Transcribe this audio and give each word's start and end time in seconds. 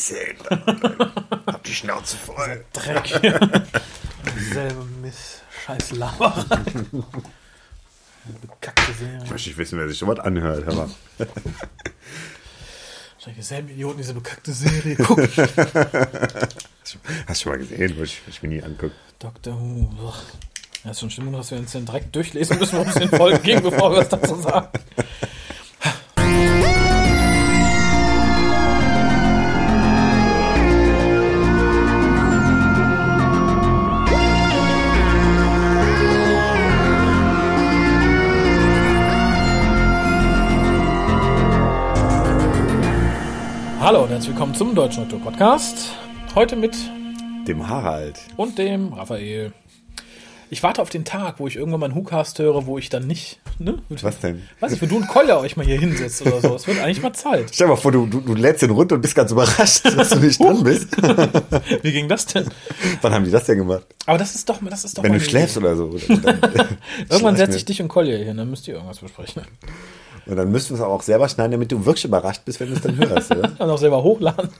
gesehen. 0.00 0.36
Hab 1.46 1.62
die 1.64 1.74
Schnauze 1.74 2.16
voll. 2.16 2.64
Dreck. 2.72 3.08
Selbe 4.52 4.84
Mist. 5.02 5.42
Scheiß 5.66 5.92
Laber. 5.92 6.46
Bekackte 8.42 8.92
Serie. 8.94 9.20
Ich 9.24 9.30
möchte 9.30 9.48
nicht 9.48 9.58
wissen, 9.58 9.78
wer 9.78 9.88
sich 9.88 9.98
sowas 9.98 10.18
anhört. 10.20 10.66
Aber 10.68 10.88
Wahrscheinlich 13.14 13.36
dieselben 13.36 13.68
Idioten 13.68 13.98
diese 13.98 14.14
bekackte 14.14 14.52
Serie 14.52 14.96
gucken. 14.96 15.28
hast 15.36 16.94
du 16.94 17.34
schon 17.34 17.52
mal 17.52 17.58
gesehen, 17.58 17.94
wo 17.98 18.02
ich, 18.02 18.20
ich 18.28 18.42
mir 18.42 18.48
nie 18.48 18.62
angucke. 18.62 18.94
Dr. 19.18 19.58
Who. 19.58 20.12
Ja, 20.84 20.92
ist 20.92 21.00
schon 21.00 21.10
schlimm, 21.10 21.32
dass 21.32 21.50
wir 21.50 21.58
uns 21.58 21.72
den 21.72 21.84
direkt 21.84 22.14
durchlesen 22.16 22.58
müssen, 22.58 22.78
um 22.78 22.88
es 22.88 22.94
den 22.94 23.10
Folgen 23.10 23.42
gehen, 23.42 23.62
bevor 23.62 23.90
wir 23.92 23.98
was 23.98 24.08
dazu 24.08 24.36
sagen. 24.36 24.68
Hallo 43.90 44.04
und 44.04 44.10
herzlich 44.10 44.30
willkommen 44.30 44.54
zum 44.54 44.72
Deutschen 44.76 45.02
Natur 45.02 45.18
Podcast. 45.18 45.90
Heute 46.36 46.54
mit 46.54 46.76
Dem 47.48 47.66
Harald. 47.66 48.20
und 48.36 48.56
dem 48.56 48.92
Raphael. 48.92 49.52
Ich 50.48 50.62
warte 50.62 50.80
auf 50.80 50.90
den 50.90 51.04
Tag, 51.04 51.40
wo 51.40 51.48
ich 51.48 51.56
irgendwann 51.56 51.80
mal 51.80 51.86
einen 51.86 51.96
WhoCast 51.96 52.38
höre, 52.38 52.66
wo 52.66 52.78
ich 52.78 52.88
dann 52.88 53.08
nicht, 53.08 53.40
ne? 53.58 53.82
Was 53.88 54.20
denn? 54.20 54.42
Weiß 54.60 54.70
ich, 54.70 54.80
wo 54.80 54.86
du 54.86 54.98
und 54.98 55.08
Kolja 55.08 55.38
euch 55.38 55.56
mal 55.56 55.66
hier 55.66 55.76
hinsetzt 55.80 56.22
oder 56.22 56.40
so. 56.40 56.54
Es 56.54 56.68
wird 56.68 56.78
eigentlich 56.78 57.02
mal 57.02 57.12
Zeit. 57.14 57.46
Stell 57.52 57.66
dir 57.66 57.72
mal 57.72 57.80
vor, 57.80 57.90
du, 57.90 58.06
du, 58.06 58.20
du 58.20 58.34
lädst 58.36 58.62
den 58.62 58.70
runter 58.70 58.94
und 58.94 59.00
bist 59.00 59.16
ganz 59.16 59.32
überrascht, 59.32 59.84
dass 59.84 60.10
du 60.10 60.20
nicht 60.20 60.40
dran 60.40 60.62
bist. 60.62 60.96
Wie 61.82 61.90
ging 61.90 62.08
das 62.08 62.26
denn? 62.26 62.48
Wann 63.02 63.12
haben 63.12 63.24
die 63.24 63.32
das 63.32 63.46
denn 63.46 63.58
gemacht? 63.58 63.86
Aber 64.06 64.18
das 64.18 64.36
ist 64.36 64.48
doch, 64.48 64.60
das 64.70 64.84
ist 64.84 64.98
doch 64.98 65.02
Wenn 65.02 65.10
mal 65.10 65.18
du 65.18 65.24
schläfst 65.24 65.56
Idee. 65.56 65.66
oder 65.66 65.74
so. 65.74 65.98
Dann, 66.14 66.38
Irgendwann 67.08 67.36
setze 67.36 67.56
ich 67.56 67.64
dich 67.64 67.82
und 67.82 67.88
Kolja 67.88 68.16
hier, 68.16 68.34
dann 68.34 68.48
müsst 68.50 68.68
ihr 68.68 68.74
irgendwas 68.74 68.98
besprechen. 68.98 69.42
Und 70.26 70.36
dann 70.36 70.50
müssten 70.50 70.74
wir 70.74 70.82
es 70.82 70.86
auch 70.86 71.02
selber 71.02 71.28
schneiden, 71.28 71.52
damit 71.52 71.72
du 71.72 71.84
wirklich 71.86 72.04
überrascht 72.04 72.42
bist, 72.44 72.60
wenn 72.60 72.68
du 72.68 72.74
es 72.74 72.82
dann 72.82 72.96
hörst. 72.96 73.30
Oder? 73.36 73.48
Dann 73.48 73.70
auch 73.70 73.78
selber 73.78 74.02
hochladen. 74.02 74.50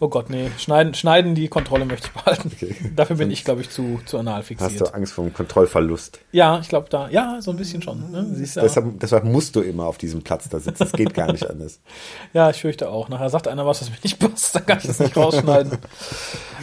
Oh 0.00 0.08
Gott, 0.08 0.30
nee. 0.30 0.50
Schneiden, 0.58 0.94
schneiden 0.94 1.34
die 1.34 1.48
Kontrolle 1.48 1.84
möchte 1.84 2.08
ich 2.08 2.12
behalten. 2.12 2.50
Dafür 2.96 3.16
bin 3.16 3.30
ich, 3.30 3.44
glaube 3.44 3.60
ich, 3.62 3.70
zu, 3.70 4.00
zu 4.06 4.18
anal 4.18 4.38
Hast 4.40 4.46
fixiert. 4.48 4.80
du 4.80 4.94
Angst 4.94 5.12
vor 5.12 5.24
dem 5.24 5.32
Kontrollverlust? 5.32 6.20
Ja, 6.32 6.58
ich 6.60 6.68
glaube 6.68 6.88
da. 6.90 7.08
Ja, 7.08 7.38
so 7.40 7.50
ein 7.50 7.56
bisschen 7.56 7.82
schon. 7.82 8.10
Ne? 8.10 8.26
Siehst 8.34 8.56
ja. 8.56 8.62
Deshalb, 8.62 9.00
deshalb 9.00 9.24
musst 9.24 9.56
du 9.56 9.60
immer 9.60 9.86
auf 9.86 9.98
diesem 9.98 10.22
Platz 10.22 10.48
da 10.48 10.58
sitzen. 10.60 10.82
Es 10.82 10.92
geht 10.92 11.14
gar 11.14 11.30
nicht 11.32 11.48
anders. 11.48 11.80
Ja, 12.32 12.48
ich 12.50 12.60
fürchte 12.60 12.88
auch. 12.88 13.08
Nachher 13.08 13.28
sagt 13.28 13.46
einer 13.48 13.66
was, 13.66 13.82
was 13.82 13.90
mir 13.90 13.96
nicht 14.02 14.18
passt, 14.18 14.54
dann 14.54 14.64
kann 14.64 14.78
ich 14.78 14.86
das 14.86 14.98
nicht 14.98 15.16
rausschneiden. 15.16 15.72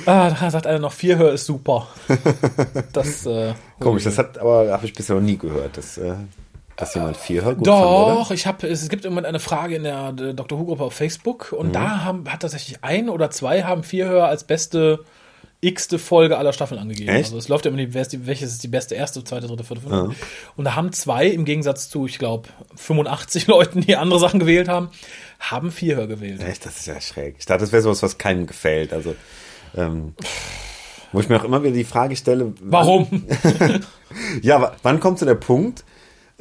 ah, 0.05 0.29
nachher 0.29 0.51
sagt 0.51 0.65
einer 0.65 0.79
noch, 0.79 0.93
vier 0.93 1.17
Hör 1.17 1.31
ist 1.33 1.45
super. 1.45 1.87
Das, 2.93 3.25
äh, 3.25 3.53
Komisch, 3.79 4.03
das 4.03 4.17
hat 4.17 4.37
aber 4.37 4.71
habe 4.71 4.85
ich 4.85 4.93
bisher 4.93 5.15
noch 5.15 5.21
nie 5.21 5.37
gehört, 5.37 5.77
dass, 5.77 5.97
äh, 5.97 6.13
dass 6.79 6.93
jemand 6.95 7.17
vier 7.17 7.43
Hör 7.43 7.55
gut 7.55 7.67
fand, 7.67 7.79
Doch, 7.83 8.25
oder? 8.25 8.33
ich 8.33 8.47
habe, 8.47 8.65
es 8.67 8.87
gibt 8.89 9.03
irgendwann 9.03 9.25
eine 9.25 9.39
Frage 9.39 9.75
in 9.75 9.83
der 9.83 10.13
äh, 10.19 10.33
Dr. 10.33 10.57
Who-Gruppe 10.59 10.83
auf 10.83 10.93
Facebook 10.93 11.51
Mhm. 11.51 11.57
und 11.57 11.73
da 11.75 12.03
haben, 12.05 12.27
hat 12.31 12.41
tatsächlich 12.41 12.77
ein 12.83 13.09
oder 13.09 13.29
zwei 13.31 13.63
haben 13.63 13.83
vier 13.83 14.07
Hör 14.07 14.27
als 14.27 14.45
beste 14.45 15.03
x-te 15.61 15.99
Folge 15.99 16.37
aller 16.37 16.53
Staffeln 16.53 16.79
angegeben. 16.79 17.09
Echt? 17.09 17.25
Also 17.25 17.37
es 17.37 17.49
läuft 17.49 17.65
ja 17.65 17.69
immer 17.71 17.77
die, 17.79 17.93
wer 17.93 18.01
ist 18.03 18.13
die, 18.13 18.25
welches 18.25 18.53
ist 18.53 18.63
die 18.63 18.69
beste 18.69 18.95
erste, 18.95 19.21
zweite, 19.25 19.47
dritte, 19.47 19.65
vierte, 19.65 19.81
fünfte. 19.83 20.15
Und 20.55 20.63
da 20.63 20.75
haben 20.77 20.93
zwei, 20.93 21.27
im 21.27 21.43
Gegensatz 21.43 21.89
zu, 21.89 22.05
ich 22.05 22.17
glaube, 22.17 22.47
85 22.77 23.47
Leuten, 23.47 23.81
die 23.81 23.97
andere 23.97 24.19
Sachen 24.21 24.39
gewählt 24.39 24.69
haben, 24.69 24.87
haben 25.41 25.71
vier 25.71 25.97
Hör 25.97 26.07
gewählt. 26.07 26.41
Echt, 26.41 26.65
das 26.65 26.77
ist 26.77 26.85
ja 26.87 27.01
schräg. 27.01 27.35
Ich 27.39 27.45
dachte, 27.45 27.59
das 27.61 27.73
wäre 27.73 27.81
sowas, 27.81 28.01
was 28.01 28.17
keinem 28.17 28.47
gefällt. 28.47 28.93
Also, 28.93 29.15
ähm, 29.75 30.13
wo 31.11 31.19
ich 31.19 31.27
mir 31.27 31.41
auch 31.41 31.43
immer 31.43 31.61
wieder 31.61 31.73
die 31.73 31.83
Frage 31.83 32.15
stelle, 32.15 32.53
Warum? 32.61 33.25
Ja, 34.41 34.61
wa- 34.61 34.75
wann 34.81 34.99
kommt 35.01 35.19
so 35.19 35.25
der 35.25 35.35
Punkt, 35.35 35.83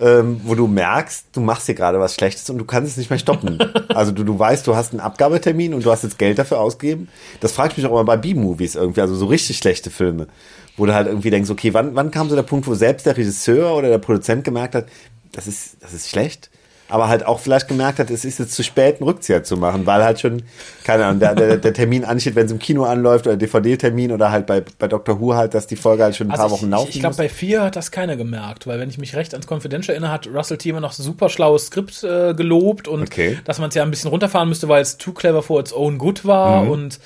ähm, 0.00 0.40
wo 0.44 0.54
du 0.54 0.66
merkst, 0.66 1.26
du 1.32 1.40
machst 1.40 1.66
hier 1.66 1.74
gerade 1.74 1.98
was 1.98 2.14
Schlechtes 2.14 2.48
und 2.50 2.58
du 2.58 2.64
kannst 2.64 2.92
es 2.92 2.96
nicht 2.96 3.10
mehr 3.10 3.18
stoppen. 3.18 3.58
Also 3.88 4.12
du, 4.12 4.22
du 4.22 4.38
weißt, 4.38 4.66
du 4.66 4.76
hast 4.76 4.92
einen 4.92 5.00
Abgabetermin 5.00 5.74
und 5.74 5.84
du 5.84 5.90
hast 5.90 6.04
jetzt 6.04 6.18
Geld 6.18 6.38
dafür 6.38 6.60
ausgegeben. 6.60 7.08
Das 7.40 7.52
frage 7.52 7.72
ich 7.72 7.78
mich 7.78 7.86
auch 7.86 7.90
immer 7.90 8.04
bei 8.04 8.16
B-Movies 8.16 8.76
irgendwie, 8.76 9.00
also 9.00 9.14
so 9.16 9.26
richtig 9.26 9.58
schlechte 9.58 9.90
Filme, 9.90 10.28
wo 10.76 10.86
du 10.86 10.94
halt 10.94 11.08
irgendwie 11.08 11.30
denkst, 11.30 11.50
okay, 11.50 11.74
wann, 11.74 11.96
wann 11.96 12.12
kam 12.12 12.28
so 12.28 12.36
der 12.36 12.44
Punkt, 12.44 12.68
wo 12.68 12.74
selbst 12.74 13.06
der 13.06 13.16
Regisseur 13.16 13.74
oder 13.74 13.88
der 13.88 13.98
Produzent 13.98 14.44
gemerkt 14.44 14.76
hat, 14.76 14.86
das 15.32 15.48
ist, 15.48 15.78
das 15.80 15.94
ist 15.94 16.08
schlecht, 16.10 16.50
aber 16.88 17.08
halt 17.08 17.26
auch 17.26 17.38
vielleicht 17.38 17.68
gemerkt 17.68 17.98
hat, 17.98 18.10
es 18.10 18.24
ist 18.24 18.38
jetzt 18.38 18.54
zu 18.54 18.62
spät, 18.62 18.96
einen 18.96 19.04
Rückzieher 19.08 19.44
zu 19.44 19.56
machen, 19.56 19.84
weil 19.86 20.02
halt 20.02 20.20
schon, 20.20 20.42
keine 20.84 21.04
Ahnung, 21.04 21.20
der, 21.20 21.34
der, 21.34 21.56
der 21.58 21.72
Termin 21.74 22.04
ansteht, 22.04 22.34
wenn 22.34 22.46
es 22.46 22.52
im 22.52 22.58
Kino 22.58 22.84
anläuft 22.84 23.26
oder 23.26 23.36
DVD-Termin 23.36 24.10
oder 24.12 24.30
halt 24.30 24.46
bei, 24.46 24.62
bei 24.78 24.88
Dr. 24.88 25.20
Who 25.20 25.34
halt, 25.34 25.52
dass 25.54 25.66
die 25.66 25.76
Folge 25.76 26.02
halt 26.04 26.16
schon 26.16 26.28
ein 26.28 26.30
paar 26.30 26.40
Also 26.44 26.56
Wochen 26.56 26.64
ich, 26.66 26.70
laufen 26.70 26.88
ich, 26.88 26.94
ich 26.96 27.00
glaube, 27.00 27.16
bei 27.16 27.28
vier 27.28 27.62
hat 27.62 27.76
das 27.76 27.90
keiner 27.90 28.16
gemerkt, 28.16 28.66
weil 28.66 28.80
wenn 28.80 28.88
ich 28.88 28.98
mich 28.98 29.14
recht 29.16 29.34
ans 29.34 29.46
Confidential 29.46 29.94
erinnere, 29.94 30.10
hat 30.12 30.26
Russell 30.32 30.56
T. 30.58 30.70
immer 30.70 30.80
noch 30.80 30.98
ein 30.98 31.02
super 31.02 31.28
schlaues 31.28 31.66
Skript 31.66 32.02
äh, 32.04 32.32
gelobt 32.34 32.88
und 32.88 33.02
Okay. 33.02 33.38
dass 33.44 33.58
man 33.58 33.68
es 33.68 33.74
ja 33.74 33.82
ein 33.82 33.90
bisschen 33.90 34.10
runterfahren 34.10 34.48
müsste, 34.48 34.68
weil 34.68 34.80
es 34.82 34.96
too 34.96 35.12
clever 35.12 35.42
for 35.42 35.60
its 35.60 35.72
own 35.72 35.98
good 35.98 36.24
war 36.24 36.64
Mhm. 36.64 36.70
und 36.70 37.00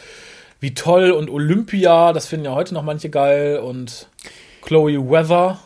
wie 0.61 0.75
toll 0.75 1.11
und 1.11 1.29
Olympia, 1.29 2.13
das 2.13 2.27
finden 2.27 2.45
ja 2.47 2.53
heute 2.55 2.73
noch 2.73 2.85
manche 2.85 3.11
geil 3.11 3.59
und 3.59 4.07
Chloe 4.63 5.11
Weather, 5.11 5.59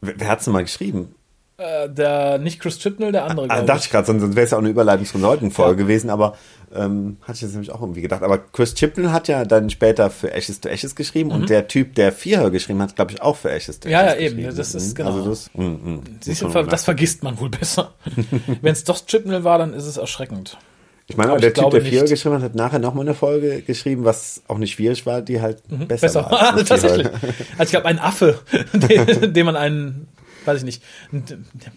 Wer, 0.00 0.14
wer 0.20 0.28
hat's 0.28 0.44
denn 0.44 0.52
mal 0.52 0.62
geschrieben? 0.62 1.14
Äh, 1.58 1.88
der 1.88 2.38
nicht 2.38 2.60
Chris 2.60 2.78
Chibnall, 2.78 3.12
der 3.12 3.24
andere, 3.24 3.48
Ah, 3.50 3.62
dachte 3.62 3.84
ich 3.84 3.90
gerade, 3.90 4.06
sonst, 4.06 4.20
sonst 4.20 4.36
wäre 4.36 4.44
es 4.44 4.50
ja 4.50 4.58
auch 4.58 4.62
eine 4.62 4.70
Überleitung 4.70 5.06
zur 5.06 5.20
heutigen 5.22 5.50
Folge 5.50 5.84
gewesen, 5.84 6.10
aber 6.10 6.36
ähm, 6.74 7.16
hatte 7.22 7.36
ich 7.36 7.40
jetzt 7.42 7.52
nämlich 7.52 7.70
auch 7.70 7.80
irgendwie 7.80 8.02
gedacht. 8.02 8.22
Aber 8.22 8.38
Chris 8.38 8.74
Chibnall 8.74 9.12
hat 9.12 9.28
ja 9.28 9.44
dann 9.44 9.70
später 9.70 10.10
für 10.10 10.32
Ashes 10.32 10.60
to 10.60 10.68
Ashes 10.68 10.94
geschrieben 10.94 11.30
und 11.30 11.48
der 11.48 11.68
Typ, 11.68 11.94
der 11.94 12.12
Vierhör 12.12 12.50
geschrieben 12.50 12.82
hat, 12.82 12.94
glaube 12.96 13.12
ich, 13.12 13.22
auch 13.22 13.36
für 13.36 13.50
Ashes 13.50 13.80
to 13.80 13.88
Mhm. 13.88 13.92
Ja, 13.92 14.02
Ashes 14.12 14.20
ja, 14.20 14.26
eben, 14.46 14.56
das 14.56 14.74
ist 14.74 14.90
Mhm. 14.90 14.94
genau. 14.94 15.12
Also 15.16 15.28
das, 15.30 15.50
mm, 15.54 15.62
mm. 15.62 16.00
Siehst 16.20 16.42
du, 16.42 16.48
das 16.48 16.84
vergisst 16.84 17.22
man 17.22 17.38
wohl 17.40 17.48
besser. 17.50 17.94
wenn 18.62 18.72
es 18.72 18.84
doch 18.84 19.04
Chibnall 19.06 19.44
war, 19.44 19.58
dann 19.58 19.72
ist 19.72 19.86
es 19.86 19.96
erschreckend. 19.96 20.58
ich 21.06 21.16
meine, 21.16 21.30
aber 21.30 21.40
der 21.40 21.54
Typ, 21.54 21.70
der 21.70 21.80
Vierhör 21.82 22.02
nicht. 22.02 22.10
geschrieben 22.10 22.34
hat, 22.34 22.42
hat 22.42 22.54
nachher 22.56 22.80
nochmal 22.80 23.06
eine 23.06 23.14
Folge 23.14 23.62
geschrieben, 23.62 24.04
was 24.04 24.42
auch 24.48 24.58
nicht 24.58 24.72
schwierig 24.74 25.06
war, 25.06 25.22
die 25.22 25.40
halt 25.40 25.62
besser, 25.68 25.76
Mhm. 25.76 25.86
Besser. 25.88 26.30
war. 26.30 26.54
als 26.54 26.64
Tatsächlich. 26.68 27.06
Also 27.06 27.62
ich 27.62 27.70
glaube, 27.70 27.86
ein 27.86 27.98
Affe, 28.00 28.40
den, 28.74 29.32
dem 29.32 29.46
man 29.46 29.56
einen, 29.56 30.08
weiß 30.46 30.58
ich 30.58 30.64
nicht, 30.64 30.82
ein, 31.12 31.24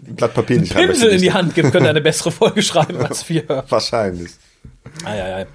Ein 0.07 0.15
Blatt 0.15 0.33
Papier 0.33 0.59
nicht 0.59 0.75
Pinsel 0.75 1.09
in 1.09 1.21
die. 1.21 1.33
Hand 1.33 1.55
gibt, 1.55 1.71
könnte 1.71 1.89
eine 1.89 2.01
bessere 2.01 2.31
Folge 2.31 2.61
schreiben 2.61 2.97
als 2.97 3.27
wir. 3.29 3.43
Wahrscheinlich. 3.69 4.31
Ei, 5.05 5.23
ei, 5.23 5.35
ei. 5.35 5.47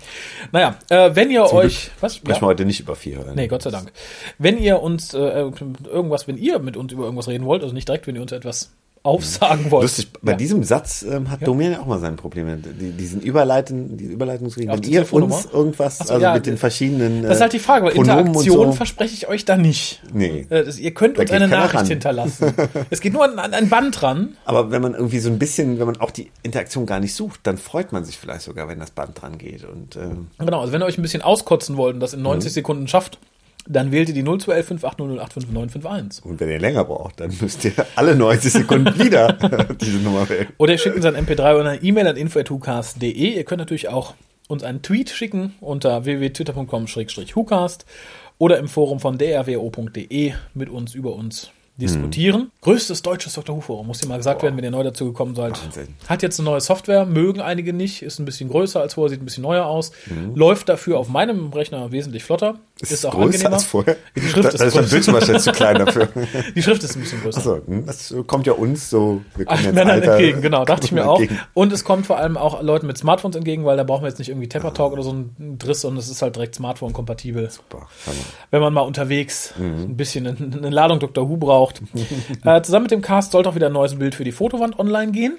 Naja, 0.53 0.79
äh, 0.89 1.15
wenn 1.15 1.31
ihr 1.31 1.53
euch. 1.53 1.91
Was? 2.01 2.17
Sprechen 2.17 2.43
wir 2.43 2.47
heute 2.47 2.65
nicht 2.65 2.81
über 2.81 2.97
Vierhör. 2.97 3.35
Nee, 3.35 3.49
Gott 3.49 3.63
sei 3.63 3.71
Dank. 3.71 3.93
Wenn 4.39 4.59
ihr 4.59 4.81
uns 4.81 5.13
äh, 5.15 5.19
irgendwas, 5.19 6.29
wenn 6.29 6.37
ihr 6.37 6.59
mit 6.59 6.77
uns 6.77 6.93
über 6.93 7.05
irgendwas 7.05 7.29
reden 7.29 7.45
wollt, 7.45 7.63
also 7.63 7.75
nicht 7.75 7.89
direkt, 7.89 8.07
wenn 8.07 8.17
ihr 8.17 8.23
uns 8.23 8.33
etwas 8.33 8.73
aufsagen 9.05 9.71
wollt. 9.71 9.83
Lustig, 9.83 10.09
bei 10.23 10.33
Ja. 10.33 10.37
diesem 10.39 10.65
Satz 10.65 11.03
ähm, 11.09 11.31
hat 11.31 11.47
Domian 11.47 11.73
ja 11.73 11.81
auch 11.81 11.87
mal 11.87 12.01
seine 12.01 12.17
Probleme. 12.17 12.57
Die, 12.57 12.91
diesen 12.93 13.21
Überleiten, 13.21 13.99
die 13.99 14.05
Überleitungsregeln. 14.07 14.75
Wenn 14.75 14.81
die 14.83 14.93
ihr 14.93 15.13
uns 15.13 15.45
irgendwas, 15.53 15.99
so, 15.99 16.15
also 16.15 16.23
ja, 16.25 16.33
mit 16.35 16.47
den 16.47 16.57
verschiedenen. 16.57 17.23
Das 17.23 17.37
ist 17.37 17.41
halt 17.43 17.53
die 17.53 17.59
Frage, 17.59 17.85
weil 17.85 17.93
Pronomen 17.93 18.19
und 18.21 18.27
Interaktion 18.29 18.67
so. 18.69 18.73
verspreche 18.73 19.13
ich 19.15 19.29
euch 19.29 19.45
da 19.45 19.57
nicht. 19.59 20.03
Nee. 20.13 20.47
Äh, 20.49 20.65
das, 20.65 20.79
ihr 20.79 20.93
könnt 20.95 21.19
Da 21.19 21.23
uns 21.23 21.31
eine 21.33 21.49
Nachricht 21.49 21.87
hinterlassen. 21.89 22.55
es 22.89 23.01
geht 23.03 23.13
nur 23.13 23.25
an, 23.25 23.39
an 23.39 23.53
ein 23.53 23.69
Band 23.69 24.01
dran. 24.01 24.39
Aber 24.47 24.71
wenn 24.71 24.81
man 24.81 24.95
irgendwie 24.95 25.19
so 25.19 25.29
ein 25.29 25.39
bisschen, 25.39 25.79
wenn 25.79 25.87
man 25.87 26.01
auch 26.01 26.11
die 26.11 26.31
Interaktion 26.43 26.87
gar 26.87 26.99
nicht 26.99 27.15
sucht, 27.15 27.41
dann 27.43 27.59
freut 27.59 27.93
man 27.93 28.07
sich 28.07 28.17
vielleicht 28.19 28.41
sogar, 28.43 28.69
wenn 28.69 28.81
das 28.81 28.91
Band 28.91 29.21
dran 29.21 29.37
geht. 29.37 29.65
Und 29.65 29.97
ähm, 29.97 30.29
Genau, 30.39 30.61
also 30.63 30.73
wenn 30.73 30.81
ihr 30.81 30.87
euch 30.87 30.97
ein 30.99 31.03
bisschen 31.03 31.21
auskotzen 31.23 31.77
wollt 31.77 31.93
und 31.95 32.01
das 32.01 32.15
in 32.15 32.23
90 32.23 32.51
Mhm. 32.51 32.55
Sekunden 32.55 32.89
schafft, 32.89 33.19
dann 33.67 33.93
wählt 33.93 34.09
ihr 34.09 34.15
die 34.15 34.23
0211 34.23 34.67
5800 34.67 35.25
85951. 35.25 36.25
und 36.25 36.41
wenn 36.41 36.51
ihr 36.51 36.59
länger 36.59 36.85
braucht, 36.85 37.21
dann 37.21 37.33
müsst 37.41 37.65
ihr 37.65 37.73
alle 37.97 38.15
90 38.15 38.53
Sekunden 38.53 38.99
wieder 38.99 39.33
diese 39.81 39.99
Nummer 39.99 40.29
wählen. 40.29 40.49
Oder 40.59 40.73
ihr 40.73 40.79
schickt 40.79 40.97
uns 40.97 41.05
ein 41.05 41.17
MP3 41.17 41.55
oder 41.55 41.71
eine 41.71 41.83
E-Mail 41.83 42.09
an 42.09 42.17
info.hucast.de. 42.17 43.13
Ihr 43.13 43.45
könnt 43.45 43.61
natürlich 43.61 43.89
auch 43.89 44.15
uns 44.49 44.63
einen 44.63 44.83
Tweet 44.83 45.11
schicken 45.11 45.55
unter 45.61 46.05
www.twitter.com-hucast 46.05 47.87
oder 48.39 48.59
im 48.59 48.69
Forum 48.69 49.01
von 49.01 49.17
drwo.de 49.17 50.35
mit 50.55 50.69
uns 50.69 50.95
über 50.95 51.15
uns 51.15 51.51
diskutieren. 51.77 52.51
Größtes 52.61 53.03
deutsches 53.03 53.35
Dr. 53.35 53.57
Who 53.57 53.61
Forum, 53.61 53.87
muss 53.89 53.99
dir 53.99 54.07
mal 54.09 54.17
gesagt 54.17 54.43
werden, 54.43 54.57
wenn 54.57 54.65
ihr 54.65 54.71
neu 54.71 54.85
dazu 54.85 55.07
gekommen 55.07 55.35
seid. 55.35 55.61
Wahnsinn. 55.63 55.89
Hat 56.09 56.23
jetzt 56.23 56.39
eine 56.39 56.49
neue 56.49 56.61
Software, 56.61 57.05
mögen 57.05 57.41
einige 57.41 57.73
nicht, 57.73 58.03
ist 58.03 58.19
ein 58.21 58.25
bisschen 58.25 58.49
größer 58.49 58.81
als 58.81 58.95
vorher, 58.95 59.11
sieht 59.11 59.21
ein 59.21 59.25
bisschen 59.25 59.43
neuer 59.43 59.67
aus. 59.67 59.91
Läuft 60.35 60.69
dafür 60.69 60.99
auf 60.99 61.09
meinem 61.09 61.53
Rechner 61.53 61.91
wesentlich 61.93 62.23
flotter. 62.25 62.57
Ist, 62.81 63.05
auch 63.07 63.13
größer 63.13 63.25
angenehmer. 63.25 63.53
als 63.55 63.65
vorher. 63.65 63.97
Die 64.17 64.21
Schrift 64.21 64.45
da, 64.47 64.49
ist 64.51 64.61
da 64.61 64.65
ist 64.67 64.75
mein. 64.75 64.89
Bildschirm 64.89 65.15
wahrscheinlich 65.15 65.43
zu 65.45 65.53
klein 65.53 65.79
dafür. 65.79 66.09
Die 66.57 66.63
Schrift 66.63 66.83
ist 66.83 66.97
ein 66.97 67.03
bisschen 67.03 67.23
größer. 67.23 67.39
Achso, 67.39 67.61
hm, 67.67 67.87
das 67.87 68.15
kommt 68.27 68.47
ja 68.47 68.53
uns 68.55 68.91
so. 68.91 69.23
Wir 69.37 69.45
kommen 69.47 69.59
Ach, 69.59 69.65
jetzt 69.65 69.75
Männern 69.75 69.91
Alter- 69.91 70.13
entgegen, 70.13 70.43
genau, 70.43 70.65
dachte 70.65 70.87
ich 70.87 70.93
mir 70.93 71.09
auch. 71.09 71.21
entgegen. 71.21 71.41
Und 71.55 71.73
es 71.73 71.85
kommt 71.85 72.07
vor 72.07 72.19
allem 72.19 72.37
auch 72.37 72.63
Leuten 72.63 72.87
mit 72.89 72.99
Smartphones 72.99 73.37
entgegen, 73.37 73.65
weil 73.65 73.77
da 73.77 73.85
brauchen 73.85 74.03
wir 74.03 74.09
jetzt 74.09 74.19
nicht 74.19 74.29
irgendwie 74.29 74.49
Tepper 74.49 74.75
Talk 74.75 74.93
oder 74.93 75.03
so 75.05 75.11
einen 75.11 75.57
Driss, 75.59 75.83
sondern 75.83 76.01
es 76.01 76.09
ist 76.09 76.21
halt 76.21 76.35
direkt 76.37 76.57
Smartphone-kompatibel. 76.57 77.49
Hammer. 77.71 77.87
Wenn 78.51 78.61
man 78.61 78.73
mal 78.75 78.81
unterwegs 78.83 79.55
Mhm. 79.59 79.83
ein 79.83 79.97
bisschen 79.97 80.27
eine, 80.27 80.37
eine 80.57 80.71
Ladung 80.71 80.99
Dr. 80.99 81.29
Who 81.29 81.37
braucht. 81.37 81.64
äh, 82.45 82.63
zusammen 82.63 82.85
mit 82.85 82.91
dem 82.91 83.03
Cast 83.03 83.33
sollte 83.33 83.49
auch 83.49 83.55
wieder 83.55 83.67
ein 83.67 83.73
neues 83.73 83.99
Bild 83.99 84.15
für 84.15 84.25
die 84.25 84.33
Fotowand 84.33 84.79
online 84.79 85.13
gehen. 85.13 85.39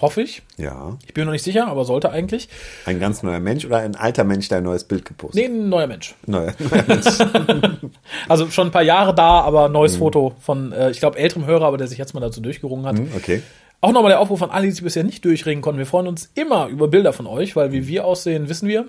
Hoffe 0.00 0.22
ich. 0.22 0.42
Ja. 0.56 0.96
Ich 1.06 1.12
bin 1.12 1.22
mir 1.22 1.26
noch 1.26 1.32
nicht 1.32 1.42
sicher, 1.42 1.66
aber 1.66 1.84
sollte 1.84 2.10
eigentlich. 2.10 2.48
Ein 2.86 3.00
ganz 3.00 3.22
neuer 3.22 3.40
Mensch 3.40 3.64
oder 3.66 3.78
ein 3.78 3.96
alter 3.96 4.24
Mensch, 4.24 4.48
der 4.48 4.58
ein 4.58 4.64
neues 4.64 4.84
Bild 4.84 5.04
gepostet 5.04 5.40
Nee, 5.40 5.46
ein 5.46 5.68
neuer 5.68 5.86
Mensch. 5.86 6.14
Neuer, 6.26 6.54
neuer 6.70 6.84
Mensch. 6.86 7.06
Also 8.28 8.48
schon 8.50 8.68
ein 8.68 8.70
paar 8.70 8.82
Jahre 8.82 9.14
da, 9.14 9.40
aber 9.40 9.68
neues 9.68 9.96
Foto 9.96 10.34
von, 10.40 10.72
äh, 10.72 10.90
ich 10.90 11.00
glaube, 11.00 11.18
älterem 11.18 11.44
Hörer, 11.44 11.66
aber 11.66 11.76
der 11.76 11.86
sich 11.86 11.98
jetzt 11.98 12.14
mal 12.14 12.20
dazu 12.20 12.40
durchgerungen 12.40 12.86
hat. 12.86 12.98
Hm, 12.98 13.08
okay. 13.16 13.42
Auch 13.82 13.92
nochmal 13.92 14.10
der 14.10 14.20
Aufruf 14.20 14.42
an 14.42 14.50
alle, 14.50 14.66
die 14.66 14.72
sich 14.72 14.84
bisher 14.84 15.04
nicht 15.04 15.24
durchringen 15.24 15.62
konnten. 15.62 15.78
Wir 15.78 15.86
freuen 15.86 16.06
uns 16.06 16.30
immer 16.34 16.68
über 16.68 16.88
Bilder 16.88 17.12
von 17.12 17.26
euch, 17.26 17.56
weil 17.56 17.72
wie 17.72 17.88
wir 17.88 18.04
aussehen, 18.04 18.48
wissen 18.48 18.68
wir. 18.68 18.86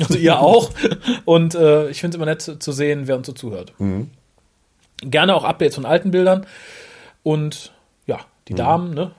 Also 0.00 0.18
ihr 0.18 0.40
auch. 0.40 0.70
Und 1.24 1.54
äh, 1.54 1.88
ich 1.90 2.00
finde 2.00 2.16
es 2.16 2.16
immer 2.16 2.26
nett 2.26 2.42
zu 2.42 2.72
sehen, 2.72 3.06
wer 3.06 3.16
uns 3.16 3.26
so 3.26 3.32
zuhört. 3.32 3.72
Gerne 5.02 5.34
auch 5.34 5.44
Updates 5.44 5.74
von 5.74 5.84
alten 5.86 6.10
Bildern. 6.10 6.46
Und 7.22 7.72
ja, 8.06 8.20
die 8.48 8.54
Damen, 8.54 8.94
ne? 8.94 9.12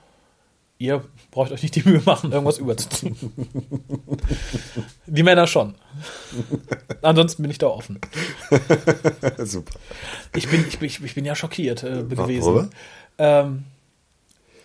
Ihr 0.78 1.04
braucht 1.30 1.52
euch 1.52 1.62
nicht 1.62 1.76
die 1.76 1.82
Mühe 1.88 2.02
machen, 2.04 2.32
irgendwas 2.32 2.58
überzuziehen. 2.58 3.16
die 5.06 5.22
Männer 5.22 5.46
schon. 5.46 5.76
Ansonsten 7.00 7.42
bin 7.42 7.50
ich 7.50 7.58
da 7.58 7.68
offen. 7.68 8.00
Super. 9.38 9.78
Ich 10.34 10.48
bin, 10.48 10.64
ich 10.68 10.78
bin, 10.78 10.88
ich 10.88 11.14
bin- 11.14 11.24
ja 11.24 11.34
schockiert 11.36 11.84
äh, 11.84 12.02
gewesen. 12.02 12.70
Ähm, 13.18 13.64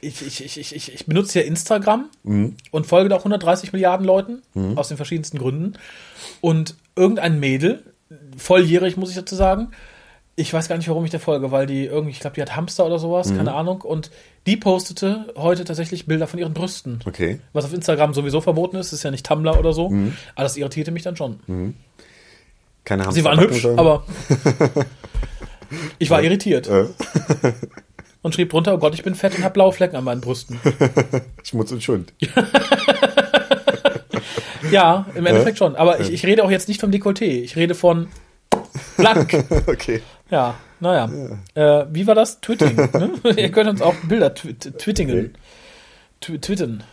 ich, 0.02 0.26
ich, 0.26 0.44
ich, 0.44 0.76
ich, 0.76 0.94
ich, 0.94 1.06
benutze 1.06 1.40
ja 1.42 1.46
Instagram 1.46 2.10
und 2.72 2.88
folge 2.88 3.10
da 3.10 3.16
auch 3.18 3.20
130 3.20 3.72
Milliarden 3.74 4.06
Leuten 4.06 4.42
aus 4.78 4.88
den 4.88 4.98
verschiedensten 4.98 5.38
Gründen. 5.38 5.74
Und 6.42 6.76
irgendein 6.96 7.40
Mädel, 7.40 7.84
volljährig 8.38 8.98
muss 8.98 9.10
ich 9.10 9.16
dazu 9.16 9.36
sagen, 9.36 9.72
ich 10.40 10.54
weiß 10.54 10.70
gar 10.70 10.78
nicht, 10.78 10.88
warum 10.88 11.04
ich 11.04 11.12
der 11.12 11.20
folge, 11.20 11.52
weil 11.52 11.66
die 11.66 11.86
irgendwie, 11.86 12.12
ich 12.12 12.20
glaube, 12.20 12.36
die 12.36 12.42
hat 12.42 12.56
Hamster 12.56 12.86
oder 12.86 12.98
sowas, 12.98 13.36
keine 13.36 13.54
Ahnung. 13.54 13.82
Und 13.82 14.10
die 14.48 14.56
postete 14.56 15.34
heute 15.36 15.66
tatsächlich 15.66 16.06
Bilder 16.06 16.28
von 16.28 16.40
ihren 16.40 16.54
Brüsten. 16.54 17.00
Okay. 17.06 17.40
Was 17.54 17.66
auf 17.66 17.74
Instagram 17.74 18.14
sowieso 18.14 18.40
verboten 18.40 18.78
ist, 18.78 18.94
ist 18.94 19.04
ja 19.04 19.12
nicht 19.12 19.26
Tumblr 19.26 19.60
oder 19.60 19.74
so. 19.74 19.88
Aber 19.88 20.44
das 20.44 20.56
irritierte 20.56 20.92
mich 20.92 21.04
dann 21.04 21.18
schon. 21.18 21.76
Keine 22.86 23.04
Hamster 23.04 23.20
Sie 23.20 23.26
waren 23.26 23.40
hübsch, 23.40 23.62
sollen. 23.62 23.78
aber 23.78 24.04
ich 26.00 26.10
war 26.10 26.24
irritiert 26.24 26.70
und 28.22 28.34
schrieb 28.34 28.50
drunter, 28.50 28.74
oh 28.74 28.78
Gott, 28.78 28.94
ich 28.94 29.04
bin 29.04 29.16
fett 29.16 29.38
und 29.38 29.44
hab 29.44 29.54
blaue 29.54 29.74
Flecken 29.74 29.98
an 29.98 30.06
meinen 30.06 30.22
Brüsten. 30.22 30.60
Schmutz 31.44 31.72
und 31.72 31.84
Schund. 31.84 32.14
Ja, 34.72 35.06
im 35.16 35.26
Endeffekt 35.26 35.58
schon. 35.58 35.76
Aber 35.76 36.00
ich, 36.00 36.12
ich 36.12 36.26
rede 36.26 36.44
auch 36.44 36.52
jetzt 36.52 36.68
nicht 36.68 36.80
vom 36.80 36.92
Dekolleté. 36.92 37.42
Ich 37.44 37.56
rede 37.56 37.76
von 37.76 38.08
blank. 38.98 39.46
okay. 39.68 40.02
Ja, 40.30 40.56
naja. 40.80 41.10
Äh, 41.56 41.86
wie 41.92 42.06
war 42.08 42.16
das? 42.16 42.40
Twitting. 42.42 42.76
Ne? 42.94 43.12
Ihr 43.38 43.52
könnt 43.52 43.70
uns 43.70 43.82
auch 43.82 43.96
Bilder 44.08 44.34
twi 44.34 44.54
twittingen. 44.54 45.34
Tw 46.22 46.38
twitten. 46.40 46.84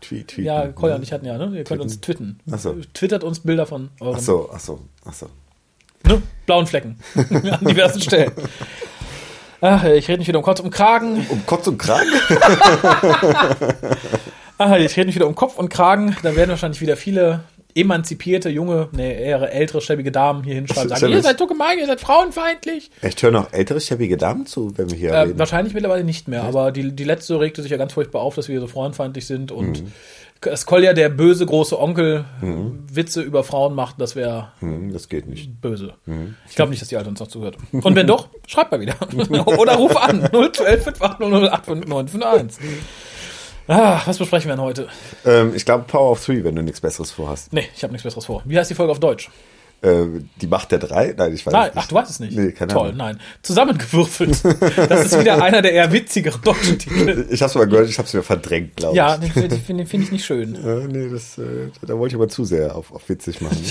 Tweet, 0.00 0.28
tweet. 0.28 0.44
Ja, 0.44 0.68
Kolja 0.68 0.94
und 0.96 1.02
ich 1.02 1.12
hatten 1.12 1.26
ja, 1.26 1.36
ne? 1.36 1.56
Ihr 1.56 1.64
könnt 1.64 1.80
uns 1.80 2.00
twitten. 2.00 2.38
Ach 2.50 2.58
so. 2.58 2.76
Twittert 2.94 3.24
uns 3.24 3.40
Bilder 3.40 3.66
von 3.66 3.90
euren 4.00 4.16
Ach 4.16 4.20
so, 4.20 4.50
ach 4.52 4.60
so, 4.60 4.80
ach 5.04 5.12
so. 5.12 5.28
ne? 6.06 6.22
blauen 6.46 6.66
Flecken 6.68 6.98
an 7.16 7.64
diversen 7.66 8.00
Stellen. 8.00 8.30
Ach, 9.60 9.82
ich 9.84 10.06
rede 10.08 10.18
nicht 10.18 10.28
wieder 10.28 10.38
um 10.38 10.44
Kopf 10.44 10.60
und 10.60 10.70
Kragen. 10.70 11.26
Um 11.28 11.46
Kotz 11.46 11.66
und 11.66 11.78
Kragen? 11.78 12.08
Ach, 14.58 14.76
ich 14.76 14.96
rede 14.96 15.06
nicht 15.06 15.14
wieder 15.16 15.26
um 15.26 15.34
Kopf 15.34 15.56
und 15.56 15.68
Kragen. 15.68 16.16
Da 16.22 16.36
werden 16.36 16.50
wahrscheinlich 16.50 16.80
wieder 16.80 16.96
viele 16.96 17.40
emanzipierte, 17.74 18.48
junge, 18.50 18.88
nee, 18.92 19.12
eher 19.24 19.52
ältere, 19.52 19.80
schäbige 19.80 20.12
Damen 20.12 20.44
hier 20.44 20.54
hinschreiben 20.54 20.88
sagen, 20.96 21.12
ihr 21.12 21.22
seid 21.22 21.38
so 21.38 21.46
gemein, 21.46 21.78
ihr 21.78 21.86
seid 21.86 22.00
frauenfeindlich. 22.00 22.90
Echt, 23.00 23.22
hören 23.22 23.36
auch 23.36 23.52
ältere, 23.52 23.80
schäbige 23.80 24.16
Damen 24.16 24.46
zu, 24.46 24.72
wenn 24.76 24.90
wir 24.90 24.98
hier 24.98 25.10
Äh, 25.12 25.18
reden. 25.20 25.38
wahrscheinlich 25.38 25.74
mittlerweile 25.74 26.04
nicht 26.04 26.28
mehr, 26.28 26.42
aber 26.44 26.72
die, 26.72 26.92
die 26.92 27.04
letzte 27.04 27.38
regte 27.40 27.62
sich 27.62 27.70
ja 27.70 27.76
ganz 27.76 27.92
furchtbar 27.92 28.20
auf, 28.22 28.34
dass 28.34 28.48
wir 28.48 28.60
so 28.60 28.66
frauenfeindlich 28.66 29.26
sind 29.26 29.52
und 29.52 29.82
Mhm. 29.82 29.92
dass 30.40 30.66
Kolja 30.66 30.92
der 30.92 31.08
böse 31.08 31.46
große 31.46 31.78
Onkel 31.78 32.24
Witze 32.92 33.22
über 33.22 33.44
Frauen 33.44 33.74
macht, 33.74 34.00
das 34.00 34.16
wäre 34.16 34.52
Hm, 34.58 34.92
das 34.92 35.08
geht 35.08 35.26
nicht. 35.28 35.60
böse. 35.60 35.94
Mhm. 36.06 36.34
Ich 36.48 36.56
glaube 36.56 36.70
nicht, 36.70 36.82
dass 36.82 36.88
die 36.88 36.96
Alte 36.96 37.08
uns 37.08 37.20
noch 37.20 37.28
zuhört. 37.28 37.56
Und 37.72 37.94
wenn 37.94 38.06
doch, 38.06 38.28
schreibt 38.46 38.72
mal 38.72 38.80
wieder. 38.80 38.96
Oder 39.58 39.74
ruf 39.76 39.96
an. 39.96 40.28
012 40.32 40.84
580 40.84 41.86
085 41.88 42.64
Ah, 43.68 44.02
was 44.04 44.18
besprechen 44.18 44.48
wir 44.48 44.56
denn 44.56 44.64
heute? 44.64 44.88
Ähm, 45.24 45.52
ich 45.54 45.64
glaube 45.64 45.84
Power 45.84 46.10
of 46.12 46.24
Three, 46.24 46.42
wenn 46.44 46.56
du 46.56 46.62
nichts 46.62 46.80
Besseres 46.80 47.10
vorhast. 47.12 47.52
Nee, 47.52 47.68
ich 47.74 47.82
habe 47.82 47.92
nichts 47.92 48.04
Besseres 48.04 48.26
vor. 48.26 48.42
Wie 48.44 48.58
heißt 48.58 48.70
die 48.70 48.74
Folge 48.74 48.92
auf 48.92 49.00
Deutsch? 49.00 49.30
Äh, 49.82 50.06
die 50.40 50.46
Macht 50.46 50.70
der 50.70 50.78
Drei? 50.78 51.12
Nein, 51.16 51.34
ich 51.34 51.44
weiß 51.44 51.52
Nein, 51.52 51.64
nicht. 51.66 51.76
ach, 51.76 51.88
du 51.88 51.94
weißt 51.96 52.10
es 52.10 52.20
nicht. 52.20 52.36
Nee, 52.36 52.52
keine 52.52 52.72
Toll, 52.72 52.86
Ahnung. 52.88 52.96
nein. 52.98 53.20
Zusammengewürfelt. 53.42 54.42
Das 54.88 55.06
ist 55.06 55.18
wieder 55.18 55.42
einer 55.42 55.60
der 55.62 55.72
eher 55.72 55.92
witzigeren 55.92 56.40
deutschen 56.42 56.78
Titel. 56.78 57.26
Ich 57.30 57.42
hab's 57.42 57.54
mal 57.54 57.66
gehört, 57.66 57.88
ich 57.88 57.98
hab's 57.98 58.14
mir 58.14 58.22
verdrängt, 58.22 58.76
glaube 58.76 58.96
Ja, 58.96 59.14
ich. 59.20 59.32
den 59.32 59.50
finde 59.60 59.86
find 59.86 60.04
ich 60.04 60.12
nicht 60.12 60.24
schön. 60.24 60.54
Ja, 60.54 60.76
nee, 60.86 61.08
das, 61.10 61.36
äh, 61.38 61.68
da 61.82 61.98
wollte 61.98 62.14
ich 62.14 62.20
aber 62.20 62.28
zu 62.28 62.44
sehr 62.44 62.76
auf, 62.76 62.92
auf 62.92 63.08
witzig 63.08 63.40
machen. 63.40 63.58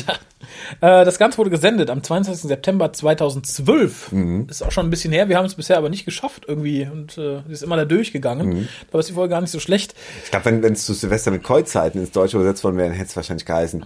Äh, 0.82 1.06
das 1.06 1.20
Ganze 1.20 1.38
wurde 1.38 1.52
gesendet 1.52 1.90
am 1.92 2.02
22. 2.02 2.48
September 2.50 2.92
2012. 2.92 4.12
Mhm. 4.12 4.48
Ist 4.50 4.64
auch 4.64 4.72
schon 4.72 4.88
ein 4.88 4.90
bisschen 4.90 5.14
her. 5.14 5.30
Wir 5.30 5.38
haben 5.38 5.46
es 5.46 5.54
bisher 5.56 5.78
aber 5.78 5.90
nicht 5.90 6.04
geschafft 6.06 6.46
irgendwie 6.48 6.88
und 6.92 7.18
äh, 7.18 7.42
ist 7.50 7.62
immer 7.64 7.78
da 7.78 7.86
durchgegangen. 7.86 8.48
Mhm. 8.50 8.68
Aber 8.90 9.00
ist 9.00 9.10
die 9.10 9.14
Folge 9.14 9.30
gar 9.30 9.42
nicht 9.42 9.52
so 9.52 9.60
schlecht. 9.60 9.94
Ich 10.26 10.32
glaube, 10.32 10.46
wenn 10.64 10.74
es 10.74 10.86
zu 10.86 10.94
Silvester 10.94 11.30
mit 11.32 11.44
Kreuzzeiten 11.44 12.02
ins 12.02 12.12
Deutsche 12.12 12.38
übersetzt 12.38 12.64
worden 12.64 12.78
wäre, 12.78 12.92
hätte 12.92 13.10
es 13.10 13.16
wahrscheinlich 13.16 13.46
geheißen, 13.46 13.86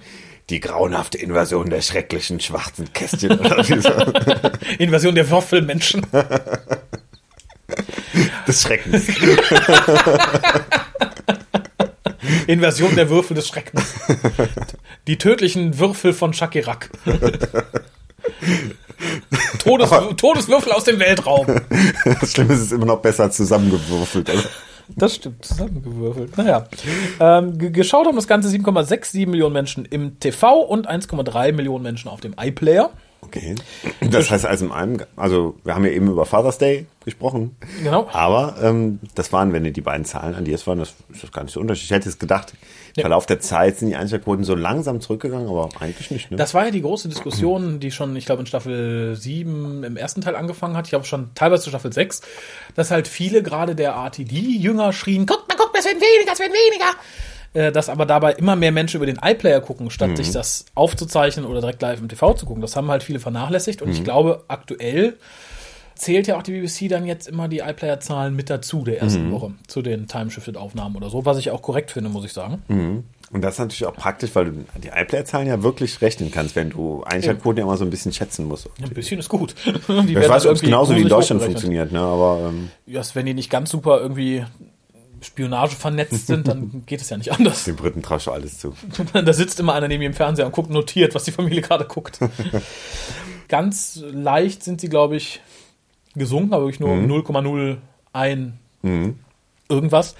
die 0.49 0.59
grauenhafte 0.59 1.17
Invasion 1.17 1.69
der 1.69 1.81
schrecklichen 1.81 2.39
schwarzen 2.39 2.93
Kästchen. 2.93 3.39
oder 3.39 3.57
wie 3.67 3.81
so. 3.81 3.89
Invasion 4.83 5.15
der 5.15 5.29
Würfelmenschen. 5.29 6.05
Des 8.47 8.61
Schreckens. 8.61 9.07
Invasion 12.47 12.95
der 12.95 13.09
Würfel 13.09 13.35
des 13.35 13.47
Schreckens. 13.47 13.95
Die 15.07 15.17
tödlichen 15.17 15.79
Würfel 15.79 16.13
von 16.13 16.31
Shakirak. 16.31 16.91
Todes, 19.57 19.89
Todeswürfel 20.17 20.71
aus 20.71 20.83
dem 20.83 20.99
Weltraum. 20.99 21.47
Das 22.21 22.33
Schlimme 22.33 22.53
ist, 22.53 22.59
es 22.59 22.65
ist 22.67 22.71
immer 22.71 22.85
noch 22.85 23.01
besser 23.01 23.31
zusammengewürfelt. 23.31 24.29
Oder? 24.29 24.43
Das 24.89 25.15
stimmt, 25.15 25.43
zusammengewürfelt. 25.45 26.37
Naja. 26.37 26.67
Ähm, 27.19 27.57
ge- 27.57 27.71
geschaut 27.71 28.05
haben 28.07 28.15
das 28.15 28.27
Ganze 28.27 28.49
7,67 28.49 29.27
Millionen 29.27 29.53
Menschen 29.53 29.85
im 29.85 30.19
TV 30.19 30.59
und 30.61 30.89
1,3 30.89 31.51
Millionen 31.53 31.83
Menschen 31.83 32.09
auf 32.09 32.21
dem 32.21 32.35
iPlayer. 32.39 32.89
Okay. 33.21 33.55
Das 34.01 34.29
heißt 34.29 34.45
also 34.45 34.65
in 34.65 34.71
einem, 34.71 35.01
also 35.15 35.55
wir 35.63 35.73
haben 35.73 35.83
ja 35.83 35.91
eben 35.91 36.07
über 36.09 36.25
Father's 36.25 36.57
Day 36.59 36.85
gesprochen. 37.03 37.55
Genau. 37.83 38.07
Aber 38.13 38.55
ähm, 38.61 38.99
das 39.15 39.33
waren, 39.33 39.51
wenn 39.51 39.65
ihr 39.65 39.71
die 39.73 39.81
beiden 39.81 40.05
Zahlen 40.05 40.35
an 40.35 40.45
die 40.45 40.53
es 40.53 40.67
waren, 40.67 40.77
das 40.79 40.93
ist 41.11 41.23
das 41.23 41.31
gar 41.31 41.43
nicht 41.43 41.53
so 41.53 41.59
unterschiedlich. 41.59 41.89
Ich 41.91 41.95
hätte 41.95 42.09
jetzt 42.09 42.19
gedacht, 42.19 42.53
im 42.53 42.57
Ja. 42.97 43.01
Verlauf 43.03 43.25
der 43.25 43.39
Zeit 43.39 43.77
sind 43.79 43.89
die 43.89 43.95
Einschaltquoten 43.95 44.43
so 44.43 44.53
langsam 44.55 45.01
zurückgegangen, 45.01 45.47
aber 45.49 45.69
eigentlich 45.79 46.11
nicht. 46.11 46.29
Ne? 46.31 46.37
Das 46.37 46.53
war 46.53 46.65
ja 46.65 46.71
die 46.71 46.81
große 46.81 47.09
Diskussion, 47.09 47.79
die 47.79 47.91
schon, 47.91 48.15
ich 48.15 48.25
glaube, 48.25 48.41
in 48.41 48.45
Staffel 48.45 49.15
7 49.15 49.83
im 49.83 49.97
ersten 49.97 50.21
Teil 50.21 50.35
angefangen 50.35 50.77
hat. 50.77 50.85
Ich 50.85 50.91
glaube 50.91 51.05
schon 51.05 51.31
teilweise 51.35 51.63
zu 51.63 51.69
Staffel 51.69 51.91
6, 51.91 52.21
dass 52.75 52.91
halt 52.91 53.07
viele 53.07 53.41
gerade 53.43 53.75
der 53.75 53.91
RTD-Jünger 53.93 54.93
schrien, 54.93 55.25
guck 55.25 55.47
mal, 55.47 55.55
guck 55.57 55.73
mal, 55.73 55.79
es 55.79 55.85
wird 55.85 55.95
weniger, 55.95 56.33
es 56.33 56.39
wird 56.39 56.51
weniger. 56.51 56.91
Äh, 57.55 57.71
Dass 57.71 57.89
aber 57.89 58.05
dabei 58.05 58.33
immer 58.33 58.55
mehr 58.55 58.71
Menschen 58.71 58.97
über 58.97 59.05
den 59.05 59.17
iPlayer 59.23 59.61
gucken, 59.61 59.89
statt 59.89 60.17
sich 60.17 60.31
das 60.31 60.65
aufzuzeichnen 60.75 61.45
oder 61.45 61.61
direkt 61.61 61.81
live 61.81 61.99
im 62.01 62.09
TV 62.09 62.33
zu 62.33 62.45
gucken. 62.45 62.61
Das 62.61 62.75
haben 62.75 62.91
halt 62.91 63.01
viele 63.01 63.19
vernachlässigt 63.19 63.81
und 63.81 63.89
ich 63.91 64.03
glaube, 64.03 64.43
aktuell 64.49 65.17
zählt 65.95 66.27
ja 66.27 66.37
auch 66.37 66.43
die 66.43 66.51
BBC 66.51 66.89
dann 66.89 67.05
jetzt 67.05 67.27
immer 67.27 67.47
die 67.47 67.59
iPlayer-Zahlen 67.59 68.35
mit 68.35 68.49
dazu 68.49 68.83
der 68.83 68.99
ersten 68.99 69.31
Woche 69.31 69.53
zu 69.67 69.81
den 69.81 70.07
Time-Shifted-Aufnahmen 70.07 70.97
oder 70.97 71.09
so, 71.09 71.25
was 71.25 71.37
ich 71.37 71.51
auch 71.51 71.61
korrekt 71.61 71.91
finde, 71.91 72.09
muss 72.09 72.25
ich 72.25 72.33
sagen. 72.33 72.61
Und 73.31 73.41
das 73.41 73.53
ist 73.53 73.59
natürlich 73.59 73.85
auch 73.85 73.95
praktisch, 73.95 74.31
weil 74.33 74.45
du 74.45 74.51
die 74.83 74.89
iPlayer-Zahlen 74.89 75.47
ja 75.47 75.63
wirklich 75.63 76.01
rechnen 76.01 76.31
kannst, 76.31 76.55
wenn 76.57 76.69
du 76.71 77.03
Einschaltquoten 77.05 77.59
ja 77.59 77.63
immer 77.63 77.77
so 77.77 77.85
ein 77.85 77.89
bisschen 77.89 78.11
schätzen 78.11 78.45
musst. 78.47 78.69
Ein 78.81 78.89
bisschen 78.89 79.19
ist 79.19 79.29
gut. 79.29 79.55
Die 79.65 80.13
Ja, 80.13 80.21
ich 80.21 80.29
weiß, 80.29 80.45
ob 80.47 80.53
es 80.55 80.61
genauso 80.61 80.95
wie 80.95 81.01
in 81.01 81.07
Deutschland 81.07 81.41
funktioniert, 81.41 81.91
ne? 81.91 81.99
aber 81.99 82.49
ähm, 82.49 82.69
Ja, 82.85 83.01
wenn 83.13 83.25
die 83.25 83.33
nicht 83.33 83.49
ganz 83.49 83.69
super 83.69 83.99
irgendwie 84.01 84.43
Spionage 85.21 85.75
vernetzt 85.75 86.27
sind, 86.27 86.47
dann 86.47 86.83
geht 86.85 87.01
es 87.01 87.09
ja 87.09 87.17
nicht 87.17 87.31
anders. 87.31 87.63
den 87.63 87.75
Briten 87.75 88.01
traust 88.01 88.27
du 88.27 88.31
alles 88.31 88.59
zu. 88.59 88.75
da 89.13 89.33
sitzt 89.33 89.59
immer 89.59 89.73
einer 89.73 89.87
neben 89.87 90.03
ihm 90.03 90.11
im 90.11 90.13
Fernseher 90.13 90.45
und 90.45 90.51
guckt 90.51 90.69
notiert, 90.69 91.15
was 91.15 91.23
die 91.23 91.31
Familie 91.31 91.61
gerade 91.61 91.85
guckt. 91.85 92.19
ganz 93.47 94.03
leicht 94.11 94.63
sind 94.63 94.81
sie, 94.81 94.89
glaube 94.89 95.15
ich, 95.15 95.41
gesunken, 96.15 96.53
aber 96.53 96.63
wirklich 96.65 96.79
nur 96.79 96.91
um 96.91 97.05
0,01 97.05 98.51
irgendwas. 99.67 100.15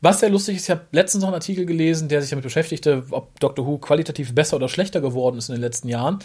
Was 0.00 0.20
sehr 0.20 0.28
lustig 0.28 0.56
ist, 0.56 0.64
ich 0.64 0.70
habe 0.70 0.82
letztens 0.92 1.22
noch 1.22 1.28
einen 1.28 1.36
Artikel 1.36 1.64
gelesen, 1.64 2.08
der 2.08 2.20
sich 2.20 2.28
damit 2.28 2.42
beschäftigte, 2.42 3.04
ob 3.10 3.40
Doctor 3.40 3.66
Who 3.66 3.78
qualitativ 3.78 4.34
besser 4.34 4.56
oder 4.56 4.68
schlechter 4.68 5.00
geworden 5.00 5.38
ist 5.38 5.48
in 5.48 5.54
den 5.54 5.62
letzten 5.62 5.88
Jahren. 5.88 6.18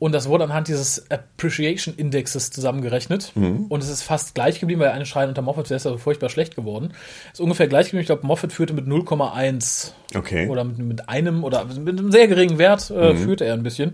Und 0.00 0.12
das 0.12 0.28
wurde 0.28 0.44
anhand 0.44 0.66
dieses 0.66 1.08
Appreciation 1.10 1.94
Indexes 1.94 2.50
zusammengerechnet. 2.50 3.32
Und 3.68 3.82
es 3.82 3.88
ist 3.90 4.02
fast 4.02 4.34
gleich 4.34 4.58
geblieben, 4.58 4.80
weil 4.80 4.90
eine 4.90 5.04
schreien 5.06 5.28
unter 5.28 5.42
Moffat, 5.42 5.68
der 5.70 5.76
ist 5.76 5.84
ja 5.84 5.90
so 5.92 5.98
furchtbar 5.98 6.30
schlecht 6.30 6.56
geworden. 6.56 6.94
Ist 7.32 7.40
ungefähr 7.40 7.68
gleich 7.68 7.86
geblieben. 7.86 8.00
Ich 8.00 8.06
glaube, 8.06 8.26
Moffat 8.26 8.52
führte 8.52 8.72
mit 8.72 8.86
0,1 8.86 9.92
Okay. 10.16 10.48
oder 10.48 10.64
mit, 10.64 10.78
mit 10.78 11.08
einem 11.08 11.44
oder 11.44 11.66
mit 11.66 11.98
einem 11.98 12.10
sehr 12.10 12.26
geringen 12.28 12.58
Wert 12.58 12.90
äh, 12.90 13.14
führte 13.14 13.44
er 13.44 13.54
ein 13.54 13.62
bisschen. 13.62 13.92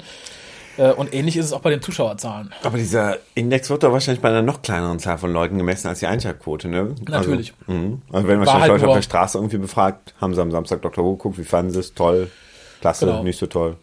Äh, 0.79 0.93
und 0.93 1.13
ähnlich 1.13 1.37
ist 1.37 1.47
es 1.47 1.53
auch 1.53 1.61
bei 1.61 1.71
den 1.71 1.83
Zuschauerzahlen. 1.83 2.53
Aber 2.63 2.79
dieser 2.79 3.19
Index 3.35 3.69
wird 3.71 3.83
doch 3.83 3.93
wahrscheinlich 3.93 4.23
bei 4.23 4.29
einer 4.29 4.43
noch 4.43 4.63
kleineren 4.63 4.99
Zahl 4.99 5.19
von 5.19 5.33
Leuten 5.33 5.59
gemessen 5.59 5.89
als 5.89 5.99
die 6.01 6.07
Einschaltquote, 6.07 6.69
ne? 6.69 6.95
Natürlich. 7.09 7.55
Also, 7.67 7.81
mh. 7.81 7.99
also 8.13 8.29
wenn 8.29 8.39
wahrscheinlich 8.39 8.63
halt 8.63 8.73
Leute 8.73 8.89
auf 8.89 8.95
der 8.97 9.03
Straße 9.03 9.39
irgendwie 9.39 9.59
befragt, 9.59 10.15
haben 10.21 10.35
sie 10.35 10.41
am 10.41 10.51
Samstag 10.51 10.83
Dr. 10.83 11.05
Who 11.05 11.17
geguckt, 11.17 11.39
wie 11.39 11.45
fanden 11.45 11.73
sie 11.73 11.81
es? 11.81 11.95
Toll, 11.95 12.31
klasse, 12.87 13.07
Genau. 13.07 13.23
nicht 13.23 13.39
so 13.39 13.47
toll. 13.47 13.77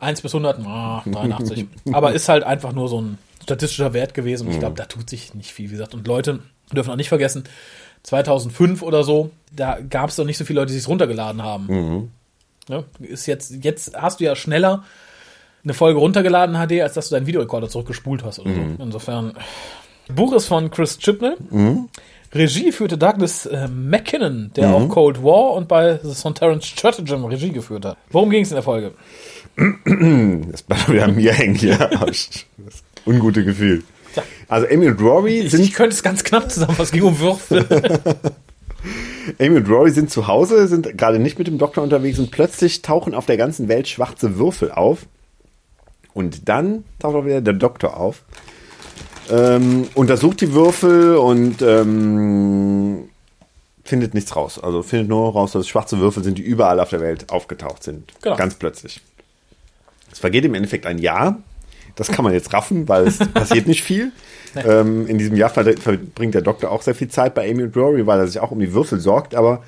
1 0.00 0.20
bis 0.22 0.32
100, 0.34 0.60
ah, 0.66 1.02
83. 1.06 1.66
Aber 1.92 2.12
ist 2.12 2.28
halt 2.28 2.44
einfach 2.44 2.72
nur 2.72 2.88
so 2.88 3.00
ein 3.00 3.18
statistischer 3.42 3.92
Wert 3.94 4.14
gewesen. 4.14 4.46
Und 4.46 4.52
ich 4.52 4.58
glaube, 4.58 4.76
da 4.76 4.84
tut 4.84 5.08
sich 5.08 5.34
nicht 5.34 5.52
viel, 5.52 5.68
wie 5.68 5.72
gesagt. 5.72 5.94
Und 5.94 6.06
Leute 6.06 6.40
dürfen 6.72 6.90
auch 6.90 6.96
nicht 6.96 7.08
vergessen, 7.08 7.44
2005 8.02 8.82
oder 8.82 9.04
so, 9.04 9.30
da 9.54 9.78
gab 9.80 10.10
es 10.10 10.16
doch 10.16 10.24
nicht 10.24 10.38
so 10.38 10.44
viele 10.44 10.60
Leute, 10.60 10.72
die 10.72 10.78
es 10.78 10.88
runtergeladen 10.88 11.42
haben. 11.42 12.12
Ja, 12.68 12.84
ist 13.00 13.26
jetzt, 13.26 13.64
jetzt 13.64 13.96
hast 13.96 14.20
du 14.20 14.24
ja 14.24 14.36
schneller 14.36 14.84
eine 15.64 15.74
Folge 15.74 15.98
runtergeladen 15.98 16.54
HD, 16.56 16.82
als 16.82 16.94
dass 16.94 17.08
du 17.08 17.14
deinen 17.16 17.26
Videorekorder 17.26 17.68
zurückgespult 17.68 18.24
hast 18.24 18.38
oder 18.38 18.54
so. 18.54 18.60
Insofern. 18.82 19.34
Buch 20.14 20.32
ist 20.32 20.46
von 20.46 20.70
Chris 20.70 20.98
Chibnall. 20.98 21.36
Regie 22.32 22.72
führte 22.72 22.98
Douglas 22.98 23.46
äh, 23.46 23.68
McKinnon, 23.68 24.50
der 24.54 24.74
auch 24.74 24.88
Cold 24.88 25.22
War 25.22 25.52
und 25.54 25.66
bei 25.66 25.98
The 26.02 26.12
Sontaran 26.12 26.60
Stratagem 26.60 27.24
Regie 27.24 27.50
geführt 27.50 27.84
hat. 27.84 27.96
Worum 28.10 28.30
ging 28.30 28.42
es 28.42 28.50
in 28.50 28.56
der 28.56 28.62
Folge? 28.62 28.92
Das 30.50 30.62
bleibt 30.62 30.88
wieder 30.88 31.04
an 31.04 31.16
mir 31.16 31.32
hängen 31.32 31.54
hier. 31.54 31.78
Das 32.00 32.28
ungute 33.06 33.44
Gefühl. 33.44 33.82
Also 34.48 34.66
Amy 34.68 34.88
und 34.88 35.00
Rory 35.00 35.40
Ich, 35.40 35.50
sind 35.50 35.62
ich 35.62 35.72
könnte 35.72 35.94
es 35.94 36.02
ganz 36.02 36.24
knapp 36.24 36.50
zusammenfassen. 36.50 36.84
Es 36.84 36.92
ging 36.92 37.02
um 37.02 37.18
Würfel. 37.18 37.66
Amy 39.38 39.56
und 39.56 39.68
Rory 39.68 39.90
sind 39.90 40.10
zu 40.10 40.26
Hause, 40.26 40.66
sind 40.68 40.96
gerade 40.96 41.18
nicht 41.18 41.38
mit 41.38 41.46
dem 41.46 41.58
Doktor 41.58 41.82
unterwegs 41.82 42.18
und 42.18 42.30
plötzlich 42.30 42.82
tauchen 42.82 43.14
auf 43.14 43.26
der 43.26 43.36
ganzen 43.36 43.68
Welt 43.68 43.88
schwarze 43.88 44.38
Würfel 44.38 44.70
auf. 44.70 45.06
Und 46.14 46.48
dann 46.48 46.84
taucht 46.98 47.14
auch 47.14 47.24
wieder 47.24 47.40
der 47.40 47.54
Doktor 47.54 47.96
auf. 47.96 48.24
Ähm, 49.30 49.88
untersucht 49.94 50.40
die 50.40 50.52
Würfel 50.52 51.16
und 51.16 51.60
ähm, 51.62 53.08
findet 53.84 54.14
nichts 54.14 54.34
raus. 54.36 54.58
Also 54.62 54.82
findet 54.82 55.08
nur 55.08 55.32
raus, 55.32 55.52
dass 55.52 55.60
es 55.62 55.68
schwarze 55.68 55.98
Würfel 55.98 56.22
sind, 56.24 56.38
die 56.38 56.42
überall 56.42 56.80
auf 56.80 56.90
der 56.90 57.00
Welt 57.00 57.30
aufgetaucht 57.30 57.82
sind. 57.82 58.12
Genau. 58.22 58.36
Ganz 58.36 58.54
plötzlich. 58.54 59.00
Es 60.10 60.18
vergeht 60.18 60.44
im 60.44 60.54
Endeffekt 60.54 60.86
ein 60.86 60.98
Jahr. 60.98 61.38
Das 61.96 62.08
kann 62.08 62.24
man 62.24 62.32
jetzt 62.32 62.52
raffen, 62.52 62.88
weil 62.88 63.06
es 63.06 63.18
passiert 63.34 63.66
nicht 63.66 63.82
viel. 63.82 64.12
Ähm, 64.56 65.06
in 65.06 65.18
diesem 65.18 65.36
Jahr 65.36 65.50
ver- 65.50 65.76
verbringt 65.76 66.34
der 66.34 66.42
Doktor 66.42 66.70
auch 66.70 66.82
sehr 66.82 66.94
viel 66.94 67.08
Zeit 67.08 67.34
bei 67.34 67.50
Amy 67.50 67.64
und 67.64 67.76
Rory, 67.76 68.06
weil 68.06 68.20
er 68.20 68.26
sich 68.26 68.40
auch 68.40 68.50
um 68.50 68.60
die 68.60 68.72
Würfel 68.72 68.98
sorgt, 69.00 69.34
aber 69.34 69.62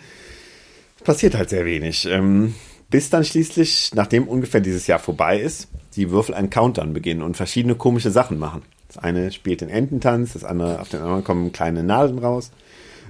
es 0.98 1.02
passiert 1.04 1.34
halt 1.34 1.50
sehr 1.50 1.64
wenig. 1.66 2.06
Ähm, 2.06 2.54
bis 2.88 3.10
dann 3.10 3.24
schließlich, 3.24 3.90
nachdem 3.94 4.26
ungefähr 4.26 4.60
dieses 4.60 4.86
Jahr 4.86 4.98
vorbei 4.98 5.38
ist, 5.38 5.68
die 5.96 6.10
Würfel 6.10 6.34
einen 6.34 6.50
Countdown 6.50 6.92
beginnen 6.94 7.22
und 7.22 7.36
verschiedene 7.36 7.74
komische 7.74 8.10
Sachen 8.10 8.38
machen. 8.38 8.62
Das 8.92 8.98
eine 8.98 9.30
spielt 9.30 9.60
den 9.60 9.68
Ententanz, 9.68 10.32
das 10.32 10.42
andere, 10.42 10.80
auf 10.80 10.88
den 10.88 11.00
anderen 11.00 11.22
kommen 11.22 11.52
kleine 11.52 11.84
Nadeln 11.84 12.18
raus. 12.18 12.50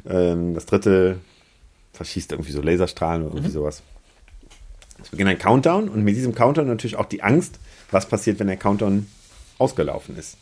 Ähm, 0.07 0.53
das 0.53 0.67
dritte 0.67 1.17
verschießt 1.95 2.33
irgendwie 2.33 2.53
so 2.53 2.61
Laserstrahlen 2.61 3.23
oder 3.23 3.37
irgendwie 3.37 3.51
sowas. 3.51 3.83
Es 5.03 5.09
beginnt 5.09 5.31
ein 5.31 5.39
Countdown 5.39 5.89
und 5.89 6.05
mit 6.05 6.17
diesem 6.17 6.35
Countdown 6.35 6.67
natürlich 6.67 6.97
auch 6.97 7.07
die 7.07 7.23
Angst, 7.23 7.59
was 7.91 8.07
passiert, 8.07 8.39
wenn 8.39 8.49
der 8.49 8.59
Countdown 8.59 9.07
ausgelaufen 9.57 10.19
ist. 10.19 10.37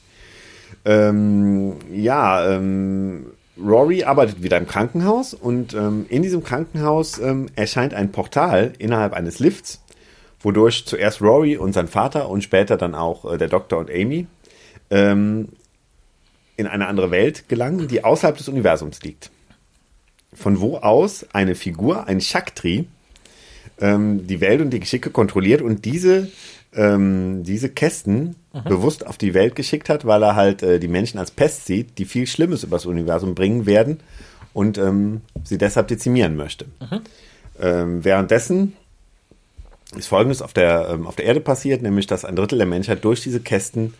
Ähm, 0.84 1.76
ja, 1.92 2.56
ähm, 2.56 3.26
Rory 3.56 4.02
arbeitet 4.02 4.42
wieder 4.42 4.58
im 4.58 4.66
Krankenhaus 4.66 5.34
und 5.34 5.72
ähm, 5.72 6.06
in 6.08 6.22
diesem 6.22 6.42
Krankenhaus 6.42 7.20
ähm, 7.20 7.46
erscheint 7.54 7.94
ein 7.94 8.10
Portal 8.10 8.72
innerhalb 8.78 9.12
eines 9.12 9.38
Lifts, 9.38 9.82
wodurch 10.40 10.84
zuerst 10.84 11.22
Rory 11.22 11.56
und 11.56 11.74
sein 11.74 11.86
Vater 11.86 12.28
und 12.28 12.42
später 12.42 12.76
dann 12.76 12.96
auch 12.96 13.32
äh, 13.32 13.38
der 13.38 13.48
Doktor 13.48 13.78
und 13.78 13.88
Amy 13.88 14.26
ähm, 14.90 15.48
in 16.56 16.66
eine 16.66 16.86
andere 16.86 17.10
Welt 17.10 17.48
gelangen, 17.48 17.88
die 17.88 18.04
außerhalb 18.04 18.36
des 18.36 18.48
Universums 18.48 19.02
liegt. 19.02 19.30
Von 20.34 20.60
wo 20.60 20.76
aus 20.78 21.26
eine 21.32 21.54
Figur, 21.54 22.06
ein 22.06 22.20
Shaktri, 22.20 22.86
ähm, 23.80 24.26
die 24.26 24.40
Welt 24.40 24.60
und 24.60 24.70
die 24.70 24.80
Geschicke 24.80 25.10
kontrolliert 25.10 25.62
und 25.62 25.84
diese, 25.84 26.28
ähm, 26.74 27.44
diese 27.44 27.68
Kästen 27.68 28.36
bewusst 28.64 29.06
auf 29.06 29.18
die 29.18 29.34
Welt 29.34 29.54
geschickt 29.54 29.88
hat, 29.88 30.04
weil 30.04 30.22
er 30.22 30.34
halt 30.34 30.62
äh, 30.62 30.80
die 30.80 30.88
Menschen 30.88 31.18
als 31.18 31.30
Pest 31.30 31.66
sieht, 31.66 31.98
die 31.98 32.04
viel 32.04 32.26
Schlimmes 32.26 32.64
übers 32.64 32.86
Universum 32.86 33.34
bringen 33.34 33.66
werden 33.66 34.00
und 34.52 34.78
ähm, 34.78 35.20
sie 35.44 35.58
deshalb 35.58 35.88
dezimieren 35.88 36.36
möchte. 36.36 36.66
Ähm, 37.60 38.04
währenddessen 38.04 38.74
ist 39.96 40.08
Folgendes 40.08 40.42
auf 40.42 40.52
der, 40.52 40.88
ähm, 40.90 41.06
auf 41.06 41.16
der 41.16 41.26
Erde 41.26 41.40
passiert, 41.40 41.82
nämlich 41.82 42.06
dass 42.06 42.24
ein 42.24 42.36
Drittel 42.36 42.58
der 42.58 42.66
Menschheit 42.66 43.04
durch 43.04 43.22
diese 43.22 43.40
Kästen 43.40 43.94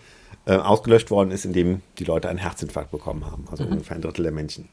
äh, 0.48 0.56
ausgelöscht 0.56 1.10
worden 1.10 1.30
ist, 1.30 1.44
indem 1.44 1.82
die 1.98 2.04
Leute 2.04 2.30
einen 2.30 2.38
Herzinfarkt 2.38 2.90
bekommen 2.90 3.26
haben. 3.26 3.46
Also 3.50 3.64
ungefähr 3.64 3.96
ein 3.96 4.02
Drittel 4.02 4.22
der 4.22 4.32
Menschen. 4.32 4.68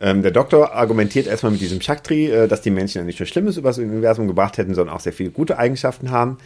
Ähm, 0.00 0.22
der 0.22 0.30
Doktor 0.30 0.72
argumentiert 0.72 1.26
erstmal 1.26 1.52
mit 1.52 1.60
diesem 1.60 1.82
Shaktri, 1.82 2.30
äh, 2.30 2.48
dass 2.48 2.62
die 2.62 2.70
Menschen 2.70 2.98
ja 2.98 3.04
nicht 3.04 3.20
nur 3.20 3.26
Schlimmes 3.26 3.58
übers 3.58 3.78
Universum 3.78 4.26
gebracht 4.26 4.56
hätten, 4.56 4.74
sondern 4.74 4.96
auch 4.96 5.00
sehr 5.00 5.12
viele 5.12 5.30
gute 5.30 5.58
Eigenschaften 5.58 6.10
haben. 6.10 6.38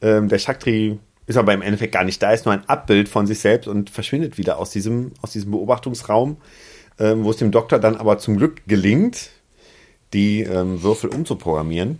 Ähm, 0.00 0.28
der 0.28 0.38
Shaktri 0.38 0.98
ist 1.26 1.36
aber 1.36 1.52
im 1.54 1.62
Endeffekt 1.62 1.92
gar 1.92 2.04
nicht 2.04 2.22
da, 2.22 2.30
ist 2.30 2.44
nur 2.44 2.54
ein 2.54 2.68
Abbild 2.68 3.08
von 3.08 3.26
sich 3.26 3.40
selbst 3.40 3.66
und 3.66 3.90
verschwindet 3.90 4.38
wieder 4.38 4.58
aus 4.58 4.70
diesem, 4.70 5.10
aus 5.20 5.32
diesem 5.32 5.50
Beobachtungsraum, 5.50 6.36
ähm, 7.00 7.24
wo 7.24 7.30
es 7.30 7.36
dem 7.38 7.50
Doktor 7.50 7.80
dann 7.80 7.96
aber 7.96 8.18
zum 8.18 8.36
Glück 8.36 8.62
gelingt, 8.68 9.30
die 10.12 10.42
ähm, 10.42 10.82
Würfel 10.84 11.10
umzuprogrammieren 11.10 11.98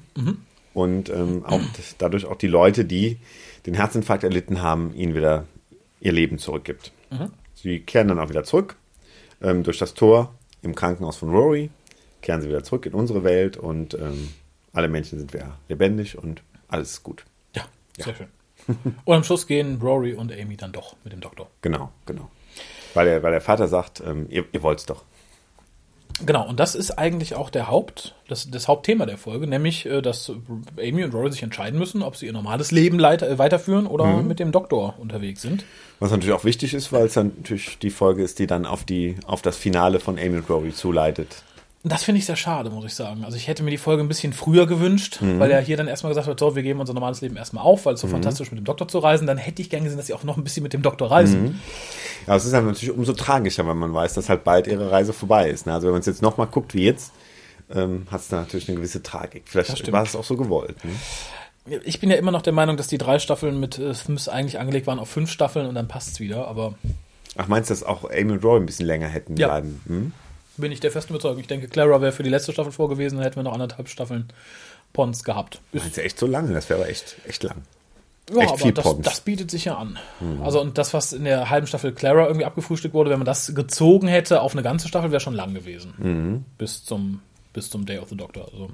und 0.74 1.10
ähm, 1.10 1.44
auch 1.44 1.60
dadurch 1.98 2.26
auch 2.26 2.36
die 2.36 2.46
Leute, 2.46 2.84
die 2.84 3.18
den 3.66 3.74
Herzinfarkt 3.74 4.22
erlitten 4.22 4.62
haben, 4.62 4.94
ihnen 4.94 5.14
wieder 5.14 5.46
ihr 6.04 6.12
Leben 6.12 6.38
zurückgibt. 6.38 6.92
Sie 7.54 7.80
kehren 7.80 8.08
dann 8.08 8.20
auch 8.20 8.28
wieder 8.28 8.44
zurück 8.44 8.76
ähm, 9.40 9.62
durch 9.62 9.78
das 9.78 9.94
Tor 9.94 10.34
im 10.62 10.74
Krankenhaus 10.74 11.16
von 11.16 11.30
Rory, 11.30 11.70
kehren 12.22 12.40
sie 12.40 12.48
wieder 12.48 12.62
zurück 12.62 12.86
in 12.86 12.94
unsere 12.94 13.24
Welt 13.24 13.56
und 13.56 13.94
ähm, 13.94 14.30
alle 14.72 14.88
Menschen 14.88 15.18
sind 15.18 15.32
wieder 15.32 15.58
lebendig 15.68 16.18
und 16.18 16.42
alles 16.68 16.92
ist 16.92 17.02
gut. 17.02 17.24
Ja, 17.54 17.64
sehr 17.98 18.14
schön. 18.14 18.28
Und 19.04 19.14
am 19.14 19.24
Schluss 19.24 19.46
gehen 19.46 19.78
Rory 19.82 20.14
und 20.14 20.32
Amy 20.32 20.56
dann 20.56 20.72
doch 20.72 20.96
mit 21.04 21.12
dem 21.12 21.20
Doktor. 21.20 21.50
Genau, 21.60 21.92
genau. 22.06 22.30
Weil 22.94 23.04
der, 23.04 23.22
weil 23.22 23.32
der 23.32 23.42
Vater 23.42 23.68
sagt, 23.68 24.00
ähm, 24.00 24.26
ihr, 24.30 24.46
ihr 24.52 24.62
wollt's 24.62 24.86
doch. 24.86 25.04
Genau, 26.24 26.48
und 26.48 26.60
das 26.60 26.76
ist 26.76 26.92
eigentlich 26.92 27.34
auch 27.34 27.50
der 27.50 27.68
Haupt, 27.68 28.14
das, 28.28 28.48
das 28.48 28.68
Hauptthema 28.68 29.04
der 29.04 29.18
Folge, 29.18 29.48
nämlich, 29.48 29.84
äh, 29.86 30.00
dass 30.00 30.30
Amy 30.78 31.02
und 31.02 31.12
Rory 31.12 31.32
sich 31.32 31.42
entscheiden 31.42 31.78
müssen, 31.78 32.02
ob 32.02 32.16
sie 32.16 32.26
ihr 32.26 32.32
normales 32.32 32.70
Leben 32.70 32.98
leiter, 32.98 33.28
äh, 33.28 33.38
weiterführen 33.38 33.86
oder 33.86 34.22
mit 34.22 34.38
dem 34.38 34.52
Doktor 34.52 34.94
unterwegs 34.98 35.42
sind. 35.42 35.64
Was 35.98 36.12
natürlich 36.12 36.34
auch 36.34 36.44
wichtig 36.44 36.72
ist, 36.72 36.92
weil 36.92 37.06
es 37.06 37.14
dann 37.14 37.32
natürlich 37.36 37.78
die 37.78 37.90
Folge 37.90 38.22
ist, 38.22 38.38
die 38.38 38.46
dann 38.46 38.64
auf, 38.64 38.84
die, 38.84 39.16
auf 39.26 39.42
das 39.42 39.56
Finale 39.56 39.98
von 39.98 40.18
Amy 40.18 40.36
und 40.36 40.48
Rory 40.48 40.72
zuleitet. 40.72 41.42
Das 41.86 42.02
finde 42.02 42.18
ich 42.18 42.24
sehr 42.24 42.36
schade, 42.36 42.70
muss 42.70 42.86
ich 42.86 42.94
sagen. 42.94 43.24
Also 43.26 43.36
ich 43.36 43.46
hätte 43.46 43.62
mir 43.62 43.70
die 43.70 43.76
Folge 43.76 44.02
ein 44.02 44.08
bisschen 44.08 44.32
früher 44.32 44.66
gewünscht, 44.66 45.18
weil 45.20 45.50
er 45.50 45.60
hier 45.60 45.76
dann 45.76 45.86
erstmal 45.86 46.12
gesagt 46.12 46.26
hat, 46.26 46.40
so, 46.40 46.56
wir 46.56 46.62
geben 46.62 46.80
unser 46.80 46.94
normales 46.94 47.20
Leben 47.20 47.36
erstmal 47.36 47.62
auf, 47.62 47.84
weil 47.84 47.92
es 47.94 48.00
so 48.00 48.06
fantastisch 48.08 48.50
mit 48.50 48.58
dem 48.58 48.64
Doktor 48.64 48.88
zu 48.88 49.00
reisen. 49.00 49.26
Dann 49.26 49.36
hätte 49.36 49.60
ich 49.60 49.68
gern 49.68 49.84
gesehen, 49.84 49.98
dass 49.98 50.06
sie 50.06 50.14
auch 50.14 50.24
noch 50.24 50.38
ein 50.38 50.44
bisschen 50.44 50.62
mit 50.62 50.72
dem 50.72 50.80
Doktor 50.80 51.10
reisen. 51.10 51.60
Ja, 52.26 52.36
es 52.36 52.46
ist 52.46 52.52
dann 52.54 52.64
natürlich 52.64 52.90
umso 52.90 53.12
tragischer, 53.12 53.66
wenn 53.68 53.76
man 53.76 53.92
weiß, 53.92 54.14
dass 54.14 54.30
halt 54.30 54.44
bald 54.44 54.66
ihre 54.66 54.90
Reise 54.90 55.12
vorbei 55.12 55.50
ist. 55.50 55.66
Ne? 55.66 55.74
Also 55.74 55.86
wenn 55.88 55.92
man 55.92 56.00
es 56.00 56.06
jetzt 56.06 56.22
nochmal 56.22 56.46
guckt 56.46 56.72
wie 56.72 56.84
jetzt, 56.84 57.12
ähm, 57.70 58.06
hat 58.10 58.22
es 58.22 58.28
da 58.28 58.36
natürlich 58.36 58.66
eine 58.68 58.78
gewisse 58.78 59.02
Tragik. 59.02 59.42
Vielleicht 59.44 59.92
war 59.92 60.04
es 60.04 60.16
auch 60.16 60.24
so 60.24 60.36
gewollt. 60.38 60.76
Ne? 60.84 61.80
Ich 61.84 62.00
bin 62.00 62.08
ja 62.10 62.16
immer 62.16 62.30
noch 62.30 62.42
der 62.42 62.54
Meinung, 62.54 62.78
dass 62.78 62.86
die 62.86 62.98
drei 62.98 63.18
Staffeln 63.18 63.60
mit 63.60 63.78
äh, 63.78 63.92
Smith 63.92 64.28
eigentlich 64.28 64.58
angelegt 64.58 64.86
waren 64.86 64.98
auf 64.98 65.10
fünf 65.10 65.30
Staffeln 65.30 65.66
und 65.66 65.74
dann 65.74 65.86
passt 65.88 66.12
es 66.12 66.20
wieder, 66.20 66.48
aber 66.48 66.74
Ach, 67.36 67.48
meinst 67.48 67.68
du, 67.68 67.74
dass 67.74 67.82
auch 67.82 68.04
Amy 68.10 68.32
und 68.32 68.44
Rory 68.44 68.60
ein 68.60 68.66
bisschen 68.66 68.86
länger 68.86 69.08
hätten 69.08 69.36
Ja. 69.36 69.48
bleiben? 69.48 69.80
Hm? 69.86 70.12
Bin 70.56 70.72
ich 70.72 70.80
der 70.80 70.90
festen 70.90 71.12
Überzeugung. 71.12 71.40
Ich 71.40 71.46
denke, 71.46 71.68
Clara 71.68 72.00
wäre 72.00 72.12
für 72.12 72.22
die 72.22 72.30
letzte 72.30 72.52
Staffel 72.52 72.72
vorgewesen, 72.72 73.16
dann 73.16 73.24
hätten 73.24 73.36
wir 73.36 73.42
noch 73.42 73.52
anderthalb 73.52 73.88
Staffeln 73.88 74.28
Pons 74.92 75.24
gehabt. 75.24 75.60
Ist 75.72 75.82
Meinst 75.82 75.96
du 75.96 76.02
echt 76.02 76.18
so 76.18 76.26
lange? 76.26 76.52
Das 76.52 76.68
wäre 76.68 76.80
aber 76.80 76.88
echt, 76.88 77.16
echt 77.26 77.42
lang. 77.42 77.62
Ja, 78.30 78.40
Echt 78.40 78.48
aber 78.48 78.58
viel 78.58 78.72
das, 78.72 78.84
Pons. 78.84 79.04
das 79.04 79.20
bietet 79.20 79.50
sich 79.50 79.66
ja 79.66 79.76
an. 79.76 79.98
Also 80.42 80.60
und 80.60 80.78
das, 80.78 80.94
was 80.94 81.12
in 81.12 81.24
der 81.24 81.50
halben 81.50 81.66
Staffel 81.66 81.92
Clara 81.92 82.26
irgendwie 82.26 82.46
abgefrühstückt 82.46 82.94
wurde, 82.94 83.10
wenn 83.10 83.18
man 83.18 83.26
das 83.26 83.54
gezogen 83.54 84.08
hätte 84.08 84.40
auf 84.40 84.52
eine 84.52 84.62
ganze 84.62 84.88
Staffel, 84.88 85.10
wäre 85.10 85.20
schon 85.20 85.34
lang 85.34 85.52
gewesen. 85.52 86.44
Bis 86.56 86.84
zum 86.84 87.20
bis 87.54 87.70
zum 87.70 87.86
Day 87.86 87.98
of 87.98 88.10
the 88.10 88.16
Doctor. 88.16 88.44
Also. 88.52 88.68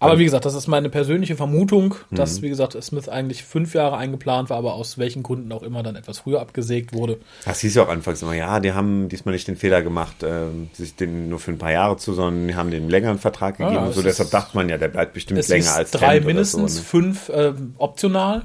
Aber 0.00 0.18
wie 0.18 0.24
gesagt, 0.24 0.44
das 0.44 0.54
ist 0.54 0.66
meine 0.66 0.88
persönliche 0.88 1.36
Vermutung, 1.36 1.94
dass, 2.10 2.42
wie 2.42 2.48
gesagt, 2.48 2.76
Smith 2.82 3.08
eigentlich 3.08 3.44
fünf 3.44 3.74
Jahre 3.74 3.96
eingeplant 3.96 4.50
war, 4.50 4.56
aber 4.56 4.74
aus 4.74 4.98
welchen 4.98 5.22
Gründen 5.22 5.52
auch 5.52 5.62
immer 5.62 5.84
dann 5.84 5.94
etwas 5.94 6.18
früher 6.18 6.40
abgesägt 6.40 6.92
wurde. 6.92 7.18
Das 7.44 7.60
hieß 7.60 7.74
ja 7.76 7.84
auch 7.84 7.88
anfangs 7.88 8.22
immer, 8.22 8.34
ja, 8.34 8.58
die 8.58 8.72
haben 8.72 9.08
diesmal 9.08 9.34
nicht 9.34 9.46
den 9.46 9.56
Fehler 9.56 9.82
gemacht, 9.82 10.16
ähm, 10.24 10.70
sich 10.72 10.96
den 10.96 11.28
nur 11.28 11.38
für 11.38 11.52
ein 11.52 11.58
paar 11.58 11.72
Jahre 11.72 11.96
zu, 11.98 12.14
sondern 12.14 12.48
die 12.48 12.54
haben 12.54 12.70
den 12.70 12.88
längeren 12.88 13.18
Vertrag 13.18 13.58
gegeben 13.58 13.76
und 13.76 13.88
es 13.90 13.94
so. 13.94 14.02
Deshalb 14.02 14.30
dachte 14.30 14.56
man 14.56 14.68
ja, 14.68 14.78
der 14.78 14.88
bleibt 14.88 15.12
bestimmt 15.12 15.38
Es 15.38 15.48
länger 15.48 15.74
als 15.74 15.90
drei 15.90 16.20
mindestens, 16.20 16.74
So, 16.74 16.80
ne? 16.80 16.84
fünf 16.84 17.30
ähm, 17.32 17.74
optional. 17.78 18.42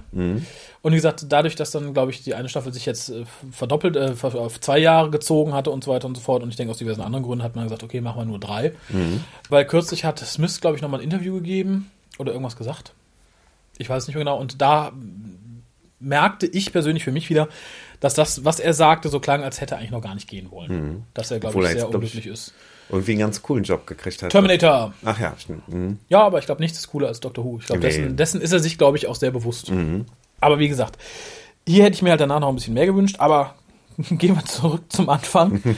Und 0.83 0.93
wie 0.93 0.95
gesagt, 0.95 1.25
dadurch, 1.29 1.55
dass 1.55 1.69
dann, 1.71 1.93
glaube 1.93 2.09
ich, 2.11 2.23
die 2.23 2.33
eine 2.33 2.49
Staffel 2.49 2.73
sich 2.73 2.87
jetzt 2.87 3.09
äh, 3.09 3.23
verdoppelt, 3.51 3.95
äh, 3.95 4.15
auf 4.23 4.59
zwei 4.59 4.79
Jahre 4.79 5.11
gezogen 5.11 5.53
hatte 5.53 5.69
und 5.69 5.83
so 5.83 5.91
weiter 5.91 6.07
und 6.07 6.15
so 6.15 6.21
fort. 6.21 6.41
Und 6.41 6.49
ich 6.49 6.55
denke, 6.55 6.71
aus 6.71 6.77
diversen 6.79 7.01
anderen 7.01 7.23
Gründen 7.23 7.43
hat 7.43 7.55
man 7.55 7.65
gesagt, 7.65 7.83
okay, 7.83 8.01
machen 8.01 8.19
wir 8.21 8.25
nur 8.25 8.39
drei. 8.39 8.73
Weil 9.49 9.65
kürzlich 9.65 10.05
hat 10.05 10.17
Smith, 10.19 10.59
glaube 10.59 10.75
ich, 10.77 10.81
nochmal 10.81 10.99
ein 10.99 11.03
Interview 11.03 11.35
gegeben 11.35 11.91
oder 12.17 12.31
irgendwas 12.31 12.55
gesagt. 12.55 12.93
Ich 13.77 13.89
weiß 13.89 14.03
es 14.03 14.07
nicht 14.07 14.15
mehr 14.15 14.23
genau. 14.25 14.39
Und 14.39 14.59
da 14.61 14.91
merkte 15.99 16.47
ich 16.47 16.71
persönlich 16.71 17.03
für 17.03 17.11
mich 17.11 17.29
wieder, 17.29 17.47
dass 17.99 18.15
das, 18.15 18.43
was 18.43 18.59
er 18.59 18.73
sagte, 18.73 19.09
so 19.09 19.19
klang, 19.19 19.43
als 19.43 19.61
hätte 19.61 19.75
er 19.75 19.77
eigentlich 19.79 19.91
noch 19.91 20.01
gar 20.01 20.15
nicht 20.15 20.27
gehen 20.27 20.49
wollen. 20.49 20.71
Mhm. 20.71 21.03
Dass 21.13 21.29
er, 21.29 21.39
glaube 21.39 21.59
ich, 21.59 21.65
sehr 21.67 21.75
jetzt, 21.75 21.85
unglücklich 21.85 22.25
ich- 22.25 22.31
ist. 22.31 22.53
Irgendwie 22.89 23.11
einen 23.11 23.19
ganz 23.21 23.41
coolen 23.41 23.63
Job 23.63 23.87
gekriegt 23.87 24.21
hat. 24.21 24.31
Terminator. 24.31 24.93
Ach 25.05 25.17
ja, 25.17 25.33
stimmt. 25.37 25.65
Mhm. 25.69 25.99
Ja, 26.09 26.23
aber 26.23 26.39
ich 26.39 26.45
glaube, 26.45 26.59
nichts 26.61 26.77
ist 26.79 26.87
cooler 26.89 27.07
als 27.07 27.21
Doctor 27.21 27.45
Who. 27.45 27.59
Ich 27.59 27.67
glaube, 27.67 27.79
Nee. 27.81 27.87
Mhm. 27.87 27.91
dessen, 28.01 28.17
dessen 28.17 28.41
ist 28.41 28.51
er 28.51 28.59
sich, 28.59 28.77
glaube 28.77 28.97
ich, 28.97 29.07
auch 29.07 29.15
sehr 29.15 29.31
bewusst. 29.31 29.71
Aber 30.41 30.59
wie 30.59 30.67
gesagt, 30.67 30.97
hier 31.67 31.83
hätte 31.85 31.95
ich 31.95 32.01
mir 32.01 32.09
halt 32.11 32.21
danach 32.21 32.39
noch 32.39 32.49
ein 32.49 32.55
bisschen 32.55 32.73
mehr 32.73 32.85
gewünscht, 32.85 33.15
aber 33.19 33.55
gehen 34.09 34.35
wir 34.35 34.45
zurück 34.45 34.83
zum 34.89 35.09
Anfang. 35.09 35.61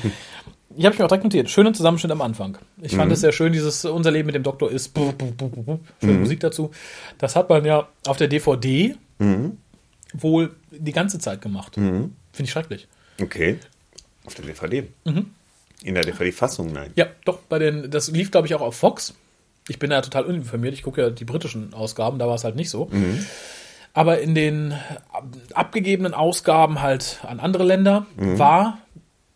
Ich 0.76 0.86
habe 0.86 0.96
mich 0.96 1.04
auch 1.04 1.08
direkt 1.08 1.24
notiert. 1.24 1.52
Schönen 1.52 1.76
Zusammenschnitt 1.76 2.12
am 2.12 2.22
Anfang. 2.24 2.58
Ich 2.82 2.94
Mhm. 2.94 2.98
fand 2.98 3.12
es 3.12 3.22
sehr 3.22 3.32
schön, 3.32 3.54
dieses 3.54 3.86
Unser 3.86 4.10
Leben 4.10 4.26
mit 4.26 4.34
dem 4.34 4.42
Doktor 4.42 4.72
ist. 4.72 4.88
bu- 4.96 5.12
bu- 5.12 5.30
bu- 5.30 5.48
bu- 5.50 5.62
bu. 5.62 5.80
Schöne 6.00 6.14
Mhm. 6.14 6.20
Musik 6.22 6.40
dazu. 6.40 6.72
Das 7.20 7.36
hat 7.36 7.48
man 7.48 7.64
ja 7.64 7.88
auf 8.08 8.18
der 8.18 8.28
DVD 8.28 8.96
Mhm. 9.20 9.58
wohl 10.16 10.56
die 10.72 10.92
ganze 10.92 11.20
Zeit 11.20 11.42
gemacht. 11.44 11.76
Finde 11.76 12.10
ich 12.40 12.50
schrecklich. 12.50 12.88
Okay. 13.22 13.60
Auf 14.26 14.34
der 14.34 14.46
DVD. 14.46 14.88
Mhm. 15.06 15.28
In 15.84 15.94
der 15.94 16.06
DVD-Fassung, 16.06 16.72
nein. 16.74 16.90
Ja, 16.96 17.06
doch, 17.24 17.38
bei 17.42 17.60
den, 17.60 17.92
das 17.92 18.10
lief, 18.10 18.32
glaube 18.32 18.48
ich, 18.48 18.56
auch 18.56 18.62
auf 18.62 18.76
Fox. 18.76 19.14
Ich 19.68 19.78
bin 19.78 19.92
ja 19.92 20.02
total 20.02 20.24
uninformiert. 20.26 20.74
Ich 20.74 20.82
gucke 20.82 21.02
ja 21.04 21.12
die 21.12 21.26
britischen 21.26 21.76
Ausgaben, 21.76 22.18
da 22.18 22.26
war 22.28 22.34
es 22.34 22.44
halt 22.46 22.56
nicht 22.56 22.72
so. 22.72 22.90
Aber 23.94 24.20
in 24.22 24.34
den 24.36 24.74
ab- 25.12 25.28
abgegebenen 25.54 26.14
Ausgaben 26.14 26.82
halt 26.82 27.20
an 27.28 27.40
andere 27.40 27.64
Länder 27.64 28.06
war 28.18 28.80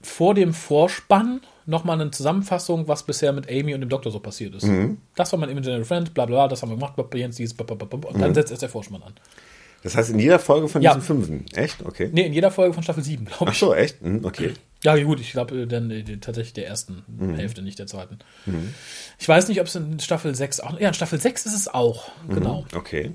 vor 0.02 0.34
dem 0.34 0.54
Vorspann 0.54 1.42
nochmal 1.66 2.00
eine 2.00 2.10
Zusammenfassung, 2.12 2.88
was 2.88 3.04
bisher 3.04 3.34
mit 3.34 3.50
Amy 3.52 3.74
und 3.76 3.82
dem 3.82 3.90
Doktor 3.90 4.12
so 4.12 4.20
passiert 4.20 4.56
ist. 4.56 4.68
Das 5.16 5.32
war 5.32 5.40
mein 5.40 5.50
Imaginary 5.50 5.84
Friend, 5.84 6.14
bla 6.14 6.26
bla, 6.26 6.48
das 6.48 6.62
haben 6.62 6.70
wir 6.70 6.76
gemacht, 6.76 6.96
bla, 6.96 7.04
bla, 7.04 7.20
Jens, 7.20 7.36
dieses, 7.36 7.54
bla, 7.56 7.66
bla, 7.66 7.76
bla, 7.76 7.98
bla, 7.98 8.10
und 8.10 8.20
dann 8.22 8.34
setzt 8.34 8.52
erst 8.52 8.62
der 8.62 8.70
Vorspann 8.70 9.04
an. 9.04 9.14
Das 9.84 9.96
heißt, 9.96 10.10
in 10.10 10.18
jeder 10.20 10.40
Folge 10.40 10.68
von 10.70 10.82
Ja. 10.82 10.94
diesen 10.94 11.06
Fünfen. 11.06 11.46
Echt? 11.54 11.86
Okay. 11.86 12.10
Nee, 12.12 12.26
in 12.26 12.34
jeder 12.34 12.50
Folge 12.52 12.74
von 12.74 12.82
Staffel 12.84 13.04
7, 13.04 13.26
glaube 13.26 13.46
Ach 13.48 13.52
ich. 13.54 13.60
so, 13.60 13.76
echt? 13.76 14.02
Mhm, 14.02 14.26
okay. 14.26 14.54
Ja, 14.84 14.98
gut, 15.04 15.20
ich 15.20 15.32
glaube 15.32 15.68
dann 15.68 15.92
äh, 15.92 16.04
tatsächlich 16.18 16.54
der 16.54 16.68
ersten 16.68 17.04
Hälfte, 17.36 17.62
nicht 17.62 17.78
der 17.80 17.86
zweiten. 17.88 18.18
Ich 19.20 19.28
weiß 19.30 19.48
nicht, 19.50 19.60
ob 19.62 19.68
es 19.68 19.76
in 19.76 20.00
Staffel 20.00 20.34
6 20.34 20.62
auch. 20.62 20.80
Ja, 20.80 20.88
in 20.88 20.94
Staffel 20.94 21.20
6 21.20 21.46
ist 21.46 21.54
es 21.54 21.68
auch, 21.68 22.10
genau. 22.28 22.66
Okay. 22.76 23.12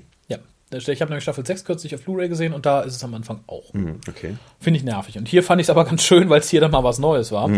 Ich 0.73 1.01
habe 1.01 1.11
nämlich 1.11 1.23
Staffel 1.23 1.45
6 1.45 1.65
kürzlich 1.65 1.95
auf 1.95 2.01
Blu-ray 2.01 2.29
gesehen 2.29 2.53
und 2.53 2.65
da 2.65 2.81
ist 2.81 2.95
es 2.95 3.03
am 3.03 3.13
Anfang 3.13 3.41
auch. 3.47 3.73
Mhm, 3.73 3.99
okay. 4.09 4.35
Finde 4.59 4.77
ich 4.77 4.83
nervig. 4.83 5.17
Und 5.17 5.27
hier 5.27 5.43
fand 5.43 5.61
ich 5.61 5.65
es 5.65 5.69
aber 5.69 5.85
ganz 5.89 6.03
schön, 6.03 6.29
weil 6.29 6.39
es 6.39 6.49
hier 6.49 6.61
dann 6.61 6.71
mal 6.71 6.83
was 6.83 6.99
Neues 6.99 7.31
war. 7.31 7.49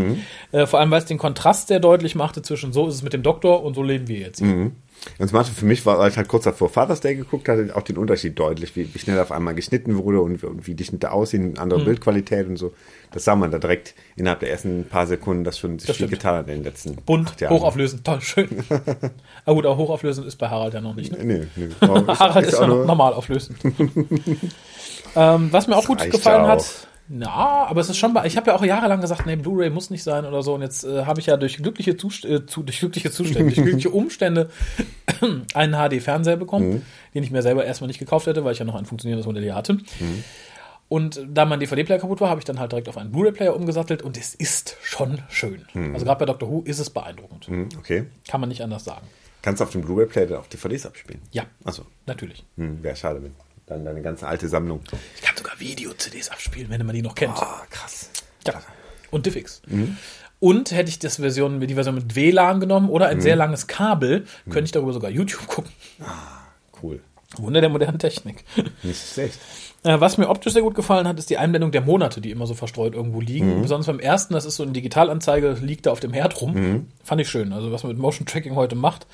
Äh, 0.51 0.65
vor 0.67 0.79
allem, 0.79 0.91
weil 0.91 0.99
es 0.99 1.05
den 1.05 1.17
Kontrast 1.17 1.67
sehr 1.67 1.79
deutlich 1.79 2.15
machte 2.15 2.41
zwischen 2.41 2.73
so 2.73 2.87
ist 2.87 2.95
es 2.95 3.01
mit 3.01 3.13
dem 3.13 3.23
Doktor 3.23 3.63
und 3.63 3.73
so 3.75 3.83
leben 3.83 4.07
wir 4.07 4.19
jetzt. 4.19 4.39
hier. 4.39 4.71
Und 5.19 5.25
es 5.25 5.31
machte 5.31 5.51
für 5.51 5.65
mich, 5.65 5.85
weil 5.85 6.09
ich 6.09 6.17
halt 6.17 6.27
kurz 6.27 6.43
davor 6.45 6.69
Father's 6.69 6.99
Day 7.01 7.15
geguckt 7.15 7.47
hatte, 7.47 7.75
auch 7.75 7.83
den 7.83 7.97
Unterschied 7.97 8.37
deutlich, 8.39 8.75
wie, 8.75 8.93
wie 8.93 8.99
schnell 8.99 9.19
auf 9.19 9.31
einmal 9.31 9.53
geschnitten 9.55 9.97
wurde 9.97 10.19
und, 10.21 10.41
wie- 10.41 10.45
und 10.47 10.67
wie 10.67 10.73
die 10.73 10.83
Schnitte 10.83 11.11
aussehen, 11.11 11.57
andere 11.57 11.79
Mhm. 11.81 11.85
Bildqualität 11.85 12.47
und 12.47 12.57
so. 12.57 12.73
Das 13.11 13.23
sah 13.23 13.35
man 13.35 13.51
da 13.51 13.59
direkt 13.59 13.93
innerhalb 14.15 14.39
der 14.41 14.49
ersten 14.51 14.83
paar 14.85 15.07
Sekunden, 15.07 15.43
dass 15.43 15.57
schon 15.59 15.79
sich 15.79 15.87
Das 15.87 15.97
viel 15.97 16.07
stimmt. 16.07 16.19
getan 16.21 16.35
hat 16.37 16.47
in 16.47 16.55
den 16.55 16.63
letzten 16.63 16.95
Bunt, 16.95 17.35
hochauflösend, 17.49 18.03
toll, 18.03 18.19
schön. 18.21 18.49
aber 19.45 19.55
gut, 19.55 19.65
aber 19.65 19.77
hochauflösend 19.77 20.27
ist 20.27 20.35
bei 20.37 20.49
Harald 20.49 20.73
ja 20.73 20.81
noch 20.81 20.95
nicht. 20.95 21.11
Ne? 21.11 21.23
Nee, 21.23 21.47
nee. 21.55 21.69
Harald 22.07 22.47
ist 22.47 22.53
ja 22.53 22.59
auch 22.63 22.67
noch 22.67 22.75
nur- 22.77 22.85
normal 22.85 23.13
auflösend. 23.13 23.57
ähm, 25.15 25.47
was 25.51 25.67
mir 25.67 25.77
auch 25.77 25.85
gut 25.85 26.01
reicht 26.01 26.11
gefallen 26.11 26.43
ja 26.43 26.49
hat. 26.51 26.87
Na, 27.07 27.29
aber 27.67 27.81
es 27.81 27.89
ist 27.89 27.97
schon 27.97 28.17
ich 28.23 28.35
habe 28.35 28.49
ja 28.49 28.55
auch 28.55 28.63
jahrelang 28.63 28.99
gesagt, 28.99 29.25
nee, 29.27 29.35
Blu-ray 29.35 29.69
muss 29.69 29.89
nicht 29.91 30.01
sein 30.03 30.25
oder 30.25 30.41
so. 30.41 30.55
Und 30.55 30.61
jetzt 30.63 30.83
äh, 30.83 31.05
habe 31.05 31.19
ich 31.19 31.27
ja 31.27 31.37
durch 31.37 31.57
glückliche, 31.57 31.97
Zust 31.97 32.25
äh, 32.25 32.45
zu, 32.47 32.63
durch 32.63 32.79
glückliche 32.79 33.11
Zustände, 33.11 33.43
durch 33.43 33.55
glückliche 33.63 33.89
Umstände 33.91 34.49
einen 35.53 35.73
HD-Fernseher 35.73 36.37
bekommen, 36.37 36.65
Mhm. 36.75 36.81
den 37.13 37.23
ich 37.23 37.31
mir 37.31 37.41
selber 37.41 37.63
erstmal 37.65 37.87
nicht 37.89 37.99
gekauft 37.99 38.25
hätte, 38.27 38.43
weil 38.43 38.53
ich 38.53 38.59
ja 38.59 38.65
noch 38.65 38.75
ein 38.75 38.85
funktionierendes 38.85 39.27
Modell 39.27 39.43
hier 39.43 39.55
hatte. 39.55 39.73
Mhm. 39.73 40.23
Und 40.87 41.19
da 41.31 41.45
mein 41.45 41.59
DVD-Player 41.59 41.99
kaputt 41.99 42.21
war, 42.21 42.29
habe 42.29 42.39
ich 42.39 42.45
dann 42.45 42.59
halt 42.59 42.71
direkt 42.71 42.87
auf 42.89 42.97
einen 42.97 43.11
Blu-ray-Player 43.11 43.55
umgesattelt 43.55 44.01
und 44.03 44.17
es 44.17 44.35
ist 44.35 44.77
schon 44.83 45.19
schön. 45.29 45.65
Also 45.93 46.05
gerade 46.05 46.19
bei 46.19 46.25
Doctor 46.25 46.49
Who 46.49 46.61
ist 46.63 46.77
es 46.79 46.89
beeindruckend. 46.91 47.47
Mhm, 47.49 47.69
Okay. 47.79 48.05
Kann 48.27 48.39
man 48.39 48.49
nicht 48.49 48.61
anders 48.61 48.83
sagen. 48.83 49.05
Kannst 49.41 49.59
du 49.61 49.63
auf 49.65 49.71
dem 49.71 49.81
Blu-ray-Player 49.81 50.27
dann 50.27 50.37
auch 50.39 50.47
DVDs 50.47 50.85
abspielen? 50.85 51.21
Ja, 51.31 51.43
Achso. 51.63 51.83
natürlich. 52.07 52.43
Hm, 52.57 52.81
Wäre 52.83 52.95
schade, 52.95 53.21
wenn 53.23 53.31
dann 53.67 53.83
deine 53.83 54.01
ganze 54.03 54.27
alte 54.27 54.47
Sammlung. 54.47 54.79
Ich 55.15 55.21
Video-CDs 55.59 56.29
abspielen, 56.29 56.69
wenn 56.69 56.85
man 56.85 56.95
die 56.95 57.01
noch 57.01 57.15
kennt. 57.15 57.37
Ah, 57.37 57.61
krass. 57.69 58.09
Ja. 58.47 58.61
Und 59.11 59.25
Diffix. 59.25 59.61
Und 60.39 60.71
hätte 60.71 60.89
ich 60.89 60.99
das 60.99 61.17
Version, 61.17 61.59
die 61.59 61.73
Version 61.73 61.95
mit 61.95 62.15
WLAN 62.15 62.59
genommen 62.59 62.89
oder 62.89 63.07
ein 63.07 63.21
sehr 63.21 63.35
langes 63.35 63.67
Kabel, 63.67 64.25
könnte 64.45 64.65
ich 64.65 64.71
darüber 64.71 64.93
sogar 64.93 65.09
YouTube 65.09 65.47
gucken. 65.47 65.71
Cool. 66.81 67.01
Wunder 67.37 67.61
der 67.61 67.69
modernen 67.69 67.99
Technik. 67.99 68.43
Nicht 68.83 69.13
schlecht. 69.13 69.39
Äh, 69.83 69.99
Was 69.99 70.17
mir 70.17 70.29
optisch 70.29 70.53
sehr 70.53 70.61
gut 70.61 70.75
gefallen 70.75 71.07
hat, 71.07 71.19
ist 71.19 71.29
die 71.29 71.37
Einblendung 71.37 71.71
der 71.71 71.81
Monate, 71.81 72.21
die 72.21 72.31
immer 72.31 72.47
so 72.47 72.53
verstreut 72.53 72.93
irgendwo 72.93 73.19
liegen. 73.21 73.61
Besonders 73.61 73.87
beim 73.87 73.99
ersten, 73.99 74.33
das 74.33 74.45
ist 74.45 74.55
so 74.55 74.63
eine 74.63 74.71
Digitalanzeige, 74.71 75.57
liegt 75.61 75.85
da 75.85 75.91
auf 75.91 75.99
dem 75.99 76.13
Herd 76.13 76.39
rum. 76.41 76.87
Fand 77.03 77.21
ich 77.21 77.29
schön. 77.29 77.51
Also 77.53 77.71
was 77.71 77.83
man 77.83 77.91
mit 77.93 78.01
Motion 78.01 78.25
Tracking 78.25 78.55
heute 78.55 78.75
macht, 78.75 79.07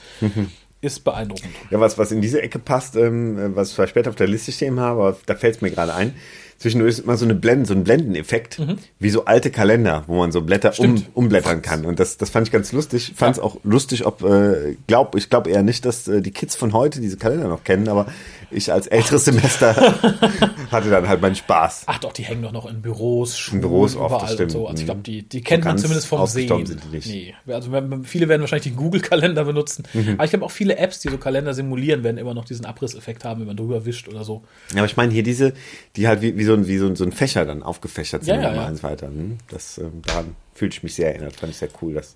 ist 0.82 1.04
beeindruckend. 1.04 1.54
Ja, 1.70 1.80
was, 1.80 1.98
was 1.98 2.12
in 2.12 2.22
diese 2.22 2.42
Ecke 2.42 2.60
passt, 2.60 2.96
ähm, 2.96 3.56
was 3.56 3.78
ich 3.78 3.90
später 3.90 4.10
auf 4.10 4.16
der 4.16 4.28
Liste 4.28 4.52
stehen 4.52 4.80
habe, 4.80 5.02
aber 5.02 5.18
da 5.26 5.36
fällt 5.36 5.56
es 5.56 5.62
mir 5.62 5.72
gerade 5.72 5.94
ein. 5.94 6.14
Zwischendurch 6.58 6.92
ist 6.92 7.00
immer 7.00 7.18
so 7.18 7.26
eine 7.26 7.34
Blenden, 7.34 7.66
so 7.66 7.74
ein 7.74 7.84
Blendeneffekt, 7.84 8.62
wie 9.00 9.10
so 9.10 9.26
alte 9.26 9.50
Kalender, 9.50 10.04
wo 10.06 10.20
man 10.20 10.32
so 10.32 10.42
Blätter 10.42 10.72
um, 10.78 11.04
umblättern 11.16 11.64
kann. 11.64 11.86
Und 11.86 12.00
das, 12.00 12.18
das 12.18 12.30
fand 12.30 12.48
ich 12.48 12.54
ganz 12.54 12.72
lustig. 12.72 13.14
Fand 13.16 13.38
es 13.38 13.42
auch 13.42 13.58
lustig, 13.64 14.06
ob 14.06 14.22
äh, 14.22 14.78
glaub, 14.86 15.16
ich 15.16 15.32
glaube 15.32 15.50
eher 15.50 15.64
nicht, 15.64 15.86
dass 15.86 16.08
äh, 16.08 16.22
die 16.22 16.30
Kids 16.30 16.56
von 16.56 16.74
heute 16.74 17.02
diese 17.02 17.18
Kalender 17.18 17.48
noch 17.48 17.64
kennen, 17.64 17.88
aber 17.88 18.06
ich 18.52 18.72
als 18.72 18.88
älteres 18.88 19.26
Semester 19.26 19.76
hatte 20.72 20.90
dann 20.90 21.08
halt 21.08 21.22
meinen 21.22 21.36
Spaß. 21.36 21.84
Ach 21.88 22.00
doch, 22.00 22.14
die 22.14 22.24
hängen 22.24 22.42
doch 22.44 22.52
noch 22.52 22.70
in 22.70 22.82
Büros, 22.82 23.38
Schulen, 23.38 23.62
Büros 23.62 23.96
oft, 23.96 24.12
das 24.14 24.20
überall 24.22 24.30
und 24.32 24.34
stimmt. 24.36 24.52
so. 24.52 24.68
Also 24.68 24.76
ich 24.76 24.82
Mhm. 24.82 24.86
glaube, 24.86 25.02
die, 25.02 25.24
die 25.24 25.42
kennt 25.42 25.64
man 25.64 25.72
ganz 25.74 25.82
zumindest 25.82 26.08
vom 26.08 26.26
Sehen. 26.28 26.66
sind 26.66 26.82
die 26.84 26.96
nicht. 26.96 27.08
Nee. 27.08 27.36
Also 27.48 27.72
viele 28.04 28.28
werden 28.30 28.42
wahrscheinlich 28.42 28.64
den 28.72 28.76
Google-Kalender 28.76 29.44
benutzen. 29.46 29.84
Mhm. 29.94 30.14
Aber 30.16 30.24
ich 30.26 30.30
glaube 30.32 30.46
auch 30.46 30.52
viele 30.52 30.78
Apps, 30.78 31.00
die 31.00 31.10
so 31.10 31.18
Kalender 31.18 31.54
simulieren, 31.54 32.04
werden 32.04 32.18
immer 32.18 32.34
noch 32.34 32.46
diesen 32.46 32.66
Abrisseffekt 32.66 33.26
haben, 33.26 33.40
wenn 33.42 33.48
man 33.48 33.58
drüber 33.58 33.86
wischt 33.86 34.08
oder 34.08 34.24
so. 34.24 34.44
Ja, 34.72 34.78
aber 34.78 34.86
ich 34.86 34.98
meine 34.98 35.12
hier 35.14 35.24
diese, 35.24 35.54
die 35.96 36.08
halt 36.08 36.22
wie, 36.22 36.38
wie, 36.38 36.44
so, 36.44 36.54
ein, 36.54 36.68
wie 36.68 36.78
so, 36.78 36.88
ein, 36.88 36.96
so 36.96 37.04
ein 37.04 37.12
Fächer 37.12 37.46
dann 37.46 37.64
aufgefächert 37.64 38.24
sind 38.24 38.36
Ja, 38.36 38.42
ja, 38.42 38.50
und 38.50 38.56
ja. 38.56 38.66
eins 38.66 38.84
weiter. 38.84 39.08
Hm? 39.08 39.38
Das, 39.50 39.78
ähm, 39.78 40.02
daran 40.06 40.36
fühlte 40.54 40.76
ich 40.78 40.84
mich 40.84 40.96
sehr 40.96 41.14
erinnert. 41.14 41.36
Fand 41.36 41.52
ich 41.52 41.58
sehr 41.58 41.70
cool, 41.82 41.94
dass 41.94 42.16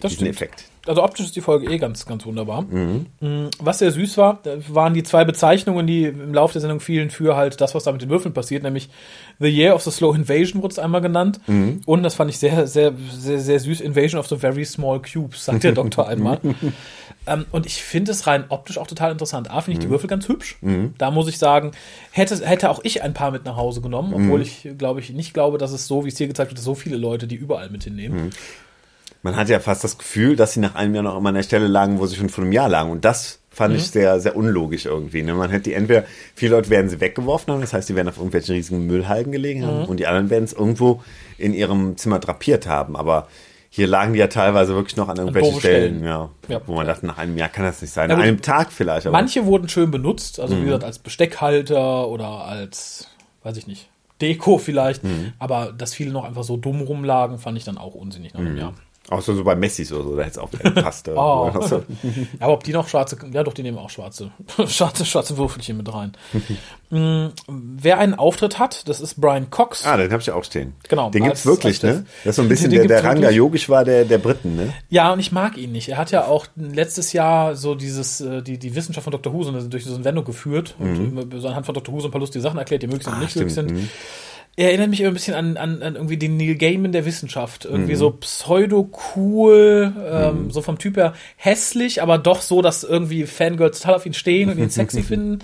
Das 0.00 0.10
diesen 0.12 0.24
stimmt. 0.26 0.36
Effekt. 0.36 0.64
Also 0.86 1.02
optisch 1.02 1.26
ist 1.26 1.36
die 1.36 1.40
Folge 1.40 1.70
eh 1.72 1.78
ganz, 1.78 2.06
ganz 2.06 2.24
wunderbar. 2.26 2.62
Mm, 2.62 3.06
Was 3.58 3.78
sehr 3.80 3.90
süß 3.90 4.16
war, 4.18 4.40
waren 4.68 4.94
die 4.94 5.02
zwei 5.02 5.24
Bezeichnungen, 5.24 5.86
die 5.86 6.04
im 6.04 6.32
Laufe 6.32 6.52
der 6.52 6.60
Sendung 6.60 6.80
fielen 6.80 7.10
für 7.10 7.36
halt 7.36 7.60
das, 7.60 7.74
was 7.74 7.84
da 7.84 7.92
mit 7.92 8.02
den 8.02 8.08
Würfeln 8.10 8.32
passiert, 8.34 8.62
nämlich 8.62 8.88
The 9.38 9.48
Year 9.48 9.74
of 9.74 9.82
the 9.82 9.90
Slow 9.90 10.14
Invasion 10.16 10.62
wurde 10.62 10.72
es 10.72 10.78
einmal 10.78 11.00
genannt. 11.00 11.40
Und 11.86 12.02
das 12.02 12.14
fand 12.14 12.30
ich 12.30 12.38
sehr, 12.38 12.66
sehr, 12.66 12.92
sehr, 13.16 13.38
sehr 13.40 13.60
süß. 13.60 13.80
Invasion 13.80 14.18
of 14.20 14.28
the 14.28 14.36
Very 14.36 14.64
Small 14.64 15.00
Cubes, 15.02 15.44
sagt 15.44 15.64
der 15.64 15.72
Doktor 15.76 16.08
einmal. 16.08 16.40
ähm, 17.26 17.44
und 17.50 17.66
ich 17.66 17.82
finde 17.82 18.12
es 18.12 18.26
rein 18.26 18.44
optisch 18.48 18.78
auch 18.78 18.86
total 18.86 19.12
interessant. 19.12 19.50
A, 19.50 19.60
finde 19.60 19.78
ich 19.80 19.84
die 19.84 19.90
Würfel 19.90 20.08
ganz 20.08 20.28
hübsch. 20.28 20.56
Da 20.98 21.10
muss 21.10 21.28
ich 21.28 21.38
sagen, 21.38 21.72
hätte, 22.12 22.46
hätte 22.46 22.70
auch 22.70 22.80
ich 22.84 23.02
ein 23.02 23.12
paar 23.14 23.30
mit 23.32 23.44
nach 23.44 23.56
Hause 23.56 23.80
genommen, 23.80 24.12
obwohl 24.14 24.40
ich, 24.42 24.68
glaube 24.78 25.00
ich, 25.00 25.10
nicht 25.10 25.34
glaube, 25.34 25.58
dass 25.58 25.72
es 25.72 25.86
so, 25.86 26.04
wie 26.04 26.08
es 26.08 26.16
hier 26.18 26.28
gezeigt 26.28 26.52
wird, 26.52 26.60
so 26.60 26.74
viele 26.74 26.96
Leute 26.96 27.26
die 27.26 27.36
überall 27.36 27.70
mit 27.70 27.84
hinnehmen. 27.84 28.30
Man 29.26 29.34
hat 29.36 29.48
ja 29.48 29.58
fast 29.58 29.82
das 29.82 29.98
Gefühl, 29.98 30.36
dass 30.36 30.52
sie 30.52 30.60
nach 30.60 30.76
einem 30.76 30.94
Jahr 30.94 31.02
noch 31.02 31.16
immer 31.18 31.30
an 31.30 31.34
der 31.34 31.42
Stelle 31.42 31.66
lagen, 31.66 31.98
wo 31.98 32.06
sie 32.06 32.14
schon 32.16 32.28
vor 32.28 32.44
einem 32.44 32.52
Jahr 32.52 32.68
lagen. 32.68 32.90
Und 32.92 33.04
das 33.04 33.40
fand 33.50 33.72
Mhm. 33.72 33.80
ich 33.80 33.90
sehr, 33.90 34.20
sehr 34.20 34.36
unlogisch 34.36 34.86
irgendwie. 34.86 35.22
Ne? 35.24 35.34
Man 35.34 35.50
hätte 35.50 35.64
die 35.64 35.72
entweder, 35.72 36.04
viele 36.36 36.52
Leute 36.54 36.70
werden 36.70 36.88
sie 36.88 37.00
weggeworfen 37.00 37.52
haben, 37.52 37.60
das 37.60 37.72
heißt, 37.72 37.88
sie 37.88 37.96
werden 37.96 38.08
auf 38.08 38.18
irgendwelchen 38.18 38.54
riesigen 38.54 38.86
Müllhalden 38.86 39.32
gelegen 39.32 39.66
haben 39.66 39.80
Mhm. 39.80 39.84
und 39.86 39.96
die 39.98 40.06
anderen 40.06 40.30
werden 40.30 40.44
es 40.44 40.52
irgendwo 40.52 41.02
in 41.38 41.54
ihrem 41.54 41.96
Zimmer 41.96 42.20
drapiert 42.20 42.66
haben. 42.68 42.94
Aber 42.96 43.26
hier 43.68 43.88
lagen 43.88 44.12
die 44.12 44.20
ja 44.20 44.28
teilweise 44.28 44.74
wirklich 44.76 44.96
noch 44.96 45.08
an 45.08 45.16
irgendwelchen 45.16 45.58
Stellen. 45.58 46.04
Ja, 46.04 46.30
Ja. 46.48 46.60
wo 46.66 46.74
man 46.74 46.86
dachte, 46.86 47.04
nach 47.04 47.18
einem 47.18 47.36
Jahr 47.36 47.48
kann 47.48 47.64
das 47.64 47.82
nicht 47.82 47.92
sein. 47.92 48.08
Ja, 48.10 48.16
einem 48.16 48.40
Tag 48.42 48.70
vielleicht, 48.70 49.06
aber 49.06 49.12
Manche 49.18 49.44
wurden 49.44 49.68
schön 49.68 49.90
benutzt, 49.90 50.38
also 50.38 50.56
wie 50.56 50.64
gesagt, 50.64 50.84
als 50.84 50.98
Besteckhalter 51.00 52.06
oder 52.08 52.44
als, 52.44 53.08
weiß 53.42 53.56
ich 53.56 53.66
nicht, 53.66 53.88
Deko 54.20 54.58
vielleicht. 54.58 55.02
Aber 55.38 55.72
dass 55.76 55.92
viele 55.94 56.10
noch 56.12 56.24
einfach 56.24 56.44
so 56.44 56.56
dumm 56.56 56.80
rumlagen, 56.82 57.38
fand 57.38 57.58
ich 57.58 57.64
dann 57.64 57.76
auch 57.76 57.94
unsinnig 57.94 58.32
nach 58.34 58.40
einem 58.40 58.56
Jahr. 58.56 58.74
Außer 59.08 59.34
so 59.34 59.44
bei 59.44 59.54
Messis 59.54 59.92
oder 59.92 60.02
so, 60.04 60.16
da 60.16 60.22
hätte 60.22 60.32
es 60.32 60.38
auch 60.38 60.50
gepasst. 60.50 61.08
Oh. 61.16 61.50
Also, 61.54 61.82
Aber 62.40 62.52
ob 62.54 62.64
die 62.64 62.72
noch 62.72 62.88
schwarze, 62.88 63.16
ja 63.32 63.42
doch, 63.44 63.54
die 63.54 63.62
nehmen 63.62 63.78
auch 63.78 63.90
schwarze, 63.90 64.30
schwarze, 64.66 65.04
schwarze 65.04 65.36
Würfelchen 65.38 65.76
mit 65.76 65.92
rein. 65.92 66.12
Mm, 66.90 67.26
Wer 67.48 67.98
einen 67.98 68.14
Auftritt 68.14 68.58
hat, 68.58 68.88
das 68.88 69.00
ist 69.00 69.20
Brian 69.20 69.50
Cox. 69.50 69.84
ah, 69.86 69.96
den 69.96 70.10
habe 70.12 70.20
ich 70.20 70.26
ja 70.26 70.34
auch 70.34 70.44
stehen. 70.44 70.74
Genau, 70.88 71.10
Den 71.10 71.24
gibt's 71.24 71.44
wirklich, 71.46 71.82
ne? 71.82 72.04
Das 72.24 72.30
ist 72.30 72.36
so 72.36 72.42
ein 72.42 72.48
bisschen 72.48 72.70
Den 72.70 72.80
der, 72.80 72.88
der 72.88 72.96
gibt's 73.02 73.14
Ranga. 73.24 73.30
Yogisch 73.30 73.68
war 73.68 73.84
der, 73.84 74.04
der 74.04 74.18
Briten, 74.18 74.56
ne? 74.56 74.72
Ja, 74.88 75.12
und 75.12 75.18
ich 75.20 75.32
mag 75.32 75.56
ihn 75.56 75.72
nicht. 75.72 75.88
Er 75.88 75.96
hat 75.98 76.10
ja 76.10 76.26
auch 76.26 76.46
letztes 76.56 77.12
Jahr 77.12 77.56
so 77.56 77.74
dieses, 77.74 78.20
äh, 78.20 78.42
die, 78.42 78.58
die 78.58 78.74
Wissenschaft 78.74 79.04
von 79.04 79.10
Dr. 79.12 79.32
Who 79.32 79.42
so 79.42 79.52
durch 79.52 79.84
so 79.84 79.94
eine 79.94 80.02
Sendung 80.04 80.24
geführt 80.24 80.74
und 80.78 81.28
so 81.40 81.48
anhand 81.48 81.66
von 81.66 81.74
Dr. 81.74 81.94
Who 81.94 82.00
so 82.00 82.08
ein 82.08 82.10
paar 82.12 82.20
lustige 82.20 82.42
Sachen 82.42 82.58
erklärt, 82.58 82.82
die 82.82 82.86
möglich 82.86 83.04
sind 83.04 83.14
und 83.14 83.18
Mhm. 83.18 83.22
Ah, 83.22 83.24
nicht 83.24 83.36
möglich 83.36 83.54
sind. 83.54 83.72
Er 83.72 83.80
erinnert 84.56 84.88
mich 84.88 85.00
immer 85.00 85.10
ein 85.10 85.14
bisschen 85.14 85.34
an, 85.34 85.56
an, 85.56 85.82
an 85.82 85.96
irgendwie 85.96 86.16
den 86.16 86.36
Neil 86.36 86.56
Gaiman 86.56 86.92
der 86.92 87.04
Wissenschaft. 87.04 87.66
Irgendwie 87.66 87.94
so 87.94 88.10
pseudo-cool, 88.10 89.92
ähm, 90.10 90.50
so 90.50 90.62
vom 90.62 90.78
Typ 90.78 90.96
her 90.96 91.12
hässlich, 91.36 92.02
aber 92.02 92.16
doch 92.16 92.40
so, 92.40 92.62
dass 92.62 92.82
irgendwie 92.82 93.26
Fangirls 93.26 93.80
total 93.80 93.96
auf 93.96 94.06
ihn 94.06 94.14
stehen 94.14 94.48
und 94.48 94.58
ihn 94.58 94.70
sexy 94.70 95.02
finden. 95.04 95.40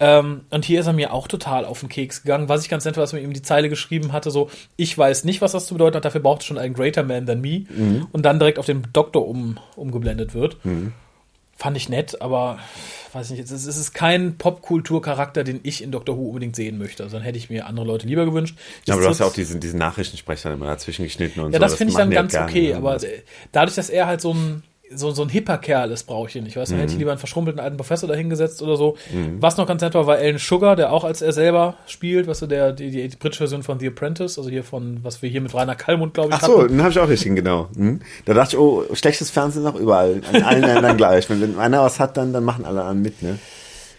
Ähm, 0.00 0.42
und 0.50 0.64
hier 0.64 0.80
ist 0.80 0.86
er 0.86 0.92
mir 0.92 1.12
auch 1.12 1.28
total 1.28 1.64
auf 1.64 1.80
den 1.80 1.88
Keks 1.88 2.22
gegangen. 2.22 2.48
Was 2.48 2.62
ich 2.62 2.68
ganz 2.68 2.84
nett 2.84 2.96
war, 2.96 3.02
dass 3.02 3.12
man 3.12 3.22
ihm 3.22 3.32
die 3.32 3.42
Zeile 3.42 3.68
geschrieben 3.68 4.12
hatte, 4.12 4.30
so, 4.30 4.50
ich 4.76 4.96
weiß 4.96 5.24
nicht, 5.24 5.40
was 5.40 5.52
das 5.52 5.66
zu 5.66 5.74
bedeuten 5.74 5.96
hat, 5.96 6.04
dafür 6.04 6.20
braucht 6.20 6.42
es 6.42 6.46
schon 6.46 6.58
einen 6.58 6.74
greater 6.74 7.02
man 7.02 7.26
than 7.26 7.40
me. 7.40 7.66
Mhm. 7.68 8.06
Und 8.12 8.24
dann 8.24 8.38
direkt 8.38 8.58
auf 8.58 8.66
den 8.66 8.82
Doktor 8.92 9.26
um, 9.26 9.58
umgeblendet 9.76 10.34
wird. 10.34 10.58
Fand 11.56 11.76
ich 11.76 11.88
nett, 11.88 12.20
aber 12.20 12.58
weiß 13.12 13.30
nicht, 13.30 13.40
es 13.44 13.50
ist, 13.52 13.66
es 13.66 13.76
ist 13.76 13.92
kein 13.94 14.36
Popkulturcharakter, 14.38 15.44
den 15.44 15.60
ich 15.62 15.82
in 15.82 15.92
Doctor 15.92 16.16
Who 16.16 16.28
unbedingt 16.28 16.56
sehen 16.56 16.78
möchte. 16.78 17.04
Also 17.04 17.16
dann 17.16 17.22
hätte 17.24 17.38
ich 17.38 17.48
mir 17.48 17.66
andere 17.66 17.86
Leute 17.86 18.06
lieber 18.08 18.24
gewünscht. 18.24 18.56
Ja, 18.86 18.94
aber 18.94 19.02
du 19.04 19.08
hast 19.08 19.20
ja 19.20 19.24
Das- 19.26 19.32
auch 19.32 19.36
diesen, 19.36 19.60
diesen 19.60 19.78
Nachrichtensprecher 19.78 20.52
immer 20.52 20.66
dazwischen 20.66 21.04
geschnitten 21.04 21.40
und 21.40 21.52
ja, 21.52 21.58
so. 21.58 21.62
das 21.64 21.74
finde 21.76 21.92
ich 21.92 21.96
dann 21.96 22.10
ja 22.10 22.22
ganz 22.22 22.34
okay, 22.34 22.74
aber 22.74 22.98
dadurch, 23.52 23.76
dass 23.76 23.88
er 23.88 24.06
halt 24.06 24.20
so 24.20 24.34
ein 24.34 24.62
so, 24.96 25.10
so 25.10 25.22
ein 25.22 25.28
hipper 25.28 25.58
Kerl 25.58 25.90
ist, 25.90 26.04
brauche 26.04 26.28
ich 26.28 26.36
ihn 26.36 26.44
nicht. 26.44 26.56
Weißt 26.56 26.70
du, 26.70 26.76
Mhm. 26.76 26.80
hätte 26.80 26.92
ich 26.92 26.98
lieber 26.98 27.10
einen 27.10 27.18
verschrumpelten 27.18 27.60
alten 27.62 27.76
Professor 27.76 28.08
dahingesetzt 28.08 28.62
oder 28.62 28.76
so. 28.76 28.96
Was 29.40 29.56
noch 29.56 29.66
ganz 29.66 29.82
nett 29.82 29.94
war, 29.94 30.06
war 30.06 30.16
Alan 30.16 30.38
Sugar, 30.38 30.76
der 30.76 30.92
auch 30.92 31.04
als 31.04 31.22
er 31.22 31.32
selber 31.32 31.74
spielt, 31.86 32.26
weißt 32.26 32.42
du, 32.42 32.46
der, 32.46 32.72
die, 32.72 32.90
die, 32.90 33.08
die 33.08 33.16
britische 33.16 33.38
Version 33.44 33.62
von 33.62 33.78
The 33.80 33.88
Apprentice, 33.88 34.38
also 34.38 34.48
hier 34.50 34.64
von, 34.64 34.98
was 35.02 35.22
wir 35.22 35.28
hier 35.30 35.40
mit 35.40 35.54
Rainer 35.54 35.74
Kallmund, 35.74 36.14
glaube 36.14 36.30
ich, 36.30 36.34
Ach 36.36 36.44
so, 36.46 36.66
den 36.66 36.80
habe 36.80 36.90
ich 36.90 36.98
auch 36.98 37.08
richtig, 37.08 37.34
genau. 37.34 37.68
Hm? 37.76 38.00
Da 38.24 38.34
dachte 38.34 38.56
ich, 38.56 38.58
oh, 38.60 38.84
schlechtes 38.94 39.30
Fernsehen 39.30 39.62
noch 39.64 39.74
überall. 39.76 40.20
An 40.32 40.42
allen 40.42 40.62
Ländern 40.62 40.96
gleich. 40.96 41.28
Wenn, 41.30 41.40
wenn 41.40 41.58
einer 41.58 41.82
was 41.82 42.00
hat, 42.00 42.16
dann, 42.16 42.32
dann 42.32 42.44
machen 42.44 42.64
alle 42.64 42.82
an 42.84 43.02
mit, 43.02 43.22
ne? 43.22 43.38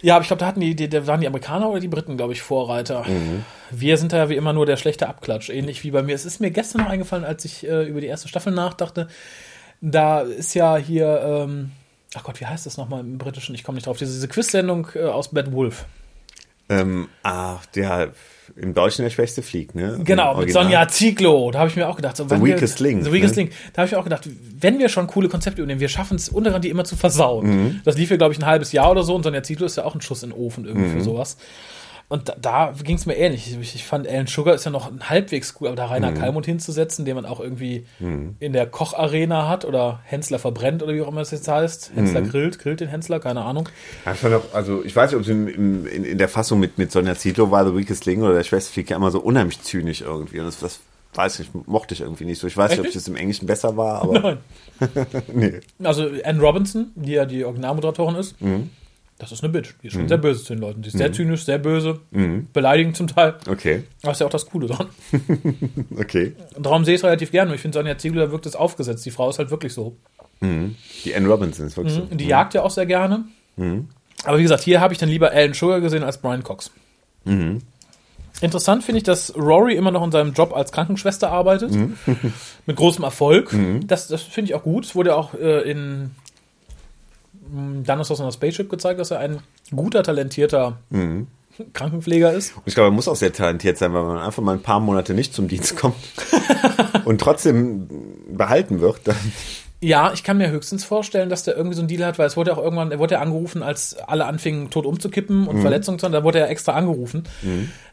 Ja, 0.02 0.16
aber 0.16 0.22
ich 0.22 0.28
glaube, 0.28 0.42
da 0.42 0.46
hatten 0.48 0.60
die, 0.60 0.76
die, 0.76 0.88
da 0.88 1.08
waren 1.08 1.20
die 1.22 1.26
Amerikaner 1.28 1.68
oder 1.70 1.80
die 1.80 1.88
Briten, 1.88 2.16
glaube 2.16 2.34
ich, 2.34 2.42
Vorreiter. 2.42 3.04
Mhm. 3.08 3.44
Wir 3.72 3.98
sind 3.98 4.14
da 4.14 4.18
ja 4.18 4.30
wie 4.30 4.36
immer 4.36 4.54
nur 4.54 4.68
der 4.68 4.78
schlechte 4.78 5.08
Abklatsch, 5.10 5.50
ähnlich 5.50 5.84
wie 5.84 5.90
bei 5.90 6.04
mir. 6.04 6.14
Es 6.14 6.26
ist 6.26 6.40
mir 6.40 6.52
gestern 6.52 6.82
noch 6.84 6.90
eingefallen, 6.90 7.26
als 7.26 7.44
ich 7.44 7.68
äh, 7.68 7.86
über 7.86 8.02
die 8.02 8.08
erste 8.08 8.28
Staffel 8.28 8.54
nachdachte. 8.54 9.08
Da 9.88 10.22
ist 10.22 10.56
ja 10.56 10.78
hier, 10.78 11.22
ähm, 11.24 11.72
ach 12.16 12.24
Gott, 12.24 12.42
wie 12.42 12.46
heißt 12.46 12.66
das 12.66 12.78
nochmal 12.78 13.02
im 13.02 13.20
Britischen? 13.20 13.54
Ich 13.54 13.64
komme 13.64 13.76
nicht 13.76 13.86
drauf. 13.86 13.98
Diese, 13.98 14.14
diese 14.14 14.28
Quiz-Sendung 14.28 14.88
äh, 14.96 15.04
aus 15.04 15.30
Bad 15.30 15.52
Wolf. 15.52 15.86
Ähm, 16.68 17.08
ah, 17.22 17.60
der 17.76 18.10
im 18.56 18.74
Deutschen 18.74 19.04
der 19.04 19.12
schwächste 19.12 19.44
fliegt, 19.44 19.76
ne? 19.76 20.00
Genau, 20.04 20.38
mit. 20.38 20.52
Sonja 20.52 20.88
Zieglo. 20.88 21.52
Da 21.52 21.60
habe 21.60 21.70
ich 21.70 21.76
mir 21.76 21.88
auch 21.88 21.96
gedacht, 21.96 22.18
so, 22.18 22.28
wenn 22.30 22.44
Weakest 22.44 22.80
wir, 22.80 22.88
Link, 22.88 23.04
The 23.04 23.12
Weakest 23.12 23.36
ne? 23.36 23.44
Link. 23.44 23.54
Da 23.74 23.82
habe 23.82 23.88
ich 23.88 23.92
mir 23.92 24.00
auch 24.00 24.04
gedacht, 24.04 24.28
wenn 24.60 24.80
wir 24.80 24.90
schon 24.90 25.06
coole 25.06 25.30
Konzepte 25.30 25.62
übernehmen, 25.62 25.80
wir 25.80 25.90
schaffen 25.90 26.16
es 26.16 26.30
untereinander 26.30 26.62
die 26.62 26.70
immer 26.70 26.84
zu 26.86 26.96
versauen. 26.96 27.46
Mhm. 27.46 27.82
Das 27.86 27.98
lief 27.98 28.10
ja, 28.10 28.18
glaube 28.18 28.34
ich, 28.34 28.40
ein 28.40 28.46
halbes 28.48 28.72
Jahr 28.72 28.90
oder 28.90 29.04
so 29.04 29.14
und 29.14 29.22
Sonja 29.24 29.44
Zieglo 29.44 29.68
ist 29.68 29.78
ja 29.78 29.84
auch 29.86 29.94
ein 29.94 30.02
Schuss 30.02 30.24
in 30.24 30.32
den 30.32 30.40
Ofen 30.40 30.66
irgendwie 30.66 30.88
Mhm. 30.88 30.94
für 30.98 31.02
sowas. 31.04 31.38
Und 32.08 32.30
da, 32.30 32.36
da 32.40 32.74
ging 32.84 32.98
es 32.98 33.06
mir 33.08 33.16
ähnlich. 33.16 33.58
Ich, 33.60 33.74
ich 33.76 33.84
fand 33.84 34.08
Alan 34.08 34.28
Sugar 34.28 34.54
ist 34.54 34.64
ja 34.64 34.70
noch 34.72 34.92
halbwegs 35.02 35.56
cool, 35.60 35.68
aber 35.70 35.76
da 35.76 35.88
Rainer 35.88 36.12
Mhm. 36.12 36.16
Kallmund 36.20 36.46
hinzusetzen, 36.46 37.04
den 37.04 37.16
man 37.16 37.26
auch 37.26 37.40
irgendwie 37.40 37.86
in 38.00 38.54
der 38.54 38.68
Kocharena 38.68 39.48
hat 39.50 39.66
oder 39.66 40.02
Hensler 40.04 40.38
verbrennt 40.38 40.84
oder 40.84 40.94
wie 40.94 41.02
auch 41.02 41.08
immer 41.08 41.22
es 41.22 41.32
jetzt 41.32 41.48
heißt. 41.48 41.94
Hensler 41.96 42.22
Mhm. 42.22 42.30
grillt, 42.30 42.60
grillt 42.60 42.80
den 42.80 42.90
Hensler, 42.90 43.20
keine 43.20 43.42
Ahnung. 43.42 43.70
Ich 44.14 44.24
auch, 44.26 44.54
also 44.54 44.84
ich 44.86 44.96
weiß 44.96 45.12
nicht, 45.12 45.16
ob 45.18 45.24
es 45.24 45.30
in, 45.30 45.48
in, 45.48 45.86
in, 46.06 46.18
der 46.20 46.30
Fassung 46.30 46.60
mit, 46.60 46.78
mit 46.78 46.92
Sonja 46.92 47.16
Zietlow 47.16 47.50
war, 47.50 47.66
The 47.66 47.76
Weakest 47.76 48.06
Link 48.06 48.22
oder 48.22 48.34
der 48.36 48.44
schwächste 48.44 48.72
Flieg 48.74 48.90
ja 48.92 48.98
immer 48.98 49.10
so 49.10 49.20
unheimlich 49.20 49.62
zynisch 49.64 50.02
irgendwie. 50.02 50.40
Und 50.40 50.46
das, 50.46 50.60
das 50.60 50.80
weiß 51.16 51.40
ich, 51.40 51.50
mochte 51.66 51.96
ich 51.96 52.02
irgendwie 52.02 52.26
nicht 52.26 52.40
so. 52.40 52.46
Ich 52.46 52.56
weiß 52.58 52.72
nicht, 52.72 52.82
ob 52.82 52.86
Echt? 52.88 52.96
es 52.98 53.08
im 53.08 53.16
Englischen 53.16 53.48
besser 53.48 53.78
war, 53.78 54.02
aber 54.04 54.20
Nein. 54.80 55.06
nee. 55.34 55.54
Also 55.84 56.08
Anne 56.24 56.40
Robinson, 56.42 56.92
die 56.96 57.14
ja 57.14 57.26
die 57.26 57.44
Originalmoderatorin 57.46 58.16
ist, 58.16 58.40
Mhm. 58.42 58.70
Das 59.18 59.32
ist 59.32 59.44
eine 59.44 59.54
Bitch. 59.54 59.76
Die 59.82 59.88
ist 59.88 59.94
schon 59.94 60.08
sehr 60.10 60.18
böse 60.18 60.44
zu 60.44 60.54
den 60.54 60.62
Leuten. 60.62 60.82
Die 60.82 60.90
ist 60.90 60.98
sehr 60.98 61.12
zynisch, 61.14 61.46
sehr 61.46 61.58
böse, 61.58 62.02
beleidigend 62.52 62.98
zum 62.98 63.08
Teil. 63.08 63.36
Okay, 63.50 63.84
Aber 64.04 64.12
ist 64.12 64.20
ja 64.20 64.28
auch 64.28 64.32
das 64.32 64.46
Coole 64.46 64.68
dran. 64.68 64.88
okay. 65.98 66.34
Darum 66.60 66.84
sehe 66.84 66.96
ich 66.96 67.00
es 67.00 67.06
relativ 67.06 67.32
gerne. 67.32 67.56
Ich 67.56 67.62
finde, 67.62 67.78
Sonja 67.78 67.98
Ziegler 67.98 68.32
wirkt 68.32 68.46
es 68.46 68.56
aufgesetzt. 68.56 69.06
Die 69.06 69.12
Frau 69.12 69.30
ist 69.30 69.40
halt 69.40 69.52
wirklich 69.52 69.74
so. 69.74 69.96
Die 71.06 71.16
Anne 71.16 71.28
Robinson 71.30 71.66
ist 71.66 71.78
wirklich 71.78 71.98
Und 71.98 72.20
die 72.20 72.28
jagt 72.28 72.54
ja 72.54 72.64
auch 72.64 72.72
sehr 72.72 72.86
gerne. 72.86 73.24
Aber 74.26 74.38
wie 74.38 74.44
gesagt, 74.44 74.64
hier 74.64 74.82
habe 74.82 74.94
ich 74.94 75.00
dann 75.00 75.10
lieber 75.10 75.32
Alan 75.32 75.54
Sugar 75.54 75.80
gesehen 75.80 76.04
als 76.04 76.18
Brian 76.18 76.44
Cox. 76.44 76.72
Interessant 78.42 78.84
finde 78.84 78.98
ich, 78.98 79.04
dass 79.04 79.34
Rory 79.38 79.76
immer 79.76 79.92
noch 79.92 80.04
in 80.04 80.12
seinem 80.12 80.34
Job 80.34 80.54
als 80.54 80.74
Krankenschwester 80.74 81.32
arbeitet. 81.32 81.72
Mit 82.66 82.76
großem 82.76 83.04
Erfolg. 83.06 83.56
Das, 83.88 84.10
das 84.10 84.24
finde 84.24 84.52
ich 84.52 84.56
auch 84.56 84.64
gut. 84.64 84.86
Es 84.86 84.94
wurde 84.94 85.12
ja 85.12 85.16
auch 85.16 85.34
äh, 85.36 85.62
in 85.72 86.12
Dinosaurs 87.48 88.20
on 88.20 88.28
a 88.28 88.32
Spaceship 88.32 88.70
gezeigt, 88.70 89.00
dass 89.00 89.12
er 89.12 89.20
ein 89.20 89.40
guter, 89.76 90.04
talentierter 90.04 90.78
Krankenpfleger 91.74 92.34
ist. 92.34 92.56
Und 92.56 92.64
ich 92.66 92.74
glaube, 92.74 92.90
er 92.90 92.92
muss 92.92 93.08
auch 93.08 93.16
sehr 93.16 93.32
talentiert 93.32 93.78
sein, 93.78 93.94
weil 93.94 94.04
man 94.04 94.18
einfach 94.18 94.44
mal 94.44 94.54
ein 94.54 94.62
paar 94.62 94.80
Monate 94.80 95.14
nicht 95.14 95.34
zum 95.34 95.48
Dienst 95.48 95.78
kommt 95.78 95.96
und 97.06 97.22
trotzdem 97.22 97.88
behalten 98.30 98.82
wird. 98.82 99.00
Dann, 99.06 99.16
Ja, 99.82 100.12
ich 100.14 100.24
kann 100.24 100.38
mir 100.38 100.50
höchstens 100.50 100.84
vorstellen, 100.84 101.30
dass 101.30 101.44
der 101.44 101.56
irgendwie 101.56 101.76
so 101.76 101.82
einen 101.82 101.88
Deal 101.88 102.04
hat, 102.06 102.18
weil 102.18 102.28
es 102.28 102.36
wurde 102.36 102.52
ja 102.52 102.58
auch 102.58 102.64
irgendwann, 102.64 102.92
er 102.92 103.00
wurde 103.00 103.16
ja 103.16 103.22
angerufen, 103.22 103.62
als 103.62 103.96
alle 103.96 104.26
anfingen 104.26 104.70
tot 104.70 104.86
umzukippen 104.86 105.48
und 105.48 105.62
Verletzungen 105.62 106.00
zu 106.00 106.06
haben, 106.06 106.14
da 106.14 106.24
wurde 106.24 106.40
er 106.40 106.50
extra 106.50 106.74
angerufen, 106.74 107.24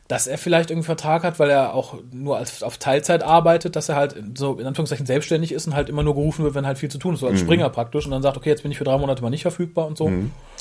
dass 0.08 0.26
er 0.26 0.36
vielleicht 0.36 0.70
irgendwie 0.70 0.86
Vertrag 0.86 1.22
hat, 1.22 1.38
weil 1.38 1.48
er 1.48 1.72
auch 1.74 1.94
nur 2.12 2.36
als, 2.36 2.62
auf 2.62 2.76
Teilzeit 2.76 3.22
arbeitet, 3.22 3.76
dass 3.76 3.88
er 3.88 3.96
halt 3.96 4.16
so 4.36 4.58
in 4.58 4.66
Anführungszeichen 4.66 5.06
selbstständig 5.06 5.52
ist 5.52 5.66
und 5.66 5.74
halt 5.74 5.88
immer 5.88 6.02
nur 6.02 6.14
gerufen 6.14 6.44
wird, 6.44 6.54
wenn 6.54 6.66
halt 6.66 6.76
viel 6.76 6.90
zu 6.90 6.98
tun 6.98 7.14
ist, 7.14 7.20
so 7.20 7.28
als 7.28 7.40
Springer 7.40 7.70
praktisch 7.70 8.04
und 8.04 8.10
dann 8.10 8.20
sagt, 8.20 8.36
okay, 8.36 8.50
jetzt 8.50 8.62
bin 8.62 8.70
ich 8.72 8.78
für 8.78 8.84
drei 8.84 8.98
Monate 8.98 9.22
mal 9.22 9.30
nicht 9.30 9.42
verfügbar 9.42 9.86
und 9.86 9.96
so. 9.96 10.10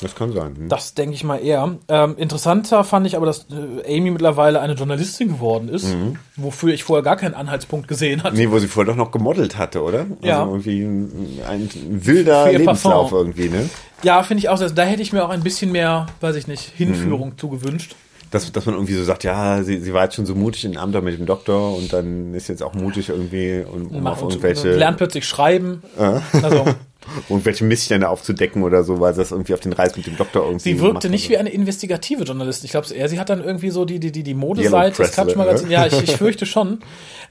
das 0.00 0.14
kann 0.14 0.32
sein. 0.32 0.56
hm. 0.56 0.68
Das 0.70 0.94
denke 0.94 1.14
ich 1.14 1.22
mal 1.24 1.36
eher. 1.36 1.76
Ähm, 1.88 2.14
interessanter 2.16 2.82
fand 2.84 3.06
ich 3.06 3.16
aber, 3.16 3.26
dass 3.26 3.46
äh, 3.84 3.96
Amy 3.98 4.10
mittlerweile 4.12 4.60
eine 4.60 4.72
Journalistin 4.72 5.28
geworden 5.28 5.68
ist, 5.68 5.94
wofür 6.36 6.72
ich 6.72 6.84
vorher 6.84 7.02
gar 7.02 7.16
keinen 7.16 7.34
Anhaltspunkt 7.34 7.88
gesehen 7.88 8.22
hatte. 8.22 8.36
Nee, 8.36 8.50
wo 8.50 8.58
sie 8.58 8.68
vorher 8.68 8.92
doch 8.92 8.96
noch 8.98 9.10
gemodelt 9.10 9.58
hatte, 9.58 9.82
oder? 9.82 10.06
Ja. 10.22 10.40
Also 10.40 10.52
irgendwie 10.52 10.82
ein, 10.82 11.28
ein 11.46 11.68
wilder 12.06 12.50
Lebenslauf 12.52 13.10
Parfum. 13.10 13.18
irgendwie, 13.18 13.48
ne? 13.50 13.68
Ja, 14.02 14.22
finde 14.22 14.38
ich 14.38 14.48
auch, 14.48 14.58
dass- 14.58 14.74
da 14.74 14.82
hätte 14.84 15.02
ich 15.02 15.12
mir 15.12 15.24
auch 15.24 15.30
ein 15.30 15.42
bisschen 15.42 15.72
mehr, 15.72 16.06
weiß 16.20 16.36
ich 16.36 16.46
nicht, 16.46 16.72
Hinführung 16.74 17.36
zu 17.36 17.48
gewünscht. 17.50 17.96
Dass, 18.32 18.50
dass 18.50 18.66
man 18.66 18.74
irgendwie 18.74 18.94
so 18.94 19.04
sagt, 19.04 19.22
ja, 19.24 19.62
sie, 19.62 19.78
sie 19.78 19.92
war 19.92 20.04
jetzt 20.04 20.16
schon 20.16 20.26
so 20.26 20.34
mutig 20.34 20.64
in 20.64 20.76
Amt 20.76 21.00
mit 21.04 21.18
dem 21.18 21.26
Doktor 21.26 21.76
und 21.76 21.92
dann 21.92 22.34
ist 22.34 22.48
jetzt 22.48 22.62
auch 22.62 22.74
mutig 22.74 23.10
irgendwie, 23.10 23.62
um, 23.70 23.86
um 23.88 24.06
auf 24.06 24.22
und 24.22 24.30
irgendwelche, 24.30 24.74
lernt 24.74 24.96
plötzlich 24.96 25.26
schreiben. 25.26 25.82
Also, 25.96 26.64
irgendwelche 27.28 27.64
Missstände 27.64 28.08
aufzudecken 28.08 28.62
oder 28.62 28.84
so, 28.84 29.00
weil 29.00 29.12
sie 29.14 29.20
das 29.20 29.32
irgendwie 29.32 29.54
auf 29.54 29.60
den 29.60 29.72
Reis 29.72 29.96
mit 29.96 30.06
dem 30.06 30.16
Doktor 30.16 30.44
irgendwie 30.44 30.74
sie 30.74 30.80
wirkte 30.80 31.08
nicht 31.08 31.28
wie 31.28 31.36
eine 31.36 31.50
investigative 31.50 32.24
Journalistin. 32.24 32.66
Ich 32.66 32.72
glaube 32.72 32.92
eher, 32.92 33.08
sie 33.08 33.18
hat 33.18 33.28
dann 33.28 33.42
irgendwie 33.42 33.70
so 33.70 33.84
die, 33.84 33.98
die, 33.98 34.12
die, 34.12 34.22
die 34.22 34.34
Modeseite, 34.34 34.90
das 34.90 34.96
Press, 34.96 35.12
Klatschmagazin. 35.12 35.66
oder? 35.66 35.74
Ja, 35.74 35.86
ich, 35.86 36.02
ich 36.02 36.16
fürchte 36.16 36.46
schon. 36.46 36.80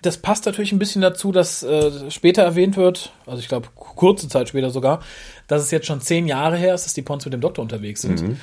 Das 0.01 0.17
passt 0.17 0.45
natürlich 0.45 0.71
ein 0.71 0.79
bisschen 0.79 1.01
dazu, 1.01 1.31
dass 1.31 1.63
äh, 1.63 2.09
später 2.09 2.43
erwähnt 2.43 2.77
wird, 2.77 3.13
also 3.25 3.39
ich 3.39 3.47
glaube 3.47 3.67
kurze 3.75 4.27
Zeit 4.27 4.49
später 4.49 4.69
sogar, 4.69 5.01
dass 5.47 5.61
es 5.61 5.71
jetzt 5.71 5.85
schon 5.87 6.01
zehn 6.01 6.27
Jahre 6.27 6.57
her 6.57 6.73
ist, 6.73 6.85
dass 6.85 6.93
die 6.93 7.01
Pons 7.01 7.25
mit 7.25 7.33
dem 7.33 7.41
Doktor 7.41 7.61
unterwegs 7.61 8.01
sind. 8.01 8.37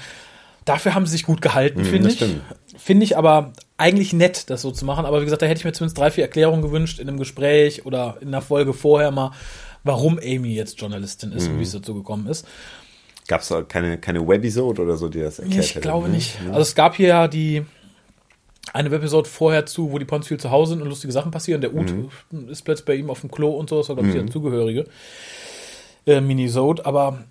Dafür 0.69 0.95
haben 0.95 1.07
sie 1.07 1.13
sich 1.13 1.25
gut 1.25 1.41
gehalten, 1.43 1.85
finde 1.85 2.09
Mhm. 2.11 2.19
das 2.19 2.29
ich. 2.29 2.81
Finde 2.81 3.05
ich 3.05 3.17
aber 3.17 3.53
eigentlich 3.77 4.13
nett, 4.13 4.51
das 4.51 4.63
so 4.63 4.71
zu 4.71 4.85
machen. 4.85 5.07
Aber 5.07 5.21
wie 5.21 5.25
gesagt, 5.25 5.43
da 5.43 5.47
hätte 5.47 5.59
ich 5.59 5.65
mir 5.65 5.73
zumindest 5.73 5.99
drei, 5.99 6.11
vier 6.11 6.25
Erklärungen 6.25 6.63
gewünscht 6.63 6.99
in 7.01 7.09
einem 7.09 7.19
Gespräch 7.19 7.87
oder 7.87 8.17
in 8.21 8.29
einer 8.29 8.43
Folge 8.43 8.73
vorher 8.75 9.11
mal, 9.11 9.33
warum 9.85 10.19
Amy 10.19 10.55
jetzt 10.55 10.81
Journalistin 10.81 11.33
ist 11.33 11.47
Mhm. 11.47 11.55
und 11.55 11.59
wie 11.61 11.63
es 11.65 11.73
dazu 11.73 11.95
gekommen 11.95 12.27
ist. 12.27 12.47
Gab 13.27 13.41
es 13.43 13.53
keine, 13.69 13.99
keine 13.99 14.27
Webisode 14.27 14.83
oder 14.83 14.97
so, 14.97 15.09
die 15.09 15.21
das 15.21 15.39
erklärt 15.39 15.65
Ich 15.65 15.71
hätte, 15.71 15.81
glaube 15.81 16.09
ne? 16.09 16.15
nicht. 16.15 16.37
Also 16.49 16.61
es 16.61 16.75
gab 16.75 16.95
hier 16.97 17.09
ja 17.09 17.29
die 17.29 17.63
eine 18.73 18.91
Webisode 18.91 19.29
vorher 19.29 19.65
zu, 19.67 19.93
wo 19.93 19.99
die 19.99 20.05
Pons 20.05 20.27
viel 20.29 20.39
zu 20.39 20.51
Hause 20.51 20.73
sind 20.73 20.83
und 20.83 20.89
lustige 20.89 21.13
Sachen 21.13 21.31
passieren. 21.31 21.61
Der 21.61 21.75
Ut 21.75 21.91
Mhm. 22.31 22.49
ist 22.51 22.63
plötzlich 22.63 22.85
bei 22.87 22.95
ihm 22.95 23.11
auf 23.11 23.21
dem 23.23 23.31
Klo 23.31 23.51
und 23.51 23.71
so, 23.71 23.79
das 23.79 23.89
war, 23.89 23.97
glaube 23.97 24.11
ich, 24.11 24.15
der 24.15 24.27
zugehörige 24.27 24.87
äh, 26.07 26.21
Minisode. 26.21 26.85
Aber 26.87 27.25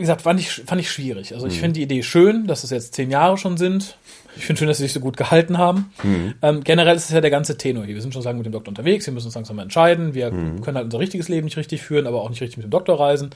wie 0.00 0.04
gesagt, 0.04 0.22
fand 0.22 0.40
ich, 0.40 0.50
fand 0.50 0.80
ich 0.80 0.90
schwierig. 0.90 1.34
Also 1.34 1.46
ich 1.46 1.56
Mhm. 1.56 1.60
finde 1.60 1.72
die 1.74 1.82
Idee 1.82 2.02
schön, 2.02 2.46
dass 2.46 2.64
es 2.64 2.70
jetzt 2.70 2.94
zehn 2.94 3.10
Jahre 3.10 3.36
schon 3.38 3.56
sind. 3.56 3.96
Ich 4.36 4.46
finde 4.46 4.58
schön, 4.60 4.68
dass 4.68 4.78
sie 4.78 4.84
sich 4.84 4.92
so 4.92 5.00
gut 5.00 5.16
gehalten 5.16 5.58
haben. 5.58 5.92
Mhm. 6.02 6.34
Ähm, 6.42 6.64
generell 6.64 6.96
ist 6.96 7.04
es 7.04 7.10
ja 7.10 7.20
der 7.20 7.30
ganze 7.30 7.58
Tenor 7.58 7.84
hier. 7.84 7.94
Wir 7.94 8.02
sind 8.02 8.12
schon 8.14 8.22
sagen 8.22 8.38
mit 8.38 8.46
dem 8.46 8.52
Doktor 8.52 8.70
unterwegs, 8.70 9.06
wir 9.06 9.12
müssen 9.12 9.26
uns 9.26 9.34
langsam 9.34 9.58
entscheiden. 9.58 10.14
Wir 10.14 10.30
Mhm. 10.32 10.62
können 10.62 10.76
halt 10.76 10.84
unser 10.86 10.98
richtiges 11.00 11.28
Leben 11.28 11.44
nicht 11.44 11.56
richtig 11.56 11.82
führen, 11.82 12.06
aber 12.06 12.22
auch 12.22 12.30
nicht 12.30 12.40
richtig 12.40 12.56
mit 12.58 12.64
dem 12.66 12.70
Doktor 12.70 12.98
reisen. 12.98 13.30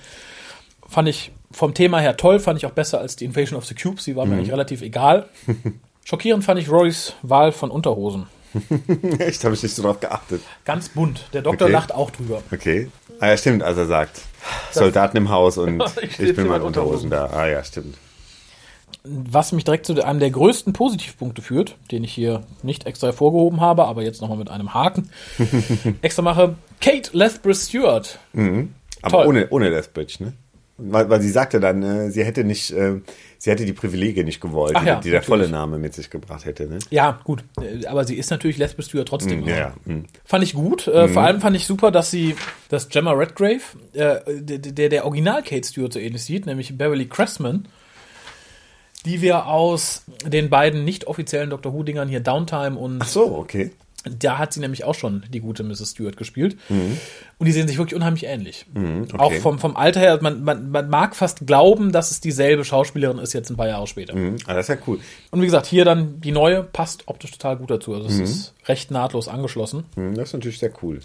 Fand 0.89 1.09
ich 1.09 1.31
vom 1.51 1.75
Thema 1.75 1.99
her 2.01 2.17
toll, 2.17 2.41
fand 2.41 2.59
ich 2.59 2.67
auch 2.67 2.71
besser 2.73 3.01
als 3.01 3.17
die 3.17 3.25
Invasion 3.25 3.57
of 3.59 3.65
the 3.67 3.75
Cubes. 3.75 4.05
Die 4.05 4.17
war 4.17 4.25
Mhm. 4.25 4.31
mir 4.33 4.37
eigentlich 4.39 4.53
relativ 4.53 4.83
egal. 4.83 5.27
Schockierend 6.05 6.45
fand 6.45 6.61
ich 6.61 6.71
Rorys 6.71 7.15
Wahl 7.23 7.53
von 7.53 7.71
Unterhosen. 7.71 8.27
Echt, 9.19 9.45
habe 9.45 9.55
ich 9.55 9.63
nicht 9.63 9.75
so 9.75 9.83
drauf 9.83 10.01
geachtet. 10.01 10.43
Ganz 10.65 10.89
bunt. 10.89 11.29
Der 11.33 11.43
Doktor 11.43 11.67
Okay. 11.67 11.73
lacht 11.73 11.93
auch 11.95 12.11
drüber. 12.11 12.43
Okay. 12.53 12.91
Ah 13.21 13.29
ja, 13.29 13.37
stimmt, 13.37 13.63
als 13.63 13.77
er 13.79 13.87
sagt, 13.87 14.21
Soldaten 14.73 15.17
im 15.17 15.29
Haus 15.29 15.59
und 15.59 15.83
Ich 16.03 16.19
ich, 16.19 16.37
bin 16.37 16.47
mal 16.49 16.61
Unterhosen 16.63 17.11
da. 17.11 17.27
Ah 17.27 17.47
ja, 17.47 17.63
stimmt. 17.65 17.97
Was 19.05 19.53
mich 19.53 19.65
direkt 19.65 19.85
zu 19.87 20.03
einem 20.03 20.19
der 20.21 20.31
größten 20.31 20.73
Positivpunkte 20.73 21.43
führt, 21.43 21.77
den 21.91 22.05
ich 22.05 22.13
hier 22.15 22.43
nicht 22.63 22.87
extra 22.87 23.09
hervorgehoben 23.09 23.61
habe, 23.61 23.85
aber 23.85 24.03
jetzt 24.03 24.23
nochmal 24.23 24.39
mit 24.39 24.49
einem 24.51 24.73
Haken 24.73 25.11
extra 26.03 26.23
mache. 26.23 26.55
Kate 26.81 27.11
Lethbridge 27.13 27.59
Stewart. 27.59 28.19
Aber 29.03 29.19
Toll. 29.19 29.27
ohne, 29.27 29.49
ohne 29.51 29.69
Lethbridge, 29.69 30.17
ne? 30.21 30.33
Weil, 30.77 31.09
weil 31.09 31.21
sie 31.21 31.31
sagte 31.31 31.61
dann, 31.61 31.83
äh, 31.85 32.11
sie 32.11 32.25
hätte 32.25 32.43
nicht, 32.43 32.73
äh, 32.73 33.01
sie 33.39 33.51
hätte 33.51 33.65
die 33.65 33.73
Privilegien 33.73 34.27
nicht 34.27 34.41
gewollt, 34.41 34.75
Ach 34.75 34.81
die, 34.83 34.87
ja, 34.89 35.01
die 35.01 35.11
der 35.11 35.23
volle 35.23 35.49
Name 35.49 35.79
mit 35.79 35.95
sich 35.95 36.11
gebracht 36.11 36.45
hätte, 36.45 36.67
ne? 36.67 36.81
Ja, 36.91 37.21
gut. 37.23 37.45
Äh, 37.61 37.87
Aber 37.87 38.05
sie 38.05 38.17
ist 38.17 38.31
natürlich 38.31 38.59
Lethbridge 38.59 38.89
Stewart 38.89 39.07
trotzdem. 39.09 39.47
Ja, 39.47 39.57
ja. 39.57 39.75
hm. 39.87 40.07
Fand 40.25 40.43
ich 40.43 40.53
gut. 40.55 40.89
Äh, 40.89 41.07
Vor 41.07 41.23
allem 41.23 41.41
fand 41.41 41.55
ich 41.55 41.67
super, 41.67 41.93
dass 41.93 42.11
sie, 42.11 42.35
dass 42.71 42.89
Gemma 42.89 43.13
Redgrave, 43.13 43.61
äh, 43.93 44.17
der, 44.27 44.59
der, 44.59 44.89
der 44.89 45.05
Original 45.05 45.43
Kate 45.45 45.65
Stewart 45.65 45.93
so 45.93 46.01
ähnlich 46.01 46.25
sieht, 46.25 46.47
nämlich 46.47 46.77
Beverly 46.77 47.07
Cressman. 47.07 47.69
die 49.07 49.21
wir 49.21 49.47
aus 49.47 50.03
den 50.27 50.51
beiden 50.51 50.85
nicht 50.85 51.07
offiziellen 51.07 51.51
Doctor 51.51 51.73
Who-Dingern 51.73 52.09
hier 52.09 52.21
Downtime 52.21 52.77
und 52.79 53.01
Ach 53.03 53.07
so, 53.07 53.37
okay. 53.37 53.71
Da 54.05 54.39
hat 54.39 54.53
sie 54.53 54.61
nämlich 54.61 54.85
auch 54.85 54.95
schon 54.95 55.25
die 55.31 55.41
gute 55.41 55.63
Mrs. 55.63 55.91
Stewart 55.93 56.17
gespielt. 56.17 56.57
Und 56.69 57.47
die 57.47 57.53
sehen 57.53 57.67
sich 57.69 57.79
wirklich 57.79 57.95
unheimlich 57.95 58.25
ähnlich. 58.25 58.67
Mhm, 58.73 59.09
okay. 59.13 59.19
Auch 59.19 59.33
vom, 59.35 59.59
vom 59.59 59.77
Alter 59.77 60.01
her, 60.01 60.19
man, 60.21 60.45
man, 60.45 60.71
man 60.71 60.89
mag 60.89 61.17
fast 61.17 61.47
glauben, 61.47 61.93
dass 61.93 62.11
es 62.11 62.21
dieselbe 62.21 62.65
Schauspielerin 62.65 63.19
ist 63.19 63.33
jetzt 63.33 63.51
ein 63.51 63.57
paar 63.57 63.69
Jahre 63.69 63.87
später. 63.87 64.15
Mhm. 64.15 64.37
Ah, 64.47 64.55
das 64.55 64.69
ist 64.69 64.77
ja 64.77 64.83
cool. 64.87 65.01
Und 65.31 65.41
wie 65.41 65.47
gesagt, 65.47 65.67
hier 65.67 65.85
dann 65.85 66.21
die 66.21 66.33
neue 66.33 66.63
passt 66.63 67.05
optisch 67.07 67.33
total 67.33 67.57
gut 67.57 67.71
dazu. 67.71 67.95
Also 67.95 68.09
es 68.09 68.19
ist 68.21 68.55
recht 68.67 68.91
nahtlos 68.91 69.29
angeschlossen. 69.29 69.85
Mhm, 69.97 70.15
Das 70.15 70.29
ist 70.29 70.33
natürlich 70.35 70.59
sehr 70.59 70.73
cool. 70.83 71.01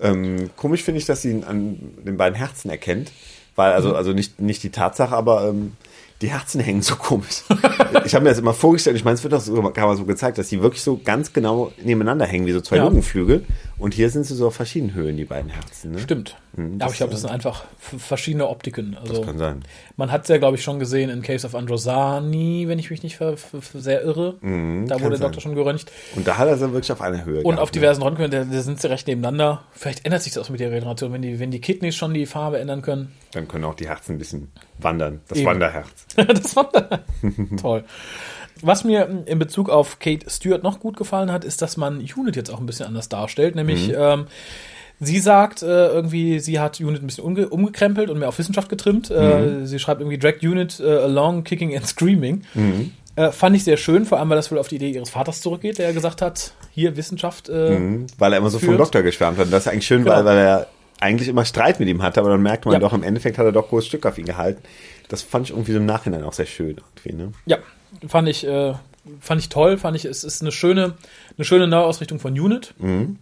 Ähm, 0.00 0.50
komisch 0.56 0.82
finde 0.84 1.00
ich, 1.00 1.06
dass 1.06 1.22
sie 1.22 1.30
ihn 1.30 1.44
an 1.44 1.76
den 2.04 2.16
beiden 2.16 2.36
Herzen 2.36 2.70
erkennt. 2.70 3.10
Weil, 3.56 3.72
also, 3.72 3.96
also 3.96 4.12
nicht, 4.12 4.40
nicht 4.40 4.62
die 4.62 4.70
Tatsache, 4.70 5.16
aber 5.16 5.48
ähm, 5.48 5.72
die 6.20 6.30
Herzen 6.30 6.60
hängen 6.60 6.82
so 6.82 6.96
komisch. 6.96 7.42
ich 8.04 8.14
habe 8.14 8.24
mir 8.24 8.30
das 8.30 8.38
immer 8.38 8.52
vorgestellt, 8.54 8.96
ich 8.96 9.04
meine, 9.04 9.14
es 9.14 9.22
wird 9.22 9.34
auch 9.34 9.40
so, 9.40 9.54
kann 9.70 9.86
man 9.86 9.96
so 9.96 10.04
gezeigt, 10.04 10.38
dass 10.38 10.48
die 10.48 10.60
wirklich 10.60 10.82
so 10.82 11.00
ganz 11.02 11.32
genau 11.32 11.72
nebeneinander 11.82 12.26
hängen, 12.26 12.46
wie 12.46 12.52
so 12.52 12.60
zwei 12.60 12.76
Ja. 12.76 12.84
Lungenflügel. 12.84 13.44
Und 13.78 13.94
hier 13.94 14.10
sind 14.10 14.24
sie 14.24 14.34
so 14.34 14.48
auf 14.48 14.56
verschiedenen 14.56 14.94
Höhen, 14.94 15.16
die 15.16 15.24
beiden 15.24 15.50
Herzen. 15.50 15.92
Ne? 15.92 16.00
Stimmt. 16.00 16.36
Mhm, 16.56 16.74
Aber 16.74 16.78
das, 16.78 16.92
ich 16.92 16.96
glaube, 16.98 17.12
das 17.12 17.20
sind 17.20 17.30
einfach 17.30 17.64
verschiedene 17.78 18.48
Optiken. 18.48 18.96
Also 19.00 19.22
Kann 19.22 19.38
sein. 19.38 19.62
Man 19.98 20.12
hat 20.12 20.22
es 20.22 20.28
ja, 20.28 20.38
glaube 20.38 20.56
ich, 20.56 20.62
schon 20.62 20.78
gesehen 20.78 21.10
in 21.10 21.22
Case 21.22 21.44
of 21.44 21.56
Androsani, 21.56 22.68
wenn 22.68 22.78
ich 22.78 22.88
mich 22.88 23.02
nicht 23.02 23.16
ver, 23.16 23.34
sehr 23.74 24.00
irre. 24.02 24.36
da 24.40 24.46
Mhm, 24.46 24.86
kann 24.86 25.00
wurde 25.02 25.18
der. 25.18 25.26
Doktor 25.26 25.40
schon 25.40 25.56
geröntgt. 25.56 25.90
Und 26.14 26.26
da 26.26 26.38
hat 26.38 26.46
er 26.46 26.56
sie 26.56 26.72
wirklich 26.72 26.92
auf 26.92 27.00
einer 27.02 27.24
Höhe 27.24 27.38
Und 27.38 27.44
gehabt, 27.44 27.58
auf 27.60 27.68
ne? 27.70 27.72
diversen 27.72 28.02
Röntgen, 28.02 28.30
da, 28.30 28.44
da 28.44 28.60
sind 28.60 28.80
sie 28.80 28.88
recht 28.88 29.08
nebeneinander. 29.08 29.64
Vielleicht 29.72 30.04
ändert 30.04 30.22
sich 30.22 30.34
das 30.34 30.46
auch 30.46 30.50
mit 30.50 30.60
der 30.60 30.70
Regeneration, 30.70 31.12
wenn 31.12 31.22
die, 31.22 31.40
wenn 31.40 31.50
die 31.50 31.60
Kidneys 31.60 31.96
schon 31.96 32.14
die 32.14 32.26
Farbe 32.26 32.60
ändern 32.60 32.80
können. 32.80 33.12
Dann 33.32 33.48
können 33.48 33.64
auch 33.64 33.74
die 33.74 33.88
Herzen 33.88 34.12
ein 34.12 34.18
bisschen 34.18 34.52
wandern. 34.78 35.20
Das 35.28 35.38
Eben. 35.38 35.48
Wanderherz. 35.48 36.06
das 36.16 36.54
war 36.54 36.70
toll. 37.60 37.84
Was 38.62 38.84
mir 38.84 39.24
in 39.26 39.40
Bezug 39.40 39.68
auf 39.68 39.98
Kate 39.98 40.30
Stewart 40.30 40.62
noch 40.62 40.78
gut 40.78 40.96
gefallen 40.96 41.32
hat, 41.32 41.44
ist, 41.44 41.60
dass 41.60 41.76
man 41.76 41.98
Unit 41.98 42.36
jetzt 42.36 42.50
auch 42.50 42.60
ein 42.60 42.66
bisschen 42.66 42.86
anders 42.86 43.08
darstellt. 43.08 43.56
Nämlich, 43.56 43.92
ähm, 43.96 44.26
sie 45.00 45.18
sagt 45.20 45.62
äh, 45.62 45.88
irgendwie, 45.88 46.40
sie 46.40 46.58
hat 46.60 46.80
Unit 46.80 47.02
ein 47.02 47.06
bisschen 47.06 47.24
umge 47.24 47.48
umgekrempelt 47.48 48.10
und 48.10 48.18
mehr 48.18 48.28
auf 48.28 48.38
Wissenschaft 48.38 48.68
getrimmt. 48.68 49.10
Äh, 49.10 49.64
sie 49.66 49.78
schreibt 49.78 50.00
irgendwie 50.00 50.18
Dragged 50.18 50.42
Unit 50.42 50.80
äh, 50.80 50.84
along, 50.88 51.44
kicking 51.44 51.76
and 51.76 51.86
screaming. 51.86 52.42
Äh, 53.16 53.32
fand 53.32 53.56
ich 53.56 53.64
sehr 53.64 53.76
schön, 53.76 54.04
vor 54.04 54.18
allem, 54.20 54.28
weil 54.30 54.36
das 54.36 54.50
wohl 54.52 54.58
auf 54.58 54.68
die 54.68 54.76
Idee 54.76 54.90
ihres 54.90 55.10
Vaters 55.10 55.40
zurückgeht, 55.40 55.78
der 55.78 55.92
gesagt 55.92 56.22
hat, 56.22 56.52
hier 56.72 56.96
Wissenschaft. 56.96 57.48
Äh, 57.48 57.78
Mhm, 57.78 58.06
Weil 58.18 58.32
er 58.32 58.38
immer 58.38 58.50
so 58.50 58.58
vom 58.58 58.68
Führt. 58.68 58.80
Doktor 58.80 59.02
geschwärmt 59.02 59.38
hat. 59.38 59.46
Und 59.46 59.50
das 59.50 59.66
ist 59.66 59.72
eigentlich 59.72 59.86
schön, 59.86 60.04
Genau. 60.04 60.14
weil, 60.16 60.24
weil 60.24 60.38
er 60.38 60.66
eigentlich 61.00 61.28
immer 61.28 61.44
Streit 61.44 61.80
mit 61.80 61.88
ihm 61.88 62.02
hatte, 62.02 62.20
aber 62.20 62.30
dann 62.30 62.42
merkt 62.42 62.64
man 62.64 62.74
Ja. 62.74 62.80
doch, 62.80 62.92
im 62.92 63.02
Endeffekt 63.02 63.38
hat 63.38 63.44
er 63.46 63.52
doch 63.52 63.68
großes 63.68 63.88
Stück 63.88 64.06
auf 64.06 64.18
ihn 64.18 64.24
gehalten. 64.24 64.62
Das 65.08 65.22
fand 65.22 65.46
ich 65.46 65.50
irgendwie 65.52 65.72
so 65.72 65.78
im 65.78 65.86
Nachhinein 65.86 66.22
auch 66.22 66.32
sehr 66.32 66.46
schön. 66.46 66.76
Irgendwie, 67.04 67.22
ne? 67.24 67.32
Ja, 67.46 67.58
fand 68.06 68.28
ich, 68.28 68.46
äh, 68.46 68.74
fand 69.20 69.40
ich 69.40 69.48
toll, 69.48 69.78
fand 69.78 69.96
ich, 69.96 70.04
es 70.04 70.22
ist 70.22 70.42
eine 70.42 70.52
schöne, 70.52 70.94
eine 71.38 71.44
schöne 71.44 71.66
Neuausrichtung 71.68 72.18
von 72.18 72.38
Unit. 72.38 72.74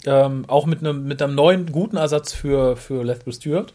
Ähm, 0.06 0.44
auch 0.48 0.66
mit 0.66 0.80
einem, 0.80 1.06
mit 1.06 1.22
einem 1.22 1.34
neuen, 1.34 1.70
guten 1.70 1.96
Ersatz 1.96 2.32
für, 2.32 2.76
für 2.76 3.04
Lethbridge 3.04 3.36
Stewart. 3.36 3.74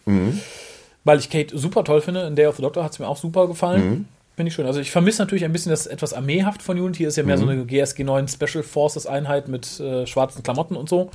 Weil 1.04 1.20
ich 1.20 1.30
Kate 1.30 1.58
super 1.58 1.84
toll 1.84 2.02
finde. 2.02 2.22
In 2.22 2.36
Day 2.36 2.48
of 2.48 2.58
the 2.58 2.62
Doctor 2.62 2.84
hat 2.84 2.92
es 2.92 3.00
mir 3.00 3.08
auch 3.08 3.18
super 3.18 3.48
gefallen. 3.48 3.82
Finde 4.36 4.50
ich 4.50 4.56
schön. 4.56 4.66
Also 4.66 4.80
ich 4.80 4.92
vermisse 4.92 5.22
natürlich 5.22 5.46
ein 5.46 5.52
bisschen 5.52 5.70
das 5.72 5.86
etwas 5.88 6.14
armeehaft 6.14 6.62
von 6.62 6.80
Unity. 6.80 7.04
Ist 7.06 7.18
ja 7.18 7.24
mehr 7.24 7.38
so 7.38 7.48
eine 7.48 7.66
GSG 7.66 8.04
9 8.04 8.28
Special 8.28 8.64
Forces 8.64 9.06
Einheit 9.08 9.48
mit 9.48 9.80
äh, 9.80 10.08
schwarzen 10.08 10.42
Klamotten 10.44 10.76
und 10.76 10.90
so. 10.90 11.12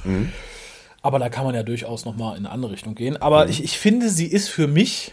Aber 1.02 1.18
da 1.18 1.28
kann 1.28 1.44
man 1.44 1.54
ja 1.54 1.62
durchaus 1.62 2.04
noch 2.04 2.16
mal 2.16 2.32
in 2.32 2.46
eine 2.46 2.50
andere 2.50 2.72
Richtung 2.72 2.94
gehen. 2.94 3.16
Aber 3.16 3.48
ich, 3.48 3.62
ich 3.64 3.78
finde, 3.78 4.08
sie 4.08 4.26
ist 4.26 4.48
für 4.48 4.66
mich 4.66 5.12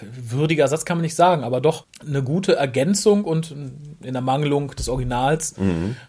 würdiger 0.00 0.66
Satz 0.68 0.84
kann 0.84 0.98
man 0.98 1.02
nicht 1.02 1.14
sagen, 1.14 1.44
aber 1.44 1.60
doch 1.60 1.86
eine 2.06 2.22
gute 2.22 2.56
Ergänzung 2.56 3.24
und 3.24 3.54
in 4.02 4.12
der 4.12 4.22
Mangelung 4.22 4.70
des 4.74 4.88
Originals 4.88 5.54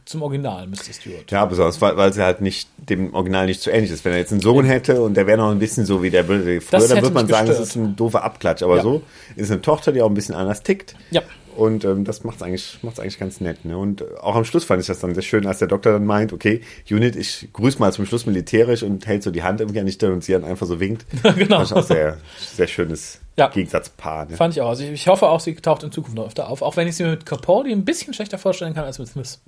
zum 0.06 0.22
Original, 0.22 0.68
Mr. 0.68 0.94
Stewart. 0.94 1.30
Ja, 1.32 1.46
besonders, 1.46 1.82
weil, 1.82 1.98
weil 1.98 2.14
sie 2.14 2.22
halt 2.24 2.42
nicht 2.42 2.70
dem 2.78 3.14
Original 3.14 3.46
nicht 3.48 3.62
zu 3.62 3.70
ähnlich 3.72 3.92
ist. 3.92 4.06
Wenn 4.06 4.14
er 4.14 4.20
jetzt 4.20 4.32
einen 4.32 4.42
Sohn 4.42 4.66
hätte 4.66 5.02
und 5.02 5.16
der 5.16 5.28
wäre 5.28 5.38
noch 5.38 5.52
ein 5.52 5.60
bisschen 5.60 5.86
so 5.86 6.02
wie 6.04 6.10
der 6.10 6.24
früher, 6.26 6.62
Das 6.72 6.88
dann 6.88 7.02
würde 7.02 7.14
man 7.14 7.28
sagen, 7.28 7.48
das 7.48 7.58
gestört. 7.58 7.68
ist 7.70 7.76
ein 7.76 7.96
doofer 7.96 8.24
Abklatsch. 8.24 8.62
Aber 8.64 8.78
Ja. 8.78 8.84
so 8.84 9.02
ist 9.36 9.52
eine 9.52 9.62
Tochter, 9.62 9.92
die 9.92 10.02
auch 10.02 10.08
ein 10.10 10.14
bisschen 10.14 10.36
anders 10.36 10.64
tickt. 10.64 10.96
Ja. 11.12 11.22
Und 11.56 11.84
ähm, 11.86 12.04
das 12.06 12.24
macht's 12.24 12.42
eigentlich, 12.42 12.78
macht's 12.82 13.00
eigentlich 13.00 13.20
ganz 13.20 13.42
nett. 13.42 13.66
Ne? 13.66 13.78
Und 13.78 14.02
äh, 14.02 14.06
auch 14.22 14.36
am 14.36 14.46
Schluss 14.46 14.64
fand 14.64 14.82
ich 14.82 14.88
das 14.88 15.00
dann 15.00 15.14
sehr 15.14 15.24
schön, 15.24 15.46
als 15.46 15.60
der 15.60 15.68
Doktor 15.68 15.92
dann 15.94 16.06
meint, 16.06 16.32
okay, 16.34 16.62
Unit, 16.90 17.16
ich 17.16 17.50
grüße 17.54 17.80
mal 17.80 17.92
zum 17.94 18.06
Schluss 18.06 18.26
militärisch 18.26 18.84
und 18.84 19.06
hält 19.08 19.24
so 19.24 19.32
die 19.32 19.44
Hand 19.44 19.60
irgendwie 19.60 19.80
an 19.80 19.86
die 19.86 19.92
Stirn 19.92 20.14
und 20.14 20.24
sie 20.24 20.34
dann 20.34 20.44
einfach 20.46 20.68
so 20.68 20.80
winkt. 20.80 21.06
Genau. 21.36 21.58
Fand 21.58 21.72
ich 21.72 21.74
auch 21.78 21.84
sehr, 21.84 22.18
sehr 22.56 22.68
schönes 22.68 23.20
Ja. 23.38 23.48
Gegensatzpaar. 23.50 24.26
Ne? 24.26 24.38
Fand 24.38 24.54
ich 24.56 24.62
auch. 24.62 24.70
Also 24.70 24.84
ich, 24.84 24.92
ich 24.92 25.08
hoffe 25.08 25.28
auch, 25.28 25.40
sie 25.40 25.56
taucht 25.56 25.84
in 25.84 25.92
Zukunft 25.92 26.16
noch 26.18 26.28
öfter 26.28 26.50
auf, 26.50 26.62
auch 26.62 26.76
wenn 26.78 26.88
ich 26.88 26.96
sie 26.96 27.04
mir 27.04 27.12
mit 27.12 27.26
Capaldi 27.26 27.72
ein 27.72 27.86
bisschen 27.86 28.14
schlechter 28.14 28.38
vorstellen 28.38 28.74
kann 28.74 28.86
als 28.86 29.00
mit 29.00 29.08
Smith. 29.08 29.42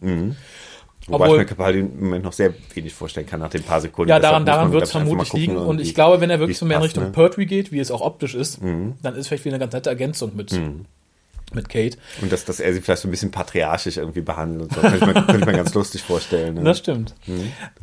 Wobei 1.08 1.26
Obwohl- 1.26 1.38
ich 1.38 1.44
mir 1.44 1.46
Capaldi 1.48 1.80
im 1.80 2.00
Moment 2.00 2.24
noch 2.24 2.34
sehr 2.34 2.54
wenig 2.76 2.94
vorstellen 2.94 3.26
kann 3.26 3.40
nach 3.40 3.50
den 3.50 3.64
paar 3.64 3.82
Sekunden. 3.82 4.10
Ja, 4.10 4.20
daran, 4.20 4.46
daran 4.46 4.72
wird 4.72 4.84
es 4.84 4.92
vermutlich 4.92 5.34
liegen. 5.34 5.58
Und 5.58 5.82
ich 5.82 5.96
glaube, 5.96 6.22
wenn 6.22 6.30
er 6.30 6.40
wirklich 6.40 6.56
es 6.58 6.60
so 6.60 6.66
mehr 6.66 6.78
in 6.78 6.84
Richtung 6.84 7.06
ne? 7.06 7.10
Pertwee 7.12 7.46
geht, 7.46 7.72
wie 7.72 7.80
es 7.80 7.90
auch 7.90 8.02
optisch 8.02 8.36
ist, 8.36 8.60
dann 8.62 9.16
ist 9.16 9.28
vielleicht 9.28 9.46
wieder 9.46 9.56
eine 9.56 9.64
ganz 9.64 9.74
nette 9.74 9.90
Ergänzung 9.90 10.36
mit, 10.36 10.52
mit 11.56 11.70
Kate. 11.70 11.98
Und 12.22 12.32
dass, 12.32 12.46
dass 12.46 12.60
er 12.60 12.74
sie 12.74 12.82
vielleicht 12.82 13.02
so 13.02 13.08
ein 13.08 13.12
bisschen 13.12 13.32
patriarchisch 13.32 13.98
irgendwie 13.98 14.22
behandelt 14.22 14.64
und 14.64 14.74
so. 14.74 14.82
Könnte 14.82 14.98
ich 14.98 15.06
mir, 15.06 15.14
könnte 15.14 15.38
ich 15.38 15.46
mir 15.46 15.54
ganz 15.54 15.74
lustig 15.74 16.04
vorstellen. 16.04 16.56
Ne? 16.56 16.64
Das 16.64 16.80
stimmt. 16.80 17.16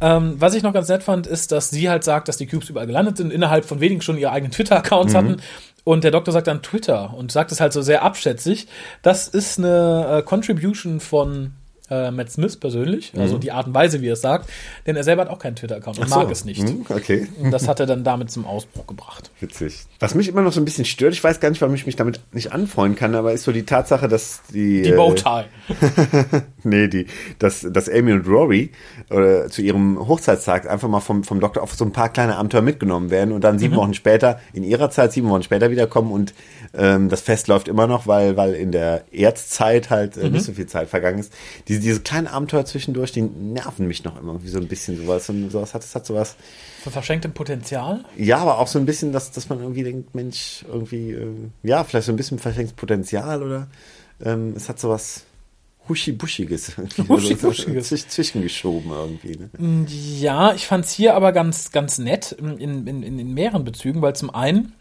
Ähm, 0.01 0.35
was 0.39 0.55
ich 0.55 0.63
noch 0.63 0.73
ganz 0.73 0.89
nett 0.89 1.03
fand, 1.03 1.27
ist, 1.27 1.53
dass 1.53 1.71
sie 1.71 1.89
halt 1.89 2.05
sagt, 2.05 2.29
dass 2.29 2.37
die 2.37 2.47
Cubes 2.47 2.69
überall 2.69 2.87
gelandet 2.87 3.17
sind, 3.17 3.33
innerhalb 3.33 3.65
von 3.65 3.81
wenigen 3.81 4.01
Stunden 4.01 4.21
ihre 4.21 4.33
eigenen 4.33 4.53
Twitter-Accounts 4.53 5.15
hatten. 5.15 5.37
Und 5.85 6.05
der 6.05 6.11
Doktor 6.11 6.33
sagt 6.33 6.47
dann 6.47 6.63
Twitter 6.63 7.15
und 7.15 7.33
sagt 7.33 7.51
es 7.51 7.61
halt 7.61 7.73
so 7.73 7.81
sehr 7.81 8.03
abschätzig. 8.03 8.69
Das 9.03 9.27
ist 9.27 9.59
eine 9.59 10.19
äh, 10.19 10.23
Contribution 10.23 11.01
von 11.01 11.53
äh, 11.91 12.11
Matt 12.11 12.31
Smith 12.31 12.57
persönlich, 12.57 13.13
also 13.17 13.39
die 13.39 13.53
Art 13.53 13.67
und 13.67 13.75
Weise, 13.75 14.01
wie 14.01 14.09
er 14.09 14.15
es 14.15 14.21
sagt. 14.21 14.49
Denn 14.87 14.97
er 14.97 15.05
selber 15.05 15.23
hat 15.23 15.31
auch 15.31 15.39
keinen 15.39 15.57
Twitter-Account 15.57 15.99
und 15.99 16.09
so. 16.09 16.17
mag 16.17 16.31
es 16.31 16.45
nicht. 16.45 16.67
Hm, 16.67 16.85
okay, 16.89 17.29
Und 17.41 17.51
das 17.51 17.69
hat 17.69 17.81
er 17.81 17.87
dann 17.87 18.05
damit 18.05 18.31
zum 18.31 18.47
Ausbruch 18.47 18.87
gebracht. 18.87 19.31
witzig. 19.41 19.87
Was 20.01 20.15
mich 20.15 20.29
immer 20.29 20.43
noch 20.43 20.53
so 20.53 20.61
ein 20.61 20.65
bisschen 20.65 20.85
stört, 20.85 21.13
ich 21.13 21.23
weiß 21.23 21.41
gar 21.41 21.51
nicht, 21.51 21.61
warum 21.61 21.75
ich 21.75 21.87
mich 21.87 21.97
damit 21.97 22.21
nicht 22.33 22.53
anfreunden 22.53 22.99
kann, 22.99 23.15
aber 23.15 23.33
ist 23.33 23.45
so 23.45 23.53
die 23.53 23.65
Tatsache, 23.65 24.09
dass 24.09 24.43
die... 24.53 24.83
Die 24.83 24.91
äh, 24.91 24.97
Bowtie. 24.97 25.45
Nee, 26.65 26.89
die, 26.89 27.07
dass, 27.39 27.67
dass 27.71 27.89
Amy 27.89 28.13
und 28.13 28.27
Rory 28.27 28.71
äh, 29.11 29.49
zu 29.49 29.63
ihrem 29.63 29.99
Hochzeitstag 30.07 30.69
einfach 30.69 30.89
mal 30.89 31.01
vom, 31.01 31.23
vom 31.23 31.41
Doktor 31.41 31.63
auf 31.63 31.75
so 31.75 31.85
ein 31.85 31.93
paar 31.93 32.09
kleine 32.09 32.37
Abenteuer 32.37 32.63
mitgenommen 32.63 33.11
werden 33.11 33.33
und 33.33 33.43
dann 33.43 33.59
sieben 33.59 33.77
Wochen 33.77 33.95
später, 33.95 34.41
in 34.53 34.65
ihrer 34.65 34.91
Zeit 34.91 35.13
sieben 35.13 35.29
Wochen 35.31 35.43
später 35.43 35.71
wiederkommen 35.71 36.11
und 36.11 36.35
ähm, 36.75 37.09
das 37.09 37.21
Fest 37.21 37.49
läuft 37.49 37.69
immer 37.69 37.87
noch, 37.87 38.07
weil, 38.07 38.37
weil 38.37 38.55
in 38.55 38.73
der 38.73 39.05
Erzzeit 39.13 39.89
halt 39.91 40.17
äh, 40.17 40.29
nicht 40.31 40.45
so 40.45 40.53
viel 40.53 40.67
Zeit 40.67 40.89
vergangen 40.89 41.21
ist. 41.21 41.33
Diese, 41.79 41.89
diese 41.89 42.01
kleinen 42.01 42.27
Abenteuer 42.27 42.65
zwischendurch, 42.65 43.13
die 43.13 43.23
nerven 43.23 43.87
mich 43.87 44.05
noch 44.05 44.21
immer 44.21 44.33
irgendwie 44.33 44.51
so 44.51 44.59
ein 44.59 44.69
bisschen 44.69 44.97
sowas. 44.99 45.29
Und 45.29 45.51
sowas 45.51 45.75
hat, 45.75 45.85
es 45.85 45.95
hat 45.95 46.07
sowas. 46.07 46.37
Für 46.83 46.91
verschenktem 46.91 47.33
Potenzial. 47.33 48.05
Ja, 48.17 48.39
aber 48.39 48.59
auch 48.59 48.67
so 48.67 48.79
ein 48.79 48.87
bisschen, 48.87 49.13
dass, 49.13 49.31
dass 49.31 49.49
man 49.49 49.61
irgendwie 49.61 49.85
denkt, 49.85 50.15
Mensch, 50.15 50.65
irgendwie, 50.69 51.13
äh, 51.13 51.33
ja, 51.63 51.85
vielleicht 51.85 52.07
so 52.07 52.13
ein 52.13 52.17
bisschen 52.17 52.39
verschenktes 52.39 52.75
Potenzial 52.75 53.43
oder 53.43 53.69
ähm, 54.25 54.55
es 54.57 54.69
hat 54.69 54.79
sowas 54.79 55.25
Huschi-Buschiges. 55.89 56.77
Huschi-Buschiges. 57.09 58.09
Zwischengeschoben 58.09 58.91
irgendwie. 58.91 59.39
Ne? 59.39 59.87
Ja, 59.89 60.53
ich 60.53 60.67
fand 60.67 60.85
es 60.85 60.93
hier 60.93 61.15
aber 61.15 61.33
ganz, 61.33 61.73
ganz 61.73 61.99
nett 61.99 62.33
in, 62.33 62.59
in, 62.59 62.87
in, 62.87 63.19
in 63.19 63.35
mehreren 63.35 63.65
Bezügen, 63.65 64.03
weil 64.03 64.15
zum 64.15 64.35
einen 64.35 64.73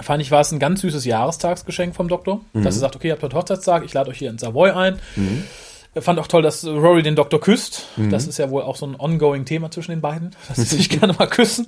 fand 0.00 0.22
ich, 0.22 0.30
war 0.30 0.40
es 0.40 0.52
ein 0.52 0.58
ganz 0.58 0.82
süßes 0.82 1.04
Jahrestagsgeschenk 1.04 1.94
vom 1.94 2.08
Doktor, 2.08 2.42
dass 2.52 2.76
er 2.76 2.80
sagt, 2.80 2.96
okay, 2.96 3.08
ihr 3.08 3.12
habt 3.14 3.22
heute 3.22 3.36
Hochzeitstag, 3.36 3.84
ich 3.84 3.94
lade 3.94 4.10
euch 4.10 4.18
hier 4.18 4.28
in 4.28 4.38
Savoy 4.38 4.70
ein. 4.70 4.98
Er 5.16 5.32
Fand 6.00 6.18
auch 6.18 6.26
toll, 6.26 6.42
dass 6.42 6.64
Rory 6.64 7.02
den 7.02 7.16
Doktor 7.16 7.40
küsst. 7.40 7.86
Das 8.10 8.26
ist 8.26 8.38
ja 8.38 8.50
wohl 8.50 8.62
auch 8.62 8.76
so 8.76 8.86
ein 8.86 8.96
ongoing 8.98 9.44
Thema 9.44 9.70
zwischen 9.70 9.92
den 9.92 10.00
beiden, 10.00 10.30
dass 10.48 10.58
sie 10.58 10.76
sich 10.76 10.88
gerne 11.00 11.12
mal 11.14 11.26
küssen. 11.26 11.66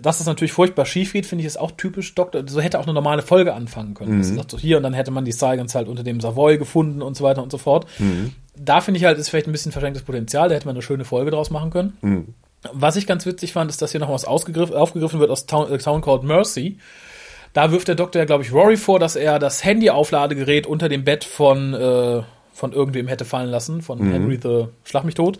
Dass 0.00 0.20
es 0.20 0.26
natürlich 0.26 0.52
furchtbar 0.52 0.86
schief 0.86 1.12
geht, 1.12 1.26
finde 1.26 1.42
ich, 1.42 1.46
ist 1.46 1.58
auch 1.58 1.72
typisch 1.72 2.14
Doktor. 2.14 2.44
So 2.46 2.60
hätte 2.60 2.78
auch 2.78 2.84
eine 2.84 2.94
normale 2.94 3.22
Folge 3.22 3.54
anfangen 3.54 3.94
können. 3.94 4.18
Dass 4.18 4.30
er 4.30 4.36
sagt, 4.36 4.50
so 4.50 4.58
hier 4.58 4.76
und 4.76 4.82
dann 4.82 4.94
hätte 4.94 5.10
man 5.10 5.24
die 5.24 5.32
Silence 5.32 5.76
halt 5.76 5.88
unter 5.88 6.02
dem 6.02 6.20
Savoy 6.20 6.58
gefunden 6.58 7.02
und 7.02 7.16
so 7.16 7.24
weiter 7.24 7.42
und 7.42 7.52
so 7.52 7.58
fort. 7.58 7.86
Da 8.56 8.80
finde 8.80 8.98
ich 8.98 9.04
halt, 9.04 9.18
ist 9.18 9.28
vielleicht 9.28 9.46
ein 9.46 9.52
bisschen 9.52 9.72
verschenktes 9.72 10.02
Potenzial. 10.04 10.48
Da 10.48 10.54
hätte 10.54 10.66
man 10.66 10.74
eine 10.74 10.82
schöne 10.82 11.04
Folge 11.04 11.30
draus 11.30 11.50
machen 11.50 11.70
können. 11.70 12.34
Was 12.72 12.96
ich 12.96 13.06
ganz 13.06 13.24
witzig 13.26 13.52
fand, 13.52 13.70
ist, 13.70 13.80
dass 13.80 13.92
hier 13.92 14.00
noch 14.00 14.10
was 14.10 14.24
aufgegriffen 14.24 15.20
wird 15.20 15.30
aus 15.30 15.46
Town, 15.46 15.72
äh, 15.72 15.78
Town 15.78 16.02
Called 16.02 16.24
Mercy. 16.24 16.78
Da 17.52 17.72
wirft 17.72 17.88
der 17.88 17.94
Doktor 17.94 18.20
ja, 18.20 18.26
glaube 18.26 18.44
ich, 18.44 18.52
Rory 18.52 18.76
vor, 18.76 18.98
dass 18.98 19.16
er 19.16 19.38
das 19.38 19.64
Handy-Aufladegerät 19.64 20.66
unter 20.66 20.88
dem 20.88 21.04
Bett 21.04 21.24
von, 21.24 21.74
äh, 21.74 22.22
von 22.60 22.72
irgendwem 22.72 23.08
hätte 23.08 23.24
fallen 23.24 23.48
lassen, 23.48 23.80
von 23.80 23.98
Henry 24.12 24.38
the 24.40 24.66
Schlag 24.84 25.04
mich 25.04 25.14
tot. 25.14 25.38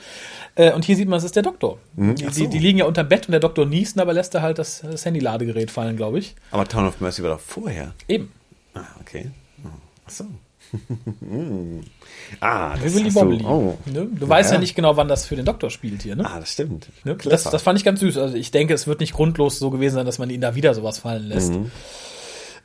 Äh, 0.54 0.72
und 0.72 0.86
hier 0.86 0.96
sieht 0.96 1.06
man, 1.06 1.18
es 1.18 1.24
ist 1.24 1.36
der 1.36 1.42
Doktor. 1.42 1.78
Die, 1.92 2.26
ach 2.26 2.32
so. 2.32 2.40
die, 2.40 2.48
die 2.48 2.58
liegen 2.58 2.78
ja 2.78 2.86
unter 2.86 3.04
Bett 3.04 3.28
und 3.28 3.32
der 3.32 3.40
Doktor 3.40 3.66
niest, 3.66 4.00
aber 4.00 4.14
lässt 4.14 4.34
er 4.34 4.40
halt 4.40 4.58
das, 4.58 4.80
das 4.80 5.04
Handy-Ladegerät 5.04 5.70
fallen, 5.70 5.96
glaube 5.96 6.18
ich. 6.18 6.34
Aber 6.50 6.66
Town 6.66 6.86
of 6.86 6.98
Mercy 7.00 7.22
war 7.22 7.30
doch 7.30 7.40
vorher. 7.40 7.92
Eben. 8.08 8.32
Ah, 8.72 8.86
okay. 9.00 9.30
Oh, 9.62 9.68
Ach 10.06 10.10
so. 10.10 10.24
ah, 12.40 12.76
das 12.76 12.94
Wibbly. 12.94 13.14
Wobbly. 13.14 13.44
Oh. 13.44 13.76
Ne? 13.84 14.08
Du 14.12 14.28
weißt 14.28 14.52
ja 14.52 14.58
nicht 14.58 14.74
genau, 14.74 14.96
wann 14.96 15.08
das 15.08 15.26
für 15.26 15.36
den 15.36 15.44
Doktor 15.44 15.68
spielt 15.68 16.02
hier, 16.02 16.16
ne? 16.16 16.24
Ah, 16.24 16.40
das 16.40 16.52
stimmt. 16.52 16.88
Ne? 17.04 17.16
Das, 17.16 17.44
das 17.44 17.62
fand 17.62 17.78
ich 17.78 17.84
ganz 17.84 18.00
süß. 18.00 18.16
Also 18.16 18.36
ich 18.36 18.50
denke, 18.50 18.72
es 18.72 18.86
wird 18.86 19.00
nicht 19.00 19.12
grundlos 19.12 19.58
so 19.58 19.68
gewesen 19.70 19.96
sein, 19.96 20.06
dass 20.06 20.18
man 20.18 20.30
ihn 20.30 20.40
da 20.40 20.54
wieder 20.54 20.72
sowas 20.72 20.98
fallen 20.98 21.28
lässt. 21.28 21.52
Mhm. 21.52 21.70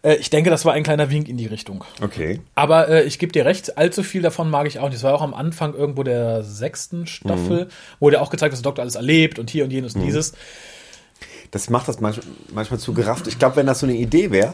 Äh, 0.05 0.15
ich 0.15 0.29
denke, 0.29 0.49
das 0.49 0.63
war 0.65 0.73
ein 0.73 0.83
kleiner 0.83 1.09
Wink 1.09 1.27
in 1.27 1.37
die 1.37 1.47
Richtung. 1.47 1.83
Okay. 2.01 2.39
Aber 2.53 2.87
äh, 2.89 3.03
ich 3.03 3.17
gebe 3.19 3.31
dir 3.31 3.45
recht, 3.45 3.77
allzu 3.77 4.03
viel 4.03 4.21
davon 4.21 4.49
mag 4.49 4.67
ich 4.67 4.79
auch 4.79 4.85
nicht. 4.85 4.95
Das 4.95 5.03
war 5.03 5.15
auch 5.15 5.21
am 5.21 5.33
Anfang 5.33 5.73
irgendwo 5.73 6.03
der 6.03 6.43
sechsten 6.43 7.07
Staffel, 7.07 7.67
wo 7.99 8.09
der 8.09 8.21
auch 8.21 8.29
gezeigt 8.29 8.51
hat, 8.51 8.53
was 8.53 8.61
der 8.61 8.69
Doktor 8.69 8.83
alles 8.83 8.95
erlebt 8.95 9.39
und 9.39 9.49
hier 9.49 9.63
und 9.63 9.71
jenes 9.71 9.95
und 9.95 10.03
dieses. 10.03 10.33
Das 11.51 11.69
macht 11.69 11.87
das 11.87 11.99
manchmal, 11.99 12.25
manchmal 12.53 12.79
zu 12.79 12.93
gerafft. 12.93 13.27
Ich 13.27 13.39
glaube, 13.39 13.55
wenn 13.55 13.65
das 13.65 13.79
so 13.79 13.85
eine 13.85 13.95
Idee 13.95 14.31
wäre, 14.31 14.53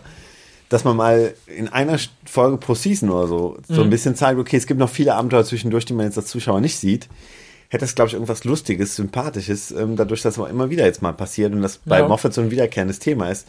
dass 0.70 0.84
man 0.86 0.96
mal 0.96 1.34
in 1.48 1.68
einer 1.68 1.98
Folge 2.26 2.58
pro 2.58 2.76
Season 2.76 3.10
oder 3.10 3.28
so 3.28 3.58
so 3.68 3.82
ein 3.82 3.90
bisschen 3.90 4.16
zeigt, 4.16 4.40
okay, 4.40 4.56
es 4.56 4.68
gibt 4.68 4.80
noch 4.80 4.90
viele 4.90 5.16
Abenteuer 5.16 5.44
zwischendurch, 5.44 5.84
die 5.86 5.94
man 5.94 6.06
jetzt 6.06 6.18
als 6.18 6.28
Zuschauer 6.28 6.62
nicht 6.62 6.78
sieht, 6.78 7.10
hätte 7.68 7.84
das, 7.84 7.96
glaube 7.96 8.08
ich, 8.10 8.14
irgendwas 8.14 8.44
Lustiges, 8.46 8.96
Sympathisches, 8.96 9.72
ähm, 9.72 9.96
dadurch, 9.98 10.22
dass 10.22 10.38
es 10.38 10.50
immer 10.50 10.70
wieder 10.70 10.86
jetzt 10.86 11.02
mal 11.02 11.14
passiert 11.14 11.54
und 11.54 11.62
das 11.62 11.80
bei 11.80 12.00
Ja. 12.00 12.08
Moffat 12.08 12.34
so 12.34 12.42
ein 12.42 12.52
wiederkehrendes 12.52 13.00
Thema 13.00 13.30
ist, 13.30 13.48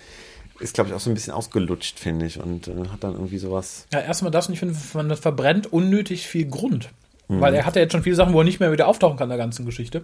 ist, 0.62 0.74
glaube 0.74 0.90
ich, 0.90 0.94
auch 0.94 1.00
so 1.00 1.10
ein 1.10 1.14
bisschen 1.14 1.32
ausgelutscht, 1.32 1.98
finde 1.98 2.26
ich, 2.26 2.40
und 2.40 2.68
äh, 2.68 2.88
hat 2.90 3.02
dann 3.04 3.12
irgendwie 3.12 3.38
sowas. 3.38 3.86
Ja, 3.92 4.00
erstmal 4.00 4.30
das 4.30 4.46
und 4.46 4.54
ich 4.54 4.60
finde, 4.60 4.74
man 4.94 5.08
das 5.08 5.20
verbrennt 5.20 5.72
unnötig 5.72 6.26
viel 6.26 6.46
Grund. 6.46 6.88
Weil 7.28 7.54
er 7.54 7.64
hat 7.64 7.76
ja 7.76 7.82
jetzt 7.82 7.92
schon 7.92 8.02
viele 8.02 8.16
Sachen, 8.16 8.34
wo 8.34 8.40
er 8.40 8.44
nicht 8.44 8.60
mehr 8.60 8.72
wieder 8.72 8.88
auftauchen 8.88 9.16
kann 9.16 9.26
in 9.26 9.30
der 9.30 9.38
ganzen 9.38 9.64
Geschichte. 9.64 10.02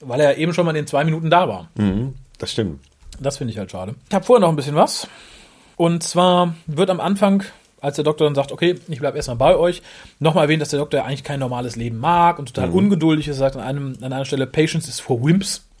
Weil 0.00 0.20
er 0.20 0.38
eben 0.38 0.54
schon 0.54 0.64
mal 0.64 0.74
in 0.74 0.86
zwei 0.86 1.04
Minuten 1.04 1.28
da 1.28 1.48
war. 1.48 1.68
Mhm, 1.74 2.14
das 2.38 2.52
stimmt. 2.52 2.80
Das 3.20 3.36
finde 3.36 3.52
ich 3.52 3.58
halt 3.58 3.70
schade. 3.70 3.94
Ich 4.08 4.14
habe 4.14 4.24
vorher 4.24 4.40
noch 4.40 4.48
ein 4.48 4.56
bisschen 4.56 4.74
was. 4.74 5.06
Und 5.76 6.02
zwar 6.02 6.54
wird 6.66 6.88
am 6.88 7.00
Anfang, 7.00 7.42
als 7.80 7.96
der 7.96 8.04
Doktor 8.04 8.24
dann 8.24 8.34
sagt, 8.34 8.52
okay, 8.52 8.76
ich 8.88 9.00
bleibe 9.00 9.16
erstmal 9.18 9.36
bei 9.36 9.56
euch, 9.56 9.82
nochmal 10.18 10.44
erwähnt, 10.44 10.62
dass 10.62 10.70
der 10.70 10.78
Doktor 10.78 11.00
ja 11.00 11.04
eigentlich 11.04 11.24
kein 11.24 11.40
normales 11.40 11.76
Leben 11.76 11.98
mag 11.98 12.38
und 12.38 12.54
total 12.54 12.70
ungeduldig 12.70 13.28
ist. 13.28 13.36
Er 13.36 13.40
sagt 13.40 13.56
an, 13.56 13.62
einem, 13.62 13.96
an 14.00 14.12
einer 14.12 14.24
Stelle, 14.24 14.46
Patience 14.46 14.88
is 14.88 15.00
for 15.00 15.22
Wimps. 15.22 15.62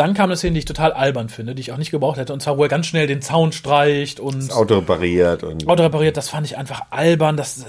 Dann 0.00 0.14
kam 0.14 0.30
eine 0.30 0.36
Szene, 0.38 0.54
die 0.54 0.60
ich 0.60 0.64
total 0.64 0.92
albern 0.94 1.28
finde, 1.28 1.54
die 1.54 1.60
ich 1.60 1.72
auch 1.72 1.76
nicht 1.76 1.90
gebraucht 1.90 2.16
hätte. 2.16 2.32
Und 2.32 2.40
zwar, 2.40 2.56
wo 2.56 2.62
er 2.62 2.70
ganz 2.70 2.86
schnell 2.86 3.06
den 3.06 3.20
Zaun 3.20 3.52
streicht 3.52 4.18
und 4.18 4.48
Das 4.48 4.56
Auto 4.56 4.76
repariert 4.78 5.42
und, 5.42 5.68
Auto 5.68 5.82
repariert. 5.82 6.16
Das 6.16 6.30
fand 6.30 6.46
ich 6.46 6.56
einfach 6.56 6.84
albern. 6.88 7.36
Das 7.36 7.58
äh, 7.58 7.64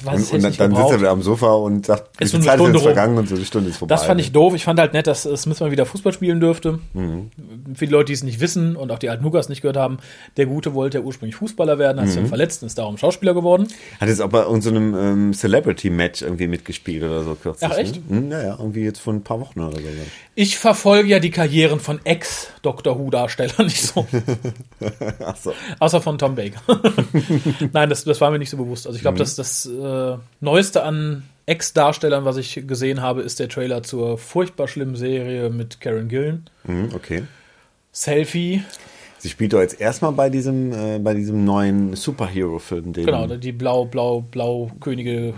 ich 0.00 0.06
und, 0.06 0.12
und 0.12 0.42
dann, 0.42 0.42
dann 0.42 0.42
sitzt 0.42 0.60
er 0.60 0.68
gebraucht. 0.68 0.98
wieder 0.98 1.10
am 1.10 1.22
Sofa 1.22 1.52
und 1.54 1.86
sagt, 1.86 2.20
Ist 2.20 2.34
eine 2.34 2.42
Zeit 2.44 2.54
ist 2.56 2.60
Stunde 2.62 2.78
rum. 2.78 2.84
vergangen 2.86 3.18
und 3.18 3.28
so, 3.28 3.36
die 3.36 3.44
Stunde 3.44 3.70
ist 3.70 3.76
vorbei. 3.76 3.94
Das 3.94 4.04
fand 4.04 4.20
ich 4.20 4.32
doof. 4.32 4.54
Ich 4.56 4.64
fand 4.64 4.80
halt 4.80 4.94
nett, 4.94 5.06
dass 5.06 5.26
äh, 5.26 5.36
Smith 5.36 5.60
mal 5.60 5.70
wieder 5.70 5.86
Fußball 5.86 6.12
spielen 6.12 6.40
dürfte. 6.40 6.80
Mhm. 6.92 7.30
Für 7.74 7.86
die 7.86 7.92
Leute, 7.92 8.06
die 8.06 8.14
es 8.14 8.24
nicht 8.24 8.40
wissen 8.40 8.74
und 8.74 8.90
auch 8.90 8.98
die 8.98 9.08
alten 9.08 9.24
Hukas 9.24 9.48
nicht 9.48 9.62
gehört 9.62 9.76
haben, 9.76 9.98
der 10.36 10.46
Gute 10.46 10.74
wollte 10.74 10.98
ja 10.98 11.04
ursprünglich 11.04 11.36
Fußballer 11.36 11.78
werden, 11.78 12.00
hat 12.00 12.08
sich 12.08 12.16
Mhm. 12.16 12.22
dann 12.22 12.28
verletzt 12.30 12.62
und 12.62 12.66
ist 12.66 12.78
darum 12.78 12.98
Schauspieler 12.98 13.32
geworden. 13.34 13.68
Hat 14.00 14.08
jetzt 14.08 14.20
auch 14.20 14.28
bei 14.28 14.42
irgendeinem 14.42 14.94
ähm, 14.96 15.32
Celebrity-Match 15.34 16.22
irgendwie 16.22 16.48
mitgespielt 16.48 17.04
oder 17.04 17.22
so 17.22 17.36
kürzlich. 17.40 17.70
Ach, 17.72 17.78
echt? 17.78 18.10
Ne? 18.10 18.16
Hm, 18.16 18.30
ja, 18.32 18.42
ja, 18.42 18.56
irgendwie 18.58 18.82
jetzt 18.82 18.98
vor 18.98 19.12
ein 19.12 19.22
paar 19.22 19.38
Wochen 19.40 19.60
oder 19.60 19.76
so. 19.76 19.82
Ich 20.38 20.58
verfolge 20.58 21.08
ja 21.08 21.18
die 21.18 21.30
Karrieren 21.30 21.80
von 21.80 21.98
Ex-Doctor 22.04 22.98
Who-Darstellern 22.98 23.54
nicht 23.66 23.82
so. 23.82 24.06
Ach 25.24 25.36
so. 25.36 25.54
Außer 25.78 26.02
von 26.02 26.18
Tom 26.18 26.34
Baker. 26.34 26.60
Nein, 27.72 27.88
das, 27.88 28.04
das 28.04 28.20
war 28.20 28.30
mir 28.30 28.38
nicht 28.38 28.50
so 28.50 28.58
bewusst. 28.58 28.86
Also 28.86 28.96
ich 28.96 29.00
Mhm. 29.02 29.04
glaube, 29.04 29.18
das, 29.18 29.34
das 29.34 29.64
äh, 29.66 30.16
Neueste 30.40 30.82
an 30.82 31.22
Ex-Darstellern, 31.46 32.24
was 32.26 32.36
ich 32.36 32.62
gesehen 32.66 33.00
habe, 33.00 33.22
ist 33.22 33.40
der 33.40 33.48
Trailer 33.48 33.82
zur 33.82 34.18
furchtbar 34.18 34.68
schlimmen 34.68 34.94
Serie 34.96 35.48
mit 35.48 35.80
Karen 35.80 36.08
Gillen. 36.08 36.50
Hm, 36.66 36.90
okay. 36.94 37.22
Selfie. 37.92 38.62
Sie 39.26 39.30
spielt 39.32 39.54
doch 39.54 39.58
jetzt 39.58 39.80
erstmal 39.80 40.12
bei 40.12 40.30
diesem, 40.30 40.70
äh, 40.72 41.00
bei 41.00 41.12
diesem 41.12 41.44
neuen 41.44 41.96
Superhero-Film, 41.96 42.92
den 42.92 43.06
Genau, 43.06 43.26
die 43.26 43.50
blau, 43.50 43.84
blau, 43.84 44.20
blau 44.20 44.70
Könige, 44.78 45.34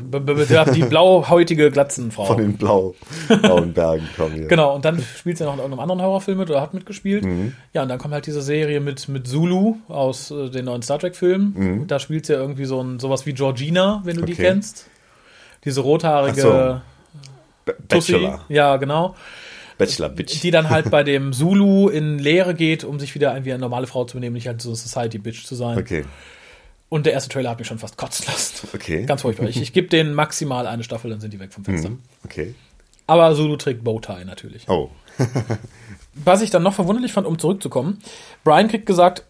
die 0.74 0.82
blauhäutige 0.82 1.70
Glatzenfrau. 1.70 2.26
von 2.26 2.36
den 2.36 2.58
blau, 2.58 2.94
blauen 3.40 3.72
Bergen 3.72 4.06
kommen. 4.14 4.34
Hier. 4.34 4.46
Genau, 4.46 4.74
und 4.74 4.84
dann 4.84 5.00
spielt 5.00 5.38
sie 5.38 5.44
noch 5.44 5.54
in 5.54 5.60
irgendeinem 5.60 5.80
anderen 5.80 6.02
Horrorfilm 6.02 6.36
mit 6.36 6.50
oder 6.50 6.60
hat 6.60 6.74
mitgespielt. 6.74 7.24
Mhm. 7.24 7.54
Ja, 7.72 7.80
und 7.80 7.88
dann 7.88 7.98
kommt 7.98 8.12
halt 8.12 8.26
diese 8.26 8.42
Serie 8.42 8.80
mit, 8.80 9.08
mit 9.08 9.26
Zulu 9.26 9.76
aus 9.88 10.30
äh, 10.30 10.50
den 10.50 10.66
neuen 10.66 10.82
Star 10.82 10.98
Trek-Filmen. 10.98 11.86
Da 11.86 11.98
spielt 11.98 12.26
sie 12.26 12.34
ja 12.34 12.40
irgendwie 12.40 12.66
so 12.66 12.82
ein, 12.82 12.98
sowas 12.98 13.24
wie 13.24 13.32
Georgina, 13.32 14.02
wenn 14.04 14.16
du 14.16 14.22
die 14.26 14.32
Mhm. 14.32 14.38
Okay. 14.38 14.48
kennst. 14.48 14.86
Diese 15.64 15.80
rothaarige 15.80 16.82
Ach 16.82 17.64
B 17.64 17.72
Tussi. 17.88 18.12
Bachelor. 18.12 18.40
Ja, 18.50 18.76
genau. 18.76 19.14
Bachelor, 19.78 20.08
Bitch. 20.08 20.42
Die 20.42 20.50
dann 20.50 20.68
halt 20.70 20.90
bei 20.90 21.04
dem 21.04 21.32
Zulu 21.32 21.88
in 21.88 22.18
Lehre 22.18 22.54
geht, 22.54 22.84
um 22.84 22.98
sich 23.00 23.14
wieder 23.14 23.44
wie 23.44 23.52
eine 23.52 23.60
normale 23.60 23.86
Frau 23.86 24.04
zu 24.04 24.14
benehmen, 24.14 24.34
nicht 24.34 24.46
halt 24.48 24.60
so 24.60 24.74
Society-Bitch 24.74 25.44
zu 25.46 25.54
sein. 25.54 25.78
Okay, 25.78 26.04
Und 26.88 27.06
der 27.06 27.12
erste 27.12 27.28
Trailer 27.30 27.50
hat 27.50 27.58
mich 27.58 27.68
schon 27.68 27.78
fast 27.78 27.96
kotzen 27.96 28.26
lassen. 28.26 28.68
okay. 28.74 29.04
Ganz 29.06 29.22
furchtbar. 29.22 29.48
Ich, 29.48 29.60
ich 29.60 29.72
gebe 29.72 29.88
denen 29.88 30.14
maximal 30.14 30.66
eine 30.66 30.82
Staffel, 30.84 31.10
dann 31.10 31.20
sind 31.20 31.32
die 31.32 31.40
weg 31.40 31.52
vom 31.52 31.64
Fenster. 31.64 31.90
Mhm, 31.90 31.98
Okay. 32.24 32.54
Aber 33.06 33.34
Zulu 33.34 33.56
trägt 33.56 33.84
Bowtie 33.84 34.24
natürlich. 34.26 34.68
Oh. 34.68 34.90
Was 36.14 36.42
ich 36.42 36.50
dann 36.50 36.62
noch 36.62 36.74
verwunderlich 36.74 37.12
fand, 37.12 37.26
um 37.26 37.38
zurückzukommen, 37.38 38.00
Brian 38.44 38.68
kriegt 38.68 38.84
gesagt, 38.86 39.24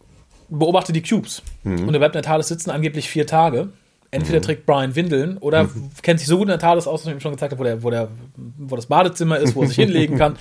beobachte 0.49 0.93
die 0.93 1.03
Cubes. 1.03 1.43
Und 1.65 1.93
er 1.95 1.99
bleibt 1.99 2.15
in 2.17 2.23
der 2.23 2.29
TARDIS 2.29 2.49
sitzen, 2.49 2.71
angeblich 2.71 3.09
vier 3.09 3.27
Tage. 3.27 3.69
Entweder 4.11 4.40
trägt 4.40 4.64
Brian 4.64 4.94
Windeln 4.94 5.37
oder 5.37 5.68
kennt 6.03 6.18
sich 6.18 6.29
so 6.29 6.38
gut 6.38 6.47
in 6.47 6.51
der 6.51 6.59
TARDIS 6.59 6.87
aus, 6.87 7.03
dass 7.03 7.09
ich 7.09 7.16
ihm 7.16 7.21
schon 7.21 7.33
gezeigt 7.33 7.53
habe, 7.53 7.61
wo, 7.61 7.64
der, 7.64 7.83
wo, 7.83 7.90
der, 7.90 8.09
wo 8.57 8.75
das 8.75 8.87
Badezimmer 8.87 9.38
ist, 9.38 9.55
wo 9.55 9.62
er 9.62 9.68
sich 9.68 9.77
hinlegen 9.85 10.16
kann. 10.16 10.37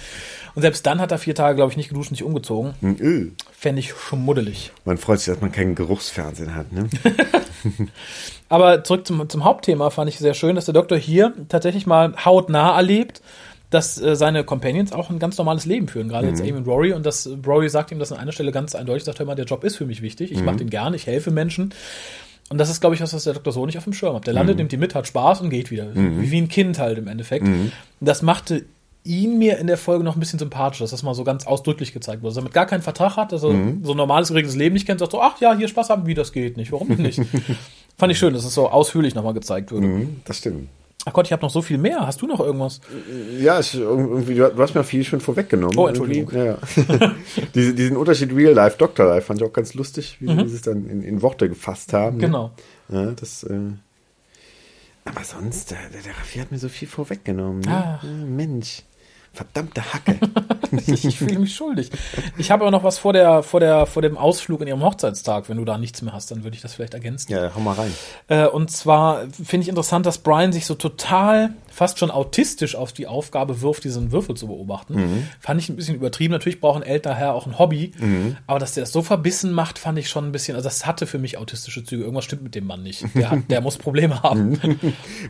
Und 0.55 0.61
selbst 0.61 0.85
dann 0.85 1.01
hat 1.01 1.11
er 1.11 1.17
vier 1.17 1.35
Tage, 1.35 1.57
glaube 1.57 1.71
ich, 1.71 1.77
nicht 1.77 1.89
geduscht 1.89 2.11
und 2.11 2.15
sich 2.15 2.25
umgezogen. 2.25 2.75
Hm, 2.79 2.97
öh. 2.99 3.27
Fände 3.51 3.79
ich 3.79 3.93
schmuddelig. 3.93 4.71
Man 4.85 4.97
freut 4.97 5.19
sich, 5.19 5.33
dass 5.33 5.41
man 5.41 5.51
keinen 5.51 5.75
Geruchsfernsehen 5.75 6.55
hat, 6.55 6.71
ne? 6.71 6.87
Aber 8.49 8.83
zurück 8.85 9.05
zum, 9.05 9.27
zum 9.27 9.43
Hauptthema 9.43 9.89
fand 9.89 10.09
ich 10.09 10.17
sehr 10.17 10.33
schön, 10.33 10.55
dass 10.55 10.65
der 10.65 10.73
Doktor 10.73 10.97
hier 10.97 11.33
tatsächlich 11.49 11.85
mal 11.85 12.13
hautnah 12.23 12.77
erlebt, 12.77 13.21
dass 13.69 14.01
äh, 14.01 14.15
seine 14.15 14.45
Companions 14.45 14.93
auch 14.93 15.09
ein 15.09 15.19
ganz 15.19 15.37
normales 15.37 15.65
Leben 15.65 15.89
führen, 15.89 16.07
gerade 16.07 16.27
jetzt 16.27 16.39
Amy 16.41 16.53
und 16.53 16.67
Rory. 16.67 16.93
Und 16.93 17.05
dass 17.05 17.29
Rory 17.45 17.69
sagt 17.69 17.91
ihm 17.91 17.99
das 17.99 18.13
an 18.13 18.19
einer 18.19 18.31
Stelle 18.31 18.53
ganz 18.53 18.75
eindeutig, 18.75 19.03
sagt, 19.03 19.19
hör 19.19 19.25
mal, 19.25 19.35
der 19.35 19.45
Job 19.45 19.65
ist 19.65 19.75
für 19.75 19.85
mich 19.85 20.01
wichtig, 20.01 20.31
ich 20.31 20.41
mache 20.41 20.57
den 20.57 20.69
gern, 20.69 20.93
ich 20.93 21.05
helfe 21.05 21.31
Menschen. 21.31 21.73
Und 22.49 22.57
das 22.59 22.69
ist, 22.69 22.79
glaube 22.79 22.95
ich, 22.95 23.01
was, 23.01 23.13
was 23.13 23.25
der 23.25 23.33
Doktor 23.33 23.51
so 23.51 23.65
nicht 23.65 23.77
auf 23.77 23.83
dem 23.83 23.93
Schirm 23.93 24.15
hat. 24.15 24.25
Der 24.27 24.33
landet, 24.33 24.57
nimmt 24.57 24.71
die 24.71 24.77
mit, 24.77 24.95
hat 24.95 25.05
Spaß 25.07 25.41
und 25.41 25.49
geht 25.49 25.69
wieder. 25.71 25.87
Wie, 25.93 26.31
wie 26.31 26.37
ein 26.41 26.47
Kind 26.47 26.79
halt 26.79 26.97
im 26.97 27.07
Endeffekt. 27.07 27.45
Das 27.99 28.21
machte 28.21 28.63
ihn 29.03 29.37
mir 29.37 29.57
in 29.57 29.67
der 29.67 29.77
Folge 29.77 30.03
noch 30.03 30.15
ein 30.15 30.19
bisschen 30.19 30.39
sympathischer, 30.39 30.83
dass 30.83 30.91
das 30.91 31.03
mal 31.03 31.13
so 31.13 31.23
ganz 31.23 31.45
ausdrücklich 31.47 31.93
gezeigt 31.93 32.21
wurde. 32.21 32.31
Dass 32.31 32.37
er 32.37 32.43
mit 32.43 32.53
gar 32.53 32.65
keinen 32.65 32.81
Vertrag 32.81 33.15
hat, 33.17 33.31
dass 33.31 33.43
er 33.43 33.51
so 33.83 33.91
ein 33.91 33.97
normales, 33.97 34.29
geregeltes 34.29 34.55
Leben 34.57 34.73
nicht 34.73 34.85
kennt, 34.85 34.99
sagt 34.99 35.11
so, 35.13 35.21
ach 35.21 35.39
ja, 35.41 35.55
hier 35.55 35.67
Spaß 35.67 35.89
haben, 35.89 36.05
wie 36.07 36.13
das 36.13 36.31
geht 36.33 36.57
nicht, 36.57 36.71
warum 36.71 36.89
nicht? 36.89 37.19
Fand 37.97 38.11
ich 38.11 38.19
schön, 38.19 38.33
dass 38.33 38.45
es 38.45 38.53
so 38.53 38.69
ausführlich 38.69 39.15
nochmal 39.15 39.33
gezeigt 39.33 39.71
wurde. 39.71 39.87
Hm, 39.87 40.21
Das 40.25 40.37
stimmt. 40.37 40.67
Ach 41.09 41.13
Gott, 41.13 41.25
ich 41.27 41.31
habe 41.31 41.41
noch 41.41 41.49
so 41.49 41.61
viel 41.61 41.77
mehr. 41.77 42.05
Hast 42.05 42.21
du 42.21 42.27
noch 42.27 42.41
irgendwas? 42.41 42.81
Ja, 43.39 43.61
ich, 43.61 43.75
irgendwie, 43.75 44.35
du 44.35 44.57
hast 44.57 44.75
mir 44.75 44.83
viel 44.83 45.05
schon 45.05 45.21
vorweggenommen. 45.21 45.77
Oh, 45.77 45.87
Entschuldigung. 45.87 46.29
Ja, 46.35 46.43
ja. 46.43 46.57
Diese, 47.55 47.73
diesen 47.73 47.95
Unterschied 47.95 48.35
Real 48.35 48.53
Life, 48.53 48.77
Doctor 48.77 49.05
Life 49.07 49.27
fand 49.27 49.39
ich 49.41 49.47
auch 49.47 49.53
ganz 49.53 49.73
lustig, 49.73 50.17
wie 50.19 50.27
Mhm. 50.29 50.47
sie 50.49 50.55
es 50.55 50.63
dann 50.63 50.85
in, 50.89 51.01
in 51.03 51.21
Worte 51.21 51.47
gefasst 51.47 51.93
haben. 51.93 52.17
ne? 52.17 52.25
Genau. 52.25 52.51
Ja, 52.89 53.11
das, 53.11 53.43
äh, 53.43 53.57
aber 55.05 55.23
sonst, 55.23 55.71
der, 55.71 55.77
der, 55.93 56.01
der 56.01 56.11
Raffi 56.17 56.39
hat 56.39 56.51
mir 56.51 56.57
so 56.59 56.67
viel 56.67 56.87
vorweggenommen. 56.89 57.61
Ne? 57.61 57.67
Ja, 57.69 58.01
Mensch, 58.25 58.83
verdammte 59.37 59.93
Hacke. 59.93 60.19
Ich, 60.85 61.17
fühle 61.17 61.39
mich 61.39 61.55
schuldig. 61.55 61.89
Ich 62.37 62.51
habe 62.51 62.63
aber 62.63 62.71
noch 62.71 62.83
was 62.83 62.97
vor 62.97 63.13
der, 63.13 63.41
vor 63.41 63.61
der, 63.61 63.85
vor 63.85 64.01
dem 64.01 64.17
Ausflug 64.17 64.59
in 64.59 64.67
ihrem 64.67 64.83
Hochzeitstag. 64.83 65.47
Wenn 65.47 65.55
du 65.55 65.63
da 65.63 65.77
nichts 65.77 66.01
mehr 66.01 66.11
hast, 66.11 66.29
dann 66.29 66.43
würde 66.43 66.57
ich 66.57 66.61
das 66.61 66.73
vielleicht 66.73 66.93
ergänzen. 66.93 67.31
ja, 67.31 67.55
hau 67.55 67.61
mal 67.61 67.73
rein. 67.73 67.93
Äh, 68.27 68.47
und 68.47 68.69
zwar 68.69 69.27
finde 69.31 69.63
ich 69.63 69.69
interessant, 69.69 70.05
dass 70.05 70.17
Brian 70.17 70.51
sich 70.51 70.65
so 70.65 70.75
total, 70.75 71.53
fast 71.77 71.99
schon 71.99 72.09
autistisch 72.09 72.75
auf 72.75 72.91
die 72.91 73.05
Aufgabe 73.05 73.61
wirft, 73.61 73.83
diesen 73.83 74.11
Würfel 74.11 74.35
zu 74.35 74.47
beobachten. 74.47 75.27
Fand 75.39 75.61
ich 75.61 75.69
ein 75.69 75.75
bisschen 75.75 75.93
übertrieben. 75.93 76.31
Natürlich 76.31 76.59
braucht 76.59 76.81
ein 76.81 76.87
älterer 76.87 77.13
Herr 77.13 77.33
auch 77.35 77.45
ein 77.45 77.59
Hobby. 77.59 77.91
Aber 78.47 78.57
dass 78.57 78.73
der 78.73 78.81
das 78.81 78.91
so 78.91 79.03
verbissen 79.03 79.51
macht, 79.51 79.77
fand 79.77 79.99
ich 79.99 80.09
schon 80.09 80.25
ein 80.25 80.31
bisschen, 80.31 80.55
also 80.55 80.67
das 80.67 80.87
hatte 80.87 81.05
für 81.05 81.19
mich 81.19 81.37
autistische 81.37 81.83
Züge. 81.83 82.01
Irgendwas 82.01 82.25
stimmt 82.25 82.41
mit 82.41 82.55
dem 82.55 82.65
Mann 82.65 82.81
nicht. 82.81 83.05
Der, 83.13 83.29
hat, 83.29 83.39
der 83.51 83.61
muss 83.61 83.77
Probleme 83.77 84.23
haben. 84.23 84.59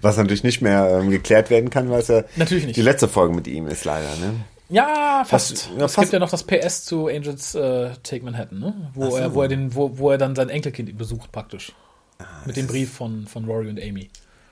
Was 0.02 0.16
natürlich 0.16 0.44
nicht 0.46 0.62
mehr 0.62 1.00
ähm, 1.02 1.10
geklärt 1.10 1.50
werden 1.50 1.70
kann, 1.70 1.90
weil 1.90 2.00
es 2.00 2.08
ja 2.08 2.24
Natürlich 2.38 2.66
nicht. 2.66 2.78
die 2.78 2.82
letzte 2.82 3.10
Folge 3.10 3.36
mit 3.36 3.48
ihm 3.48 3.68
ist 3.68 3.84
leider. 3.84 4.08
Ne? 4.16 4.36
Ja, 4.70 5.24
fast. 5.26 5.70
Ja, 5.78 5.86
es 5.86 5.96
gibt 5.96 6.14
ja 6.14 6.20
noch 6.20 6.30
das 6.30 6.44
PS 6.44 6.86
zu 6.86 7.08
Angels 7.08 7.56
äh, 7.56 7.92
Take 8.04 8.24
Manhattan, 8.24 8.60
ne? 8.60 8.92
wo, 8.94 9.10
so. 9.10 9.18
er, 9.18 9.34
wo, 9.34 9.42
er 9.42 9.48
den, 9.50 9.76
wo, 9.76 9.98
wo 9.98 10.12
er 10.12 10.18
dann 10.18 10.36
sein 10.36 10.50
Enkelkind 10.50 10.98
besucht 10.98 11.32
praktisch. 11.32 11.74
Ah, 12.20 12.26
Mit 12.46 12.56
dem 12.56 12.68
Brief 12.68 12.94
von, 12.94 13.28
von 13.28 13.46
Rory 13.46 13.70
und 13.70 13.82
Amy. 13.82 14.10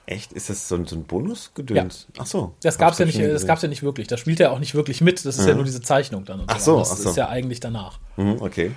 Echt? 0.08 0.34
Ist 0.34 0.50
das 0.50 0.68
so 0.68 0.76
ein, 0.76 0.86
so 0.86 0.96
ein 0.96 1.04
Bonusgedöns? 1.04 2.08
Ach 2.20 2.26
so. 2.28 2.54
Das 2.62 2.78
gab's 2.78 3.00
ja 3.00 3.06
nicht, 3.06 3.20
das 3.20 3.48
gab's 3.48 3.64
ja 3.64 3.68
nicht 3.68 3.82
wirklich. 3.82 4.08
Das 4.08 4.20
spielt 4.20 4.40
er 4.40 4.52
auch 4.52 4.60
nicht 4.60 4.76
wirklich 4.76 5.02
mit. 5.02 5.26
Das 5.26 5.38
ist 5.38 5.48
ja 5.48 5.56
nur 5.56 5.64
diese 5.64 5.82
Zeichnung 5.82 6.26
dann. 6.26 6.42
Und 6.42 6.50
Ach 6.50 6.60
so, 6.60 6.78
Das 6.80 6.92
ach 6.92 6.98
so. 6.98 7.10
ist 7.10 7.16
ja 7.16 7.30
eigentlich 7.30 7.60
danach. 7.60 8.00
Mhm, 8.18 8.38
okay. 8.40 8.72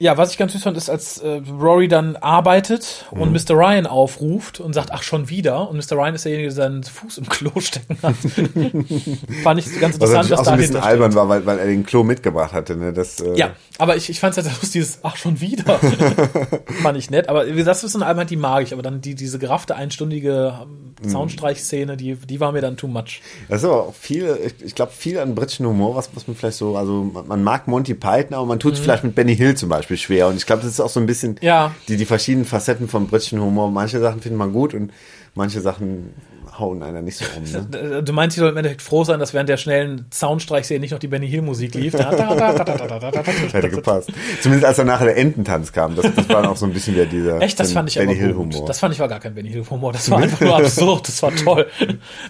Ja, 0.00 0.16
was 0.16 0.30
ich 0.30 0.38
ganz 0.38 0.52
süß 0.52 0.62
fand, 0.62 0.76
ist, 0.76 0.88
als 0.88 1.18
äh, 1.18 1.40
Rory 1.60 1.88
dann 1.88 2.14
arbeitet 2.14 3.06
Mhm. 3.10 3.20
und 3.20 3.32
Mr. 3.32 3.56
Ryan 3.56 3.86
aufruft 3.86 4.60
und 4.60 4.72
sagt, 4.72 4.92
ach, 4.92 5.02
schon 5.02 5.28
wieder. 5.28 5.68
Und 5.68 5.76
Mr. 5.76 5.96
Ryan 5.96 6.14
ist 6.14 6.24
derjenige, 6.24 6.48
der 6.50 6.54
seinen 6.54 6.84
Fuß 6.84 7.18
im 7.18 7.28
Klo 7.28 7.50
stecken 7.58 7.98
hat. 8.02 8.14
fand 9.42 9.60
ich 9.60 9.80
ganz 9.80 9.98
Was 10.00 10.10
interessant, 10.10 10.12
natürlich 10.12 10.30
was 10.30 10.38
auch 10.40 10.44
so 10.44 10.50
ein 10.50 10.58
bisschen 10.58 10.76
albern 10.76 11.14
war, 11.16 11.28
weil, 11.28 11.44
weil 11.46 11.58
er 11.58 11.66
den 11.66 11.84
Klo 11.84 12.04
mitgebracht 12.04 12.52
hatte. 12.52 12.76
Ne? 12.76 12.92
Das, 12.92 13.18
äh, 13.20 13.36
Ja, 13.36 13.50
aber 13.78 13.96
ich, 13.96 14.08
ich 14.08 14.20
fand 14.20 14.36
es 14.36 14.44
halt 14.44 14.54
lustig, 14.54 14.70
dieses, 14.72 15.00
ach, 15.02 15.16
schon 15.16 15.40
wieder. 15.40 15.64
fand 16.82 16.96
ich 16.96 17.10
nett. 17.10 17.28
Aber 17.28 17.46
wie 17.46 17.52
gesagt, 17.52 17.78
das 17.78 17.84
ist 17.84 17.96
eine 17.96 18.06
Albernheit, 18.06 18.30
die 18.30 18.36
mag 18.36 18.62
ich. 18.62 18.72
Aber 18.72 18.82
dann 18.82 19.00
die, 19.00 19.16
diese 19.16 19.40
geraffte, 19.40 19.74
einstündige 19.74 20.60
ähm, 21.02 21.10
Soundstreichszene, 21.10 21.96
die, 21.96 22.14
die 22.14 22.38
war 22.40 22.52
mir 22.52 22.60
dann 22.60 22.76
too 22.76 22.86
much. 22.88 23.20
Das 23.48 23.62
ist 23.62 23.64
aber 23.64 23.82
auch 23.88 23.94
viel, 23.94 24.38
ich, 24.44 24.64
ich 24.64 24.74
glaube, 24.76 24.92
viel 24.92 25.18
an 25.18 25.34
britischen 25.34 25.66
Humor, 25.66 25.96
was, 25.96 26.10
was 26.14 26.26
man 26.28 26.36
vielleicht 26.36 26.58
so, 26.58 26.76
also 26.76 27.02
man, 27.12 27.26
man 27.26 27.42
mag 27.42 27.66
Monty 27.66 27.94
Python, 27.94 28.34
aber 28.34 28.46
man 28.46 28.60
tut 28.60 28.68
Mhm. 28.72 28.76
es 28.78 28.80
vielleicht 28.80 29.02
mit 29.04 29.14
Benny 29.16 29.34
Hill 29.36 29.56
zum 29.56 29.68
Beispiel 29.68 29.87
Beispiel 29.88 29.96
schwer. 30.16 30.28
Und 30.28 30.36
ich 30.36 30.46
glaube, 30.46 30.62
das 30.62 30.70
ist 30.72 30.80
auch 30.80 30.88
so 30.90 31.00
ein 31.00 31.06
bisschen 31.06 31.36
Ja. 31.40 31.74
die, 31.88 31.96
die 31.96 32.04
verschiedenen 32.04 32.44
Facetten 32.46 32.88
vom 32.88 33.06
britischen 33.06 33.40
Humor. 33.40 33.70
Manche 33.70 34.00
Sachen 34.00 34.20
findet 34.20 34.38
man 34.38 34.52
gut 34.52 34.74
und 34.74 34.92
manche 35.34 35.60
Sachen 35.60 36.12
hauen 36.58 36.82
einer 36.82 37.02
nicht 37.02 37.16
so 37.16 37.24
um. 37.36 37.44
Ne? 37.70 38.02
Du 38.08 38.12
meinst, 38.12 38.34
sie 38.34 38.40
soll 38.40 38.50
im 38.50 38.56
Endeffekt 38.56 38.82
froh 38.82 39.04
sein, 39.04 39.20
dass 39.20 39.34
während 39.34 39.48
der 39.48 39.56
schnellen 39.56 40.06
Soundstreichserie 40.12 40.80
nicht 40.80 40.92
noch 40.92 40.98
die 40.98 41.08
Benny 41.08 41.28
Hill 41.28 41.42
Musik 41.42 41.74
lief. 41.74 41.94
Hätte 41.94 43.70
gepasst. 43.70 44.10
Zumindest 44.40 44.66
als 44.66 44.76
dann 44.76 44.86
nachher 44.86 45.06
der 45.06 45.16
Ententanz 45.16 45.72
kam. 45.72 45.96
Das, 45.96 46.06
das 46.14 46.28
war 46.28 46.48
auch 46.50 46.56
so 46.56 46.66
ein 46.66 46.72
bisschen 46.72 46.94
wieder 46.94 47.06
dieser 47.06 47.40
Echt, 47.40 47.58
das 47.60 47.72
fand 47.72 47.88
ich 47.88 47.96
Benny 47.96 48.16
Hill 48.16 48.34
Humor. 48.34 48.66
Das 48.66 48.78
fand 48.78 48.94
ich 48.94 49.00
war 49.00 49.08
gar 49.08 49.20
kein 49.20 49.34
Benny 49.34 49.50
Hill 49.50 49.64
Humor. 49.68 49.92
Das 49.92 50.10
war 50.10 50.18
einfach 50.18 50.40
nur 50.40 50.56
absurd. 50.58 51.08
Das 51.08 51.22
war 51.22 51.34
toll. 51.34 51.66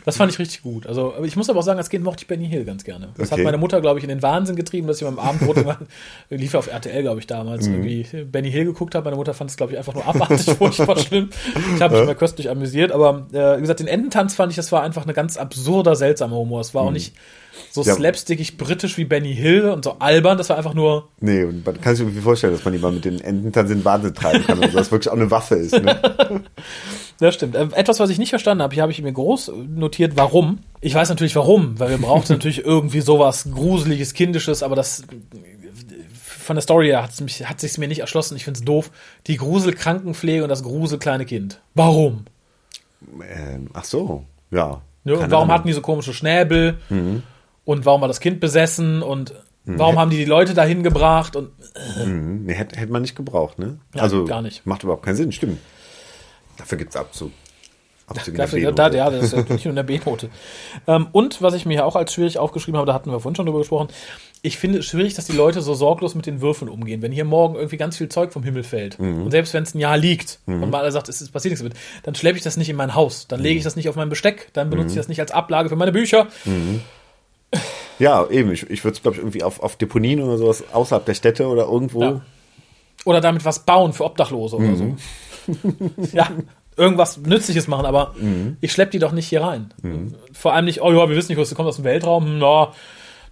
Das 0.05 0.17
fand 0.17 0.33
ich 0.33 0.39
richtig 0.39 0.63
gut. 0.63 0.87
Also 0.87 1.15
ich 1.23 1.37
muss 1.37 1.49
aber 1.51 1.61
auch 1.61 1.65
sagen, 1.65 1.79
als 1.79 1.91
Kind 1.91 2.05
mochte 2.05 2.23
ich 2.23 2.29
Benny 2.29 2.49
Hill 2.49 2.65
ganz 2.65 2.85
gerne. 2.85 3.09
Das 3.17 3.33
okay. 3.33 3.41
hat 3.41 3.45
meine 3.45 3.59
Mutter, 3.59 3.81
glaube 3.81 3.99
ich, 3.99 4.05
in 4.05 4.09
den 4.09 4.23
Wahnsinn 4.23 4.57
getrieben, 4.57 4.87
dass 4.87 5.01
ich 5.01 5.07
beim 5.07 5.19
Abendbrot 5.19 5.59
immer, 5.59 5.79
lief 6.31 6.55
auf 6.55 6.69
RTL, 6.69 7.03
glaube 7.03 7.21
ich, 7.21 7.27
damals 7.27 7.69
mhm. 7.69 7.85
irgendwie 7.87 8.25
Benny 8.25 8.51
Hill 8.51 8.67
geguckt 8.67 8.95
habe. 8.95 9.05
Meine 9.05 9.17
Mutter 9.17 9.35
fand 9.35 9.51
es, 9.51 9.57
glaube 9.57 9.73
ich, 9.73 9.79
einfach 9.79 9.95
nur 9.95 10.07
abartig, 10.07 10.51
furchtbar 10.59 10.99
schlimm. 10.99 11.31
Ich 11.75 11.83
habe 11.83 11.95
mich 11.95 12.03
immer 12.03 12.15
köstlich 12.15 12.51
amüsiert, 12.51 12.93
aber 12.93 13.27
äh, 13.33 13.57
wie 13.57 13.61
gesagt, 13.63 13.81
den 13.81 13.87
Ententanz 13.87 14.18
fand 14.35 14.51
ich, 14.53 14.57
das 14.57 14.71
war 14.73 14.83
einfach 14.83 15.05
eine 15.05 15.15
ganz 15.15 15.37
absurder, 15.37 15.97
seltsamer 15.97 16.37
Humor. 16.37 16.61
Es 16.61 16.75
war 16.75 16.83
auch 16.83 16.91
nicht 16.91 17.15
so 17.71 17.81
Mhm. 17.83 17.87
Ja. 17.89 17.95
slapstickig 17.97 18.57
britisch 18.57 18.97
wie 18.99 19.05
Benny 19.05 19.35
Hill 19.35 19.71
und 19.71 19.85
so 19.85 19.97
albern. 19.99 20.39
Das 20.39 20.49
war 20.49 20.57
einfach 20.57 20.75
nur 20.75 21.09
Nee, 21.21 21.45
und 21.45 21.67
man 21.67 21.81
kann 21.81 21.95
sich 21.97 22.05
irgendwie 22.05 22.21
vorstellen, 22.21 22.53
dass 22.53 22.65
man 22.65 22.73
die 22.73 22.79
mal 22.79 22.93
mit 22.93 23.05
den 23.05 23.21
Ententanz 23.21 23.71
in 23.71 23.79
den 23.79 23.85
Wahnsinn 23.85 24.15
treiben 24.15 24.45
kann. 24.47 24.59
Und 24.61 24.75
das 24.75 24.91
wirklich 24.93 25.09
auch 25.11 25.17
eine 25.17 25.31
Waffe 25.31 25.57
ist. 25.57 25.73
Ne? 25.73 26.01
Das 27.21 27.35
stimmt. 27.35 27.57
Äh, 27.57 27.67
Etwas, 27.75 27.99
was 27.99 28.11
ich 28.11 28.19
nicht 28.19 28.31
verstanden 28.31 28.63
habe, 28.63 28.73
hier 28.75 28.83
habe 28.85 28.93
ich 28.93 29.03
mir 29.03 29.13
groß 29.13 29.51
notiert, 29.75 30.13
warum. 30.15 30.61
Ich 30.81 30.95
weiß 30.95 31.09
natürlich 31.09 31.35
warum, 31.35 31.77
weil 31.81 31.91
wir 31.91 31.99
brauchten 31.99 32.33
natürlich 32.35 32.65
irgendwie 32.65 33.01
sowas 33.01 33.49
Gruseliges, 33.53 34.15
Kindisches, 34.15 34.63
aber 34.63 34.77
das 34.77 35.03
von 36.25 36.55
der 36.55 36.63
Story 36.63 36.87
her 36.87 37.03
hat's 37.03 37.21
mich, 37.21 37.45
hat 37.49 37.61
sich's 37.61 37.77
mir 37.77 37.89
nicht 37.89 37.99
erschlossen. 37.99 38.37
Ich 38.37 38.45
find's 38.45 38.63
doof. 38.63 38.91
Die 39.27 39.37
Gruselkrankenpflege 39.37 40.45
und 40.45 40.49
das 40.49 40.63
Gruselkleine 40.63 41.27
Kind. 41.27 41.61
Warum? 41.75 42.25
Ähm, 43.03 43.69
ach 43.73 43.85
so, 43.85 44.25
ja. 44.51 44.83
Ja, 45.05 45.15
warum 45.31 45.33
Ahnung. 45.33 45.49
hatten 45.53 45.69
die 45.69 45.75
so 45.75 45.81
komische 45.81 46.13
Schnäbel? 46.13 46.79
Und 47.65 47.87
warum 47.87 48.01
war 48.01 48.09
das 48.09 48.21
Kind 48.21 48.41
besessen? 48.41 49.03
Und 49.03 49.35
warum 49.65 49.99
haben 49.99 50.11
die 50.11 50.17
die 50.19 50.25
Leute 50.25 50.55
dahin 50.55 50.83
gebracht? 50.83 51.37
Und 51.37 51.51
Mhm, 52.05 52.45
nee, 52.45 52.55
hätte, 52.55 52.77
hätte 52.79 52.93
man 52.93 53.03
nicht 53.03 53.15
gebraucht, 53.15 53.59
ne? 53.59 53.79
Ja, 53.95 54.03
also 54.03 54.25
gar 54.25 54.43
nicht. 54.43 54.67
macht 54.67 54.83
überhaupt 54.83 55.05
keinen 55.05 55.17
Sinn, 55.17 55.33
stimmt. 55.33 55.59
Dafür 56.57 56.77
gibt's 56.79 56.97
Abzug. 56.97 57.31
Dafür, 58.15 58.59
B-Note. 58.61 58.75
da, 58.75 58.91
ja, 58.91 59.11
das 59.11 59.25
ist 59.25 59.33
ja 59.33 59.39
nicht 59.55 59.65
nur 59.65 59.71
in 59.73 59.77
der 59.77 59.83
B-Note. 59.83 60.29
Ähm, 60.87 61.09
und 61.13 61.43
was 61.43 61.55
ich 61.55 61.67
mir 61.67 61.75
hier 61.75 61.87
auch 61.87 61.97
als 61.97 62.13
schwierig 62.15 62.39
aufgeschrieben 62.39 62.79
habe, 62.79 62.87
da 62.87 62.95
hatten 62.95 63.11
wir 63.11 63.21
vorhin 63.21 63.37
schon 63.37 63.45
drüber 63.47 63.59
gesprochen, 63.59 63.89
ich 64.43 64.57
finde 64.59 64.79
es 64.79 64.87
schwierig, 64.87 65.15
dass 65.15 65.27
die 65.27 65.33
Leute 65.37 65.61
so 65.61 65.75
sorglos 65.75 66.15
mit 66.15 66.25
den 66.27 66.41
Würfeln 66.41 66.71
umgehen. 66.71 67.03
Wenn 67.03 67.11
hier 67.13 67.25
morgen 67.25 67.57
irgendwie 67.57 67.77
ganz 67.77 67.97
viel 67.99 68.09
Zeug 68.09 68.33
vom 68.33 68.43
Himmel 68.45 68.63
fällt 68.63 68.99
Mhm. 68.99 69.23
und 69.25 69.31
selbst 69.33 69.53
wenn 69.53 69.65
es 69.65 69.75
ein 69.75 69.81
Jahr 69.81 69.99
liegt 69.99 70.39
und 70.47 70.71
mal 70.71 70.81
einer 70.81 70.93
sagt, 70.93 71.09
es 71.09 71.19
passiert 71.31 71.51
nichts 71.53 71.61
damit, 71.61 71.77
dann 72.05 72.15
schleppe 72.15 72.39
ich 72.39 72.45
das 72.45 72.57
nicht 72.57 72.69
in 72.71 72.77
mein 72.77 72.95
Haus, 72.95 73.27
dann 73.27 73.41
Mhm. 73.41 73.47
lege 73.47 73.59
ich 73.59 73.65
das 73.65 73.77
nicht 73.77 73.89
auf 73.89 73.97
mein 73.97 74.09
Besteck, 74.09 74.49
dann 74.53 74.71
benutze 74.71 74.91
ich 74.91 74.97
das 74.97 75.09
nicht 75.09 75.21
als 75.21 75.33
Ablage 75.33 75.69
für 75.69 75.77
meine 75.77 75.93
Bücher. 75.93 76.29
Ja, 77.99 78.27
eben. 78.31 78.53
Ich, 78.53 78.69
ich 78.71 78.85
würde 78.85 78.95
es, 78.97 79.03
glaube 79.03 79.17
ich, 79.17 79.21
irgendwie 79.23 79.43
auf, 79.43 79.61
auf 79.61 79.77
Deponien 79.77 80.23
oder 80.23 80.39
sowas 80.39 80.63
außerhalb 80.73 81.05
der 81.05 81.15
Städte 81.15 81.47
oder 81.49 81.65
irgendwo. 81.65 82.03
Ja. 82.03 82.21
Oder 83.05 83.21
damit 83.21 83.45
was 83.45 83.61
bauen 83.61 83.93
für 83.93 84.05
Obdachlose 84.05 84.57
oder 84.57 84.77
so. 84.77 84.97
ja, 86.13 86.29
irgendwas 86.79 87.19
Nützliches 87.19 87.69
machen, 87.69 87.85
aber 87.87 88.15
ich 88.61 88.73
schleppe 88.73 88.93
die 88.93 88.99
doch 88.99 89.13
nicht 89.13 89.29
hier 89.29 89.43
rein. 89.43 89.73
Vor 90.33 90.55
allem 90.55 90.65
nicht, 90.65 90.81
oh 90.81 90.91
ja, 90.93 91.09
wir 91.09 91.17
wissen 91.17 91.33
nicht, 91.33 91.41
was 91.41 91.55
kommt 91.55 91.69
aus 91.69 91.77
dem 91.77 91.85
Weltraum. 91.85 92.25
Hm, 92.25 92.39
Na, 92.39 92.73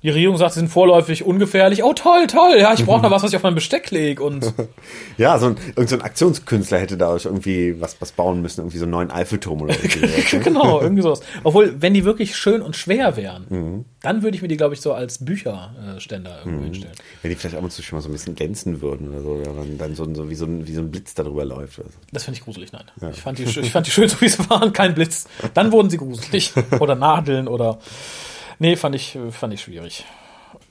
die 0.03 0.11
Regierung 0.11 0.37
sagt, 0.37 0.55
sie 0.55 0.61
sind 0.61 0.69
vorläufig 0.69 1.25
ungefährlich. 1.25 1.83
Oh 1.85 1.93
toll, 1.93 2.27
toll, 2.27 2.57
ja, 2.59 2.75
ich 2.75 2.85
brauche 2.85 3.03
noch 3.03 3.11
was, 3.11 3.23
was 3.23 3.31
ich 3.31 3.37
auf 3.37 3.43
mein 3.43 3.55
Besteck 3.55 3.91
lege. 3.91 4.23
Und 4.23 4.53
Ja, 5.19 5.39
so 5.39 5.47
ein, 5.47 5.57
irgend 5.69 5.89
so 5.89 5.97
ein 5.97 6.03
Aktionskünstler 6.03 6.79
hätte 6.79 6.97
da 6.97 7.17
irgendwie 7.17 7.81
was, 7.81 8.01
was 8.01 8.13
bauen 8.13 8.43
müssen, 8.43 8.61
irgendwie 8.61 8.79
so 8.79 8.85
einen 8.85 8.93
neuen 8.93 9.11
Eiffelturm 9.11 9.63
oder 9.63 9.75
irgendwie. 9.75 10.01
sowas, 10.07 10.33
ne? 10.33 10.41
genau, 10.41 10.81
irgendwie 10.83 11.03
sowas. 11.03 11.21
Obwohl, 11.43 11.81
wenn 11.81 11.95
die 11.95 12.05
wirklich 12.05 12.37
schön 12.37 12.63
und 12.63 12.77
schwer 12.77 13.17
wären, 13.17 13.85
dann 14.03 14.23
würde 14.23 14.37
ich 14.37 14.43
mir 14.43 14.49
die, 14.49 14.57
glaube 14.57 14.75
ich, 14.75 14.81
so 14.81 14.93
als 14.93 15.25
Bücherständer 15.25 16.39
irgendwo 16.45 16.65
hinstellen. 16.65 16.95
Wenn 17.23 17.31
die 17.31 17.37
vielleicht 17.37 17.57
ab 17.57 17.63
und 17.65 17.73
zu 17.73 17.83
schon 17.83 17.97
mal 17.97 18.03
so 18.03 18.09
ein 18.09 18.13
bisschen 18.13 18.35
glänzen 18.35 18.81
würden 18.81 19.09
oder 19.11 19.23
so, 19.23 19.31
oder 19.31 19.53
dann, 19.53 19.79
dann 19.79 19.95
so, 19.95 20.13
so, 20.15 20.29
wie 20.29 20.35
so 20.35 20.45
ein, 20.45 20.67
wie 20.67 20.75
so 20.75 20.81
ein 20.81 20.91
Blitz 20.91 21.15
da 21.15 21.23
drüber 21.23 21.45
läuft. 21.45 21.79
Oder 21.79 21.89
so. 21.89 21.99
Das 22.13 22.25
finde 22.25 22.39
ich 22.39 22.45
gruselig, 22.45 22.73
nein. 22.73 22.85
Ich, 23.13 23.21
fand 23.21 23.39
die, 23.39 23.45
ich 23.45 23.73
fand 23.73 23.87
die 23.87 23.91
schön, 23.91 24.09
so 24.09 24.21
wie 24.21 24.29
sie 24.29 24.49
waren, 24.51 24.73
kein 24.73 24.95
Blitz. 24.95 25.27
Dann 25.55 25.73
wurden 25.73 25.91
sie 25.91 25.97
gruselig. 25.97 26.53
Oder 26.79 26.95
Nadeln 26.95 27.49
oder. 27.49 27.79
Nee, 28.59 28.77
fand 28.77 28.95
ich, 28.95 29.19
fand 29.31 29.53
ich 29.55 29.61
schwierig. 29.63 30.05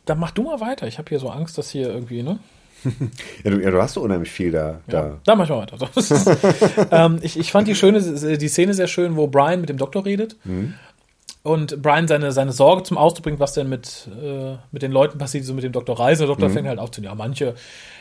Dann 0.06 0.20
mach 0.20 0.32
du 0.32 0.44
mal 0.44 0.60
weiter. 0.60 0.88
Ich 0.88 0.98
habe 0.98 1.10
hier 1.10 1.20
so 1.20 1.30
Angst, 1.30 1.58
dass 1.58 1.70
hier 1.70 1.90
irgendwie, 1.90 2.24
ne? 2.24 2.40
Ja, 3.44 3.52
du, 3.52 3.62
ja, 3.62 3.72
du 3.72 3.82
hast 3.82 3.94
so 3.94 4.02
unheimlich 4.02 4.32
viel 4.32 4.52
da. 4.52 4.80
da. 4.88 5.18
Da 5.24 5.36
mach 5.36 5.46
ich 5.46 5.50
mal 5.50 5.62
weiter. 5.62 5.78
Ähm, 6.92 7.20
ich, 7.22 7.40
ich 7.40 7.52
fand 7.52 7.68
die 7.68 7.76
schöne, 7.76 8.00
die 8.38 8.48
Szene 8.48 8.74
sehr 8.74 8.88
schön, 8.88 9.16
wo 9.16 9.28
Brian 9.28 9.60
mit 9.60 9.70
dem 9.70 9.78
Doktor 9.78 10.06
redet. 10.06 10.36
Und 11.44 11.82
Brian 11.82 12.08
seine, 12.08 12.32
seine 12.32 12.52
Sorge 12.52 12.84
zum 12.84 12.98
Ausdruck 12.98 13.24
bringt, 13.24 13.40
was 13.40 13.54
denn 13.54 13.70
mit, 13.70 14.08
äh, 14.22 14.56
mit 14.72 14.82
den 14.82 14.92
Leuten 14.92 15.18
passiert, 15.18 15.44
die 15.44 15.48
so 15.48 15.54
mit 15.54 15.64
dem 15.64 15.72
Doktor 15.72 16.00
reisen. 16.00 16.22
Der 16.22 16.28
Doktor 16.28 16.50
fängt 16.50 16.68
halt 16.68 16.80
auf 16.80 16.92
zu, 16.92 17.02
ja, 17.02 17.14
manche, 17.16 17.56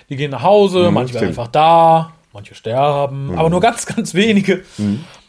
die 0.08 0.16
gehen 0.16 0.30
nach 0.30 0.42
Hause, 0.42 0.90
manche 0.90 1.14
werden 1.14 1.26
stimmt. 1.26 1.38
einfach 1.38 1.48
da, 1.48 2.12
manche 2.32 2.54
sterben, 2.54 3.36
aber 3.38 3.50
nur 3.50 3.60
ganz, 3.60 3.86
ganz 3.94 4.14
wenige. 4.14 4.62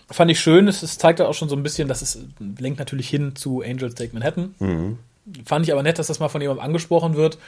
Fand 0.09 0.29
ich 0.29 0.39
schön, 0.39 0.67
es, 0.67 0.83
es 0.83 0.97
zeigt 0.97 1.19
auch 1.21 1.33
schon 1.33 1.49
so 1.49 1.55
ein 1.55 1.63
bisschen, 1.63 1.87
dass 1.87 2.01
es 2.01 2.19
lenkt 2.59 2.79
natürlich 2.79 3.09
hin 3.09 3.35
zu 3.35 3.61
Angels 3.61 3.95
Take 3.95 4.13
Manhattan. 4.13 4.53
Fand 5.45 5.65
ich 5.65 5.71
aber 5.71 5.81
nett, 5.83 5.97
dass 5.97 6.07
das 6.07 6.19
mal 6.19 6.29
von 6.29 6.41
jemandem 6.41 6.63
angesprochen 6.63 7.15
wird. 7.15 7.39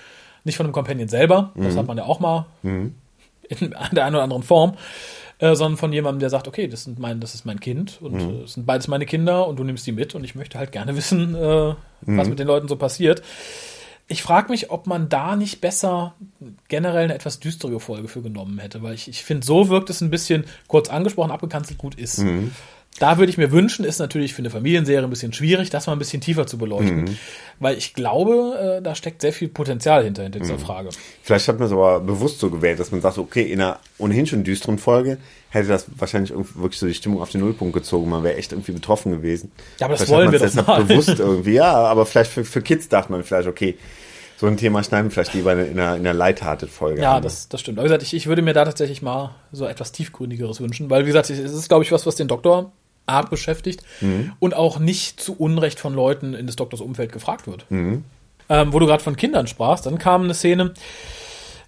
Nicht 0.43 0.57
von 0.57 0.65
einem 0.65 0.73
Companion 0.73 1.07
selber, 1.07 1.51
das 1.55 1.75
hat 1.77 1.87
man 1.87 1.97
ja 1.97 2.05
auch 2.05 2.19
mal 2.19 2.45
in 3.49 3.71
der 3.91 4.05
einen 4.05 4.15
oder 4.15 4.23
anderen 4.23 4.43
Form, 4.43 4.75
äh, 5.39 5.55
sondern 5.55 5.77
von 5.77 5.93
jemandem, 5.93 6.19
der 6.19 6.29
sagt, 6.29 6.47
okay, 6.47 6.67
das, 6.67 6.83
sind 6.83 6.99
mein, 6.99 7.19
das 7.19 7.35
ist 7.35 7.45
mein 7.45 7.59
Kind 7.59 7.99
und 8.01 8.19
äh, 8.19 8.41
das 8.41 8.53
sind 8.53 8.65
beides 8.65 8.87
meine 8.87 9.05
Kinder 9.05 9.47
und 9.47 9.57
du 9.57 9.63
nimmst 9.63 9.85
die 9.85 9.91
mit 9.91 10.15
und 10.15 10.23
ich 10.23 10.35
möchte 10.35 10.57
halt 10.57 10.71
gerne 10.71 10.95
wissen, 10.97 11.35
äh, 11.35 11.75
was 12.01 12.29
mit 12.29 12.39
den 12.39 12.47
Leuten 12.47 12.67
so 12.67 12.75
passiert. 12.75 13.21
Ich 14.09 14.23
frage 14.23 14.49
mich, 14.51 14.71
ob 14.71 14.87
man 14.87 15.09
da 15.09 15.35
nicht 15.35 15.59
besser 15.59 16.15
generell 16.69 17.05
eine 17.05 17.13
etwas 17.15 17.39
düstere 17.39 17.79
Folge 17.81 18.07
für 18.07 18.21
genommen 18.21 18.57
hätte, 18.59 18.81
weil 18.81 18.93
ich, 18.93 19.09
ich 19.09 19.23
finde, 19.23 19.45
so 19.45 19.67
wirkt 19.67 19.89
es 19.89 19.99
ein 19.99 20.09
bisschen 20.09 20.45
kurz 20.67 20.89
angesprochen, 20.89 21.31
abgekanzelt 21.31 21.77
gut 21.77 21.95
ist. 21.95 22.19
Da 22.99 23.17
würde 23.17 23.29
ich 23.29 23.37
mir 23.37 23.51
wünschen, 23.51 23.85
ist 23.85 23.99
natürlich 23.99 24.33
für 24.33 24.39
eine 24.39 24.49
Familienserie 24.49 25.03
ein 25.03 25.09
bisschen 25.09 25.31
schwierig, 25.33 25.69
das 25.69 25.85
mal 25.85 25.93
ein 25.93 25.99
bisschen 25.99 26.21
tiefer 26.21 26.47
zu 26.47 26.57
beleuchten. 26.57 27.17
Weil 27.59 27.77
ich 27.77 27.93
glaube, 27.93 28.77
äh, 28.79 28.81
da 28.81 28.95
steckt 28.95 29.21
sehr 29.21 29.33
viel 29.33 29.47
Potenzial 29.49 30.03
hinter, 30.03 30.23
hinter 30.23 30.39
dieser 30.39 30.57
Frage. 30.57 30.89
Vielleicht 31.21 31.47
hat 31.47 31.59
man 31.59 31.67
es 31.67 31.71
aber 31.71 31.99
bewusst 31.99 32.39
so 32.39 32.49
gewählt, 32.49 32.79
dass 32.79 32.91
man 32.91 33.01
sagt, 33.01 33.17
okay, 33.17 33.43
in 33.43 33.61
einer 33.61 33.79
ohnehin 33.97 34.25
schon 34.25 34.43
düsteren 34.43 34.77
Folge 34.79 35.17
hätte 35.49 35.67
das 35.67 35.85
wahrscheinlich 35.97 36.31
irgendwie 36.31 36.55
wirklich 36.59 36.79
so 36.79 36.87
die 36.87 36.93
Stimmung 36.93 37.21
auf 37.21 37.29
den 37.29 37.41
Nullpunkt 37.41 37.73
gezogen. 37.73 38.09
Man 38.09 38.23
wäre 38.23 38.35
echt 38.35 38.51
irgendwie 38.51 38.71
betroffen 38.71 39.11
gewesen. 39.11 39.51
Ja, 39.79 39.85
aber 39.85 39.95
das 39.95 40.03
Vielleicht 40.03 40.17
wollen 40.17 40.31
wir 40.31 40.39
doch 40.39 40.67
mal. 40.67 40.83
bewusst 40.83 41.09
irgendwie. 41.19 41.53
Ja, 41.53 41.73
aber 41.73 42.05
vielleicht 42.05 42.31
für, 42.31 42.45
für 42.45 42.61
Kids 42.61 42.89
dachte 42.89 43.11
man 43.11 43.23
vielleicht, 43.23 43.47
okay, 43.47 43.77
so 44.37 44.45
ein 44.45 44.57
Thema 44.57 44.83
schneiden 44.83 45.07
wir 45.07 45.11
vielleicht 45.11 45.33
lieber 45.33 45.53
in 45.53 45.79
einer, 45.79 45.95
in 45.95 46.01
einer 46.01 46.13
lighthearted 46.13 46.69
Folge. 46.69 47.01
Ja, 47.01 47.15
an. 47.15 47.23
das, 47.23 47.49
das 47.49 47.59
stimmt. 47.59 47.79
Aber 47.79 47.85
wie 47.85 47.89
gesagt, 47.89 48.03
ich, 48.03 48.13
ich 48.13 48.27
würde 48.27 48.43
mir 48.43 48.53
da 48.53 48.65
tatsächlich 48.65 49.01
mal 49.01 49.35
so 49.51 49.65
etwas 49.65 49.91
tiefgründigeres 49.91 50.61
wünschen, 50.61 50.91
weil, 50.91 51.03
wie 51.03 51.07
gesagt, 51.07 51.31
es 51.31 51.39
ist, 51.39 51.67
glaube 51.67 51.83
ich, 51.83 51.91
was, 51.91 52.05
was 52.05 52.15
den 52.15 52.27
Doktor 52.27 52.71
arg 53.07 53.29
beschäftigt 53.29 53.81
und 54.39 54.53
auch 54.53 54.79
nicht 54.79 55.19
zu 55.19 55.35
Unrecht 55.35 55.79
von 55.79 55.93
Leuten 55.93 56.33
in 56.33 56.45
des 56.45 56.55
Doktors 56.55 56.81
Umfeld 56.81 57.11
gefragt 57.11 57.47
wird. 57.47 57.65
Ähm, 58.49 58.71
wo 58.73 58.79
du 58.79 58.85
gerade 58.85 59.03
von 59.03 59.15
Kindern 59.17 59.47
sprachst, 59.47 59.85
dann 59.85 59.97
kam 59.97 60.23
eine 60.23 60.33
Szene, 60.33 60.73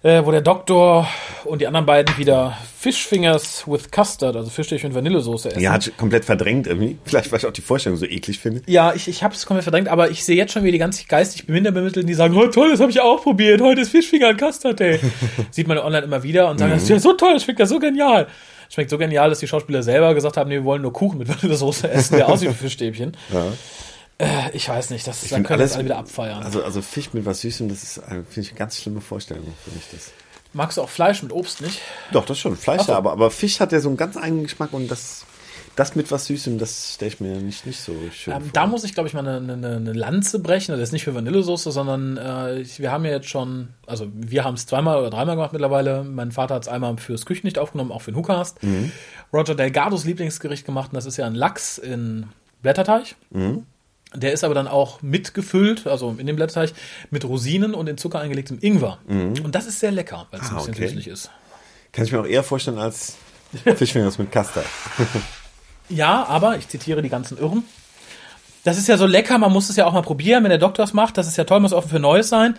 äh, 0.02 0.24
wo 0.24 0.30
der 0.30 0.40
Doktor 0.40 1.06
und 1.44 1.60
die 1.60 1.66
anderen 1.66 1.84
beiden 1.84 2.16
wieder 2.16 2.56
Fishfingers 2.78 3.64
with 3.66 3.90
Custard, 3.90 4.34
also 4.34 4.48
Fischstäbchen 4.48 4.88
mit 4.88 4.96
Vanillesoße 4.96 5.50
essen. 5.50 5.60
Ja, 5.60 5.72
hat 5.72 5.92
komplett 5.98 6.24
verdrängt 6.24 6.66
irgendwie. 6.66 6.96
Vielleicht, 7.04 7.30
weil 7.30 7.38
ich 7.38 7.44
auch 7.44 7.52
die 7.52 7.60
Vorstellung 7.60 7.98
so 7.98 8.06
eklig 8.06 8.38
finde. 8.38 8.62
Ja, 8.66 8.94
ich, 8.94 9.08
ich 9.08 9.22
habe 9.22 9.34
es 9.34 9.44
komplett 9.44 9.64
verdrängt, 9.64 9.88
aber 9.88 10.10
ich 10.10 10.24
sehe 10.24 10.36
jetzt 10.36 10.52
schon 10.52 10.62
wieder 10.62 10.72
die 10.72 10.78
ganz 10.78 11.06
geistig 11.06 11.46
Beminderbemittelten, 11.46 12.06
die 12.06 12.14
sagen, 12.14 12.34
oh 12.34 12.46
toll, 12.46 12.70
das 12.70 12.80
habe 12.80 12.90
ich 12.90 13.00
auch 13.00 13.22
probiert, 13.22 13.60
heute 13.60 13.82
ist 13.82 13.90
Fischfinger 13.90 14.30
und 14.30 14.40
Custard 14.40 14.80
Day. 14.80 15.00
Sieht 15.50 15.68
man 15.68 15.76
online 15.76 16.04
immer 16.04 16.22
wieder 16.22 16.48
und 16.48 16.56
sagen, 16.56 16.72
das 16.72 16.84
ist 16.84 16.88
ja 16.88 16.98
so 16.98 17.12
toll, 17.12 17.34
das 17.34 17.44
schmeckt 17.44 17.60
ja 17.60 17.66
so 17.66 17.78
genial. 17.78 18.26
Schmeckt 18.70 18.88
so 18.88 18.96
genial, 18.98 19.28
dass 19.28 19.40
die 19.40 19.48
Schauspieler 19.48 19.82
selber 19.82 20.14
gesagt 20.14 20.36
haben, 20.38 20.48
nee, 20.48 20.54
wir 20.54 20.64
wollen 20.64 20.80
nur 20.82 20.92
Kuchen 20.92 21.18
mit 21.18 21.28
Vanillesoße 21.42 21.90
essen, 21.90 22.16
der 22.16 22.28
aussieht 22.28 22.50
wie 22.50 22.54
Fischstäbchen. 22.54 23.16
Äh, 24.18 24.26
ich 24.52 24.68
weiß 24.68 24.90
nicht, 24.90 25.06
das, 25.06 25.20
da 25.22 25.26
find 25.26 25.46
können 25.46 25.58
wir 25.58 25.62
alles- 25.64 25.70
jetzt 25.70 25.76
alle 25.76 25.84
wieder 25.86 25.98
abfeiern. 25.98 26.42
Also, 26.42 26.62
also 26.62 26.80
Fisch 26.80 27.12
mit 27.12 27.26
was 27.26 27.40
Süßem, 27.40 27.68
das 27.68 27.82
ist, 27.82 27.98
äh, 27.98 28.02
finde 28.28 28.40
ich, 28.40 28.50
eine 28.50 28.58
ganz 28.58 28.76
schlimme 28.80 29.00
Vorstellung 29.00 29.44
für 29.64 29.70
mich. 29.72 29.84
Das. 29.92 30.12
Magst 30.52 30.78
du 30.78 30.82
auch 30.82 30.88
Fleisch 30.88 31.22
mit 31.22 31.32
Obst 31.32 31.60
nicht? 31.62 31.80
Doch, 32.12 32.24
das 32.26 32.38
schon. 32.38 32.56
Fleisch, 32.56 32.82
so. 32.82 32.92
ja, 32.92 32.98
aber, 32.98 33.12
aber 33.12 33.30
Fisch 33.30 33.60
hat 33.60 33.72
ja 33.72 33.80
so 33.80 33.88
einen 33.88 33.96
ganz 33.96 34.16
eigenen 34.16 34.42
Geschmack 34.44 34.72
und 34.72 34.88
das, 34.90 35.24
das 35.80 35.96
mit 35.96 36.10
was 36.10 36.26
Süßem, 36.26 36.58
das 36.58 36.94
stelle 36.94 37.08
ich 37.12 37.20
mir 37.20 37.36
nicht, 37.38 37.64
nicht 37.66 37.80
so 37.80 37.94
schön 38.12 38.34
Ähm, 38.34 38.42
vor. 38.42 38.50
da 38.52 38.66
muss 38.66 38.84
ich, 38.84 38.92
glaube 38.94 39.08
ich, 39.08 39.14
mal 39.14 39.26
eine, 39.26 39.52
eine, 39.52 39.76
eine 39.76 39.92
Lanze 39.92 40.38
brechen. 40.38 40.72
Das 40.72 40.80
ist 40.80 40.92
nicht 40.92 41.04
für 41.04 41.14
Vanillesoße, 41.14 41.72
sondern 41.72 42.16
äh, 42.18 42.64
wir 42.78 42.92
haben 42.92 43.04
ja 43.04 43.12
jetzt 43.12 43.28
schon, 43.28 43.68
also 43.86 44.06
wir 44.14 44.44
haben 44.44 44.54
es 44.54 44.66
zweimal 44.66 44.98
oder 44.98 45.10
dreimal 45.10 45.36
gemacht 45.36 45.52
mittlerweile. 45.52 46.04
Mein 46.04 46.32
Vater 46.32 46.54
hat 46.56 46.62
es 46.62 46.68
einmal 46.68 46.96
fürs 46.98 47.24
Küchenlicht 47.26 47.58
aufgenommen, 47.58 47.92
auch 47.92 48.02
für 48.02 48.12
den 48.12 48.16
Hookast. 48.18 48.58
Roger 49.32 49.54
Delgados 49.54 50.04
Lieblingsgericht 50.04 50.64
gemacht 50.66 50.90
und 50.92 50.96
das 50.96 51.06
ist 51.06 51.16
ja 51.16 51.26
ein 51.26 51.34
Lachs 51.34 51.78
in 51.78 52.26
Blätterteig. 52.62 53.14
Der 54.14 54.32
ist 54.32 54.44
aber 54.44 54.54
dann 54.54 54.68
auch 54.68 55.02
mitgefüllt, 55.02 55.86
also 55.86 56.14
in 56.18 56.26
dem 56.26 56.36
Blätterteig, 56.36 56.72
mit 57.10 57.24
Rosinen 57.24 57.74
und 57.74 57.88
in 57.88 57.96
Zucker 57.96 58.18
eingelegtem 58.20 58.58
Ingwer. 58.60 58.98
Und 59.08 59.54
das 59.54 59.66
ist 59.66 59.80
sehr 59.80 59.92
lecker, 59.92 60.26
weil 60.30 60.40
es 60.40 60.48
ein 60.50 60.56
Ah, 60.56 60.58
bisschen 60.58 60.74
okay. 60.74 60.86
süßlich 60.88 61.08
ist. 61.08 61.30
Kann 61.92 62.04
ich 62.04 62.12
mir 62.12 62.20
auch 62.20 62.26
eher 62.26 62.42
vorstellen 62.42 62.78
als 62.78 63.16
Fischfingers 63.76 64.18
mit 64.18 64.30
Custard. 64.32 64.66
Ja, 65.90 66.24
aber 66.26 66.56
ich 66.56 66.68
zitiere 66.68 67.02
die 67.02 67.08
ganzen 67.08 67.38
Irren. 67.38 67.64
Das 68.64 68.78
ist 68.78 68.88
ja 68.88 68.96
so 68.96 69.06
lecker, 69.06 69.38
man 69.38 69.52
muss 69.52 69.70
es 69.70 69.76
ja 69.76 69.86
auch 69.86 69.92
mal 69.92 70.02
probieren, 70.02 70.42
wenn 70.44 70.50
der 70.50 70.58
Doktor 70.58 70.84
es 70.84 70.92
macht. 70.92 71.16
Das 71.18 71.26
ist 71.26 71.36
ja 71.36 71.44
toll, 71.44 71.60
muss 71.60 71.72
offen 71.72 71.88
für 71.88 71.98
Neues 71.98 72.28
sein. 72.28 72.56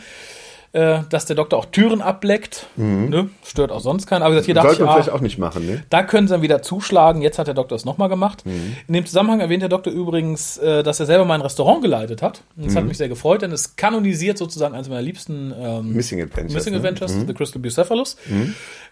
Äh, 0.74 1.02
dass 1.10 1.26
der 1.26 1.36
Doktor 1.36 1.60
auch 1.60 1.66
Türen 1.66 2.02
ableckt. 2.02 2.68
Ne? 2.78 3.30
Stört 3.46 3.74
auch 3.74 3.82
sonst 3.82 4.08
keinen. 4.08 4.24
Aber 4.24 4.40
hier 4.42 4.54
dachte 4.54 4.70
ich, 4.70 4.78
Sollte 4.78 4.84
man 4.84 4.90
ah, 4.92 4.94
vielleicht 4.94 5.10
auch 5.10 5.20
nicht 5.20 5.38
machen, 5.38 5.66
ne? 5.66 5.84
da 5.90 6.02
können 6.02 6.30
sie 6.30 6.32
dann 6.34 6.44
wieder 6.44 6.62
zuschlagen. 6.62 7.22
Jetzt 7.22 7.38
hat 7.40 7.48
der 7.48 7.54
Doktor 7.54 7.76
es 7.76 7.84
nochmal 7.84 8.08
gemacht. 8.08 8.46
Mhm. 8.46 8.78
In 8.88 8.94
dem 8.94 9.06
Zusammenhang 9.06 9.42
erwähnt 9.42 9.64
der 9.64 9.68
Doktor 9.68 9.92
übrigens, 9.92 10.58
äh, 10.60 10.82
dass 10.82 11.02
er 11.02 11.08
selber 11.08 11.26
mal 11.26 11.34
ein 11.36 11.42
Restaurant 11.42 11.82
geleitet 11.82 12.22
hat. 12.22 12.44
Und 12.56 12.68
das 12.68 12.74
Mhm. 12.74 12.78
hat 12.78 12.86
mich 12.86 12.98
sehr 12.98 13.10
gefreut, 13.10 13.42
denn 13.42 13.52
es 13.52 13.76
kanonisiert 13.76 14.38
sozusagen 14.38 14.74
eines 14.74 14.88
meiner 14.88 15.02
liebsten 15.02 15.54
ähm, 15.60 15.92
Missing 15.92 16.22
Adventures. 16.22 16.54
Missing 16.54 16.72
ne? 16.72 16.78
Adventures, 16.80 17.18
The 17.28 17.34
Crystal 17.34 17.62
Bucephalus. 17.62 18.16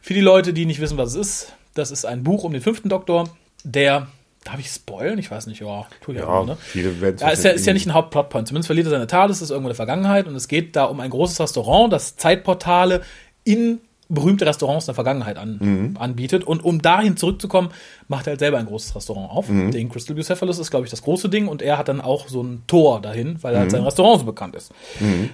Für 0.02 0.14
die 0.14 0.20
Leute, 0.22 0.52
die 0.52 0.66
nicht 0.66 0.82
wissen, 0.82 0.98
was 0.98 1.12
es 1.12 1.16
ist, 1.16 1.54
das 1.76 1.92
ist 1.92 2.04
ein 2.06 2.24
Buch 2.26 2.44
um 2.44 2.52
den 2.52 2.62
fünften 2.62 2.90
Doktor, 2.90 3.30
der, 3.64 4.08
darf 4.44 4.60
ich 4.60 4.70
spoilen? 4.70 5.20
Ich 5.20 5.30
weiß 5.32 5.48
nicht, 5.48 5.62
ja, 5.62 5.86
tue 6.02 6.16
ich 6.16 6.22
Ja, 6.22 6.28
auch, 6.28 6.46
ne? 6.46 6.58
viele 6.60 7.00
werden 7.02 7.18
Ja, 7.20 7.30
ist 7.30 7.44
ja, 7.44 7.52
ist 7.52 7.66
ja 7.66 7.74
nicht 7.74 7.88
ein 7.88 7.94
Hauptplotpoint. 7.94 8.48
Zumindest 8.48 8.68
verliert 8.68 8.88
er 8.88 8.92
seine 8.92 9.08
TARDIS, 9.08 9.42
ist 9.42 9.50
irgendwo 9.50 9.68
in 9.68 9.72
der 9.72 9.76
Vergangenheit 9.76 10.28
und 10.28 10.36
es 10.36 10.48
geht 10.48 10.76
da 10.76 10.86
um 10.86 11.00
ein 11.00 11.10
großes 11.10 11.40
Restaurant, 11.40 11.92
das 11.92 12.16
Zeitportale 12.16 13.02
in 13.44 13.80
berühmte 14.12 14.44
Restaurants 14.48 14.88
der 14.88 14.96
Vergangenheit 14.96 15.38
an, 15.38 15.96
anbietet. 16.00 16.44
Und 16.44 16.64
um 16.66 16.82
dahin 16.82 17.16
zurückzukommen, 17.16 17.70
macht 18.08 18.26
er 18.26 18.32
halt 18.32 18.40
selber 18.40 18.58
ein 18.58 18.66
großes 18.66 18.96
Restaurant 18.96 19.30
auf. 19.32 19.46
Den 19.48 19.88
Crystal 19.90 20.16
Bucephalus 20.16 20.58
ist, 20.58 20.72
glaube 20.72 20.86
ich, 20.86 20.90
das 20.90 21.04
große 21.04 21.30
Ding 21.30 21.48
und 21.48 21.62
er 21.62 21.78
hat 21.78 21.90
dann 21.90 22.02
auch 22.02 22.28
so 22.28 22.42
ein 22.42 22.64
Tor 22.66 23.02
dahin, 23.02 23.38
weil 23.44 23.56
halt 23.56 23.70
sein 23.70 23.84
Restaurant 23.84 24.22
so 24.22 24.26
bekannt 24.26 24.56
ist. 24.56 24.72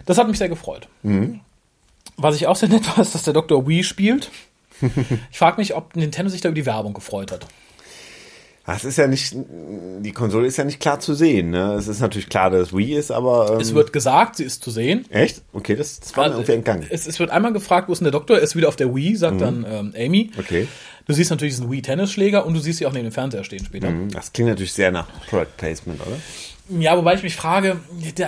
Das 0.05 0.17
hat 0.17 0.27
mich 0.27 0.37
sehr 0.37 0.49
gefreut. 0.49 0.89
Was 2.17 2.35
ich 2.35 2.47
auch 2.47 2.55
sehr 2.57 2.67
nett 2.67 2.85
war, 2.87 2.99
ist, 2.99 3.15
dass 3.15 3.23
der 3.23 3.33
Dr. 3.33 3.65
Wii 3.67 3.83
spielt. 3.83 4.29
Ich 5.31 5.37
frage 5.37 5.55
mich, 5.55 5.73
ob 5.73 5.95
Nintendo 5.95 6.29
sich 6.29 6.41
da 6.41 6.49
über 6.49 6.55
die 6.55 6.65
Werbung 6.65 6.93
gefreut 6.93 7.31
hat. 7.31 7.45
Das 8.67 8.83
ist 8.83 8.97
ja 8.97 9.05
nicht, 9.05 9.35
die 9.35 10.11
Konsole 10.11 10.47
ist 10.47 10.57
ja 10.57 10.63
nicht 10.63 10.79
klar 10.79 10.99
zu 10.99 11.13
sehen, 11.13 11.51
ne? 11.51 11.73
Es 11.73 11.87
ist 11.87 11.99
natürlich 11.99 12.29
klar, 12.29 12.49
dass 12.49 12.69
es 12.69 12.73
Wii 12.75 12.95
ist, 12.95 13.11
aber. 13.11 13.53
Ähm, 13.53 13.59
Es 13.59 13.75
wird 13.75 13.93
gesagt, 13.93 14.37
sie 14.37 14.43
ist 14.43 14.63
zu 14.63 14.71
sehen. 14.71 15.05
echt? 15.11 15.43
Okay, 15.53 15.75
das, 15.75 15.99
das 15.99 16.17
war 16.17 16.27
mir 16.29 16.33
irgendwie 16.35 16.53
entgangen. 16.53 16.87
Es, 16.89 17.05
es 17.05 17.19
wird 17.19 17.29
einmal 17.29 17.53
gefragt, 17.53 17.87
wo 17.89 17.93
ist 17.93 17.99
denn 17.99 18.05
der 18.05 18.11
Doktor? 18.11 18.37
Er 18.37 18.43
ist 18.43 18.55
wieder 18.55 18.67
auf 18.67 18.75
der 18.75 18.95
Wii, 18.95 19.15
sagt 19.15 19.39
dann 19.41 19.65
ähm, 19.69 19.93
Amy. 19.95 20.31
Okay. 20.39 20.67
Du 21.05 21.13
siehst 21.13 21.29
natürlich 21.29 21.53
diesen 21.53 21.69
Wii-Tennisschläger 21.71 22.43
und 22.47 22.55
du 22.55 22.59
siehst 22.59 22.79
sie 22.79 22.87
auch 22.87 22.91
neben 22.91 23.05
dem 23.05 23.11
Fernseher 23.11 23.43
stehen 23.43 23.63
später. 23.63 23.93
Das 24.11 24.33
klingt 24.33 24.49
natürlich 24.49 24.73
sehr 24.73 24.91
nach 24.91 25.05
Product 25.29 25.51
Placement, 25.57 26.01
oder? 26.01 26.17
Ja, 26.81 26.97
wobei 26.97 27.13
ich 27.13 27.21
mich 27.21 27.35
frage, 27.35 27.77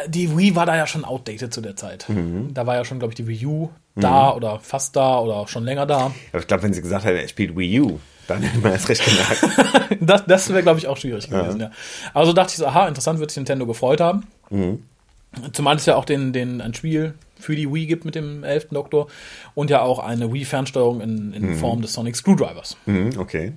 die 0.07 0.38
Wii 0.38 0.55
war 0.55 0.67
da 0.67 0.75
ja 0.77 0.85
schon 0.85 1.03
outdated 1.03 1.51
zu 1.51 1.61
der 1.61 1.75
Zeit. 1.75 2.05
Da 2.53 2.67
war 2.67 2.75
ja 2.75 2.85
schon, 2.85 2.99
glaube 2.99 3.13
ich, 3.13 3.15
die 3.15 3.25
Wii 3.27 3.45
U 3.47 3.69
da 3.95 4.31
oder 4.35 4.59
fast 4.59 4.95
da 4.95 5.17
oder 5.17 5.47
schon 5.47 5.63
länger 5.63 5.88
da. 5.88 6.11
Aber 6.31 6.41
ich 6.41 6.45
glaube, 6.45 6.61
wenn 6.61 6.73
sie 6.73 6.83
gesagt 6.83 7.03
hätte, 7.05 7.19
er 7.19 7.27
spielt 7.27 7.57
Wii 7.57 7.79
U, 7.81 7.99
dann 8.28 8.41
hätte 8.41 8.59
man 8.59 8.71
erst 8.71 8.89
recht 8.89 9.03
gemerkt. 9.03 9.97
Das, 10.01 10.25
das 10.25 10.49
wäre, 10.49 10.63
glaube 10.63 10.80
ich, 10.80 10.88
auch 10.88 10.97
schwierig 10.97 11.30
gewesen, 11.30 11.59
ja. 11.59 11.71
Aber 12.13 12.25
so 12.25 12.34
dachte 12.34 12.51
ich 12.51 12.57
so, 12.57 12.67
aha, 12.67 12.88
interessant 12.88 13.19
wird 13.19 13.32
sich 13.32 13.38
Nintendo 13.38 13.65
gefreut 13.65 13.99
haben. 13.99 14.28
Zumal 15.53 15.75
es 15.75 15.86
ja 15.86 15.95
auch 15.95 16.05
den, 16.05 16.34
den, 16.34 16.61
ein 16.61 16.73
Spiel 16.73 17.13
für 17.39 17.55
die 17.55 17.71
Wii 17.71 17.86
gibt 17.86 18.05
mit 18.05 18.15
dem 18.15 18.43
11. 18.43 18.69
Doktor 18.71 19.07
und 19.55 19.69
ja 19.69 19.82
auch 19.82 19.99
eine 19.99 20.32
Wii-Fernsteuerung 20.32 21.01
in, 21.01 21.34
in 21.34 21.55
Form 21.55 21.82
des 21.82 21.93
Sonic 21.93 22.15
Screwdrivers. 22.15 22.78
mhm, 22.86 23.11
okay. 23.17 23.53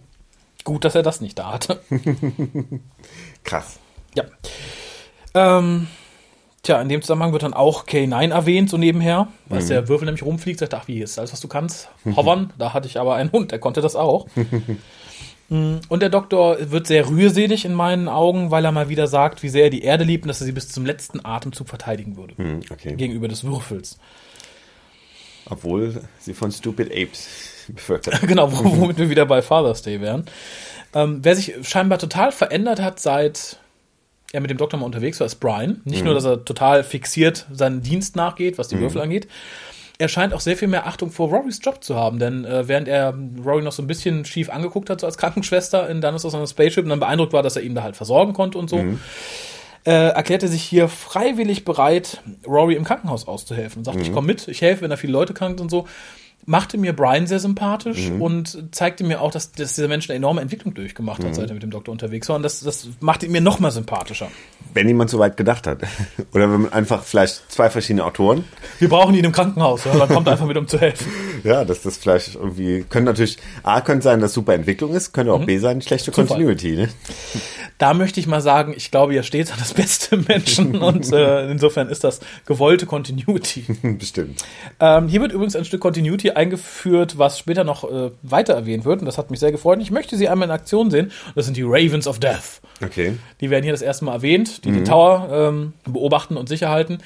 Gut, 0.64 0.84
dass 0.84 0.94
er 0.94 1.02
das 1.02 1.20
nicht 1.20 1.38
da 1.38 1.54
hatte. 1.54 1.80
Krass. 3.44 3.78
Ja. 4.14 4.24
Ähm, 5.34 5.86
tja, 6.62 6.80
in 6.80 6.88
dem 6.88 7.00
Zusammenhang 7.02 7.32
wird 7.32 7.42
dann 7.42 7.54
auch 7.54 7.86
K9 7.86 8.30
erwähnt, 8.30 8.70
so 8.70 8.76
nebenher, 8.76 9.28
als 9.48 9.68
der 9.68 9.88
Würfel 9.88 10.06
nämlich 10.06 10.22
rumfliegt, 10.24 10.58
sagt, 10.60 10.74
ach, 10.74 10.88
wie 10.88 11.00
ist 11.00 11.18
alles, 11.18 11.32
was 11.32 11.40
du 11.40 11.48
kannst? 11.48 11.88
Hovern, 12.16 12.52
da 12.58 12.72
hatte 12.74 12.86
ich 12.86 12.98
aber 12.98 13.14
einen 13.14 13.32
Hund, 13.32 13.50
der 13.52 13.58
konnte 13.58 13.80
das 13.80 13.96
auch. 13.96 14.26
Mm, 15.52 15.78
und 15.88 16.00
der 16.00 16.10
Doktor 16.10 16.70
wird 16.70 16.86
sehr 16.86 17.08
rührselig 17.08 17.64
in 17.64 17.74
meinen 17.74 18.06
Augen, 18.08 18.52
weil 18.52 18.64
er 18.64 18.70
mal 18.70 18.88
wieder 18.88 19.08
sagt, 19.08 19.42
wie 19.42 19.48
sehr 19.48 19.64
er 19.64 19.70
die 19.70 19.82
Erde 19.82 20.04
liebt 20.04 20.22
und 20.22 20.28
dass 20.28 20.40
er 20.40 20.44
sie 20.44 20.52
bis 20.52 20.68
zum 20.68 20.86
letzten 20.86 21.24
Atemzug 21.26 21.68
verteidigen 21.68 22.16
würde. 22.16 22.34
Mhm, 22.40 22.60
okay. 22.70 22.94
Gegenüber 22.94 23.26
des 23.26 23.42
Würfels. 23.42 23.98
Obwohl 25.46 26.02
sie 26.18 26.34
von 26.34 26.52
Stupid 26.52 26.92
Apes 26.92 27.28
bevölkert. 27.68 28.20
genau, 28.28 28.52
wo- 28.52 28.78
womit 28.80 28.98
wir 28.98 29.10
wieder 29.10 29.26
bei 29.26 29.42
Father's 29.42 29.82
Day 29.82 30.00
wären. 30.00 30.24
Ähm, 30.94 31.18
wer 31.22 31.34
sich 31.34 31.54
scheinbar 31.62 31.98
total 31.98 32.32
verändert 32.32 32.80
hat, 32.80 33.00
seit 33.00 33.58
er 34.32 34.40
mit 34.40 34.50
dem 34.50 34.58
Doktor 34.58 34.76
mal 34.78 34.86
unterwegs 34.86 35.18
war, 35.20 35.26
ist 35.26 35.36
Brian. 35.36 35.80
Nicht 35.84 36.04
nur, 36.04 36.14
dass 36.14 36.24
er 36.24 36.44
total 36.44 36.84
fixiert 36.84 37.46
seinen 37.52 37.82
Dienst 37.82 38.16
nachgeht, 38.16 38.58
was 38.58 38.68
die 38.68 38.78
Würfel 38.78 39.00
angeht. 39.00 39.28
Er 39.98 40.08
scheint 40.08 40.32
auch 40.32 40.40
sehr 40.40 40.56
viel 40.56 40.68
mehr 40.68 40.86
Achtung 40.86 41.10
vor 41.10 41.28
Rorys 41.28 41.60
Job 41.62 41.84
zu 41.84 41.94
haben, 41.94 42.18
denn 42.18 42.46
äh, 42.46 42.66
während 42.68 42.88
er 42.88 43.12
Rory 43.44 43.62
noch 43.62 43.72
so 43.72 43.82
ein 43.82 43.86
bisschen 43.86 44.24
schief 44.24 44.48
angeguckt 44.48 44.88
hat, 44.88 45.00
so 45.00 45.06
als 45.06 45.18
Krankenschwester 45.18 45.90
in 45.90 46.00
Dinosaurs 46.00 46.34
on 46.34 46.40
a 46.40 46.46
Spaceship 46.46 46.84
und 46.84 46.90
dann 46.90 47.00
beeindruckt 47.00 47.34
war, 47.34 47.42
dass 47.42 47.56
er 47.56 47.62
ihn 47.62 47.74
da 47.74 47.82
halt 47.82 47.96
versorgen 47.96 48.32
konnte 48.32 48.56
und 48.56 48.70
so, 48.70 48.78
äh, 49.84 49.90
erklärte 49.90 50.48
sich 50.48 50.62
hier 50.62 50.88
freiwillig 50.88 51.66
bereit, 51.66 52.22
Rory 52.46 52.76
im 52.76 52.84
Krankenhaus 52.84 53.28
auszuhelfen 53.28 53.80
und 53.80 53.84
sagte, 53.84 54.00
ich 54.00 54.12
komme 54.12 54.26
mit, 54.26 54.48
ich 54.48 54.62
helfe, 54.62 54.82
wenn 54.82 54.90
da 54.90 54.96
viele 54.96 55.12
Leute 55.12 55.34
krank 55.34 55.58
sind 55.58 55.64
und 55.64 55.70
so. 55.70 55.86
Machte 56.46 56.78
mir 56.78 56.94
Brian 56.94 57.26
sehr 57.26 57.38
sympathisch 57.38 58.10
und 58.18 58.74
zeigte 58.74 59.04
mir 59.04 59.20
auch, 59.20 59.30
dass, 59.30 59.52
dass 59.52 59.74
dieser 59.74 59.88
Mensch 59.88 60.08
eine 60.08 60.16
enorme 60.16 60.40
Entwicklung 60.40 60.74
durchgemacht 60.74 61.22
hat, 61.22 61.34
seit 61.34 61.48
er 61.48 61.54
mit 61.54 61.62
dem 61.62 61.70
Doktor 61.70 61.92
unterwegs 61.92 62.28
war. 62.28 62.36
Und 62.36 62.42
das, 62.42 62.60
das 62.60 62.88
machte 63.00 63.26
ihn 63.26 63.32
mir 63.32 63.40
noch 63.40 63.60
mal 63.60 63.70
sympathischer. 63.70 64.28
Wenn 64.74 64.88
jemand 64.88 65.10
so 65.10 65.18
weit 65.18 65.36
gedacht 65.36 65.66
hat. 65.66 65.82
Oder 66.32 66.50
wenn 66.50 66.62
man 66.62 66.72
einfach 66.72 67.04
vielleicht 67.04 67.52
zwei 67.52 67.70
verschiedene 67.70 68.04
Autoren. 68.04 68.44
Wir 68.78 68.88
brauchen 68.88 69.14
ihn 69.14 69.24
im 69.24 69.32
Krankenhaus, 69.32 69.84
ja, 69.84 69.96
dann 69.96 70.08
kommt 70.08 70.28
einfach 70.28 70.46
mit, 70.46 70.56
um 70.56 70.66
zu 70.66 70.78
helfen. 70.78 71.06
Ja, 71.42 71.64
dass 71.64 71.80
das 71.80 71.96
vielleicht 71.96 72.34
irgendwie, 72.34 72.84
können 72.86 73.06
natürlich, 73.06 73.38
A, 73.62 73.80
könnte 73.80 74.04
sein, 74.04 74.20
dass 74.20 74.34
super 74.34 74.52
Entwicklung 74.52 74.92
ist, 74.92 75.12
könnte 75.12 75.32
auch 75.32 75.42
B 75.42 75.56
sein, 75.56 75.80
schlechte 75.80 76.12
Zufall. 76.12 76.26
Continuity, 76.26 76.76
ne? 76.76 76.88
Da 77.78 77.94
möchte 77.94 78.20
ich 78.20 78.26
mal 78.26 78.42
sagen, 78.42 78.74
ich 78.76 78.90
glaube 78.90 79.14
ja 79.14 79.22
stets 79.22 79.50
an 79.50 79.58
das 79.58 79.72
Beste 79.72 80.18
Menschen 80.18 80.76
und 80.82 81.10
äh, 81.12 81.50
insofern 81.50 81.88
ist 81.88 82.04
das 82.04 82.20
gewollte 82.44 82.84
Continuity. 82.84 83.64
Bestimmt. 83.98 84.44
Ähm, 84.80 85.08
hier 85.08 85.22
wird 85.22 85.32
übrigens 85.32 85.56
ein 85.56 85.64
Stück 85.64 85.80
Continuity 85.80 86.29
eingeführt, 86.36 87.18
was 87.18 87.38
später 87.38 87.64
noch 87.64 87.84
äh, 87.84 88.10
weiter 88.22 88.54
erwähnt 88.54 88.84
wird 88.84 89.00
und 89.00 89.06
das 89.06 89.18
hat 89.18 89.30
mich 89.30 89.40
sehr 89.40 89.52
gefreut. 89.52 89.76
Und 89.76 89.82
ich 89.82 89.90
möchte 89.90 90.16
sie 90.16 90.28
einmal 90.28 90.48
in 90.48 90.52
Aktion 90.52 90.90
sehen. 90.90 91.12
Das 91.34 91.44
sind 91.44 91.56
die 91.56 91.62
Ravens 91.62 92.06
of 92.06 92.18
Death. 92.18 92.60
Okay. 92.82 93.14
Die 93.40 93.50
werden 93.50 93.62
hier 93.64 93.72
das 93.72 93.82
erste 93.82 94.04
Mal 94.04 94.14
erwähnt, 94.14 94.64
die 94.64 94.72
den 94.72 94.84
Tower 94.84 95.28
ähm, 95.30 95.72
beobachten 95.84 96.36
und 96.36 96.48
sicher 96.48 96.70
halten 96.70 96.98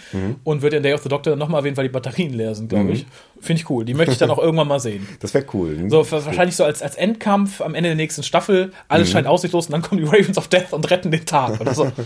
und 0.45 0.63
wird 0.63 0.73
in 0.73 0.83
Day 0.83 0.95
of 0.95 1.03
the 1.03 1.09
Doctor 1.09 1.35
nochmal 1.37 1.61
erwähnt, 1.63 1.77
weil 1.77 1.89
die 1.89 1.93
Batterien 1.93 2.33
leer 2.33 2.55
sind, 2.55 2.69
glaube 2.69 2.93
ich. 2.93 3.07
Finde 3.41 3.61
ich 3.61 3.71
cool. 3.71 3.85
Die 3.85 3.95
möchte 3.95 4.13
ich 4.13 4.19
dann 4.19 4.31
auch 4.33 4.39
irgendwann 4.39 4.69
mal 4.69 4.81
sehen. 4.81 5.09
Das 5.21 5.35
wäre 5.35 5.45
cool. 5.53 5.77
ne? 5.77 5.91
So, 5.91 6.11
wahrscheinlich 6.11 6.57
so 6.57 6.65
als, 6.65 6.81
als 6.81 6.95
Endkampf 6.95 7.61
am 7.61 7.75
Ende 7.75 7.91
der 7.91 7.97
nächsten 7.97 8.23
Staffel. 8.23 8.73
Alles 8.89 9.11
scheint 9.11 9.27
aussichtslos 9.27 9.67
und 9.67 9.73
dann 9.73 9.83
kommen 9.83 10.01
die 10.01 10.07
Ravens 10.07 10.39
of 10.39 10.49
Death 10.49 10.73
und 10.73 10.89
retten 10.91 11.11
den 11.11 11.27
Tag 11.27 11.61
oder 11.61 11.75
so. 11.75 11.91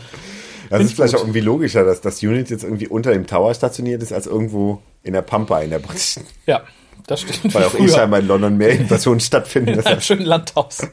Das 0.71 0.83
ist 0.83 0.91
ich 0.91 0.97
vielleicht 0.97 1.15
gut. 1.15 1.21
auch 1.21 1.25
irgendwie 1.25 1.41
logischer, 1.41 1.85
dass 1.85 2.01
das 2.03 2.23
Unit 2.23 2.51
jetzt 2.51 2.63
irgendwie 2.63 2.89
unter 2.89 3.13
dem 3.13 3.27
Tower 3.27 3.55
stationiert 3.55 4.03
ist, 4.03 4.13
als 4.13 4.27
irgendwo 4.27 4.83
in 5.03 5.15
der 5.15 5.23
Pampa 5.23 5.61
in 5.61 5.71
der 5.71 5.79
britischen. 5.79 6.25
Ja, 6.47 6.63
das 7.09 7.23
stimmt. 7.23 7.55
Weil 7.55 7.65
auch 7.65 7.89
scheinbar 7.89 8.21
in 8.21 8.29
London 8.29 8.57
mehr 8.57 8.71
Invasionen 8.71 9.19
stattfinden. 9.21 9.71
In 9.79 9.81
einem 9.87 10.01
schönen 10.01 10.25
Landhaus. 10.27 10.87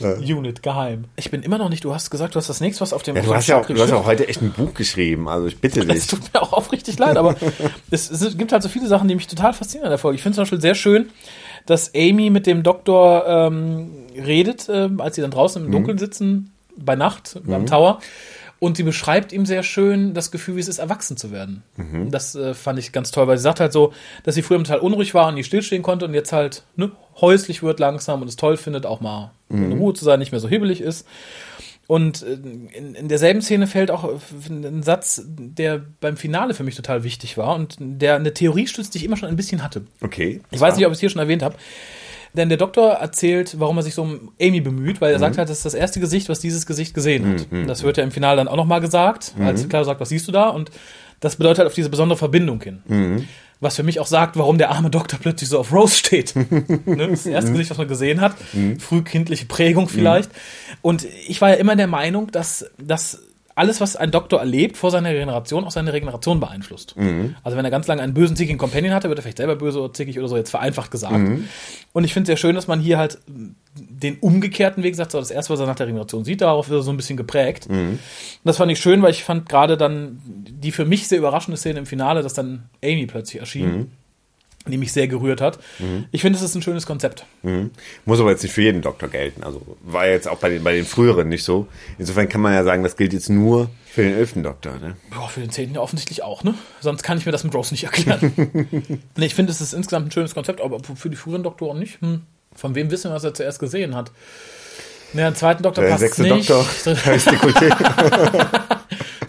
Unit, 0.00 0.62
geheim. 0.62 1.04
Ich 1.16 1.30
bin 1.30 1.42
immer 1.42 1.58
noch 1.58 1.68
nicht, 1.68 1.84
du 1.84 1.92
hast 1.94 2.10
gesagt, 2.10 2.34
du 2.34 2.38
hast 2.38 2.48
das 2.48 2.60
nächste, 2.60 2.80
was 2.80 2.92
auf 2.92 3.02
dem 3.02 3.16
Ja, 3.16 3.22
du 3.22 3.34
hast 3.34 3.48
ja 3.48 3.60
auch, 3.60 3.66
du 3.66 3.80
hast 3.80 3.90
ja 3.90 3.96
auch 3.96 4.06
heute 4.06 4.28
echt 4.28 4.40
ein 4.42 4.52
Buch 4.52 4.74
geschrieben, 4.74 5.28
also 5.28 5.46
ich 5.46 5.60
bitte 5.60 5.80
Es 5.80 5.86
dich. 5.86 6.06
tut 6.06 6.32
mir 6.32 6.40
auch 6.42 6.52
aufrichtig 6.52 6.98
leid, 6.98 7.16
aber 7.16 7.36
es, 7.90 8.10
es 8.10 8.38
gibt 8.38 8.52
halt 8.52 8.62
so 8.62 8.68
viele 8.68 8.86
Sachen, 8.86 9.08
die 9.08 9.14
mich 9.14 9.26
total 9.26 9.52
faszinieren 9.52 9.86
an 9.86 9.90
der 9.90 9.98
Folge. 9.98 10.16
Ich 10.16 10.22
finde 10.22 10.36
zum 10.36 10.42
Beispiel 10.42 10.60
sehr 10.60 10.74
schön, 10.74 11.10
dass 11.66 11.92
Amy 11.94 12.30
mit 12.30 12.46
dem 12.46 12.62
Doktor 12.62 13.24
ähm, 13.26 13.90
redet, 14.16 14.68
ähm, 14.68 15.00
als 15.00 15.16
sie 15.16 15.20
dann 15.20 15.30
draußen 15.30 15.64
im 15.64 15.70
Dunkeln 15.72 15.98
sitzen, 15.98 16.52
bei 16.76 16.96
Nacht, 16.96 17.40
beim 17.44 17.66
Tower. 17.66 18.00
Und 18.62 18.76
sie 18.76 18.84
beschreibt 18.84 19.32
ihm 19.32 19.44
sehr 19.44 19.64
schön 19.64 20.14
das 20.14 20.30
Gefühl, 20.30 20.54
wie 20.54 20.60
es 20.60 20.68
ist, 20.68 20.78
erwachsen 20.78 21.16
zu 21.16 21.32
werden. 21.32 21.64
Das 22.12 22.36
äh, 22.36 22.54
fand 22.54 22.78
ich 22.78 22.92
ganz 22.92 23.10
toll, 23.10 23.26
weil 23.26 23.36
sie 23.36 23.42
sagt 23.42 23.58
halt 23.58 23.72
so, 23.72 23.92
dass 24.22 24.36
sie 24.36 24.42
früher 24.42 24.58
total 24.58 24.78
unruhig 24.78 25.14
war 25.14 25.26
und 25.26 25.34
nie 25.34 25.42
stillstehen 25.42 25.82
konnte 25.82 26.04
und 26.04 26.14
jetzt 26.14 26.32
halt 26.32 26.62
ne, 26.76 26.92
häuslich 27.20 27.64
wird 27.64 27.80
langsam 27.80 28.22
und 28.22 28.28
es 28.28 28.36
toll 28.36 28.56
findet, 28.56 28.86
auch 28.86 29.00
mal 29.00 29.32
in 29.48 29.72
Ruhe 29.72 29.94
zu 29.94 30.04
sein, 30.04 30.20
nicht 30.20 30.30
mehr 30.30 30.38
so 30.40 30.48
hibbelig 30.48 30.80
ist. 30.80 31.08
Und 31.88 32.22
äh, 32.22 32.34
in, 32.34 32.94
in 32.94 33.08
derselben 33.08 33.42
Szene 33.42 33.66
fällt 33.66 33.90
auch 33.90 34.08
ein 34.48 34.84
Satz, 34.84 35.22
der 35.26 35.82
beim 36.00 36.16
Finale 36.16 36.54
für 36.54 36.62
mich 36.62 36.76
total 36.76 37.02
wichtig 37.02 37.36
war 37.36 37.56
und 37.56 37.74
der 37.80 38.14
eine 38.14 38.32
Theorie 38.32 38.68
stützt, 38.68 38.94
die 38.94 38.98
ich 38.98 39.04
immer 39.04 39.16
schon 39.16 39.28
ein 39.28 39.34
bisschen 39.34 39.64
hatte. 39.64 39.82
Okay. 40.02 40.40
Ich 40.52 40.60
weiß 40.60 40.76
nicht, 40.76 40.86
ob 40.86 40.92
ich 40.92 40.98
es 40.98 41.00
hier 41.00 41.10
schon 41.10 41.20
erwähnt 41.20 41.42
habe. 41.42 41.56
Denn 42.34 42.48
der 42.48 42.58
Doktor 42.58 42.92
erzählt, 42.92 43.60
warum 43.60 43.76
er 43.76 43.82
sich 43.82 43.94
so 43.94 44.02
um 44.02 44.32
Amy 44.40 44.60
bemüht, 44.60 45.00
weil 45.00 45.12
er 45.12 45.18
sagt 45.18 45.36
halt, 45.38 45.50
das 45.50 45.58
ist 45.58 45.64
das 45.66 45.74
erste 45.74 46.00
Gesicht, 46.00 46.28
was 46.28 46.40
dieses 46.40 46.64
Gesicht 46.66 46.94
gesehen 46.94 47.26
hat. 47.26 47.46
Das 47.68 47.82
wird 47.82 47.98
ja 47.98 48.04
im 48.04 48.10
Finale 48.10 48.38
dann 48.38 48.48
auch 48.48 48.56
nochmal 48.56 48.80
gesagt, 48.80 49.34
als 49.38 49.68
Clara 49.68 49.84
sagt, 49.84 50.00
was 50.00 50.08
siehst 50.08 50.28
du 50.28 50.32
da? 50.32 50.48
Und 50.48 50.70
das 51.20 51.36
bedeutet 51.36 51.58
halt 51.58 51.68
auf 51.68 51.74
diese 51.74 51.90
besondere 51.90 52.18
Verbindung 52.18 52.62
hin. 52.62 53.26
Was 53.60 53.76
für 53.76 53.82
mich 53.84 54.00
auch 54.00 54.06
sagt, 54.06 54.36
warum 54.36 54.58
der 54.58 54.70
arme 54.70 54.90
Doktor 54.90 55.18
plötzlich 55.20 55.50
so 55.50 55.58
auf 55.58 55.72
Rose 55.72 55.94
steht. 55.96 56.34
ne? 56.86 57.08
Das 57.10 57.26
erste 57.26 57.52
Gesicht, 57.52 57.70
was 57.70 57.78
man 57.78 57.86
gesehen 57.86 58.20
hat. 58.20 58.34
Frühkindliche 58.78 59.44
Prägung 59.46 59.88
vielleicht. 59.88 60.30
Und 60.80 61.04
ich 61.28 61.40
war 61.40 61.50
ja 61.50 61.56
immer 61.56 61.76
der 61.76 61.86
Meinung, 61.86 62.30
dass, 62.32 62.64
dass 62.78 63.20
alles, 63.54 63.80
was 63.80 63.96
ein 63.96 64.10
Doktor 64.10 64.40
erlebt 64.40 64.76
vor 64.76 64.90
seiner 64.90 65.10
Regeneration, 65.10 65.64
auch 65.64 65.70
seine 65.70 65.92
Regeneration 65.92 66.40
beeinflusst. 66.40 66.94
Also 67.42 67.56
wenn 67.56 67.64
er 67.64 67.70
ganz 67.70 67.86
lange 67.86 68.02
einen 68.02 68.14
bösen 68.14 68.36
Zickig 68.36 68.58
Companion 68.58 68.94
hatte, 68.94 69.08
wird 69.08 69.18
er 69.18 69.22
vielleicht 69.22 69.38
selber 69.38 69.56
böse 69.56 69.80
oder 69.80 69.92
zickig 69.92 70.18
oder 70.18 70.28
so, 70.28 70.36
jetzt 70.36 70.50
vereinfacht 70.50 70.90
gesagt. 70.90 71.14
Und 71.92 72.04
ich 72.04 72.12
finde 72.12 72.24
es 72.24 72.26
sehr 72.28 72.36
schön, 72.36 72.54
dass 72.54 72.66
man 72.68 72.80
hier 72.80 72.98
halt 72.98 73.18
den 73.74 74.18
umgekehrten 74.18 74.82
Weg 74.82 74.96
sagt, 74.96 75.12
so 75.12 75.18
das 75.18 75.30
erste, 75.30 75.52
was 75.52 75.60
er 75.60 75.66
nach 75.66 75.76
der 75.76 75.86
Regeneration 75.86 76.24
sieht, 76.24 76.40
darauf 76.40 76.68
wird 76.68 76.80
er 76.80 76.82
so 76.82 76.90
ein 76.90 76.96
bisschen 76.96 77.16
geprägt. 77.16 77.66
Und 77.68 77.98
das 78.44 78.56
fand 78.56 78.72
ich 78.72 78.80
schön, 78.80 79.02
weil 79.02 79.10
ich 79.10 79.24
fand 79.24 79.48
gerade 79.48 79.76
dann 79.76 80.20
die 80.24 80.72
für 80.72 80.84
mich 80.84 81.08
sehr 81.08 81.18
überraschende 81.18 81.56
Szene 81.56 81.78
im 81.78 81.86
Finale, 81.86 82.22
dass 82.22 82.34
dann 82.34 82.68
Amy 82.82 83.06
plötzlich 83.06 83.40
erschien 83.40 83.92
die 84.66 84.76
mich 84.76 84.92
sehr 84.92 85.08
gerührt 85.08 85.40
hat. 85.40 85.58
Ich 86.12 86.20
finde, 86.20 86.38
es 86.38 86.44
ist 86.44 86.54
ein 86.54 86.62
schönes 86.62 86.86
Konzept. 86.86 87.26
Muss 88.04 88.20
aber 88.20 88.30
jetzt 88.30 88.42
nicht 88.42 88.52
für 88.52 88.62
jeden 88.62 88.82
Doktor 88.82 89.08
gelten. 89.08 89.42
Also 89.42 89.60
war 89.82 90.06
jetzt 90.06 90.28
auch 90.28 90.38
bei 90.38 90.50
den, 90.50 90.62
bei 90.62 90.74
den 90.74 90.84
früheren 90.84 91.28
nicht 91.28 91.44
so. 91.44 91.66
Insofern 91.98 92.28
kann 92.28 92.40
man 92.40 92.52
ja 92.54 92.62
sagen, 92.62 92.82
das 92.82 92.96
gilt 92.96 93.12
jetzt 93.12 93.28
nur 93.28 93.70
für 93.92 94.02
den 94.02 94.14
elften 94.14 94.42
Doktor. 94.42 94.78
Ne? 94.78 94.96
Boah, 95.10 95.28
für 95.28 95.40
den 95.40 95.50
zehnten 95.50 95.74
ja 95.74 95.80
offensichtlich 95.80 96.22
auch, 96.22 96.44
ne? 96.44 96.54
Sonst 96.80 97.02
kann 97.02 97.18
ich 97.18 97.26
mir 97.26 97.32
das 97.32 97.44
mit 97.44 97.54
Rose 97.54 97.74
nicht 97.74 97.84
erklären. 97.84 98.32
nee, 99.16 99.26
ich 99.26 99.34
finde, 99.34 99.52
es 99.52 99.60
ist 99.60 99.74
insgesamt 99.74 100.08
ein 100.08 100.10
schönes 100.12 100.34
Konzept, 100.34 100.60
aber 100.60 100.78
für 100.94 101.10
die 101.10 101.16
früheren 101.16 101.42
Doktoren 101.42 101.78
nicht. 101.78 102.00
Hm. 102.00 102.22
Von 102.54 102.74
wem 102.74 102.90
wissen 102.90 103.10
wir, 103.10 103.14
was 103.14 103.24
er 103.24 103.34
zuerst 103.34 103.58
gesehen 103.58 103.94
hat? 103.94 104.12
Ja, 105.14 105.30
den 105.30 105.36
zweiten 105.36 105.62
Doktor 105.62 105.82
Der 105.82 105.90
passt 105.90 106.00
sechste 106.00 106.22
nicht. 106.22 106.48
Doktor, 106.48 106.64
Dekolleté. 106.84 108.46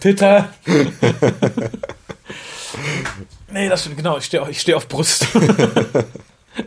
Titter. 0.00 0.48
Nee, 3.54 3.68
das 3.68 3.80
stimmt, 3.80 3.96
genau. 3.96 4.18
Ich 4.18 4.26
stehe 4.26 4.46
steh 4.52 4.74
auf 4.74 4.88
Brust. 4.88 5.26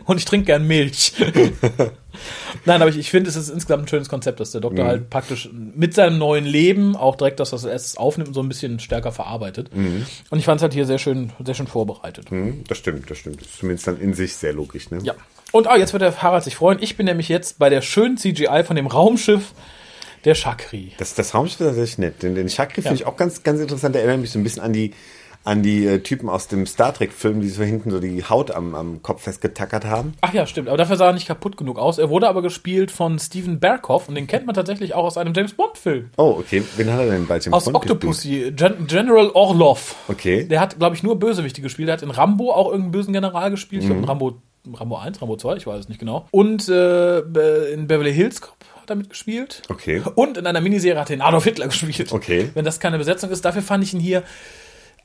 Und 0.04 0.18
ich 0.18 0.26
trinke 0.26 0.46
gern 0.46 0.66
Milch. 0.66 1.14
Nein, 2.66 2.82
aber 2.82 2.90
ich, 2.90 2.98
ich 2.98 3.10
finde, 3.10 3.30
es 3.30 3.36
ist 3.36 3.48
insgesamt 3.48 3.84
ein 3.84 3.88
schönes 3.88 4.08
Konzept, 4.08 4.38
dass 4.40 4.50
der 4.50 4.60
Doktor 4.60 4.84
halt 4.84 5.08
praktisch 5.08 5.48
mit 5.52 5.94
seinem 5.94 6.18
neuen 6.18 6.44
Leben 6.44 6.94
auch 6.94 7.16
direkt 7.16 7.40
das, 7.40 7.52
was 7.52 7.64
er 7.64 7.72
erstes 7.72 7.96
aufnimmt, 7.96 8.34
so 8.34 8.42
ein 8.42 8.48
bisschen 8.48 8.80
stärker 8.80 9.12
verarbeitet. 9.12 9.70
Und 9.72 10.38
ich 10.38 10.44
fand 10.44 10.58
es 10.58 10.62
halt 10.62 10.74
hier 10.74 10.84
sehr 10.84 10.98
schön, 10.98 11.32
sehr 11.42 11.54
schön 11.54 11.66
vorbereitet. 11.68 12.30
Hm, 12.30 12.64
das 12.68 12.76
stimmt, 12.78 13.10
das 13.10 13.18
stimmt. 13.18 13.40
Das 13.40 13.48
ist 13.48 13.58
zumindest 13.60 13.86
dann 13.86 13.98
in 13.98 14.12
sich 14.12 14.36
sehr 14.36 14.52
logisch. 14.52 14.90
Ne? 14.90 14.98
Ja. 15.04 15.14
Und 15.52 15.66
ah, 15.66 15.76
jetzt 15.76 15.94
wird 15.94 16.02
der 16.02 16.20
Harald 16.20 16.44
sich 16.44 16.56
freuen. 16.56 16.78
Ich 16.82 16.96
bin 16.96 17.06
nämlich 17.06 17.30
jetzt 17.30 17.58
bei 17.58 17.70
der 17.70 17.80
schönen 17.80 18.18
CGI 18.18 18.64
von 18.66 18.76
dem 18.76 18.86
Raumschiff 18.86 19.52
der 20.26 20.34
Chakri. 20.34 20.92
Das, 20.98 21.14
das 21.14 21.32
Raumschiff 21.34 21.60
ist 21.60 21.66
tatsächlich 21.66 21.98
nett. 21.98 22.22
Den, 22.22 22.34
den 22.34 22.50
Chakri 22.50 22.82
Ja. 22.82 22.90
finde 22.90 23.02
ich 23.02 23.06
auch 23.06 23.16
ganz, 23.16 23.42
ganz 23.42 23.60
interessant. 23.60 23.94
Der 23.94 24.02
erinnert 24.02 24.20
mich 24.20 24.30
so 24.32 24.38
ein 24.38 24.44
bisschen 24.44 24.62
an 24.62 24.72
die, 24.74 24.92
an 25.44 25.62
die 25.62 25.86
äh, 25.86 26.00
Typen 26.00 26.28
aus 26.28 26.46
dem 26.48 26.66
Star 26.66 26.92
Trek-Film, 26.92 27.40
die 27.40 27.48
so 27.48 27.62
hinten 27.62 27.90
so 27.90 28.00
die 28.00 28.22
Haut 28.24 28.50
am, 28.50 28.74
am 28.74 29.02
Kopf 29.02 29.22
festgetackert 29.22 29.84
haben. 29.86 30.12
Ach 30.20 30.34
ja, 30.34 30.46
stimmt. 30.46 30.68
Aber 30.68 30.76
dafür 30.76 30.96
sah 30.96 31.06
er 31.06 31.12
nicht 31.14 31.26
kaputt 31.26 31.56
genug 31.56 31.78
aus. 31.78 31.96
Er 31.98 32.10
wurde 32.10 32.28
aber 32.28 32.42
gespielt 32.42 32.90
von 32.90 33.18
Steven 33.18 33.58
Berkoff 33.58 34.08
und 34.08 34.14
den 34.14 34.26
kennt 34.26 34.44
man 34.46 34.54
tatsächlich 34.54 34.94
auch 34.94 35.04
aus 35.04 35.16
einem 35.16 35.32
James 35.34 35.54
Bond-Film. 35.54 36.10
Oh, 36.18 36.36
okay. 36.38 36.62
Wen 36.76 36.92
hat 36.92 37.00
er 37.00 37.10
denn 37.10 37.26
bei 37.26 37.36
James 37.38 37.52
Aus 37.54 37.64
Bond 37.64 37.76
gespielt? 37.82 37.90
Octopussy, 37.96 38.52
Gen 38.54 38.86
General 38.86 39.30
Orlov. 39.32 39.94
Okay. 40.08 40.44
Der 40.44 40.60
hat, 40.60 40.78
glaube 40.78 40.96
ich, 40.96 41.02
nur 41.02 41.18
Bösewichte 41.18 41.62
gespielt. 41.62 41.88
Der 41.88 41.94
hat 41.94 42.02
in 42.02 42.10
Rambo 42.10 42.52
auch 42.52 42.66
irgendeinen 42.66 42.92
bösen 42.92 43.12
General 43.14 43.50
gespielt. 43.50 43.82
Ich 43.84 43.88
Mhm. 43.88 44.02
glaube, 44.02 44.02
in 44.02 44.08
Rambo, 44.08 44.42
Rambo 44.74 44.96
1, 44.98 45.22
Rambo 45.22 45.36
2, 45.36 45.56
ich 45.56 45.66
weiß 45.66 45.80
es 45.80 45.88
nicht 45.88 45.98
genau. 46.00 46.26
Und 46.30 46.68
äh, 46.68 47.20
in 47.72 47.86
Beverly 47.86 48.12
Hills 48.12 48.42
Cop 48.42 48.56
hat 48.82 48.90
er 48.90 48.96
mitgespielt. 48.96 49.62
Okay. 49.70 50.02
Und 50.14 50.36
in 50.36 50.46
einer 50.46 50.60
Miniserie 50.60 51.00
hat 51.00 51.08
er 51.10 51.16
den 51.16 51.22
Adolf 51.22 51.44
Hitler 51.44 51.68
gespielt. 51.68 52.12
Okay. 52.12 52.50
Wenn 52.52 52.66
das 52.66 52.80
keine 52.80 52.98
Besetzung 52.98 53.30
ist, 53.30 53.44
dafür 53.46 53.62
fand 53.62 53.82
ich 53.84 53.94
ihn 53.94 54.00
hier 54.00 54.22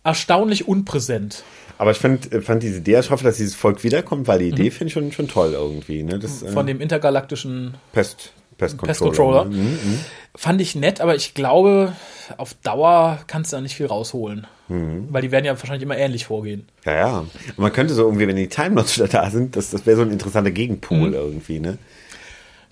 erstaunlich 0.03 0.67
unpräsent. 0.67 1.43
Aber 1.77 1.91
ich 1.91 1.97
fand, 1.97 2.31
äh, 2.31 2.41
fand 2.41 2.63
diese 2.63 2.77
Idee, 2.79 2.99
ich 2.99 3.09
hoffe, 3.09 3.23
dass 3.23 3.37
dieses 3.37 3.55
Volk 3.55 3.83
wiederkommt, 3.83 4.27
weil 4.27 4.39
die 4.39 4.49
Idee 4.49 4.69
finde 4.71 4.87
ich 4.87 4.93
schon, 4.93 5.11
schon 5.11 5.27
toll 5.27 5.53
irgendwie. 5.53 6.03
Ne? 6.03 6.19
Das, 6.19 6.41
äh, 6.43 6.49
Mhm. 6.49 6.53
Von 6.53 6.67
dem 6.67 6.81
intergalaktischen 6.81 7.73
Pest, 7.91 8.31
Pest 8.57 8.77
Controller. 8.77 9.45
Pest-Controller. 9.45 9.45
Ne? 9.45 9.55
Mhm. 9.55 9.99
Fand 10.35 10.61
ich 10.61 10.75
nett, 10.75 11.01
aber 11.01 11.15
ich 11.15 11.33
glaube, 11.33 11.93
auf 12.37 12.53
Dauer 12.63 13.19
kannst 13.27 13.51
du 13.51 13.57
da 13.57 13.61
nicht 13.61 13.75
viel 13.75 13.87
rausholen. 13.87 14.47
Mhm. 14.67 15.07
Weil 15.09 15.23
die 15.23 15.31
werden 15.31 15.45
ja 15.45 15.51
wahrscheinlich 15.59 15.83
immer 15.83 15.97
ähnlich 15.97 16.25
vorgehen. 16.25 16.67
Ja, 16.85 16.93
ja. 16.95 17.17
Und 17.19 17.57
man 17.57 17.73
könnte 17.73 17.93
so 17.93 18.03
irgendwie, 18.03 18.27
wenn 18.27 18.35
die 18.35 18.47
Time 18.47 18.75
Lords 18.75 18.95
wieder 18.95 19.07
da 19.07 19.29
sind, 19.29 19.55
das, 19.55 19.71
das 19.71 19.85
wäre 19.85 19.97
so 19.97 20.03
ein 20.03 20.11
interessanter 20.11 20.51
Gegenpol 20.51 21.09
Mhm. 21.09 21.13
irgendwie, 21.13 21.59
ne? 21.59 21.77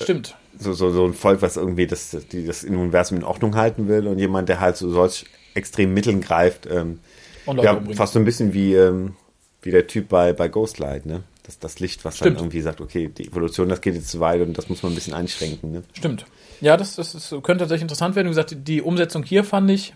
Stimmt. 0.02 0.36
So, 0.58 0.74
so, 0.74 0.92
so 0.92 1.06
ein 1.06 1.14
Volk, 1.14 1.42
was 1.42 1.58
irgendwie 1.58 1.88
das, 1.88 2.16
die, 2.32 2.46
das 2.46 2.64
Universum 2.64 3.18
in 3.18 3.24
Ordnung 3.24 3.56
halten 3.56 3.88
will 3.88 4.08
und 4.08 4.20
jemand, 4.20 4.48
der 4.50 4.60
halt 4.60 4.78
so 4.78 4.90
solch 4.92 5.26
extrem 5.54 5.94
Mitteln 5.94 6.22
greift. 6.22 6.68
Ähm, 6.70 7.00
Und 7.52 7.58
Leute 7.58 7.66
ja, 7.68 7.74
umbringt. 7.74 7.98
fast 7.98 8.14
so 8.14 8.20
ein 8.20 8.26
bisschen 8.26 8.54
wie, 8.54 8.74
ähm, 8.76 9.14
wie 9.62 9.72
der 9.72 9.88
Typ 9.88 10.10
bei, 10.10 10.34
bei 10.34 10.48
Ghostlight, 10.48 11.06
ne? 11.06 11.24
Das, 11.44 11.58
das 11.60 11.80
Licht, 11.80 12.06
was 12.06 12.18
Stimmt. 12.18 12.38
dann 12.38 12.44
irgendwie 12.46 12.62
sagt, 12.62 12.82
okay, 12.82 13.10
die 13.16 13.28
Evolution, 13.28 13.68
das 13.70 13.82
geht 13.82 13.96
jetzt 13.96 14.10
zu 14.10 14.20
weit 14.20 14.42
und 14.42 14.58
das 14.58 14.70
muss 14.70 14.84
man 14.84 14.92
ein 14.92 14.96
bisschen 14.96 15.14
einschränken, 15.14 15.72
ne? 15.72 15.84
Stimmt. 15.94 16.26
Ja, 16.62 16.78
das, 16.78 16.96
das, 16.96 17.14
das 17.14 17.30
könnte 17.44 17.60
tatsächlich 17.60 17.82
interessant 17.84 18.16
werden. 18.16 18.28
Wie 18.28 18.32
gesagt, 18.32 18.56
die- 18.68 18.82
Umsetzung 18.82 19.24
hier 19.24 19.44
fand 19.44 19.70
ich 19.72 19.94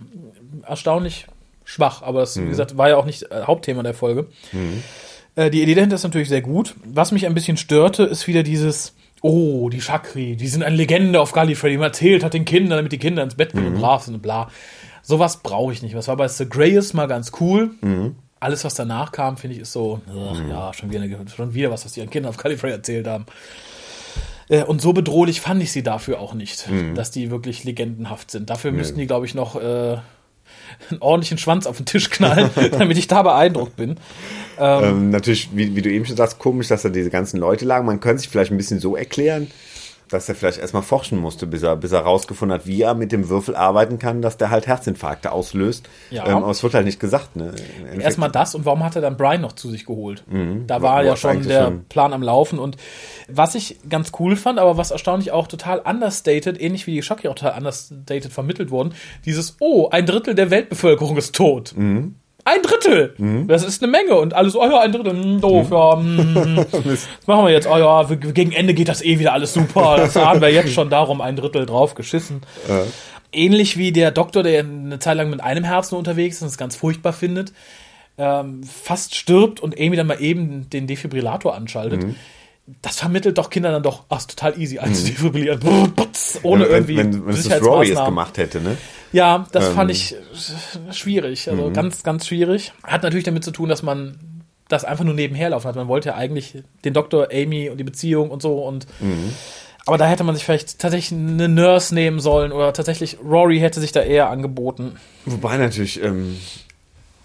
erstaunlich 0.68 1.28
schwach, 1.64 2.02
aber 2.02 2.22
das, 2.22 2.36
Mhm. 2.36 2.46
wie 2.46 2.50
gesagt, 2.50 2.78
war 2.78 2.90
ja 2.90 2.98
auch 2.98 3.06
nicht 3.06 3.24
äh, 3.32 3.44
Hauptthema 3.44 3.84
der 3.84 3.94
Folge. 3.94 4.28
Äh, 5.36 5.50
die 5.52 5.62
Idee 5.62 5.76
dahinter 5.76 5.96
ist 5.96 6.04
natürlich 6.04 6.30
sehr 6.30 6.42
gut. 6.42 6.76
Was 6.86 7.12
mich 7.12 7.26
ein 7.26 7.34
bisschen 7.34 7.58
störte, 7.58 8.04
ist 8.04 8.28
wieder 8.28 8.44
dieses, 8.44 8.94
oh, 9.22 9.70
die 9.70 9.82
Chakri, 9.82 10.36
die 10.36 10.48
sind 10.48 10.64
eine 10.64 10.76
Legende 10.76 11.20
auf 11.22 11.32
Gallifrey, 11.32 11.72
die 11.72 11.78
man 11.78 11.88
erzählt 11.88 12.24
hat 12.24 12.34
den 12.34 12.46
Kindern, 12.46 12.78
damit 12.78 12.92
die 12.92 12.98
Kinder 12.98 13.22
ins 13.24 13.36
Bett 13.36 13.54
gehen 13.54 13.66
und 13.68 13.76
brav 13.80 14.04
sind 14.04 14.16
und 14.16 14.22
bla. 14.22 14.50
Sowas 15.08 15.38
brauche 15.38 15.72
ich 15.72 15.84
nicht. 15.84 15.96
Was 15.96 16.08
war 16.08 16.18
bei 16.18 16.28
The 16.28 16.50
Greyes 16.50 16.94
mal 16.94 17.08
ganz 17.08 17.32
cool. 17.40 17.72
Alles, 18.40 18.64
was 18.66 18.74
danach 18.74 19.12
kam, 19.12 19.38
finde 19.38 19.56
ich, 19.56 19.62
ist 19.62 19.72
so, 19.72 20.02
ach, 20.10 20.40
ja, 20.50 20.74
schon 20.74 20.92
wieder, 20.92 21.04
schon 21.36 21.54
wieder 21.54 21.70
was, 21.72 21.86
was 21.86 21.94
die 21.94 22.00
ihren 22.00 22.10
Kindern 22.10 22.30
auf 22.32 22.38
Gallifrey 22.38 22.72
erzählt 22.72 23.08
haben. 23.08 23.26
Äh, 24.50 24.64
Und 24.64 24.82
so 24.82 24.94
bedrohlich 24.94 25.42
fand 25.42 25.62
ich 25.64 25.72
sie 25.72 25.84
dafür 25.84 26.20
auch 26.20 26.34
nicht, 26.34 26.68
dass 26.96 27.12
die 27.12 27.32
wirklich 27.32 27.64
legendenhaft 27.64 28.32
sind. 28.32 28.50
Dafür 28.50 28.72
müssten 28.72 29.00
die, 29.00 29.08
glaube 29.08 29.26
ich, 29.26 29.36
noch 29.36 29.56
äh, 29.56 29.98
einen 30.90 31.02
ordentlichen 31.02 31.38
Schwanz 31.38 31.66
auf 31.68 31.78
den 31.78 31.86
Tisch 31.86 32.10
knallen, 32.10 32.50
damit 32.72 32.98
ich 32.98 33.08
da 33.08 33.22
beeindruckt 33.24 33.76
bin. 33.78 33.98
Ähm, 34.60 35.10
natürlich, 35.12 35.50
wie, 35.56 35.76
wie 35.76 35.82
du 35.82 35.90
eben 35.90 36.06
schon 36.06 36.16
sagst, 36.18 36.40
komisch, 36.40 36.68
dass 36.68 36.82
da 36.84 36.90
diese 36.90 37.10
ganzen 37.10 37.38
Leute 37.40 37.66
lagen. 37.66 37.86
Man 37.86 38.00
könnte 38.00 38.20
sich 38.20 38.30
vielleicht 38.30 38.52
ein 38.52 38.58
bisschen 38.58 38.80
so 38.80 38.96
erklären, 38.96 39.50
dass 40.10 40.30
er 40.30 40.36
vielleicht 40.36 40.60
erstmal 40.60 40.84
forschen 40.84 41.18
musste, 41.20 41.48
bis 41.48 41.64
er, 41.64 41.76
bis 41.76 41.92
er 41.92 42.02
rausgefunden 42.02 42.58
hat, 42.60 42.68
wie 42.68 42.82
er 42.82 42.94
mit 42.94 43.12
dem 43.12 43.30
Würfel 43.30 43.56
arbeiten 43.56 44.00
kann, 44.00 44.22
dass 44.22 44.38
der 44.38 44.50
halt 44.50 44.68
Herzinfarkte 44.68 45.32
auslöst. 45.32 45.90
Ja. 46.12 46.28
Ähm, 46.28 46.38
aber 46.38 46.52
es 46.52 46.62
wird 46.64 46.74
halt 46.74 46.86
nicht 46.86 47.00
gesagt. 47.00 47.36
Ne? 47.36 47.54
Erstmal 48.00 48.30
das 48.32 48.56
und 48.56 48.66
warum 48.66 48.84
hat 48.84 48.96
er 48.96 49.02
dann 49.02 49.18
Brian 49.18 49.42
noch 49.42 49.54
zu 49.54 49.70
sich 49.70 49.86
geholt? 49.86 50.24
Da 50.68 50.82
war 50.82 51.02
Wo- 51.02 51.06
ja 51.08 51.16
schon 51.16 51.44
der 51.44 51.64
schon- 51.66 51.86
Plan 51.86 52.14
am 52.14 52.22
Laufen 52.24 52.60
und 52.60 52.78
was 53.28 53.56
ich 53.56 53.78
ganz 53.90 54.12
cool 54.20 54.36
fand, 54.36 54.60
aber 54.60 54.78
was 54.78 54.92
erstaunlich 54.92 55.32
auch 55.32 55.48
total 55.48 55.80
understated, 55.80 56.60
ähnlich 56.62 56.88
wie 56.88 56.92
die 56.92 57.02
Shaki 57.02 57.28
auch 57.28 57.36
total 57.36 57.58
understated 57.58 58.32
vermittelt 58.32 58.72
wurden, 58.72 58.94
dieses, 59.26 59.58
oh, 59.60 59.90
ein 59.90 60.06
Drittel 60.06 60.36
der 60.36 60.52
Weltbevölkerung 60.52 61.18
ist 61.18 61.36
tot. 61.36 61.74
Ein 62.48 62.62
Drittel! 62.62 63.16
Das 63.48 63.64
ist 63.64 63.82
eine 63.82 63.92
Menge 63.92 64.14
und 64.16 64.36
alles, 64.36 64.56
oh 64.56 64.64
ja, 64.64 64.80
ein 64.80 64.92
Drittel, 64.92 65.14
hm, 65.14 65.42
doof, 65.42 65.72
ja, 65.72 65.98
hm, 65.98 66.64
das 66.86 67.08
machen 67.26 67.46
wir 67.46 67.52
jetzt, 67.52 67.68
oh 67.68 67.76
ja, 67.76 68.04
gegen 68.04 68.52
Ende 68.52 68.76
geht 68.76 68.88
das 68.88 69.04
eh 69.04 69.18
wieder 69.18 69.34
alles 69.34 69.54
super, 69.54 69.96
das 69.98 70.16
haben 70.16 70.42
wir 70.42 70.52
jetzt 70.52 70.72
schon 70.72 70.92
darum, 70.92 71.22
ein 71.22 71.36
Drittel 71.36 71.66
drauf 71.66 71.96
geschissen. 71.96 72.42
Ähnlich 73.32 73.78
wie 73.78 73.92
der 73.92 74.12
Doktor, 74.12 74.44
der 74.44 74.60
eine 74.60 75.00
Zeit 75.00 75.18
lang 75.18 75.32
mit 75.32 75.42
einem 75.42 75.64
Herzen 75.64 75.96
unterwegs 75.96 76.38
ist 76.38 76.42
und 76.44 76.48
es 76.50 76.58
ganz 76.60 76.76
furchtbar 76.76 77.14
findet, 77.14 77.52
ähm, 78.20 78.64
fast 78.64 79.16
stirbt 79.16 79.60
und 79.60 79.80
Amy 79.80 79.96
dann 79.96 80.08
mal 80.08 80.22
eben 80.22 80.70
den 80.70 80.86
Defibrillator 80.86 81.56
anschaltet. 81.56 82.04
Mhm. 82.04 82.16
Das 82.82 82.98
vermittelt 83.00 83.38
doch 83.38 83.50
Kindern 83.52 83.74
dann 83.74 83.84
doch, 83.84 84.06
ach, 84.10 84.18
ist 84.20 84.32
total 84.32 84.60
easy 84.60 84.80
einzudefibrillieren. 84.80 85.60
Brrr, 85.60 85.88
putz, 85.96 86.40
Ohne 86.42 86.64
wenn, 86.66 86.72
irgendwie 86.72 86.98
wenn, 86.98 87.26
wenn 87.28 87.34
es 87.36 87.48
das 87.48 87.62
Rory 87.62 87.86
Sicherheitsmaßnahmen. 87.88 88.06
gemacht 88.12 88.38
hätte, 88.40 88.60
ne? 88.62 88.78
Ja, 89.12 89.46
das 89.52 89.68
Ähm. 89.70 89.74
fand 89.76 89.92
ich 89.92 90.16
äh, 90.16 90.92
schwierig. 90.94 91.46
Mhm. 91.46 91.52
Also 91.54 91.72
ganz, 91.72 92.02
ganz 92.04 92.26
schwierig. 92.28 92.74
Hat 92.84 93.04
natürlich 93.04 93.24
damit 93.26 93.44
zu 93.44 93.52
tun, 93.52 93.70
dass 93.70 93.84
man 93.84 94.18
das 94.68 94.84
einfach 94.84 95.04
nur 95.06 95.14
nebenher 95.14 95.52
laufen 95.52 95.68
hat. 95.68 95.76
Man 95.76 95.88
wollte 95.88 96.10
ja 96.10 96.16
eigentlich 96.16 96.64
den 96.84 96.94
Doktor, 96.96 97.28
Amy 97.32 97.70
und 97.70 97.78
die 97.78 97.84
Beziehung 97.84 98.32
und 98.32 98.42
so 98.42 98.64
und 98.66 98.88
Mhm. 99.00 99.32
aber 99.86 100.00
da 100.00 100.08
hätte 100.08 100.24
man 100.24 100.34
sich 100.34 100.44
vielleicht 100.44 100.80
tatsächlich 100.80 101.18
eine 101.20 101.48
Nurse 101.48 101.94
nehmen 101.94 102.20
sollen 102.20 102.52
oder 102.52 102.74
tatsächlich 102.74 103.18
Rory 103.24 103.60
hätte 103.60 103.80
sich 103.80 103.92
da 103.92 104.02
eher 104.02 104.32
angeboten. 104.32 104.96
Wobei 105.26 105.58
natürlich 105.58 106.02
ähm, 106.02 106.40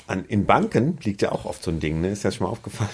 an, 0.07 0.26
in 0.26 0.45
Banken 0.45 0.99
liegt 1.03 1.22
ja 1.22 1.32
auch 1.32 1.47
oft 1.47 1.62
so 1.62 1.70
ein 1.70 1.80
Ding, 1.80 2.03
ne? 2.03 2.09
Ist 2.11 2.24
ja 2.24 2.30
schon 2.30 2.45
mal 2.47 2.51
aufgefallen. 2.51 2.91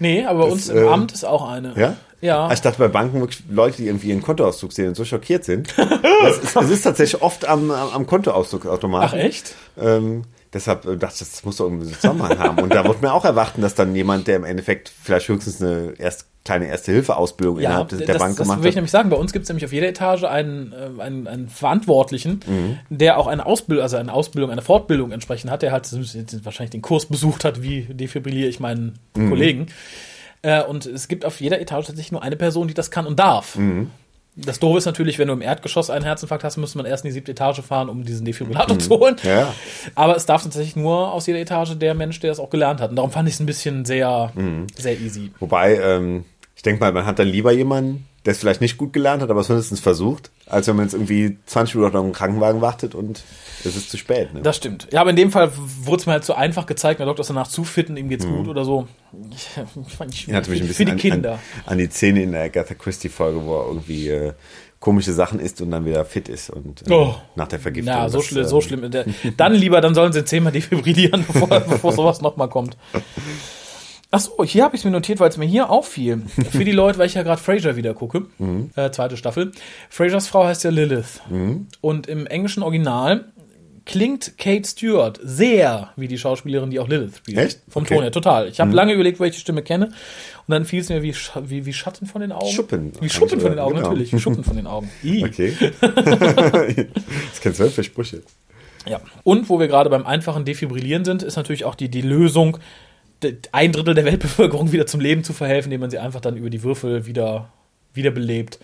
Nee, 0.00 0.24
aber 0.24 0.40
bei 0.40 0.50
uns 0.50 0.68
im 0.68 0.78
äh, 0.78 0.88
Amt 0.88 1.12
ist 1.12 1.24
auch 1.24 1.48
eine. 1.48 1.74
Ja? 1.76 1.96
Ja. 2.20 2.42
Also 2.44 2.54
Ich 2.54 2.60
dachte 2.62 2.78
bei 2.78 2.88
Banken 2.88 3.20
wirklich 3.20 3.42
Leute, 3.48 3.78
die 3.78 3.86
irgendwie 3.86 4.08
ihren 4.08 4.22
Kontoauszug 4.22 4.72
sehen 4.72 4.88
und 4.88 4.94
so 4.94 5.04
schockiert 5.04 5.44
sind. 5.44 5.74
das, 6.22 6.38
ist, 6.38 6.56
das 6.56 6.70
ist 6.70 6.82
tatsächlich 6.82 7.22
oft 7.22 7.46
am, 7.46 7.70
am, 7.70 7.90
am 7.90 8.06
Kontoauszugautomaten. 8.06 9.08
Ach 9.08 9.24
echt? 9.24 9.54
Ähm, 9.78 10.24
deshalb 10.52 10.84
äh, 10.86 10.96
dachte 10.96 11.14
ich, 11.24 11.30
das 11.30 11.44
muss 11.44 11.56
doch 11.56 11.66
irgendwie 11.66 11.86
einen 11.86 11.94
Zusammenhang 11.94 12.38
haben. 12.38 12.58
Und 12.58 12.74
da 12.74 12.84
wird 12.84 13.02
mir 13.02 13.12
auch 13.12 13.24
erwarten, 13.24 13.62
dass 13.62 13.74
dann 13.74 13.94
jemand, 13.94 14.26
der 14.26 14.36
im 14.36 14.44
Endeffekt 14.44 14.90
vielleicht 15.02 15.28
höchstens 15.28 15.60
eine 15.62 15.94
erst, 15.98 16.26
kleine 16.44 16.68
Erste-Hilfe-Ausbildung 16.68 17.60
Ja, 17.60 17.68
innerhalb 17.68 17.88
der 17.90 17.98
das, 18.06 18.18
Bank 18.18 18.36
das 18.36 18.46
gemacht 18.46 18.60
will 18.62 18.66
ich 18.68 18.72
hat. 18.72 18.76
nämlich 18.76 18.90
sagen. 18.90 19.10
Bei 19.10 19.16
uns 19.16 19.32
gibt 19.32 19.42
es 19.42 19.48
nämlich 19.50 19.64
auf 19.66 19.72
jeder 19.74 19.88
Etage 19.88 20.24
einen, 20.24 20.72
äh, 20.72 21.02
einen, 21.02 21.26
einen 21.28 21.48
Verantwortlichen, 21.50 22.40
Mhm. 22.46 22.78
der 22.88 23.18
auch 23.18 23.26
eine 23.26 23.44
Ausbildung, 23.44 23.82
also 23.82 23.96
eine 23.98 24.12
Ausbildung, 24.12 24.50
eine 24.50 24.62
Fortbildung 24.62 25.12
entsprechend 25.12 25.50
hat. 25.50 25.60
Der 25.62 25.70
hat 25.72 25.90
jetzt 25.92 26.44
wahrscheinlich 26.44 26.70
den 26.70 26.80
Kurs 26.82 27.06
besucht 27.06 27.44
hat, 27.44 27.62
wie 27.62 27.82
defibrilliere 27.82 28.48
ich 28.48 28.58
meinen 28.58 28.98
Mhm. 29.16 29.28
Kollegen. 29.28 29.66
Äh, 30.42 30.62
und 30.64 30.86
es 30.86 31.08
gibt 31.08 31.26
auf 31.26 31.40
jeder 31.42 31.60
Etage 31.60 31.86
tatsächlich 31.86 32.12
nur 32.12 32.22
eine 32.22 32.36
Person, 32.36 32.66
die 32.68 32.74
das 32.74 32.90
kann 32.90 33.06
und 33.06 33.18
darf. 33.18 33.56
Mhm. 33.56 33.90
Das 34.36 34.58
Doofe 34.60 34.78
ist 34.78 34.84
natürlich, 34.86 35.18
wenn 35.18 35.28
du 35.28 35.34
im 35.34 35.42
Erdgeschoss 35.42 35.90
einen 35.90 36.04
Herzinfarkt 36.04 36.44
hast, 36.44 36.56
müsste 36.56 36.78
man 36.78 36.86
erst 36.86 37.04
in 37.04 37.08
die 37.08 37.12
siebte 37.12 37.32
Etage 37.32 37.60
fahren, 37.60 37.88
um 37.88 38.04
diesen 38.04 38.24
Defibrillator 38.24 38.78
zu 38.78 38.90
holen. 38.98 39.16
Mhm. 39.22 39.28
Ja. 39.28 39.54
Aber 39.94 40.16
es 40.16 40.24
darf 40.26 40.42
tatsächlich 40.44 40.76
nur 40.76 41.12
aus 41.12 41.26
jeder 41.26 41.40
Etage 41.40 41.76
der 41.76 41.94
Mensch, 41.94 42.20
der 42.20 42.30
das 42.30 42.38
auch 42.40 42.50
gelernt 42.50 42.80
hat. 42.80 42.90
Und 42.90 42.96
darum 42.96 43.10
fand 43.10 43.28
ich 43.28 43.34
es 43.34 43.40
ein 43.40 43.46
bisschen 43.46 43.84
sehr, 43.84 44.30
Mhm. 44.34 44.66
sehr 44.76 44.98
easy. 44.98 45.32
Wobei, 45.40 45.76
ähm, 45.76 46.24
ich 46.54 46.62
denke 46.62 46.80
mal, 46.80 46.92
man 46.92 47.06
hat 47.06 47.18
dann 47.18 47.28
lieber 47.28 47.52
jemanden, 47.52 48.06
der 48.26 48.32
es 48.32 48.38
vielleicht 48.38 48.60
nicht 48.60 48.76
gut 48.76 48.92
gelernt 48.92 49.22
hat, 49.22 49.30
aber 49.30 49.40
es 49.40 49.48
mindestens 49.48 49.80
versucht, 49.80 50.30
als 50.46 50.66
wenn 50.68 50.76
man 50.76 50.84
jetzt 50.84 50.92
irgendwie 50.94 51.38
20 51.46 51.76
Minuten 51.76 51.96
auf 51.96 52.02
einen 52.04 52.12
Krankenwagen 52.12 52.60
wartet 52.60 52.94
und 52.94 53.22
es 53.64 53.76
ist 53.76 53.90
zu 53.90 53.96
spät. 53.96 54.34
Ne? 54.34 54.40
Das 54.42 54.56
stimmt. 54.56 54.88
Ja, 54.92 55.00
aber 55.00 55.10
in 55.10 55.16
dem 55.16 55.30
Fall 55.32 55.50
wurde 55.82 56.00
es 56.00 56.06
mir 56.06 56.12
halt 56.12 56.24
zu 56.24 56.34
einfach 56.34 56.66
gezeigt, 56.66 57.00
der 57.00 57.06
Doktor 57.06 57.22
ist 57.22 57.28
danach 57.30 57.48
zu 57.48 57.64
fit 57.64 57.88
und 57.88 57.96
ihm 57.96 58.08
geht's 58.10 58.26
gut 58.26 58.46
oder 58.48 58.64
so. 58.64 58.86
Ich, 59.32 59.48
ich 59.86 59.94
fand 59.94 60.12
ich 60.14 60.22
Erinnert 60.24 60.48
mich 60.48 60.60
ein 60.60 60.64
für 60.64 60.68
bisschen 60.68 60.86
die 60.86 60.92
an, 60.92 60.98
Kinder. 60.98 61.32
An, 61.32 61.38
an 61.72 61.78
die 61.78 61.88
Szene 61.88 62.22
in 62.22 62.32
der 62.32 62.42
Agatha 62.44 62.74
Christie-Folge, 62.74 63.42
wo 63.44 63.56
er 63.58 63.66
irgendwie 63.68 64.08
äh, 64.08 64.32
komische 64.80 65.12
Sachen 65.12 65.40
isst 65.40 65.60
und 65.62 65.70
dann 65.70 65.84
wieder 65.86 66.04
fit 66.04 66.28
ist 66.28 66.50
und 66.50 66.86
äh, 66.88 66.92
Oh. 66.92 67.14
nach 67.36 67.48
der 67.48 67.58
Vergiftung. 67.60 67.94
Ja, 67.94 68.08
so 68.10 68.18
das, 68.18 68.26
schlimm, 68.26 68.44
äh, 68.44 68.48
so 68.48 68.60
schlimm. 68.60 68.90
Der- 68.90 69.04
Dann 69.36 69.54
lieber, 69.54 69.80
dann 69.80 69.94
sollen 69.94 70.12
sie 70.12 70.24
zehnmal 70.24 70.52
defibrillieren, 70.52 71.24
bevor, 71.32 71.48
bevor 71.48 71.92
sowas 71.92 72.20
nochmal 72.20 72.48
kommt. 72.48 72.76
Ach 74.12 74.18
so, 74.20 74.44
hier 74.44 74.64
habe 74.64 74.74
ich 74.74 74.80
es 74.80 74.84
mir 74.84 74.90
notiert, 74.90 75.20
weil 75.20 75.28
es 75.28 75.36
mir 75.36 75.46
hier 75.46 75.70
auffiel. 75.70 76.22
Für 76.50 76.64
die 76.64 76.72
Leute, 76.72 76.98
weil 76.98 77.06
ich 77.06 77.14
ja 77.14 77.22
gerade 77.22 77.40
Frasier 77.40 77.76
wieder 77.76 77.94
gucke, 77.94 78.26
Mhm. 78.38 78.70
äh, 78.76 78.90
zweite 78.90 79.16
Staffel. 79.16 79.52
Frasers 79.88 80.26
Frau 80.26 80.44
heißt 80.44 80.64
ja 80.64 80.70
Lilith. 80.70 81.20
Und 81.80 82.06
im 82.08 82.26
englischen 82.26 82.62
Original 82.64 83.26
klingt 83.86 84.36
Kate 84.36 84.68
Stewart 84.68 85.18
sehr 85.22 85.90
wie 85.96 86.06
die 86.08 86.18
Schauspielerin, 86.18 86.70
die 86.70 86.78
auch 86.80 86.88
Lilith 86.88 87.16
spielt. 87.18 87.38
Echt? 87.38 87.60
Vom 87.68 87.82
Okay. 87.84 87.94
Mhm. 87.94 87.96
Ton 87.98 88.02
her, 88.04 88.12
total. 88.12 88.48
Ich 88.48 88.60
habe 88.60 88.72
lange 88.72 88.92
überlegt, 88.94 89.20
welche 89.20 89.38
Stimme 89.40 89.62
kenne. 89.62 89.86
Und 89.86 89.92
dann 90.48 90.64
fiel 90.64 90.80
es 90.80 90.88
mir 90.88 91.02
wie, 91.02 91.14
Sch 91.14 91.32
wie, 91.44 91.64
wie 91.66 91.72
Schatten 91.72 92.06
von 92.06 92.20
den 92.20 92.32
Augen. 92.32 92.50
Schuppen. 92.50 92.92
Wie 93.00 93.08
Schuppen 93.08 93.40
von 93.40 93.50
den 93.50 93.58
Augen, 93.60 93.76
Genau. 93.76 93.88
natürlich. 93.90 94.12
Wie 94.12 94.18
Schuppen 94.20 94.42
von 94.44 94.56
den 94.56 94.66
Augen. 94.66 94.90
Ih. 95.04 95.24
Okay. 95.24 95.54
das 95.80 97.40
kennst 97.40 97.60
du 97.60 97.70
für 97.70 97.84
Sprüche. 97.84 98.22
Ja. 98.86 99.00
Und 99.24 99.48
wo 99.48 99.60
wir 99.60 99.68
gerade 99.68 99.90
beim 99.90 100.06
einfachen 100.06 100.44
Defibrillieren 100.44 101.04
sind, 101.04 101.22
ist 101.22 101.36
natürlich 101.36 101.64
auch 101.64 101.74
die, 101.74 101.88
die 101.88 102.00
Lösung, 102.02 102.58
ein 103.52 103.72
Drittel 103.72 103.94
der 103.94 104.04
Weltbevölkerung 104.04 104.72
wieder 104.72 104.86
zum 104.86 105.00
Leben 105.00 105.24
zu 105.24 105.32
verhelfen, 105.32 105.70
indem 105.70 105.80
man 105.80 105.90
sie 105.90 105.98
einfach 105.98 106.20
dann 106.20 106.36
über 106.36 106.50
die 106.50 106.62
Würfel 106.62 107.06
wieder, 107.06 107.52
wiederbelebt. 107.94 108.58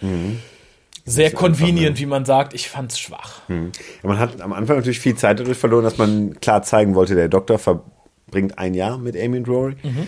Sehr 1.05 1.29
ist 1.29 1.37
convenient, 1.37 1.79
einfach, 1.79 1.95
ne? 1.95 1.99
wie 2.01 2.07
man 2.07 2.25
sagt. 2.25 2.55
Ich 2.55 2.69
fand's 2.69 2.99
schwach. 2.99 3.43
Ja, 3.49 3.57
man 4.03 4.19
hat 4.19 4.41
am 4.41 4.53
Anfang 4.53 4.77
natürlich 4.77 5.01
viel 5.01 5.15
Zeit 5.15 5.39
dadurch 5.39 5.59
verloren, 5.59 5.85
dass 5.85 5.99
man 5.99 6.41
klar 6.41 6.63
zeigen 6.63 6.95
wollte, 6.95 7.15
der 7.15 7.29
Doktor 7.29 7.59
verbringt 7.59 8.59
ein 8.59 8.75
Jahr 8.75 8.99
mit 8.99 9.17
Amy 9.17 9.39
und 9.39 9.49
Rory. 9.49 9.77
Mhm. 9.83 10.07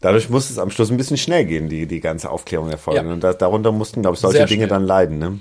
Dadurch 0.00 0.30
musste 0.30 0.52
es 0.52 0.58
am 0.58 0.70
Schluss 0.70 0.90
ein 0.90 0.96
bisschen 0.96 1.16
schnell 1.16 1.44
gehen, 1.44 1.68
die, 1.68 1.86
die 1.86 2.00
ganze 2.00 2.30
Aufklärung 2.30 2.70
erfolgen. 2.70 3.08
Ja. 3.08 3.12
Und 3.12 3.24
da, 3.24 3.32
darunter 3.32 3.72
mussten, 3.72 4.02
glaube 4.02 4.14
ich, 4.14 4.20
solche 4.20 4.38
Sehr 4.38 4.46
Dinge 4.46 4.66
schnell. 4.66 4.68
dann 4.68 4.84
leiden. 4.84 5.18
Ne? 5.18 5.40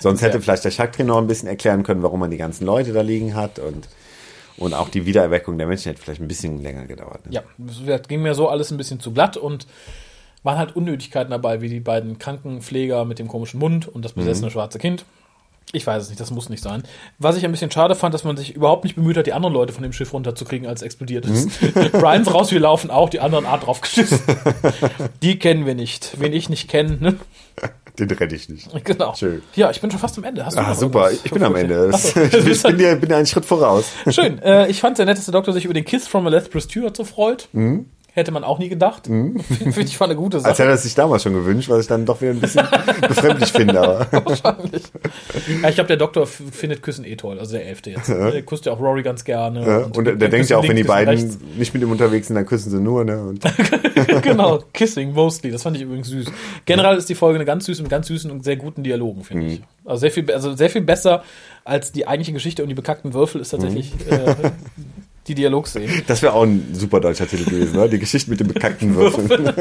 Sonst 0.00 0.20
Sehr. 0.20 0.28
hätte 0.28 0.40
vielleicht 0.40 0.64
der 0.64 0.72
Schaktrin 0.72 1.06
noch 1.06 1.18
ein 1.18 1.28
bisschen 1.28 1.48
erklären 1.48 1.84
können, 1.84 2.02
warum 2.02 2.20
man 2.20 2.30
die 2.30 2.36
ganzen 2.36 2.66
Leute 2.66 2.92
da 2.92 3.02
liegen 3.02 3.34
hat. 3.36 3.58
Und, 3.60 3.88
und 4.58 4.74
auch 4.74 4.88
die 4.88 5.06
Wiedererweckung 5.06 5.58
der 5.58 5.66
Menschen 5.66 5.90
hätte 5.90 6.02
vielleicht 6.02 6.20
ein 6.20 6.28
bisschen 6.28 6.62
länger 6.62 6.86
gedauert. 6.86 7.26
Ne? 7.26 7.32
Ja, 7.32 7.42
es 7.94 8.08
ging 8.08 8.22
mir 8.22 8.34
so 8.34 8.48
alles 8.48 8.70
ein 8.70 8.76
bisschen 8.76 9.00
zu 9.00 9.12
glatt 9.12 9.36
und 9.36 9.66
waren 10.42 10.58
halt 10.58 10.76
Unnötigkeiten 10.76 11.30
dabei, 11.30 11.60
wie 11.60 11.68
die 11.68 11.80
beiden 11.80 12.18
Krankenpfleger 12.18 13.04
mit 13.04 13.18
dem 13.18 13.28
komischen 13.28 13.58
Mund 13.60 13.88
und 13.88 14.04
das 14.04 14.12
besessene 14.12 14.50
schwarze 14.50 14.78
Kind. 14.78 15.04
Ich 15.72 15.84
weiß 15.84 16.04
es 16.04 16.08
nicht, 16.08 16.20
das 16.20 16.30
muss 16.30 16.48
nicht 16.48 16.62
sein. 16.62 16.84
Was 17.18 17.36
ich 17.36 17.44
ein 17.44 17.50
bisschen 17.50 17.72
schade 17.72 17.96
fand, 17.96 18.14
dass 18.14 18.22
man 18.22 18.36
sich 18.36 18.54
überhaupt 18.54 18.84
nicht 18.84 18.94
bemüht 18.94 19.16
hat, 19.16 19.26
die 19.26 19.32
anderen 19.32 19.52
Leute 19.52 19.72
von 19.72 19.82
dem 19.82 19.92
Schiff 19.92 20.12
runterzukriegen, 20.12 20.68
als 20.68 20.80
es 20.80 20.86
explodiert 20.86 21.26
ist. 21.26 21.60
Brian's 21.92 22.32
raus, 22.34 22.52
wir 22.52 22.60
laufen 22.60 22.90
auch, 22.90 23.10
die 23.10 23.18
anderen 23.18 23.46
Art 23.46 23.66
draufgeschissen. 23.66 24.20
die 25.22 25.38
kennen 25.40 25.66
wir 25.66 25.74
nicht. 25.74 26.20
Wen 26.20 26.32
ich 26.32 26.48
nicht 26.48 26.68
kenne, 26.68 26.98
ne? 27.00 27.16
Den 27.98 28.10
rette 28.10 28.34
ich 28.34 28.48
nicht. 28.48 28.68
Genau. 28.84 29.14
Schön. 29.14 29.42
Ja, 29.54 29.70
ich 29.70 29.80
bin 29.80 29.90
schon 29.90 30.00
fast 30.00 30.16
am 30.18 30.24
Ende. 30.24 30.44
Hast 30.44 30.56
du 30.56 30.60
Ah, 30.60 30.74
super. 30.74 31.10
Ich 31.10 31.30
bin 31.30 31.42
am 31.42 31.56
Ende. 31.56 31.90
So. 31.96 32.20
ich 32.22 32.62
bin 32.62 32.78
dir, 32.78 32.96
bin 32.96 33.08
dir 33.08 33.16
einen 33.16 33.26
Schritt 33.26 33.44
voraus. 33.44 33.86
Schön. 34.08 34.38
Äh, 34.42 34.68
ich 34.68 34.80
fand 34.80 34.96
sehr 34.96 35.06
nett, 35.06 35.18
dass 35.18 35.24
der 35.24 35.32
Doktor 35.32 35.52
sich 35.52 35.64
über 35.64 35.74
den 35.74 35.84
Kiss 35.84 36.06
from 36.06 36.26
a 36.26 36.30
Lethbridge 36.30 36.68
Stewart 36.70 36.96
so 36.96 37.04
freut. 37.04 37.48
Hätte 38.16 38.32
man 38.32 38.44
auch 38.44 38.58
nie 38.58 38.70
gedacht. 38.70 39.06
Finde 39.06 39.80
ich 39.82 40.00
war 40.00 40.06
eine 40.08 40.16
gute 40.16 40.40
Sache. 40.40 40.48
Als 40.48 40.58
hätte 40.58 40.70
er 40.70 40.74
es 40.74 40.82
sich 40.84 40.94
damals 40.94 41.22
schon 41.22 41.34
gewünscht, 41.34 41.68
was 41.68 41.82
ich 41.82 41.86
dann 41.86 42.06
doch 42.06 42.20
wieder 42.22 42.30
ein 42.32 42.40
bisschen 42.40 42.66
befremdlich 43.08 43.52
finde. 43.52 43.78
Aber 43.78 44.06
Wahrscheinlich. 44.26 44.84
Ja, 45.62 45.68
ich 45.68 45.74
glaube, 45.74 45.88
der 45.88 45.98
Doktor 45.98 46.26
findet 46.26 46.82
Küssen 46.82 47.04
eh 47.04 47.14
toll, 47.16 47.38
also 47.38 47.52
der 47.52 47.66
Elfte 47.66 47.90
jetzt. 47.90 48.08
Der 48.08 48.40
küsst 48.42 48.64
ja 48.64 48.72
auch 48.72 48.80
Rory 48.80 49.02
ganz 49.02 49.22
gerne. 49.22 49.66
Ja, 49.66 49.78
und, 49.94 50.04
der, 50.06 50.16
der 50.16 50.28
denkt 50.30 50.48
ja 50.48 50.56
auch, 50.56 50.66
wenn 50.66 50.76
die 50.76 50.82
beiden 50.84 51.14
rechts. 51.14 51.38
nicht 51.58 51.74
mit 51.74 51.82
ihm 51.82 51.90
unterwegs 51.92 52.28
sind, 52.28 52.36
dann 52.36 52.46
küssen 52.46 52.70
sie 52.70 52.80
nur, 52.80 53.04
ne? 53.04 53.22
Und 53.22 53.44
genau, 54.22 54.60
Kissing, 54.72 55.12
mostly. 55.12 55.50
Das 55.50 55.62
fand 55.62 55.76
ich 55.76 55.82
übrigens 55.82 56.08
süß. 56.08 56.26
Generell 56.64 56.96
ist 56.96 57.10
die 57.10 57.14
Folge 57.14 57.36
eine 57.36 57.44
ganz 57.44 57.66
süße 57.66 57.82
mit 57.82 57.90
ganz 57.90 58.06
süßen 58.06 58.30
und 58.30 58.44
sehr 58.44 58.56
guten 58.56 58.82
Dialogen, 58.82 59.24
finde 59.24 59.44
Mhm. 59.44 59.50
ich. 59.50 59.62
Also 59.84 60.00
sehr, 60.00 60.10
viel, 60.10 60.32
also 60.32 60.56
sehr 60.56 60.70
viel 60.70 60.80
besser 60.80 61.22
als 61.64 61.92
die 61.92 62.08
eigentliche 62.08 62.32
Geschichte 62.32 62.62
und 62.62 62.68
die 62.70 62.74
bekackten 62.74 63.12
Würfel 63.12 63.42
ist 63.42 63.50
tatsächlich 63.50 63.92
Mhm. 63.94 64.12
äh, 64.12 64.34
die 65.28 65.34
Dialogszene. 65.34 66.02
das 66.06 66.22
wäre 66.22 66.32
auch 66.32 66.42
ein 66.42 66.68
super 66.72 67.00
deutscher 67.00 67.26
Titel 67.26 67.44
gewesen, 67.44 67.76
ne? 67.76 67.88
Die 67.88 67.98
Geschichte 67.98 68.30
mit 68.30 68.40
den 68.40 68.48
bekackten 68.48 68.94
Würfeln. 68.96 69.52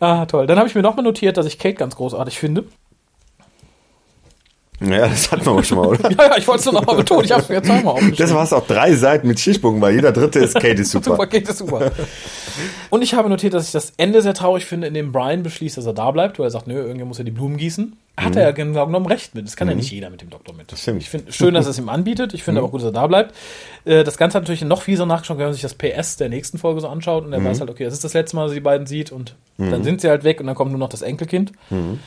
Ah, 0.00 0.26
toll. 0.26 0.46
Dann 0.46 0.58
habe 0.58 0.68
ich 0.68 0.74
mir 0.74 0.82
nochmal 0.82 1.04
notiert, 1.04 1.36
dass 1.36 1.46
ich 1.46 1.58
Kate 1.58 1.74
ganz 1.74 1.96
großartig 1.96 2.38
finde. 2.38 2.64
Ja, 4.80 5.08
das 5.08 5.30
hatten 5.30 5.44
wir 5.44 5.52
aber 5.52 5.62
schon 5.64 5.78
mal, 5.78 5.86
oder? 5.88 6.10
Ja, 6.16 6.24
ja, 6.26 6.36
ich 6.38 6.46
wollte 6.48 6.60
es 6.60 6.64
nur 6.66 6.74
nochmal 6.74 6.96
betonen. 6.96 7.24
Ich 7.24 7.32
habe 7.32 7.42
es 7.42 7.48
mir 7.48 7.56
jetzt 7.56 7.66
zweimal 7.66 7.92
aufgeschrieben. 7.94 8.16
Das 8.18 8.34
war 8.34 8.44
es 8.44 8.52
auch 8.52 8.66
drei 8.66 8.94
Seiten 8.94 9.28
mit 9.28 9.38
Stichpunkten, 9.38 9.82
weil 9.82 9.94
jeder 9.94 10.12
dritte 10.12 10.38
ist 10.38 10.54
Kate 10.54 10.80
ist 10.80 10.90
Super, 10.92 11.04
super. 11.12 11.26
geht 11.26 11.48
es 11.48 11.58
super. 11.58 11.90
Und 12.90 13.02
ich 13.02 13.14
habe 13.14 13.28
notiert, 13.28 13.54
dass 13.54 13.66
ich 13.66 13.72
das 13.72 13.92
Ende 13.96 14.22
sehr 14.22 14.34
traurig 14.34 14.64
finde, 14.66 14.86
in 14.86 14.94
dem 14.94 15.12
Brian 15.12 15.42
beschließt, 15.42 15.76
dass 15.76 15.86
er 15.86 15.92
da 15.92 16.10
bleibt, 16.10 16.38
weil 16.38 16.46
er 16.46 16.50
sagt, 16.50 16.66
nö, 16.66 16.74
irgendjemand 16.74 17.08
muss 17.08 17.18
ja 17.18 17.24
die 17.24 17.30
Blumen 17.30 17.56
gießen. 17.56 17.96
Hat 18.16 18.36
er 18.36 18.42
ja 18.42 18.50
genau 18.50 18.84
genommen 18.84 19.06
recht 19.06 19.34
mit. 19.34 19.46
Das 19.46 19.56
kann 19.56 19.66
ja 19.68 19.74
nicht 19.74 19.90
jeder 19.90 20.10
mit 20.10 20.20
dem 20.20 20.28
Doktor 20.28 20.54
mit. 20.54 20.70
Mhm. 20.70 20.76
stimmt. 20.76 20.94
Mhm. 20.96 21.00
Ich 21.00 21.08
finde 21.08 21.32
schön, 21.32 21.54
dass 21.54 21.66
er 21.66 21.70
es 21.70 21.78
ihm 21.78 21.88
anbietet. 21.88 22.34
Ich 22.34 22.42
finde 22.42 22.60
aber 22.60 22.68
gut, 22.68 22.80
dass 22.80 22.88
er 22.88 22.92
da 22.92 23.06
bleibt. 23.06 23.34
Äh, 23.86 24.04
Das 24.04 24.18
Ganze 24.18 24.36
hat 24.36 24.42
natürlich 24.42 24.62
noch 24.62 24.82
fieser 24.82 25.06
nachgeschaut, 25.06 25.38
wenn 25.38 25.46
man 25.46 25.54
sich 25.54 25.62
das 25.62 25.72
PS 25.74 26.16
der 26.18 26.28
nächsten 26.28 26.58
Folge 26.58 26.80
so 26.82 26.88
anschaut 26.88 27.24
und 27.24 27.32
er 27.32 27.40
Mhm. 27.40 27.46
weiß 27.46 27.60
halt, 27.60 27.70
okay, 27.70 27.84
das 27.84 27.94
ist 27.94 28.04
das 28.04 28.12
letzte 28.12 28.36
Mal, 28.36 28.42
dass 28.42 28.52
er 28.52 28.56
die 28.56 28.60
beiden 28.60 28.86
sieht 28.86 29.10
und 29.12 29.36
dann 29.56 29.84
sind 29.84 30.00
sie 30.02 30.08
halt 30.08 30.24
weg 30.24 30.40
und 30.40 30.46
dann 30.46 30.54
kommt 30.54 30.70
nur 30.70 30.78
noch 30.80 30.88
das 30.88 31.00
Enkelkind. 31.02 31.52
Mhm. 31.70 31.98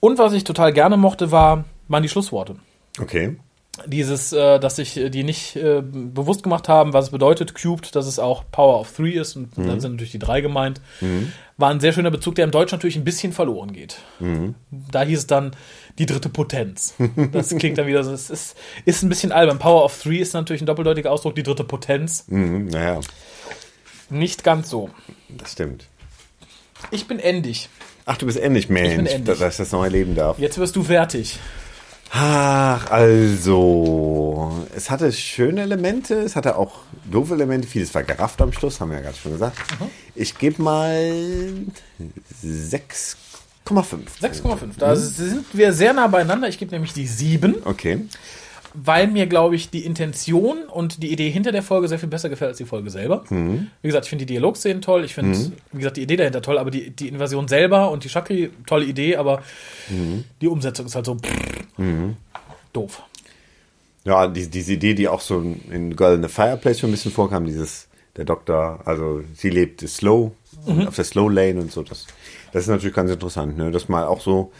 Und 0.00 0.18
was 0.18 0.32
ich 0.34 0.44
total 0.44 0.72
gerne 0.72 0.96
mochte, 0.96 1.30
war, 1.32 1.64
waren 1.88 2.02
die 2.02 2.08
Schlussworte 2.08 2.56
Okay. 3.00 3.36
dieses, 3.86 4.32
äh, 4.32 4.58
dass 4.60 4.76
sich 4.76 4.96
äh, 4.96 5.10
die 5.10 5.24
nicht 5.24 5.56
äh, 5.56 5.82
bewusst 5.82 6.42
gemacht 6.44 6.68
haben, 6.68 6.92
was 6.92 7.06
es 7.06 7.10
bedeutet, 7.10 7.54
Cubed, 7.60 7.94
dass 7.96 8.06
es 8.06 8.18
auch 8.18 8.44
Power 8.52 8.78
of 8.80 8.92
Three 8.96 9.12
ist 9.18 9.34
und 9.36 9.50
dann 9.56 9.80
sind 9.80 9.92
natürlich 9.92 10.12
die 10.12 10.18
drei 10.20 10.40
gemeint, 10.40 10.80
war 11.56 11.70
ein 11.70 11.80
sehr 11.80 11.92
schöner 11.92 12.10
Bezug, 12.12 12.34
der 12.36 12.44
im 12.44 12.50
Deutschen 12.52 12.76
natürlich 12.76 12.96
ein 12.96 13.04
bisschen 13.04 13.32
verloren 13.32 13.72
geht. 13.72 13.98
Da 14.70 15.02
hieß 15.02 15.18
es 15.18 15.26
dann 15.26 15.56
die 15.98 16.06
dritte 16.06 16.28
Potenz. 16.28 16.94
Das 17.32 17.54
klingt 17.56 17.78
dann 17.78 17.86
wieder 17.86 18.02
so, 18.04 18.12
es 18.12 18.30
ist, 18.30 18.56
ist 18.84 19.02
ein 19.02 19.08
bisschen 19.08 19.30
albern. 19.32 19.58
Power 19.58 19.84
of 19.84 20.00
Three 20.02 20.18
ist 20.18 20.34
natürlich 20.34 20.62
ein 20.62 20.66
doppeldeutiger 20.66 21.10
Ausdruck, 21.12 21.34
die 21.36 21.42
dritte 21.44 21.64
Potenz. 21.64 22.24
Mhm, 22.28 22.66
naja, 22.66 23.00
Nicht 24.10 24.44
ganz 24.44 24.70
so. 24.70 24.90
das 25.28 25.52
stimmt. 25.52 25.86
Ich 26.90 27.06
bin 27.08 27.18
endig. 27.18 27.68
Ach, 28.06 28.16
du 28.18 28.26
bist 28.26 28.38
endlich 28.38 28.68
Mensch, 28.68 29.10
dass 29.24 29.40
ich 29.40 29.56
das 29.56 29.72
noch 29.72 29.82
erleben 29.82 30.14
darf. 30.14 30.38
Jetzt 30.38 30.58
wirst 30.58 30.76
du 30.76 30.82
fertig. 30.84 31.38
Ach, 32.16 32.92
also, 32.92 34.64
es 34.76 34.88
hatte 34.88 35.10
schöne 35.10 35.62
Elemente, 35.62 36.14
es 36.14 36.36
hatte 36.36 36.56
auch 36.56 36.82
doofe 37.10 37.34
Elemente, 37.34 37.66
vieles 37.66 37.92
war 37.92 38.04
gerafft 38.04 38.40
am 38.40 38.52
Schluss, 38.52 38.80
haben 38.80 38.90
wir 38.90 38.98
ja 38.98 39.02
gerade 39.02 39.16
schon 39.16 39.32
gesagt. 39.32 39.58
Ich 40.14 40.38
gebe 40.38 40.62
mal 40.62 40.94
6,5. 42.40 43.16
6,5. 44.22 44.78
Da 44.78 44.94
sind 44.94 45.44
wir 45.54 45.72
sehr 45.72 45.92
nah 45.92 46.06
beieinander. 46.06 46.46
Ich 46.46 46.58
gebe 46.58 46.70
nämlich 46.70 46.92
die 46.92 47.08
7. 47.08 47.56
Okay. 47.64 48.06
Weil 48.74 49.06
mir, 49.06 49.26
glaube 49.26 49.54
ich, 49.54 49.70
die 49.70 49.84
Intention 49.84 50.64
und 50.64 51.02
die 51.02 51.12
Idee 51.12 51.30
hinter 51.30 51.52
der 51.52 51.62
Folge 51.62 51.86
sehr 51.88 51.98
viel 51.98 52.08
besser 52.08 52.28
gefällt 52.28 52.50
als 52.50 52.58
die 52.58 52.64
Folge 52.64 52.90
selber. 52.90 53.24
Wie 53.30 53.88
gesagt, 53.88 54.06
ich 54.06 54.10
finde 54.10 54.26
die 54.26 54.34
Dialogszenen 54.34 54.82
toll, 54.82 55.04
ich 55.04 55.14
finde, 55.14 55.38
wie 55.72 55.78
gesagt, 55.78 55.96
die 55.96 56.02
Idee 56.02 56.16
dahinter 56.16 56.42
toll, 56.42 56.58
aber 56.58 56.70
die, 56.70 56.90
die 56.90 57.08
Invasion 57.08 57.46
selber 57.46 57.90
und 57.90 58.02
die 58.04 58.08
Chakri, 58.08 58.50
tolle 58.66 58.84
Idee, 58.84 59.16
aber 59.16 59.42
die 60.40 60.48
Umsetzung 60.48 60.86
ist 60.86 60.96
halt 60.96 61.06
so 61.06 61.16
doof. 62.72 63.02
Ja, 64.04 64.26
die, 64.26 64.50
diese 64.50 64.74
Idee, 64.74 64.94
die 64.94 65.08
auch 65.08 65.20
so 65.20 65.40
in 65.70 65.96
Girl 65.96 66.16
in 66.16 66.22
the 66.22 66.28
Fireplace 66.28 66.80
schon 66.80 66.90
ein 66.90 66.92
bisschen 66.92 67.12
vorkam, 67.12 67.46
dieses, 67.46 67.88
der 68.16 68.24
Doktor, 68.24 68.80
also 68.84 69.22
sie 69.34 69.50
lebt 69.50 69.80
slow, 69.80 70.32
auf 70.66 70.96
der 70.96 71.04
Slow 71.04 71.32
Lane 71.32 71.60
und 71.60 71.72
so, 71.72 71.82
das, 71.82 72.06
das 72.52 72.64
ist 72.64 72.68
natürlich 72.68 72.94
ganz 72.94 73.10
interessant, 73.10 73.56
ne? 73.56 73.70
dass 73.70 73.88
mal 73.88 74.04
auch 74.04 74.20
so 74.20 74.52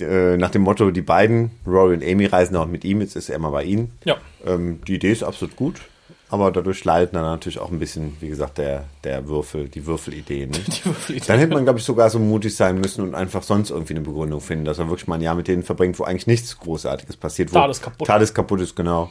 äh, 0.00 0.36
nach 0.36 0.50
dem 0.50 0.62
Motto, 0.62 0.90
die 0.90 1.02
beiden, 1.02 1.50
Rory 1.66 1.94
und 1.94 2.04
Amy, 2.04 2.26
reisen 2.26 2.56
auch 2.56 2.66
mit 2.66 2.84
ihm, 2.84 3.00
jetzt 3.00 3.16
ist 3.16 3.28
er 3.28 3.36
immer 3.36 3.50
bei 3.50 3.64
ihnen. 3.64 3.92
Ja. 4.04 4.16
Ähm, 4.44 4.80
die 4.86 4.94
Idee 4.94 5.12
ist 5.12 5.22
absolut 5.22 5.56
gut, 5.56 5.80
aber 6.28 6.50
dadurch 6.50 6.84
leidet 6.84 7.14
dann 7.14 7.22
natürlich 7.22 7.58
auch 7.58 7.70
ein 7.70 7.78
bisschen, 7.78 8.16
wie 8.20 8.28
gesagt, 8.28 8.58
der, 8.58 8.84
der 9.04 9.28
Würfel, 9.28 9.68
die 9.68 9.86
Würfelidee. 9.86 10.46
Ne? 10.46 10.52
Die 10.66 10.84
Würfelidee. 10.84 11.26
Dann 11.26 11.38
hätte 11.38 11.54
man, 11.54 11.64
glaube 11.64 11.78
ich, 11.78 11.84
sogar 11.84 12.10
so 12.10 12.18
mutig 12.18 12.56
sein 12.56 12.80
müssen 12.80 13.02
und 13.02 13.14
einfach 13.14 13.42
sonst 13.42 13.70
irgendwie 13.70 13.94
eine 13.94 14.02
Begründung 14.02 14.40
finden, 14.40 14.64
dass 14.64 14.78
er 14.78 14.88
wirklich 14.88 15.06
mal 15.06 15.16
ein 15.16 15.22
Jahr 15.22 15.34
mit 15.34 15.48
denen 15.48 15.62
verbringt, 15.62 15.98
wo 15.98 16.04
eigentlich 16.04 16.26
nichts 16.26 16.58
Großartiges 16.58 17.16
passiert. 17.16 17.50
Wo 17.52 17.58
TARDIS 17.58 17.80
kaputt. 17.80 18.06
TARDIS 18.08 18.34
kaputt 18.34 18.60
ist, 18.60 18.74
genau. 18.74 19.10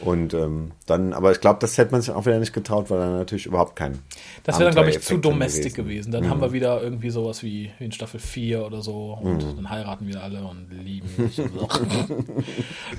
Und 0.00 0.34
ähm, 0.34 0.72
dann, 0.84 1.14
aber 1.14 1.32
ich 1.32 1.40
glaube, 1.40 1.58
das 1.60 1.78
hätte 1.78 1.92
man 1.92 2.02
sich 2.02 2.10
auch 2.10 2.26
wieder 2.26 2.38
nicht 2.38 2.52
getraut, 2.52 2.90
weil 2.90 2.98
dann 2.98 3.16
natürlich 3.16 3.46
überhaupt 3.46 3.76
kein. 3.76 3.98
Das 4.44 4.58
wäre 4.58 4.66
dann, 4.66 4.74
glaube 4.74 4.90
ich, 4.90 5.00
zu 5.00 5.16
domestic 5.16 5.74
gewesen. 5.74 6.10
gewesen. 6.10 6.12
Dann 6.12 6.28
haben 6.28 6.40
wir 6.40 6.52
wieder 6.52 6.82
irgendwie 6.82 7.10
sowas 7.10 7.42
wie, 7.42 7.70
in 7.78 7.92
Staffel 7.92 8.20
4 8.20 8.64
oder 8.64 8.82
so 8.82 9.18
und 9.20 9.42
dann 9.56 9.70
heiraten 9.70 10.06
wir 10.06 10.22
alle 10.22 10.42
und 10.44 10.66
lieben 10.70 11.08
so. 11.30 11.44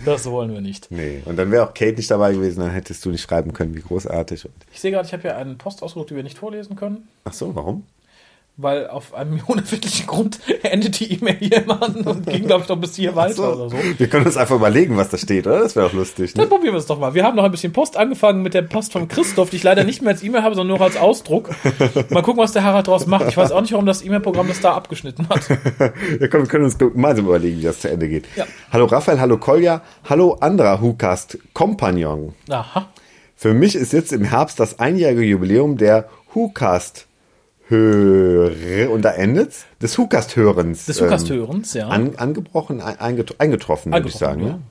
das 0.05 0.25
wollen 0.29 0.51
wir 0.51 0.61
nicht. 0.61 0.89
Nee, 0.89 1.21
und 1.25 1.37
dann 1.37 1.51
wäre 1.51 1.67
auch 1.67 1.73
Kate 1.73 1.95
nicht 1.95 2.09
dabei 2.09 2.33
gewesen, 2.33 2.61
dann 2.61 2.71
hättest 2.71 3.05
du 3.05 3.11
nicht 3.11 3.21
schreiben 3.21 3.53
können, 3.53 3.75
wie 3.75 3.81
großartig. 3.81 4.49
Ich 4.73 4.79
sehe 4.79 4.91
gerade, 4.91 5.05
ich 5.05 5.13
habe 5.13 5.21
hier 5.21 5.37
einen 5.37 5.57
Post 5.57 5.83
ausgedruckt, 5.83 6.09
die 6.09 6.15
wir 6.15 6.23
nicht 6.23 6.37
vorlesen 6.37 6.75
können. 6.75 7.07
ach 7.25 7.33
so, 7.33 7.55
warum? 7.55 7.83
Weil 8.59 8.87
auf 8.87 9.13
einem 9.13 9.39
unerfindlichen 9.45 10.07
Grund 10.07 10.39
endet 10.63 10.99
die 10.99 11.13
E-Mail 11.13 11.35
hier 11.39 11.63
immer 11.63 11.79
an 11.83 11.93
und 11.97 12.25
ging, 12.25 12.47
glaube 12.47 12.63
ich, 12.63 12.69
noch 12.69 12.77
bis 12.77 12.95
hier 12.95 13.15
weiter 13.15 13.53
oder 13.55 13.69
so. 13.69 13.77
Wir 13.99 14.07
können 14.07 14.25
uns 14.25 14.35
einfach 14.35 14.55
überlegen, 14.55 14.97
was 14.97 15.09
da 15.09 15.17
steht, 15.19 15.45
oder? 15.45 15.59
Das 15.59 15.75
wäre 15.75 15.85
auch 15.85 15.93
lustig. 15.93 16.33
Dann 16.33 16.45
Ne? 16.45 16.49
probieren 16.49 16.73
wir 16.73 16.79
es 16.79 16.87
doch 16.87 16.97
mal. 16.97 17.13
Wir 17.13 17.23
haben 17.23 17.35
noch 17.35 17.43
ein 17.43 17.51
bisschen 17.51 17.71
Post 17.71 17.97
angefangen 17.97 18.41
mit 18.41 18.55
der 18.55 18.63
Post 18.63 18.93
von 18.93 19.07
Christoph, 19.07 19.51
die 19.51 19.57
ich 19.57 19.63
leider 19.63 19.83
nicht 19.83 20.01
mehr 20.01 20.11
als 20.13 20.23
E-Mail 20.23 20.41
habe, 20.41 20.55
sondern 20.55 20.75
nur 20.75 20.83
als 20.85 20.97
Ausdruck. 20.97 21.51
Mal 22.09 22.23
gucken, 22.23 22.41
was 22.41 22.51
der 22.53 22.63
Harald 22.63 22.87
draus 22.87 23.05
macht. 23.05 23.27
Ich 23.27 23.37
weiß 23.37 23.51
auch 23.51 23.61
nicht, 23.61 23.73
warum 23.73 23.85
das 23.85 24.03
E-Mail-Programm 24.03 24.47
das 24.47 24.59
da 24.59 24.73
abgeschnitten 24.73 25.29
hat. 25.29 25.41
Ja, 26.19 26.27
komm, 26.27 26.41
wir 26.41 26.47
können 26.47 26.63
uns 26.65 26.77
gemeinsam 26.79 27.25
überlegen, 27.25 27.59
wie 27.59 27.63
das 27.63 27.79
zu 27.81 27.89
Ende 27.91 28.09
geht. 28.09 28.25
Ja. 28.35 28.45
Hallo 28.71 28.85
Raphael, 28.85 29.19
hallo 29.19 29.37
Kolja, 29.37 29.81
hallo 30.09 30.33
anderer 30.39 30.81
WhoCast 30.81 31.37
Kompagnon. 31.53 32.33
Aha. 32.49 32.87
Für 33.35 33.53
mich 33.53 33.75
ist 33.75 33.93
jetzt 33.93 34.11
im 34.13 34.23
Herbst 34.23 34.59
das 34.59 34.79
einjährige 34.79 35.21
Jubiläum 35.23 35.77
der 35.77 36.09
WhoCast 36.33 37.05
Höre 37.69 38.89
und 38.91 39.01
da 39.03 39.11
endet's 39.11 39.65
des 39.81 39.97
WhoCast 39.97 40.35
Hörens. 40.35 40.85
Des 40.85 41.01
WhoCast-Hörens, 41.01 41.73
ja. 41.73 41.87
An, 41.87 42.15
angebrochen, 42.17 42.81
ein- 42.81 42.99
einget, 42.99 43.39
eingetroffen, 43.39 43.91
würde 43.91 44.07
ich 44.07 44.15
Eingetroffen, 44.15 44.39
sagen. 44.41 44.47
ja. 44.47 44.53
Ne? 44.55 44.61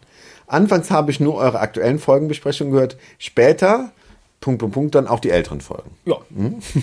Anfangs 0.48 0.90
habe 0.90 1.10
ich 1.10 1.18
nur 1.20 1.34
eure 1.36 1.58
aktuellen 1.60 1.98
Folgenbesprechungen 1.98 2.72
gehört, 2.72 2.96
später 3.18 3.90
Punkt, 4.38 4.60
Punkt, 4.60 4.74
Punkt, 4.74 4.94
dann 4.94 5.08
auch 5.08 5.18
die 5.18 5.30
älteren 5.30 5.60
Folgen. 5.60 5.90
Ja. 6.04 6.16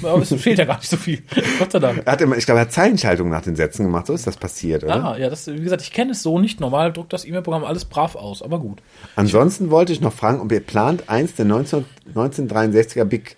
Aber 0.04 0.22
es 0.22 0.34
fehlt 0.34 0.58
ja 0.58 0.66
gar 0.66 0.78
nicht 0.78 0.90
so 0.90 0.98
viel. 0.98 1.22
Gott 1.60 1.72
sei 1.72 1.80
Dank. 1.80 2.02
Er 2.04 2.12
hat 2.14 2.20
immer, 2.22 2.36
ich 2.36 2.46
glaube, 2.46 2.60
er 2.60 2.66
hat 2.66 2.74
Zeilenschaltung 2.74 3.30
nach 3.30 3.44
den 3.44 3.56
Sätzen 3.56 3.84
gemacht, 3.84 4.08
so 4.08 4.14
ist 4.14 4.28
das 4.28 4.36
passiert, 4.38 4.84
oder? 4.84 5.04
Ah, 5.06 5.18
ja, 5.18 5.30
das, 5.30 5.48
wie 5.48 5.62
gesagt, 5.62 5.82
ich 5.84 5.94
kenne 5.94 6.12
es 6.12 6.24
so 6.24 6.40
nicht. 6.40 6.60
Normal 6.60 6.92
druckt 6.92 7.14
das 7.14 7.26
E-Mail-Programm 7.26 7.64
alles 7.64 7.86
brav 7.86 8.16
aus, 8.16 8.42
aber 8.42 8.60
gut. 8.60 8.82
Ansonsten 9.16 9.70
wollte 9.70 9.94
ich 9.94 10.02
noch 10.02 10.14
fragen, 10.14 10.42
ob 10.42 10.52
ihr 10.52 10.60
plant, 10.60 11.10
eins 11.10 11.36
der 11.36 11.46
19, 11.46 11.86
1963er 12.16 13.06
Big 13.06 13.38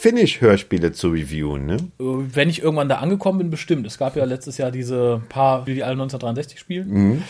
Finish 0.00 0.40
Hörspiele 0.40 0.92
zu 0.92 1.08
reviewen, 1.08 1.66
ne? 1.66 1.74
Äh, 1.98 2.04
Wenn 2.32 2.48
ich 2.48 2.62
irgendwann 2.62 2.88
da 2.88 2.98
angekommen 2.98 3.38
bin, 3.38 3.50
bestimmt. 3.50 3.84
Es 3.84 3.98
gab 3.98 4.14
ja 4.14 4.24
letztes 4.24 4.56
Jahr 4.56 4.70
diese 4.70 5.20
paar, 5.28 5.64
die 5.64 5.82
alle 5.82 5.94
1963 5.94 6.60
spielen. 6.60 6.88
Mhm. 6.88 7.22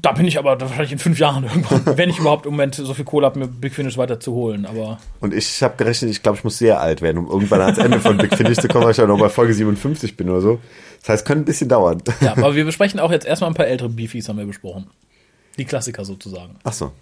Da 0.00 0.12
bin 0.12 0.24
ich 0.24 0.38
aber 0.38 0.58
wahrscheinlich 0.58 0.92
in 0.92 0.98
fünf 0.98 1.18
Jahren 1.18 1.44
irgendwann, 1.54 1.98
wenn 1.98 2.08
ich 2.08 2.20
überhaupt 2.20 2.46
im 2.46 2.52
Moment 2.52 2.76
so 2.76 2.94
viel 2.94 3.04
Kohle 3.04 3.26
habe, 3.26 3.38
mir 3.38 3.48
Big 3.48 3.74
Finish 3.74 3.98
weiter 3.98 4.18
zu 4.18 4.32
holen. 4.32 4.64
Aber 4.64 4.98
Und 5.20 5.34
ich 5.34 5.62
habe 5.62 5.76
gerechnet, 5.76 6.10
ich 6.10 6.22
glaube, 6.22 6.38
ich 6.38 6.44
muss 6.44 6.56
sehr 6.56 6.80
alt 6.80 7.02
werden, 7.02 7.18
um 7.18 7.28
irgendwann 7.28 7.60
ans 7.60 7.76
Ende 7.76 8.00
von 8.00 8.16
Big 8.16 8.34
Finish 8.34 8.58
zu 8.58 8.68
kommen, 8.68 8.84
weil 8.84 8.92
ich 8.92 8.96
ja 8.96 9.06
noch 9.06 9.18
bei 9.18 9.28
Folge 9.28 9.52
57 9.52 10.16
bin 10.16 10.30
oder 10.30 10.40
so. 10.40 10.60
Das 11.00 11.10
heißt, 11.10 11.26
könnte 11.26 11.42
ein 11.42 11.44
bisschen 11.44 11.68
dauern. 11.68 12.02
ja, 12.22 12.32
aber 12.32 12.54
wir 12.54 12.64
besprechen 12.64 12.98
auch 12.98 13.10
jetzt 13.10 13.26
erstmal 13.26 13.50
ein 13.50 13.54
paar 13.54 13.66
ältere 13.66 13.90
Beefies, 13.90 14.26
haben 14.30 14.38
wir 14.38 14.46
besprochen. 14.46 14.86
Die 15.58 15.66
Klassiker 15.66 16.06
sozusagen. 16.06 16.56
Ach 16.64 16.72
so. 16.72 16.92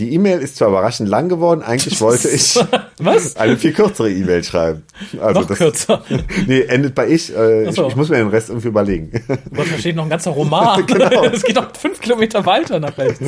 Die 0.00 0.12
E-Mail 0.12 0.40
ist 0.40 0.56
zwar 0.56 0.68
überraschend 0.70 1.08
lang 1.08 1.28
geworden, 1.28 1.62
eigentlich 1.62 2.00
wollte 2.00 2.28
ich 2.28 2.56
Was? 2.98 3.36
eine 3.36 3.56
viel 3.56 3.72
kürzere 3.72 4.10
E-Mail 4.10 4.42
schreiben. 4.42 4.82
Also 5.20 5.42
Noch 5.42 5.48
kürzer. 5.48 6.02
Nee, 6.48 6.62
endet 6.62 6.96
bei 6.96 7.08
ich. 7.08 7.32
Äh, 7.34 7.68
ich. 7.68 7.78
Ich 7.78 7.94
muss 7.96 8.08
mir 8.08 8.16
den 8.16 8.26
Rest 8.28 8.48
irgendwie 8.48 8.68
überlegen. 8.68 9.12
Gott, 9.54 9.66
da 9.72 9.78
steht 9.78 9.94
noch 9.94 10.02
ein 10.02 10.10
ganzer 10.10 10.30
Roman. 10.32 10.84
Genau. 10.84 11.24
Es 11.26 11.44
geht 11.44 11.54
noch 11.54 11.74
fünf 11.76 12.00
Kilometer 12.00 12.44
weiter 12.44 12.80
nach 12.80 12.98
rechts. 12.98 13.20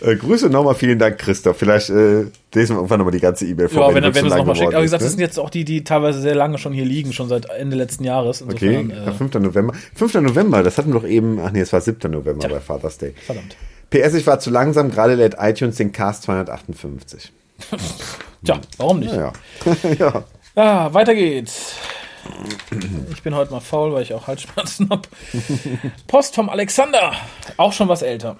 äh, 0.00 0.16
Grüße 0.16 0.50
nochmal, 0.50 0.74
vielen 0.74 0.98
Dank, 0.98 1.18
Christoph. 1.18 1.56
Vielleicht 1.58 1.90
äh, 1.90 2.22
lesen 2.54 2.74
wir 2.74 2.76
irgendwann 2.78 2.98
nochmal 2.98 3.12
die 3.12 3.20
ganze 3.20 3.46
E-Mail 3.46 3.68
vor. 3.68 3.88
Ja, 3.90 3.94
wenn, 3.94 4.02
wenn 4.02 4.12
du 4.12 4.18
es 4.18 4.24
nochmal 4.24 4.42
geworden 4.54 4.74
Aber 4.74 4.78
wie 4.78 4.82
gesagt, 4.82 5.04
das 5.04 5.10
sind 5.12 5.20
jetzt 5.20 5.38
auch 5.38 5.50
die, 5.50 5.64
die 5.64 5.84
teilweise 5.84 6.20
sehr 6.20 6.34
lange 6.34 6.58
schon 6.58 6.72
hier 6.72 6.84
liegen, 6.84 7.12
schon 7.12 7.28
seit 7.28 7.48
Ende 7.50 7.76
letzten 7.76 8.02
Jahres. 8.02 8.42
Okay, 8.42 8.80
Insofern, 8.80 8.90
ja, 9.06 9.10
äh, 9.12 9.14
5. 9.14 9.34
November. 9.34 9.74
5. 9.94 10.14
November, 10.14 10.62
das 10.64 10.76
hatten 10.76 10.92
wir 10.92 11.00
doch 11.00 11.06
eben, 11.08 11.38
ach 11.38 11.52
nee, 11.52 11.60
es 11.60 11.72
war 11.72 11.80
7. 11.80 12.10
November 12.10 12.48
bei 12.48 12.58
Father's 12.58 12.98
Day. 12.98 13.14
verdammt. 13.24 13.54
PS, 13.90 14.14
ich 14.14 14.26
war 14.26 14.38
zu 14.38 14.50
langsam, 14.50 14.90
gerade 14.90 15.14
lädt 15.14 15.36
iTunes 15.38 15.76
den 15.76 15.92
Cast 15.92 16.22
258. 16.24 17.32
Tja, 18.44 18.60
warum 18.78 19.00
nicht? 19.00 19.14
Ja, 19.14 19.32
ja. 19.98 20.24
Ah, 20.56 20.92
weiter 20.92 21.14
geht's. 21.14 21.76
Ich 23.12 23.22
bin 23.22 23.36
heute 23.36 23.52
mal 23.52 23.60
faul, 23.60 23.92
weil 23.92 24.02
ich 24.02 24.12
auch 24.12 24.26
Halsschmerzen 24.26 24.90
habe. 24.90 25.08
Post 26.08 26.34
vom 26.34 26.50
Alexander. 26.50 27.12
Auch 27.56 27.72
schon 27.72 27.88
was 27.88 28.02
älter. 28.02 28.36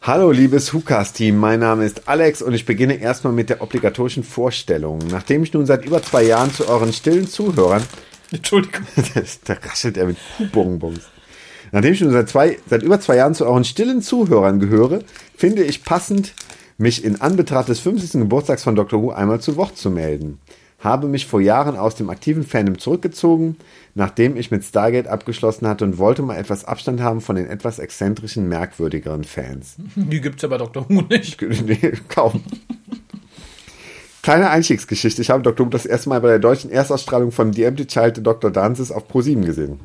Hallo, 0.00 0.30
liebes 0.32 0.72
Hukas-Team. 0.72 1.36
Mein 1.36 1.60
Name 1.60 1.84
ist 1.84 2.08
Alex 2.08 2.40
und 2.40 2.54
ich 2.54 2.64
beginne 2.64 2.94
erstmal 2.94 3.34
mit 3.34 3.50
der 3.50 3.60
obligatorischen 3.60 4.24
Vorstellung. 4.24 4.98
Nachdem 5.10 5.42
ich 5.42 5.52
nun 5.52 5.66
seit 5.66 5.84
über 5.84 6.02
zwei 6.02 6.22
Jahren 6.22 6.52
zu 6.52 6.66
euren 6.66 6.94
stillen 6.94 7.28
Zuhörern 7.28 7.84
Entschuldigung. 8.32 8.86
da 9.44 9.54
raschelt 9.54 9.96
er 9.96 10.06
mit 10.06 10.16
Bonbons. 10.50 11.02
Nachdem 11.72 11.94
ich 11.94 12.00
nun 12.02 12.12
seit, 12.12 12.28
zwei, 12.28 12.58
seit 12.68 12.82
über 12.82 13.00
zwei 13.00 13.16
Jahren 13.16 13.34
zu 13.34 13.46
euren 13.46 13.64
stillen 13.64 14.02
Zuhörern 14.02 14.60
gehöre, 14.60 15.00
finde 15.34 15.64
ich 15.64 15.84
passend, 15.84 16.34
mich 16.76 17.02
in 17.02 17.20
Anbetracht 17.20 17.68
des 17.68 17.80
50. 17.80 18.20
Geburtstags 18.20 18.62
von 18.62 18.74
Dr. 18.76 19.02
Who 19.02 19.10
einmal 19.10 19.40
zu 19.40 19.56
Wort 19.56 19.78
zu 19.78 19.90
melden. 19.90 20.38
Habe 20.80 21.06
mich 21.06 21.26
vor 21.26 21.40
Jahren 21.40 21.76
aus 21.76 21.94
dem 21.94 22.10
aktiven 22.10 22.44
Fandom 22.44 22.76
zurückgezogen, 22.76 23.56
nachdem 23.94 24.36
ich 24.36 24.50
mit 24.50 24.64
Stargate 24.64 25.06
abgeschlossen 25.06 25.66
hatte 25.66 25.84
und 25.84 25.96
wollte 25.96 26.22
mal 26.22 26.36
etwas 26.36 26.64
Abstand 26.64 27.00
haben 27.00 27.20
von 27.20 27.36
den 27.36 27.46
etwas 27.46 27.78
exzentrischen, 27.78 28.48
merkwürdigeren 28.48 29.24
Fans. 29.24 29.76
Die 29.94 30.20
gibt's 30.20 30.42
ja 30.42 30.48
bei 30.48 30.58
Dr. 30.58 30.84
Who 30.88 31.02
nicht. 31.02 31.40
Nee, 31.40 31.92
kaum. 32.08 32.42
Kleine 34.22 34.50
Einstiegsgeschichte. 34.50 35.22
Ich 35.22 35.30
habe 35.30 35.42
Dr. 35.42 35.66
Who 35.66 35.70
das 35.70 35.86
erste 35.86 36.08
Mal 36.10 36.20
bei 36.20 36.28
der 36.28 36.38
deutschen 36.38 36.70
Erstausstrahlung 36.70 37.32
von 37.32 37.52
The 37.52 37.64
Empty 37.64 37.86
Child 37.86 38.26
Dr. 38.26 38.50
Dances 38.50 38.92
auf 38.92 39.10
Pro7 39.10 39.44
gesehen. 39.44 39.80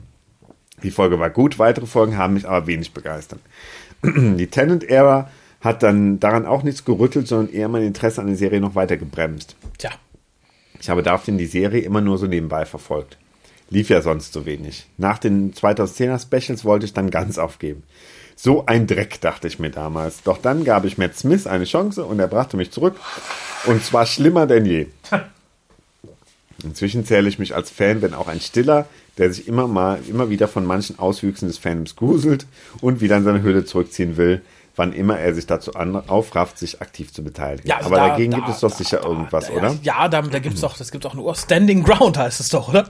Die 0.84 0.92
Folge 0.92 1.20
war 1.20 1.30
gut, 1.30 1.60
weitere 1.60 1.88
Folgen 1.88 2.18
haben 2.18 2.36
mich 2.36 2.48
aber 2.48 2.68
wenig 2.68 2.94
begeistert. 2.94 3.40
Die 4.04 4.48
Tenant-Ära 4.48 5.30
hat 5.62 5.84
dann 5.84 6.20
daran 6.20 6.46
auch 6.46 6.64
nichts 6.64 6.86
gerüttelt, 6.86 7.28
sondern 7.28 7.54
eher 7.54 7.68
mein 7.68 7.84
Interesse 7.84 8.22
an 8.22 8.28
der 8.28 8.36
Serie 8.36 8.62
noch 8.62 8.76
weiter 8.76 8.98
gebremst. 8.98 9.56
Tja. 9.78 9.92
Ich 10.80 10.90
habe 10.90 11.02
daraufhin 11.02 11.40
die 11.40 11.48
Serie 11.48 11.82
immer 11.82 12.02
nur 12.02 12.20
so 12.20 12.28
nebenbei 12.28 12.66
verfolgt. 12.66 13.18
Lief 13.70 13.90
ja 13.90 14.02
sonst 14.02 14.32
so 14.32 14.46
wenig. 14.46 14.86
Nach 14.98 15.18
den 15.18 15.54
2010er 15.54 16.22
Specials 16.22 16.64
wollte 16.64 16.86
ich 16.86 16.94
dann 16.94 17.10
ganz 17.10 17.38
aufgeben. 17.38 17.84
So 18.36 18.68
ein 18.68 18.86
Dreck, 18.86 19.20
dachte 19.20 19.48
ich 19.48 19.58
mir 19.58 19.72
damals. 19.72 20.22
Doch 20.22 20.38
dann 20.38 20.64
gab 20.64 20.86
ich 20.86 21.00
Matt 21.00 21.18
Smith 21.18 21.48
eine 21.48 21.66
Chance 21.66 22.06
und 22.06 22.20
er 22.20 22.28
brachte 22.28 22.56
mich 22.56 22.72
zurück. 22.72 22.96
Und 23.66 23.84
zwar 23.84 24.06
schlimmer 24.06 24.46
denn 24.46 24.66
je. 24.66 24.88
Inzwischen 26.64 27.04
zähle 27.04 27.28
ich 27.28 27.40
mich 27.40 27.56
als 27.56 27.72
Fan, 27.72 28.02
wenn 28.02 28.14
auch 28.14 28.28
ein 28.28 28.40
Stiller, 28.40 28.88
der 29.18 29.32
sich 29.34 29.48
immer 29.48 29.68
mal, 29.68 30.00
immer 30.10 30.30
wieder 30.30 30.48
von 30.48 30.66
manchen 30.66 31.00
Auswüchsen 31.00 31.48
des 31.48 31.58
Fandoms 31.58 31.96
gruselt 31.96 32.46
und 32.82 33.02
wieder 33.02 33.18
in 33.18 33.24
seine 33.24 33.42
Höhle 33.42 33.66
zurückziehen 33.66 34.18
will, 34.18 34.42
wann 34.76 34.94
immer 34.94 35.18
er 35.20 35.34
sich 35.34 35.48
dazu 35.48 35.74
an, 35.74 35.96
aufrafft, 35.96 36.60
sich 36.60 36.82
aktiv 36.82 37.12
zu 37.12 37.24
beteiligen. 37.24 37.68
Ja, 37.68 37.78
also 37.78 37.88
Aber 37.90 37.98
da- 37.98 38.08
dagegen 38.10 38.32
da- 38.32 38.38
gibt 38.38 38.50
es 38.50 38.60
doch 38.60 38.70
da- 38.72 38.78
sicher 38.78 39.04
irgendwas, 39.04 39.50
oder? 39.50 39.76
Ja, 39.82 40.08
da, 40.08 40.22
da 40.22 40.40
gibt's 40.40 40.62
doch, 40.62 40.78
das 40.78 40.92
gibt 40.92 41.04
doch 41.06 41.16
nur 41.16 41.34
Standing 41.36 41.84
Ground, 41.84 42.18
heißt 42.18 42.40
es 42.40 42.50
doch, 42.50 42.70
oder? 42.70 42.88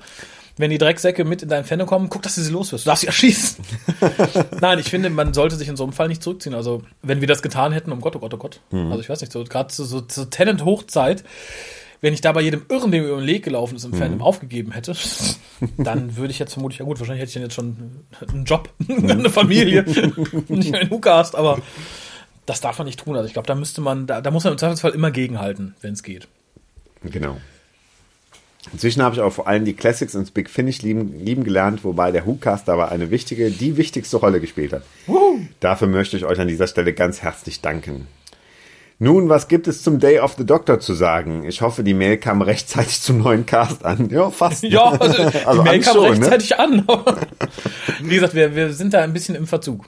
Wenn 0.59 0.71
die 0.71 0.79
Drecksäcke 0.79 1.23
mit 1.23 1.43
in 1.43 1.49
dein 1.49 1.65
Fandom 1.65 1.87
kommen, 1.87 2.09
guck, 2.09 2.23
dass 2.23 2.33
du 2.33 2.41
sie 2.41 2.51
loswirst. 2.51 2.83
Du 2.83 2.89
darfst 2.89 3.01
sie 3.01 3.07
erschießen. 3.07 3.63
Nein, 4.59 4.79
ich 4.79 4.89
finde, 4.89 5.11
man 5.11 5.31
sollte 5.35 5.55
sich 5.55 5.67
in 5.67 5.77
so 5.77 5.83
einem 5.83 5.93
Fall 5.93 6.07
nicht 6.07 6.23
zurückziehen. 6.23 6.55
Also, 6.55 6.81
wenn 7.03 7.21
wir 7.21 7.27
das 7.27 7.43
getan 7.43 7.71
hätten, 7.73 7.91
um 7.91 8.01
Gott, 8.01 8.15
oh 8.15 8.19
Gott, 8.19 8.33
oh 8.33 8.37
Gott. 8.37 8.59
Mhm. 8.71 8.87
Also, 8.87 8.99
ich 9.01 9.07
weiß 9.07 9.21
nicht, 9.21 9.31
so, 9.31 9.43
gerade 9.43 9.67
zu, 9.71 9.85
so, 9.85 10.01
zur 10.01 10.31
Tenant-Hochzeit, 10.31 11.23
wenn 12.01 12.13
ich 12.13 12.21
da 12.21 12.31
bei 12.31 12.41
jedem 12.41 12.63
Irren, 12.69 12.91
dem 12.91 13.05
über 13.05 13.17
den 13.17 13.27
Weg 13.27 13.43
gelaufen 13.43 13.75
ist, 13.75 13.83
im 13.85 13.91
Mhm. 13.91 13.97
Fandom 13.97 14.21
aufgegeben 14.21 14.71
hätte, 14.71 14.95
dann 15.77 16.15
würde 16.15 16.31
ich 16.31 16.39
jetzt 16.39 16.53
vermutlich, 16.53 16.79
ja 16.79 16.85
gut, 16.85 16.99
wahrscheinlich 16.99 17.21
hätte 17.21 17.29
ich 17.29 17.33
dann 17.33 17.43
jetzt 17.43 17.55
schon 17.55 18.05
einen 18.31 18.45
Job, 18.45 18.69
eine 18.89 19.29
Familie, 19.29 19.83
nicht 20.47 20.73
einen 20.73 20.89
Hookast, 20.89 21.35
aber 21.35 21.59
das 22.45 22.61
darf 22.61 22.77
man 22.77 22.85
nicht 22.87 22.99
tun. 22.99 23.15
Also 23.15 23.27
ich 23.27 23.33
glaube, 23.33 23.47
da 23.47 23.55
müsste 23.55 23.81
man, 23.81 24.07
da, 24.07 24.21
da 24.21 24.31
muss 24.31 24.43
man 24.43 24.53
im 24.53 24.59
Zweifelsfall 24.59 24.91
immer 24.91 25.11
gegenhalten, 25.11 25.75
wenn 25.81 25.93
es 25.93 26.03
geht. 26.03 26.27
Genau. 27.03 27.37
Inzwischen 28.73 29.01
habe 29.01 29.15
ich 29.15 29.21
auch 29.21 29.31
vor 29.31 29.47
allem 29.47 29.63
die 29.65 29.73
Classics 29.73 30.13
und 30.15 30.23
das 30.23 30.31
Big 30.31 30.49
Finish 30.49 30.81
lieben, 30.81 31.23
lieben 31.23 31.43
gelernt, 31.43 31.83
wobei 31.83 32.11
der 32.11 32.25
WhoCast 32.25 32.67
dabei 32.67 32.89
eine 32.89 33.11
wichtige, 33.11 33.49
die 33.49 33.77
wichtigste 33.77 34.17
Rolle 34.17 34.41
gespielt 34.41 34.73
hat. 34.73 34.83
Dafür 35.59 35.87
möchte 35.87 36.17
ich 36.17 36.25
euch 36.25 36.39
an 36.39 36.49
dieser 36.49 36.67
Stelle 36.67 36.93
ganz 36.93 37.21
herzlich 37.21 37.61
danken. 37.61 38.07
Nun, 38.99 39.29
was 39.29 39.47
gibt 39.47 39.67
es 39.67 39.83
zum 39.83 39.99
Day 39.99 40.19
of 40.19 40.33
the 40.39 40.45
Doctor 40.45 40.79
zu 40.79 40.93
sagen? 40.95 41.43
Ich 41.43 41.61
hoffe, 41.61 41.83
die 41.83 41.93
Mail 41.93 42.17
kam 42.17 42.41
rechtzeitig 42.41 42.99
zum 43.01 43.19
neuen 43.19 43.45
Cast 43.45 43.85
an. 43.85 44.09
Ja, 44.09 44.31
fast. 44.31 44.63
Ja, 44.63 44.85
also, 44.85 45.21
Also 45.45 45.61
die 45.61 45.69
Mail 45.69 45.73
eigentlich 45.73 45.85
kam 45.85 45.93
schon, 45.93 46.03
ne? 46.03 46.09
rechtzeitig 46.09 46.59
an. 46.59 46.83
aber 46.87 47.17
Wie 48.01 48.15
gesagt, 48.15 48.33
wir, 48.33 48.55
wir 48.55 48.73
sind 48.73 48.95
da 48.95 49.01
ein 49.03 49.13
bisschen 49.13 49.35
im 49.35 49.45
Verzug. 49.45 49.85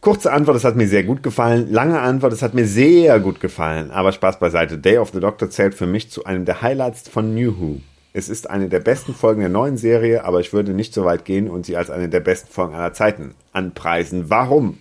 Kurze 0.00 0.32
Antwort, 0.32 0.56
es 0.56 0.64
hat 0.64 0.76
mir 0.76 0.86
sehr 0.86 1.02
gut 1.02 1.24
gefallen. 1.24 1.70
Lange 1.70 1.98
Antwort, 2.00 2.32
es 2.32 2.42
hat 2.42 2.54
mir 2.54 2.64
sehr 2.64 3.18
gut 3.18 3.40
gefallen. 3.40 3.90
Aber 3.90 4.12
Spaß 4.12 4.38
beiseite. 4.38 4.78
Day 4.78 4.98
of 4.98 5.10
the 5.12 5.18
Doctor 5.20 5.50
zählt 5.50 5.74
für 5.74 5.86
mich 5.86 6.10
zu 6.10 6.24
einem 6.24 6.44
der 6.44 6.62
Highlights 6.62 7.08
von 7.08 7.34
New 7.34 7.58
Who. 7.58 7.80
Es 8.12 8.28
ist 8.28 8.48
eine 8.48 8.68
der 8.68 8.80
besten 8.80 9.14
Folgen 9.14 9.40
der 9.40 9.50
neuen 9.50 9.76
Serie, 9.76 10.24
aber 10.24 10.40
ich 10.40 10.52
würde 10.52 10.72
nicht 10.72 10.94
so 10.94 11.04
weit 11.04 11.24
gehen 11.24 11.50
und 11.50 11.66
sie 11.66 11.76
als 11.76 11.90
eine 11.90 12.08
der 12.08 12.20
besten 12.20 12.52
Folgen 12.52 12.74
aller 12.74 12.92
Zeiten 12.92 13.34
anpreisen. 13.52 14.30
Warum? 14.30 14.78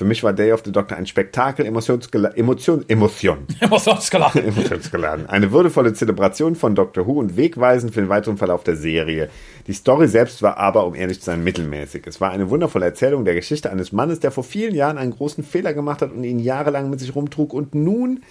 Für 0.00 0.06
mich 0.06 0.22
war 0.22 0.32
Day 0.32 0.50
of 0.50 0.62
the 0.64 0.72
Doctor 0.72 0.96
ein 0.96 1.04
Spektakel, 1.04 1.66
emotionsgela 1.66 2.30
Emotion, 2.30 2.86
Emotion. 2.88 3.46
Emotionsgeladen. 3.60 4.44
Emotionsgeladen. 4.46 5.28
Eine 5.28 5.52
würdevolle 5.52 5.92
Zelebration 5.92 6.54
von 6.54 6.74
Doctor 6.74 7.06
Who 7.06 7.20
und 7.20 7.36
wegweisend 7.36 7.92
für 7.92 8.00
den 8.00 8.08
weiteren 8.08 8.38
Verlauf 8.38 8.64
der 8.64 8.76
Serie. 8.76 9.28
Die 9.66 9.74
Story 9.74 10.08
selbst 10.08 10.40
war 10.40 10.56
aber, 10.56 10.86
um 10.86 10.94
ehrlich 10.94 11.18
zu 11.18 11.26
sein, 11.26 11.44
mittelmäßig. 11.44 12.06
Es 12.06 12.18
war 12.18 12.30
eine 12.30 12.48
wundervolle 12.48 12.86
Erzählung 12.86 13.26
der 13.26 13.34
Geschichte 13.34 13.70
eines 13.70 13.92
Mannes, 13.92 14.20
der 14.20 14.30
vor 14.30 14.42
vielen 14.42 14.74
Jahren 14.74 14.96
einen 14.96 15.12
großen 15.12 15.44
Fehler 15.44 15.74
gemacht 15.74 16.00
hat 16.00 16.12
und 16.12 16.24
ihn 16.24 16.38
jahrelang 16.38 16.88
mit 16.88 16.98
sich 16.98 17.14
rumtrug 17.14 17.52
und 17.52 17.74
nun, 17.74 18.22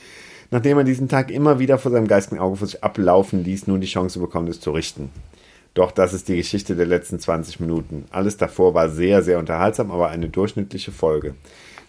nachdem 0.49 0.79
er 0.79 0.85
diesen 0.85 1.07
Tag 1.07 1.29
immer 1.29 1.59
wieder 1.59 1.77
vor 1.77 1.91
seinem 1.91 2.07
geistigen 2.07 2.41
Auge 2.41 2.55
vor 2.55 2.65
sich 2.65 2.83
ablaufen 2.83 3.43
ließ, 3.43 3.67
nun 3.67 3.79
die 3.79 3.85
Chance 3.85 4.17
bekommt, 4.17 4.49
es 4.49 4.59
zu 4.59 4.71
richten. 4.71 5.11
Doch 5.79 5.91
das 5.93 6.11
ist 6.11 6.27
die 6.27 6.35
Geschichte 6.35 6.75
der 6.75 6.85
letzten 6.85 7.21
20 7.21 7.61
Minuten. 7.61 8.03
Alles 8.11 8.35
davor 8.35 8.73
war 8.73 8.89
sehr, 8.89 9.23
sehr 9.23 9.39
unterhaltsam, 9.39 9.91
aber 9.91 10.09
eine 10.09 10.27
durchschnittliche 10.27 10.91
Folge. 10.91 11.35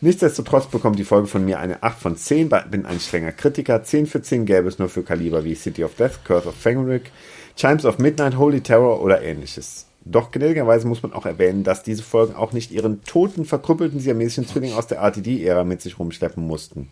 Nichtsdestotrotz 0.01 0.66
bekommt 0.66 1.01
die 1.01 1.05
Folge 1.05 1.26
von 1.26 1.45
mir 1.45 1.59
eine 1.59 1.82
8 1.82 1.99
von 1.99 2.16
10, 2.16 2.51
bin 2.70 2.86
ein 2.86 3.01
strenger 3.01 3.32
Kritiker. 3.32 3.82
10 3.82 4.07
für 4.07 4.22
10 4.22 4.47
gäbe 4.47 4.68
es 4.68 4.78
nur 4.78 4.88
für 4.88 5.03
Kaliber 5.03 5.43
wie 5.43 5.57
City 5.57 5.82
of 5.82 5.97
Death, 5.97 6.24
Curse 6.24 6.47
of 6.47 6.55
Fenric, 6.55 7.11
Chimes 7.57 7.84
of 7.84 7.99
Midnight, 7.99 8.38
Holy 8.38 8.61
Terror 8.61 9.03
oder 9.03 9.22
ähnliches. 9.22 9.88
Doch 10.05 10.30
gnädigerweise 10.30 10.86
muss 10.86 11.03
man 11.03 11.12
auch 11.12 11.26
erwähnen, 11.26 11.64
dass 11.64 11.82
diese 11.82 12.05
Folgen 12.05 12.36
auch 12.36 12.53
nicht 12.53 12.70
ihren 12.70 13.03
toten, 13.03 13.45
verkrüppelten 13.45 13.99
siamesischen 13.99 14.47
Zwilling 14.47 14.74
aus 14.74 14.86
der 14.86 14.99
RTD-Ära 14.99 15.64
mit 15.64 15.82
sich 15.82 15.99
rumschleppen 15.99 16.47
mussten. 16.47 16.91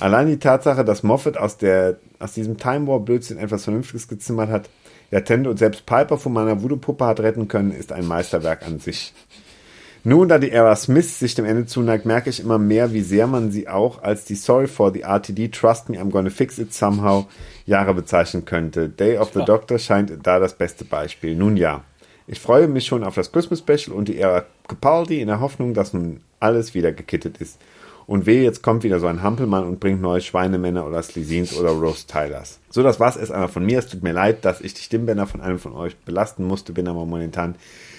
Allein 0.00 0.26
die 0.26 0.40
Tatsache, 0.40 0.84
dass 0.84 1.04
Moffat 1.04 1.36
aus, 1.38 1.58
der, 1.58 1.98
aus 2.18 2.32
diesem 2.32 2.56
Time 2.56 2.88
War-Blödsinn 2.88 3.38
etwas 3.38 3.62
Vernünftiges 3.62 4.08
gezimmert 4.08 4.50
hat, 4.50 4.68
ja 5.10 5.20
Tende 5.20 5.50
und 5.50 5.58
selbst 5.58 5.86
Piper 5.86 6.18
von 6.18 6.32
meiner 6.32 6.62
Voodoo-Puppe 6.62 7.04
hat 7.06 7.20
retten 7.20 7.48
können, 7.48 7.72
ist 7.72 7.92
ein 7.92 8.06
Meisterwerk 8.06 8.66
an 8.66 8.78
sich. 8.78 9.12
Nun, 10.04 10.28
da 10.28 10.38
die 10.38 10.52
Ära 10.52 10.76
Smith 10.76 11.18
sich 11.18 11.34
dem 11.34 11.44
Ende 11.44 11.66
zuneigt, 11.66 12.06
merke 12.06 12.30
ich 12.30 12.40
immer 12.40 12.58
mehr, 12.58 12.92
wie 12.92 13.00
sehr 13.00 13.26
man 13.26 13.50
sie 13.50 13.68
auch 13.68 14.02
als 14.02 14.24
die 14.24 14.36
Sorry 14.36 14.66
for 14.66 14.92
the 14.92 15.00
RTD, 15.00 15.48
Trust 15.48 15.88
Me, 15.88 15.98
I'm 15.98 16.10
gonna 16.10 16.30
fix 16.30 16.58
it 16.58 16.72
somehow 16.72 17.26
Jahre 17.66 17.94
bezeichnen 17.94 18.44
könnte. 18.44 18.88
Day 18.88 19.18
of 19.18 19.32
the 19.34 19.44
Doctor 19.44 19.78
scheint 19.78 20.12
da 20.22 20.38
das 20.38 20.54
beste 20.54 20.84
Beispiel. 20.84 21.34
Nun 21.34 21.56
ja, 21.56 21.82
ich 22.26 22.40
freue 22.40 22.68
mich 22.68 22.86
schon 22.86 23.04
auf 23.04 23.16
das 23.16 23.32
Christmas 23.32 23.58
Special 23.58 23.96
und 23.96 24.08
die 24.08 24.18
Ära 24.18 24.44
Capaldi 24.68 25.20
in 25.20 25.28
der 25.28 25.40
Hoffnung, 25.40 25.74
dass 25.74 25.92
nun 25.92 26.20
alles 26.40 26.74
wieder 26.74 26.92
gekittet 26.92 27.38
ist. 27.38 27.58
Und 28.08 28.24
weh, 28.24 28.42
jetzt 28.42 28.62
kommt 28.62 28.84
wieder 28.84 29.00
so 29.00 29.06
ein 29.06 29.22
Hampelmann 29.22 29.64
und 29.64 29.80
bringt 29.80 30.00
neue 30.00 30.22
Schweinemänner 30.22 30.86
oder 30.86 31.02
Slesins 31.02 31.54
oder 31.54 31.72
Rose 31.72 32.06
Tylers. 32.06 32.58
So, 32.70 32.82
das 32.82 32.98
war's 32.98 33.18
erst 33.18 33.32
einmal 33.32 33.50
von 33.50 33.66
mir. 33.66 33.80
Es 33.80 33.86
tut 33.86 34.02
mir 34.02 34.14
leid, 34.14 34.46
dass 34.46 34.62
ich 34.62 34.72
die 34.72 34.80
Stimmbänder 34.80 35.26
von 35.26 35.42
einem 35.42 35.58
von 35.58 35.74
euch 35.74 35.94
belasten 35.94 36.44
musste, 36.44 36.72
bin 36.72 36.88
aber 36.88 37.00
momentan 37.00 37.56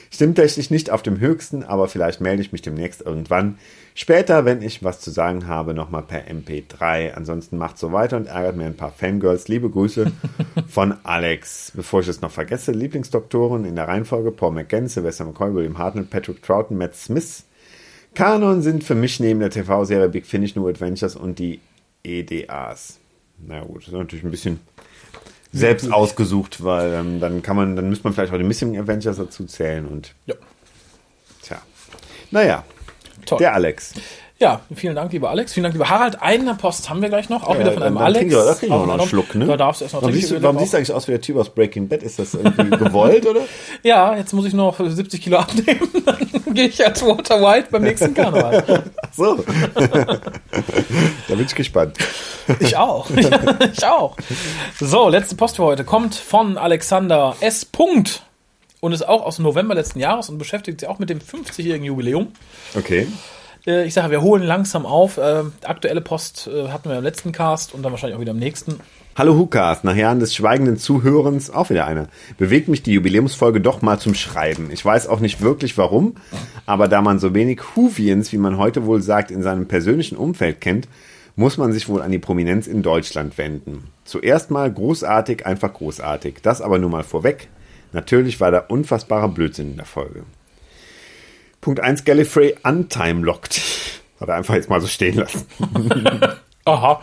stimmtechnisch 0.10 0.72
nicht 0.72 0.90
auf 0.90 1.04
dem 1.04 1.20
höchsten, 1.20 1.62
aber 1.64 1.88
vielleicht 1.88 2.22
melde 2.22 2.42
ich 2.42 2.52
mich 2.52 2.64
demnächst 2.64 3.04
irgendwann. 3.04 3.60
Später, 3.94 4.46
wenn 4.46 4.64
ich 4.64 4.84
was 4.84 5.00
zu 5.00 5.12
sagen 5.12 5.46
habe, 5.46 5.76
nochmal 5.76 6.02
per 6.02 6.28
MP3. 6.28 7.14
Ansonsten 7.14 7.60
macht 7.60 7.78
so 7.78 7.92
weiter 7.92 8.18
und 8.18 8.26
ärgert 8.26 8.56
mir 8.56 8.66
ein 8.66 8.78
paar 8.78 8.92
Fangirls. 8.92 9.48
Liebe 9.48 9.70
Grüße 9.70 10.12
von 10.68 10.96
Alex. 11.04 11.72
Bevor 11.76 12.00
ich 12.00 12.08
es 12.08 12.22
noch 12.22 12.32
vergesse, 12.32 12.72
Lieblingsdoktoren 12.72 13.64
in 13.64 13.76
der 13.76 13.88
Reihenfolge 13.88 14.32
Paul 14.32 14.54
McGann, 14.54 14.88
Sylvester 14.88 15.26
McCoy, 15.26 15.54
William 15.54 15.78
Hartnell, 15.78 16.06
Patrick 16.06 16.42
Troughton, 16.42 16.80
Matt 16.80 16.96
Smith, 16.96 17.44
Kanon 18.20 18.62
sind 18.62 18.84
für 18.84 18.96
mich 18.96 19.22
neben 19.22 19.40
der 19.40 19.50
TV-Serie 19.50 20.10
Big 20.10 20.26
Finish 20.26 20.54
New 20.54 20.68
Adventures 20.68 21.16
und 21.16 21.40
die 21.40 21.62
EDAs. 22.04 23.00
Na 23.38 23.62
gut, 23.64 23.84
das 23.84 23.88
ist 23.88 23.94
natürlich 23.94 24.26
ein 24.26 24.32
bisschen 24.32 24.60
selbst 25.54 25.90
ausgesucht, 25.90 26.62
weil 26.62 26.92
ähm, 26.96 27.22
dann 27.22 27.42
kann 27.42 27.56
man, 27.56 27.78
dann 27.78 27.88
müsste 27.88 28.04
man 28.04 28.14
vielleicht 28.14 28.34
auch 28.34 28.38
die 28.38 28.44
Missing 28.44 28.78
Adventures 28.78 29.16
dazu 29.16 29.46
zählen 29.46 29.86
und. 29.86 30.16
Ja. 30.26 30.36
Tja. 31.44 31.62
Naja. 32.30 32.66
Toll. 33.26 33.38
Der 33.38 33.54
Alex. 33.54 33.94
Ja, 34.42 34.62
vielen 34.74 34.96
Dank, 34.96 35.12
lieber 35.12 35.30
Alex. 35.30 35.52
Vielen 35.54 35.64
Dank, 35.66 35.74
lieber 35.74 35.90
Harald. 35.90 36.22
Eine 36.22 36.56
Post 36.56 36.90
haben 36.90 37.02
wir 37.02 37.10
gleich 37.10 37.28
noch, 37.28 37.44
auch 37.44 37.56
Ja, 37.56 37.60
wieder 37.60 37.74
von 37.74 37.84
einem 37.84 37.96
dann 37.96 38.06
Alex. 38.06 38.20
kriegen 38.20 38.32
wir- 38.32 38.46
da 38.46 38.54
kriegen 38.54 38.72
wir 38.72 38.86
noch 38.86 39.00
einen 39.00 39.08
Schluck, 39.10 39.36
ne? 39.36 39.46
Da 39.46 39.58
darfst 39.58 39.82
du 39.82 39.86
erst 39.86 39.96
noch 39.96 40.02
Warum, 40.02 40.16
siehst 40.16 40.32
du, 40.32 40.42
warum 40.42 40.60
siehst 40.60 40.72
du 40.72 40.78
eigentlich 40.78 40.94
aus 40.94 41.08
wie 41.10 41.12
der 41.12 41.20
Typ 41.20 41.36
aus 41.36 41.50
Breaking 41.50 41.90
Bad? 41.90 42.04
Ist 42.04 42.20
das 42.20 42.36
irgendwie 42.36 42.70
gewollt, 42.78 43.26
oder? 43.28 43.42
Ja, 43.84 44.16
jetzt 44.16 44.32
muss 44.32 44.46
ich 44.46 44.54
noch 44.54 44.80
70 44.80 45.22
Kilo 45.22 45.40
abnehmen. 45.40 45.90
Dann 46.06 46.54
gehe 46.54 46.68
ich 46.68 46.86
als 46.86 47.02
Walter 47.06 47.42
White 47.42 47.68
beim 47.70 47.82
nächsten 47.84 48.14
Karneval. 48.14 48.84
So. 49.12 49.44
da 49.74 51.36
bin 51.36 51.42
ich 51.46 51.56
gespannt. 51.56 51.98
Ich 52.60 52.78
auch. 52.78 53.10
ich 53.10 53.84
auch. 53.86 54.16
So, 54.80 55.10
letzte 55.10 55.36
Post 55.36 55.58
für 55.58 55.64
heute 55.64 55.84
kommt 55.84 56.16
von 56.16 56.58
Alexander 56.58 57.36
S. 57.42 57.66
Punkt 57.66 58.24
und 58.80 58.94
ist 58.94 59.06
auch 59.06 59.24
aus 59.26 59.36
dem 59.38 59.44
November 59.44 59.76
letzten 59.76 60.00
Jahres 60.00 60.30
und 60.30 60.38
beschäftigt 60.38 60.80
sich 60.80 60.88
auch 60.88 61.00
mit 61.00 61.10
dem 61.10 61.20
50-jährigen 61.20 61.86
Jubiläum. 61.86 62.28
Okay. 62.78 63.08
Äh, 63.70 63.86
Ich 63.86 63.94
sage, 63.94 64.12
wir 64.12 64.22
holen 64.22 64.44
langsam 64.44 64.86
auf. 64.86 65.18
Äh, 65.18 65.44
Aktuelle 65.64 66.02
Post 66.02 66.48
äh, 66.48 66.70
hatten 66.70 66.90
wir 66.90 66.98
im 66.98 67.04
letzten 67.04 67.32
Cast 67.32 67.74
und 67.74 67.84
dann 67.84 67.92
wahrscheinlich 67.92 68.18
auch 68.18 68.22
wieder 68.22 68.32
im 68.32 68.40
nächsten. 68.40 68.80
Hallo 69.16 69.36
Hukas, 69.36 69.84
nach 69.84 69.96
Jahren 69.96 70.20
des 70.20 70.34
schweigenden 70.34 70.78
Zuhörens, 70.78 71.50
auch 71.50 71.70
wieder 71.70 71.86
einer, 71.86 72.08
bewegt 72.38 72.70
mich 72.70 72.84
die 72.84 72.94
Jubiläumsfolge 72.94 73.60
doch 73.60 73.82
mal 73.82 74.00
zum 74.00 74.16
Schreiben. 74.16 74.70
Ich 74.72 74.86
weiß 74.86 75.08
auch 75.08 75.20
nicht 75.20 75.42
wirklich 75.42 75.78
warum, 75.78 76.16
aber 76.66 76.88
da 76.88 77.02
man 77.02 77.20
so 77.20 77.34
wenig 77.34 77.60
Huvians, 77.76 78.32
wie 78.32 78.38
man 78.38 78.58
heute 78.58 78.86
wohl 78.86 79.02
sagt, 79.02 79.30
in 79.30 79.42
seinem 79.42 79.68
persönlichen 79.68 80.16
Umfeld 80.16 80.62
kennt, 80.62 80.88
muss 81.36 81.58
man 81.58 81.74
sich 81.74 81.90
wohl 81.90 82.02
an 82.02 82.12
die 82.12 82.20
Prominenz 82.20 82.66
in 82.66 82.82
Deutschland 82.82 83.38
wenden. 83.38 83.86
Zuerst 84.06 84.52
mal 84.52 84.72
großartig, 84.72 85.46
einfach 85.46 85.74
großartig. 85.74 86.38
Das 86.42 86.62
aber 86.62 86.80
nur 86.80 86.90
mal 86.90 87.04
vorweg. 87.04 87.50
Natürlich 87.92 88.40
war 88.40 88.52
da 88.52 88.60
unfassbarer 88.60 89.30
Blödsinn 89.30 89.72
in 89.72 89.78
der 89.78 89.86
Folge. 89.86 90.24
Punkt 91.62 91.80
1, 91.80 92.06
Gallifrey 92.06 92.56
untimelocked. 92.64 93.62
Hat 94.20 94.30
er 94.30 94.36
einfach 94.36 94.56
jetzt 94.56 94.70
mal 94.70 94.82
so 94.82 94.88
stehen 94.88 95.16
lassen. 95.16 95.46
Aha. 96.66 97.02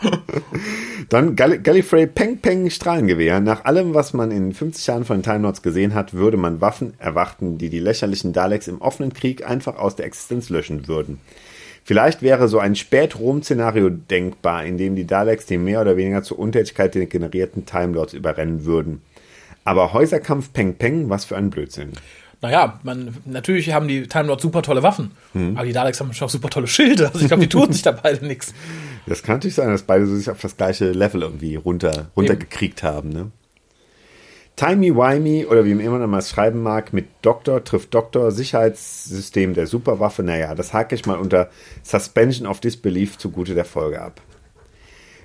Dann 1.09 1.35
Gall 1.35 1.59
Gallifrey 1.59 2.07
Peng 2.07 2.37
Peng 2.37 2.69
Strahlengewehr. 2.69 3.39
Nach 3.39 3.65
allem, 3.65 3.93
was 3.93 4.13
man 4.13 4.31
in 4.31 4.53
50 4.53 4.87
Jahren 4.87 5.05
von 5.05 5.17
den 5.17 5.23
Time 5.23 5.39
Lords 5.39 5.61
gesehen 5.61 5.93
hat, 5.93 6.13
würde 6.13 6.37
man 6.37 6.61
Waffen 6.61 6.93
erwarten, 6.99 7.57
die 7.57 7.69
die 7.69 7.79
lächerlichen 7.79 8.33
Daleks 8.33 8.67
im 8.67 8.81
offenen 8.81 9.13
Krieg 9.13 9.45
einfach 9.45 9.77
aus 9.77 9.95
der 9.95 10.05
Existenz 10.05 10.49
löschen 10.49 10.87
würden. 10.87 11.19
Vielleicht 11.83 12.21
wäre 12.21 12.47
so 12.47 12.59
ein 12.59 12.75
Spät-Rom-Szenario 12.75 13.89
denkbar, 13.89 14.65
in 14.65 14.77
dem 14.77 14.95
die 14.95 15.07
Daleks 15.07 15.45
die 15.45 15.57
mehr 15.57 15.81
oder 15.81 15.97
weniger 15.97 16.23
zur 16.23 16.39
Untätigkeit 16.39 16.93
der 16.95 17.05
generierten 17.05 17.65
Time 17.65 17.93
Lords 17.93 18.13
überrennen 18.13 18.65
würden. 18.65 19.01
Aber 19.63 19.93
Häuserkampf 19.93 20.53
Peng 20.53 20.75
Peng, 20.75 21.09
was 21.09 21.25
für 21.25 21.35
ein 21.35 21.49
Blödsinn. 21.49 21.93
Naja, 22.41 22.79
man, 22.83 23.15
natürlich 23.25 23.73
haben 23.73 23.87
die 23.87 24.07
Time 24.07 24.25
Lords 24.25 24.43
super 24.43 24.61
tolle 24.61 24.83
Waffen. 24.83 25.11
Hm. 25.33 25.57
Aber 25.57 25.65
die 25.65 25.73
Daleks 25.73 25.99
haben 25.99 26.13
schon 26.13 26.27
auch 26.27 26.31
super 26.31 26.49
tolle 26.49 26.67
Schilde. 26.67 27.07
Also 27.07 27.21
ich 27.21 27.27
glaube, 27.27 27.41
die 27.41 27.49
tun 27.49 27.71
sich 27.73 27.81
da 27.81 27.91
beide 27.91 28.25
nichts. 28.25 28.53
Das 29.07 29.23
kann 29.23 29.35
natürlich 29.35 29.55
sein, 29.55 29.69
dass 29.69 29.83
beide 29.83 30.05
sich 30.05 30.29
auf 30.29 30.41
das 30.41 30.57
gleiche 30.57 30.91
Level 30.91 31.23
irgendwie 31.23 31.55
runter, 31.55 32.11
runtergekriegt 32.15 32.83
haben, 32.83 33.09
ne? 33.09 33.31
Timey-Wimey 34.57 35.45
oder 35.45 35.65
wie 35.65 35.75
man 35.75 35.85
immer 35.85 35.99
noch 35.99 36.07
mal 36.07 36.23
schreiben 36.23 36.63
mag, 36.63 36.91
mit 36.91 37.05
Doktor 37.21 37.63
trifft 37.63 37.93
Doktor, 37.93 38.31
Sicherheitssystem 38.31 39.53
der 39.53 39.67
Superwaffe, 39.67 40.23
naja, 40.23 40.55
das 40.55 40.73
hake 40.73 40.95
ich 40.95 41.05
mal 41.05 41.19
unter 41.19 41.49
Suspension 41.83 42.47
of 42.47 42.59
Disbelief 42.59 43.19
zugute 43.19 43.53
der 43.53 43.65
Folge 43.65 44.01
ab. 44.01 44.19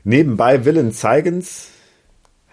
Nebenbei 0.05 0.67
Willen 0.67 0.93
zeigens 0.93 1.72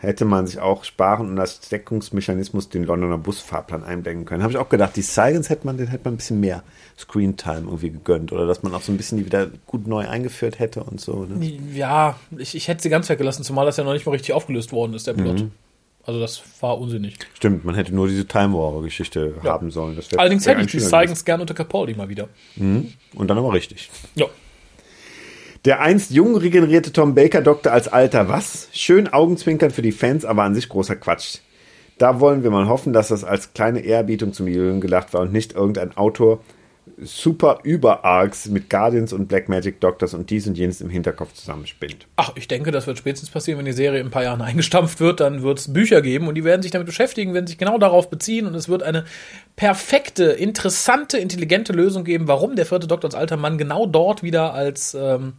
hätte 0.02 0.24
man 0.26 0.48
sich 0.48 0.60
auch 0.60 0.86
sparen 0.86 1.30
und 1.30 1.40
als 1.40 1.60
Deckungsmechanismus 1.68 2.70
den 2.70 2.84
Londoner 2.84 3.18
Busfahrplan 3.18 3.84
eindenken 3.84 4.26
können. 4.26 4.44
Habe 4.44 4.54
ich 4.54 4.58
auch 4.58 4.70
gedacht, 4.70 4.96
die 4.96 5.02
Zeigens 5.02 5.50
hätte 5.50 5.66
man, 5.66 5.78
den 5.78 5.88
hätte 5.88 6.06
man 6.06 6.14
ein 6.14 6.18
bisschen 6.18 6.40
mehr 6.40 6.64
Screentime 6.98 7.66
irgendwie 7.66 7.92
gegönnt 7.92 8.32
oder 8.32 8.48
dass 8.48 8.64
man 8.64 8.74
auch 8.74 8.82
so 8.82 8.92
ein 8.94 8.98
bisschen 8.98 9.18
die 9.18 9.26
wieder 9.26 9.48
gut 9.68 9.88
neu 9.88 10.08
eingeführt 10.08 10.60
hätte 10.60 10.84
und 10.84 11.02
so. 11.02 11.26
Ne? 11.26 11.60
Ja, 11.74 12.16
ich, 12.38 12.56
ich 12.56 12.70
hätte 12.70 12.82
sie 12.82 12.90
ganz 12.90 13.10
weggelassen, 13.10 13.44
zumal 13.44 13.66
das 13.66 13.78
ja 13.78 13.84
noch 13.84 13.94
nicht 13.94 14.06
mal 14.06 14.14
richtig 14.14 14.34
aufgelöst 14.34 14.72
worden 14.72 14.94
ist, 14.94 15.06
der 15.06 15.14
Plot. 15.14 15.42
Mhm. 15.42 15.52
Also 16.06 16.22
das 16.22 16.42
war 16.62 16.80
unsinnig. 16.80 17.18
Stimmt, 17.34 17.66
man 17.66 17.76
hätte 17.76 17.94
nur 17.94 18.08
diese 18.08 18.26
Time 18.26 18.54
War-Geschichte 18.54 19.36
haben 19.44 19.70
sollen. 19.70 20.00
Allerdings 20.16 20.48
hätte 20.48 20.62
ich 20.62 20.68
die 20.68 20.80
Zeigens 20.80 21.26
gern 21.26 21.42
unter 21.42 21.54
Capaldi 21.54 21.94
mal 21.94 22.10
wieder. 22.10 22.30
gewesen. 22.56 22.94
Und 23.16 23.28
dann 23.28 23.38
aber 23.38 23.54
richtig. 23.54 23.92
Ja. 24.16 24.26
Der 25.66 25.82
einst 25.82 26.12
jung 26.12 26.38
regenerierte 26.38 26.94
Tom 26.94 27.16
Baker 27.16 27.42
Doktor 27.42 27.74
als 27.74 27.90
alter 27.90 28.30
was? 28.30 28.70
Schön 28.72 29.12
Augenzwinkern 29.12 29.72
für 29.72 29.82
die 29.82 29.92
Fans, 29.92 30.24
aber 30.24 30.44
an 30.44 30.56
sich 30.56 30.70
großer 30.70 30.96
Quatsch. 30.96 31.40
Da 31.98 32.22
wollen 32.22 32.44
wir 32.44 32.50
mal 32.50 32.70
hoffen, 32.70 32.94
dass 32.94 33.10
das 33.10 33.26
als 33.26 33.54
kleine 33.54 33.82
Ehrerbietung 33.82 34.32
zum 34.32 34.48
Jubiläum 34.48 34.80
gelacht 34.80 35.14
war 35.14 35.20
und 35.20 35.34
nicht 35.34 35.56
irgendein 35.56 35.98
Autor 35.98 36.40
super 37.02 37.60
Über-Arcs 37.64 38.48
mit 38.48 38.70
Guardians 38.70 39.12
und 39.12 39.28
Black 39.28 39.50
Magic 39.50 39.82
Doctors 39.82 40.14
und 40.14 40.30
dies 40.30 40.48
und 40.48 40.58
jenes 40.58 40.80
im 40.80 40.90
Hinterkopf 40.90 41.34
zusammenspinnt. 41.34 42.08
Ach, 42.16 42.32
ich 42.36 42.48
denke, 42.48 42.72
das 42.72 42.88
wird 42.88 42.98
spätestens 42.98 43.30
passieren, 43.30 43.58
wenn 43.58 43.66
die 43.66 43.74
Serie 43.74 44.00
in 44.00 44.08
ein 44.08 44.12
paar 44.12 44.24
Jahren 44.24 44.42
eingestampft 44.42 45.02
wird. 45.02 45.20
Dann 45.20 45.44
wird 45.44 45.60
es 45.60 45.74
Bücher 45.74 46.02
geben 46.02 46.30
und 46.30 46.36
die 46.36 46.46
werden 46.46 46.62
sich 46.62 46.72
damit 46.72 46.86
beschäftigen, 46.86 47.34
werden 47.34 47.48
sich 47.48 47.58
genau 47.58 47.78
darauf 47.78 48.10
beziehen 48.10 48.48
und 48.48 48.56
es 48.56 48.70
wird 48.70 48.82
eine 48.82 49.04
perfekte, 49.58 50.24
interessante, 50.24 51.18
intelligente 51.18 51.74
Lösung 51.74 52.06
geben, 52.06 52.30
warum 52.30 52.56
der 52.56 52.66
vierte 52.66 52.88
Doktor 52.88 53.10
als 53.10 53.16
alter 53.16 53.38
Mann 53.38 53.58
genau 53.58 53.86
dort 53.86 54.24
wieder 54.24 54.54
als 54.54 54.94
ähm, 54.94 55.34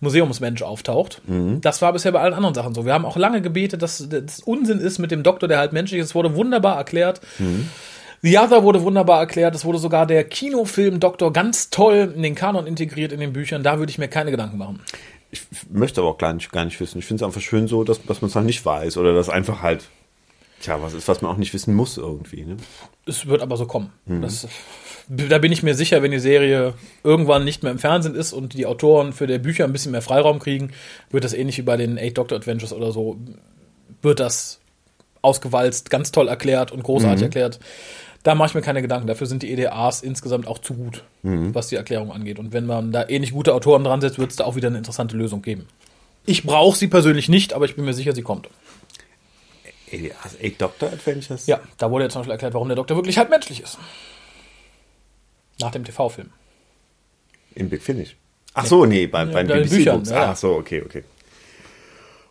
Museumsmensch 0.00 0.62
auftaucht. 0.62 1.20
Das 1.60 1.82
war 1.82 1.92
bisher 1.92 2.12
bei 2.12 2.20
allen 2.20 2.34
anderen 2.34 2.54
Sachen 2.54 2.74
so. 2.74 2.84
Wir 2.86 2.92
haben 2.94 3.04
auch 3.04 3.16
lange 3.16 3.42
gebetet, 3.42 3.82
dass 3.82 4.08
das 4.08 4.40
Unsinn 4.40 4.78
ist 4.78 4.98
mit 4.98 5.10
dem 5.10 5.22
Doktor, 5.22 5.48
der 5.48 5.58
halt 5.58 5.72
menschlich 5.72 6.00
ist. 6.00 6.08
Es 6.08 6.14
wurde 6.14 6.34
wunderbar 6.36 6.76
erklärt. 6.76 7.20
The 8.22 8.38
Other 8.38 8.62
wurde 8.62 8.82
wunderbar 8.82 9.20
erklärt. 9.20 9.54
Es 9.54 9.64
wurde 9.64 9.78
sogar 9.78 10.06
der 10.06 10.24
Kinofilm 10.24 11.00
Doktor 11.00 11.32
ganz 11.32 11.70
toll 11.70 12.12
in 12.14 12.22
den 12.22 12.34
Kanon 12.34 12.66
integriert 12.66 13.12
in 13.12 13.20
den 13.20 13.32
Büchern. 13.32 13.62
Da 13.62 13.78
würde 13.78 13.90
ich 13.90 13.98
mir 13.98 14.08
keine 14.08 14.30
Gedanken 14.30 14.58
machen. 14.58 14.80
Ich 15.30 15.42
möchte 15.70 16.00
aber 16.00 16.10
auch 16.10 16.18
gar 16.18 16.32
nicht, 16.32 16.50
gar 16.50 16.64
nicht 16.64 16.80
wissen. 16.80 16.98
Ich 16.98 17.04
finde 17.06 17.22
es 17.22 17.26
einfach 17.26 17.40
schön 17.40 17.68
so, 17.68 17.84
dass, 17.84 18.02
dass 18.04 18.22
man 18.22 18.30
es 18.30 18.34
halt 18.34 18.46
nicht 18.46 18.64
weiß 18.64 18.96
oder 18.96 19.14
dass 19.14 19.28
einfach 19.28 19.62
halt, 19.62 19.84
tja, 20.60 20.80
was 20.82 20.94
ist, 20.94 21.06
was 21.06 21.22
man 21.22 21.30
auch 21.30 21.36
nicht 21.36 21.52
wissen 21.52 21.74
muss 21.74 21.96
irgendwie. 21.98 22.44
Ne? 22.44 22.56
Es 23.06 23.26
wird 23.26 23.42
aber 23.42 23.56
so 23.56 23.66
kommen. 23.66 23.92
Das, 24.06 24.48
da 25.08 25.38
bin 25.38 25.52
ich 25.52 25.62
mir 25.62 25.74
sicher, 25.74 26.02
wenn 26.02 26.10
die 26.10 26.18
Serie 26.18 26.74
irgendwann 27.02 27.44
nicht 27.44 27.62
mehr 27.62 27.72
im 27.72 27.78
Fernsehen 27.78 28.14
ist 28.14 28.32
und 28.32 28.54
die 28.54 28.66
Autoren 28.66 29.12
für 29.12 29.26
die 29.26 29.38
Bücher 29.38 29.64
ein 29.64 29.72
bisschen 29.72 29.92
mehr 29.92 30.02
Freiraum 30.02 30.38
kriegen, 30.38 30.72
wird 31.10 31.24
das 31.24 31.32
ähnlich 31.32 31.58
wie 31.58 31.62
bei 31.62 31.76
den 31.76 31.98
Eight 31.98 32.18
Doctor 32.18 32.36
Adventures 32.36 32.72
oder 32.72 32.92
so, 32.92 33.16
wird 34.02 34.20
das 34.20 34.60
ausgewalzt, 35.22 35.90
ganz 35.90 36.12
toll 36.12 36.28
erklärt 36.28 36.72
und 36.72 36.82
großartig 36.82 37.22
erklärt. 37.22 37.58
Da 38.22 38.34
mache 38.34 38.48
ich 38.48 38.54
mir 38.54 38.62
keine 38.62 38.82
Gedanken. 38.82 39.06
Dafür 39.06 39.26
sind 39.26 39.42
die 39.42 39.50
EDAs 39.50 40.02
insgesamt 40.02 40.46
auch 40.46 40.58
zu 40.58 40.74
gut, 40.74 41.04
was 41.22 41.68
die 41.68 41.76
Erklärung 41.76 42.12
angeht. 42.12 42.38
Und 42.38 42.52
wenn 42.52 42.66
man 42.66 42.92
da 42.92 43.08
ähnlich 43.08 43.32
gute 43.32 43.54
Autoren 43.54 43.84
dran 43.84 44.00
setzt, 44.00 44.18
wird 44.18 44.30
es 44.30 44.36
da 44.36 44.44
auch 44.44 44.56
wieder 44.56 44.68
eine 44.68 44.78
interessante 44.78 45.16
Lösung 45.16 45.40
geben. 45.40 45.66
Ich 46.26 46.44
brauche 46.44 46.76
sie 46.76 46.88
persönlich 46.88 47.28
nicht, 47.28 47.54
aber 47.54 47.64
ich 47.64 47.76
bin 47.76 47.84
mir 47.84 47.94
sicher, 47.94 48.14
sie 48.14 48.22
kommt. 48.22 48.48
Also, 49.90 50.36
ey 50.40 50.54
Doctor 50.58 50.92
Adventures? 50.92 51.46
Ja, 51.46 51.60
da 51.78 51.90
wurde 51.90 52.04
jetzt 52.04 52.12
zum 52.12 52.20
Beispiel 52.20 52.32
erklärt, 52.32 52.52
warum 52.52 52.68
der 52.68 52.76
Doktor 52.76 52.96
wirklich 52.96 53.16
halb 53.16 53.30
menschlich 53.30 53.62
ist. 53.62 53.78
Nach 55.60 55.70
dem 55.70 55.84
TV-Film. 55.84 56.30
Im 57.54 57.68
Big 57.68 57.82
Finish. 57.82 58.16
Ach 58.54 58.66
so, 58.66 58.86
nee, 58.86 59.06
bei, 59.06 59.24
den 59.24 59.32
bei 59.32 59.42
den 59.44 59.62
BBC 59.62 59.70
Büchern, 59.70 59.96
Books. 59.98 60.10
ja, 60.10 60.16
ja. 60.16 60.30
Ach 60.30 60.36
so, 60.36 60.54
okay, 60.54 60.82
okay. 60.84 61.04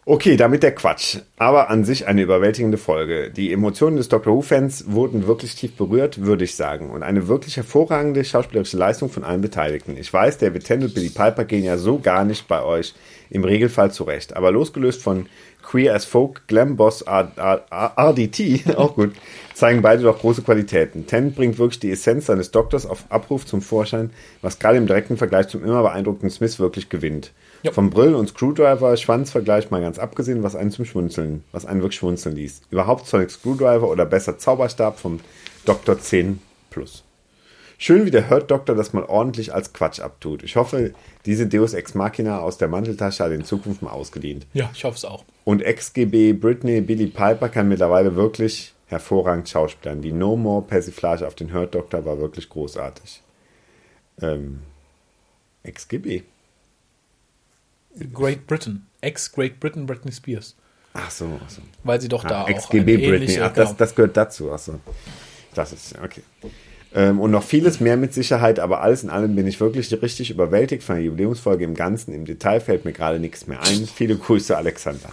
Okay, 0.09 0.38
damit 0.38 0.63
der 0.63 0.73
Quatsch. 0.73 1.17
Aber 1.38 1.69
an 1.69 1.84
sich 1.84 2.07
eine 2.07 2.21
überwältigende 2.21 2.78
Folge. 2.78 3.30
Die 3.30 3.51
Emotionen 3.51 3.97
des 3.97 4.07
Doctor 4.07 4.34
Who-Fans 4.34 4.86
wurden 4.88 5.28
wirklich 5.28 5.55
tief 5.55 5.75
berührt, 5.75 6.21
würde 6.21 6.45
ich 6.45 6.55
sagen. 6.55 6.91
Und 6.91 7.03
eine 7.03 7.28
wirklich 7.28 7.57
hervorragende 7.57 8.23
schauspielerische 8.23 8.78
Leistung 8.78 9.09
von 9.09 9.25
allen 9.25 9.41
Beteiligten. 9.41 9.97
Ich 9.97 10.13
weiß, 10.13 10.38
David 10.38 10.63
Tennant 10.63 10.91
und 10.91 10.93
Billy 10.95 11.09
Piper 11.09 11.43
gehen 11.43 11.65
ja 11.65 11.78
so 11.78 11.99
gar 11.99 12.23
nicht 12.23 12.47
bei 12.47 12.63
euch 12.63 12.93
im 13.30 13.43
Regelfall 13.43 13.91
zurecht. 13.91 14.38
Aber 14.38 14.49
losgelöst 14.53 15.01
von 15.01 15.25
Queer 15.61 15.93
as 15.93 16.05
Folk, 16.05 16.47
Glam 16.47 16.78
Boss, 16.78 17.03
RDT, 17.05 18.63
auch 18.78 18.95
gut, 18.95 19.11
zeigen 19.58 19.82
beide 19.82 20.03
doch 20.03 20.20
große 20.20 20.43
Qualitäten. 20.43 21.08
Tennant 21.08 21.36
bringt 21.36 21.58
wirklich 21.58 21.80
die 21.80 21.89
Essenz 21.89 22.28
seines 22.28 22.51
Doktors 22.51 22.86
auf 22.86 23.05
Abruf 23.10 23.43
zum 23.43 23.64
Vorschein, 23.64 24.12
was 24.43 24.60
gerade 24.60 24.78
im 24.78 24.86
direkten 24.86 25.18
Vergleich 25.18 25.47
zum 25.47 25.66
immer 25.66 25.82
beeindruckenden 25.82 26.30
Smith 26.30 26.60
wirklich 26.60 26.89
gewinnt. 26.89 27.32
Ja. 27.64 27.72
Vom 27.72 27.89
Brill- 27.89 28.14
und 28.14 28.30
Screwdriver-Schwanzvergleich 28.30 29.72
mal 29.72 29.82
ganz 29.82 29.97
abgesehen, 29.97 30.43
was 30.43 30.55
einen 30.55 30.70
zum 30.70 30.86
Schmunzeln, 30.86 31.43
was 31.51 31.66
einen 31.66 31.82
wirklich 31.82 31.97
schmunzeln 31.97 32.36
ließ. 32.36 32.62
Überhaupt 32.70 33.08
Sonic 33.08 33.32
Screwdriver 33.32 33.89
oder 33.89 34.05
besser 34.05 34.38
Zauberstab 34.38 34.99
vom 34.99 35.22
Dr. 35.66 35.99
10 35.99 36.39
Plus. 36.70 37.03
Schön, 37.80 38.05
wie 38.05 38.12
der 38.12 38.30
Hurt 38.30 38.51
Doktor 38.51 38.76
das 38.76 38.93
mal 38.93 39.05
ordentlich 39.05 39.55
als 39.55 39.74
Quatsch 39.74 39.99
abtut. 39.99 40.43
Ich 40.43 40.55
hoffe, 40.55 40.93
diese 41.26 41.47
Deus 41.47 41.74
Ex 41.74 41.95
Machina 41.95 42.41
aus 42.41 42.60
der 42.60 42.68
Manteltasche 42.68 43.24
hat 43.24 43.32
in 43.32 43.43
Zukunft 43.43 43.82
mal 43.82 43.89
ausgedient. 43.89 44.45
Ja, 44.53 44.70
ich 44.72 44.84
hoffe 44.84 44.97
es 44.97 45.05
auch. 45.05 45.24
Und 45.45 45.64
XGB 45.64 46.34
Britney 46.34 46.82
Billy 46.82 47.08
Piper 47.08 47.49
kann 47.49 47.70
mittlerweile 47.70 48.16
wirklich 48.16 48.76
hervorragend 48.88 49.47
schauspielern. 49.49 50.01
Die 50.01 50.11
No 50.11 50.35
More 50.35 50.63
Persiflage 50.65 51.27
auf 51.27 51.35
den 51.35 51.53
Hurt 51.53 51.75
Doktor 51.75 52.05
war 52.05 52.19
wirklich 52.19 52.49
großartig. 52.49 53.21
Ähm, 54.21 54.61
XGB. 55.65 56.23
Great 58.13 58.47
Britain. 58.47 58.85
Ex-Great 59.01 59.59
Britain 59.59 59.85
Britney 59.85 60.11
Spears. 60.11 60.55
Ach 60.93 61.11
so, 61.11 61.39
ach 61.43 61.49
so. 61.49 61.61
Weil 61.83 62.01
sie 62.01 62.07
doch 62.07 62.23
da 62.23 62.41
Ah, 62.41 62.43
auch 62.43 62.49
XGB 62.49 62.97
eine 62.97 63.07
Britney. 63.17 63.39
Ach, 63.39 63.53
das, 63.53 63.75
das 63.75 63.93
gehört 63.93 64.17
dazu. 64.17 64.51
Ach 64.51 64.59
so. 64.59 64.79
Das 65.53 65.73
ist, 65.73 65.95
okay. 66.03 66.21
Ähm, 66.95 67.19
und 67.19 67.31
noch 67.31 67.43
vieles 67.43 67.79
mehr 67.79 67.97
mit 67.97 68.13
Sicherheit, 68.13 68.59
aber 68.59 68.81
alles 68.81 69.03
in 69.03 69.09
allem 69.09 69.35
bin 69.35 69.45
ich 69.45 69.59
wirklich 69.59 69.91
richtig 70.01 70.31
überwältigt 70.31 70.83
von 70.83 70.95
der 70.95 71.03
Jubiläumsfolge 71.03 71.65
im 71.65 71.75
Ganzen. 71.75 72.13
Im 72.13 72.25
Detail 72.25 72.59
fällt 72.59 72.85
mir 72.85 72.93
gerade 72.93 73.19
nichts 73.19 73.45
mehr 73.47 73.61
ein. 73.61 73.88
Viele 73.88 74.15
Grüße, 74.15 74.55
Alexander. 74.55 75.09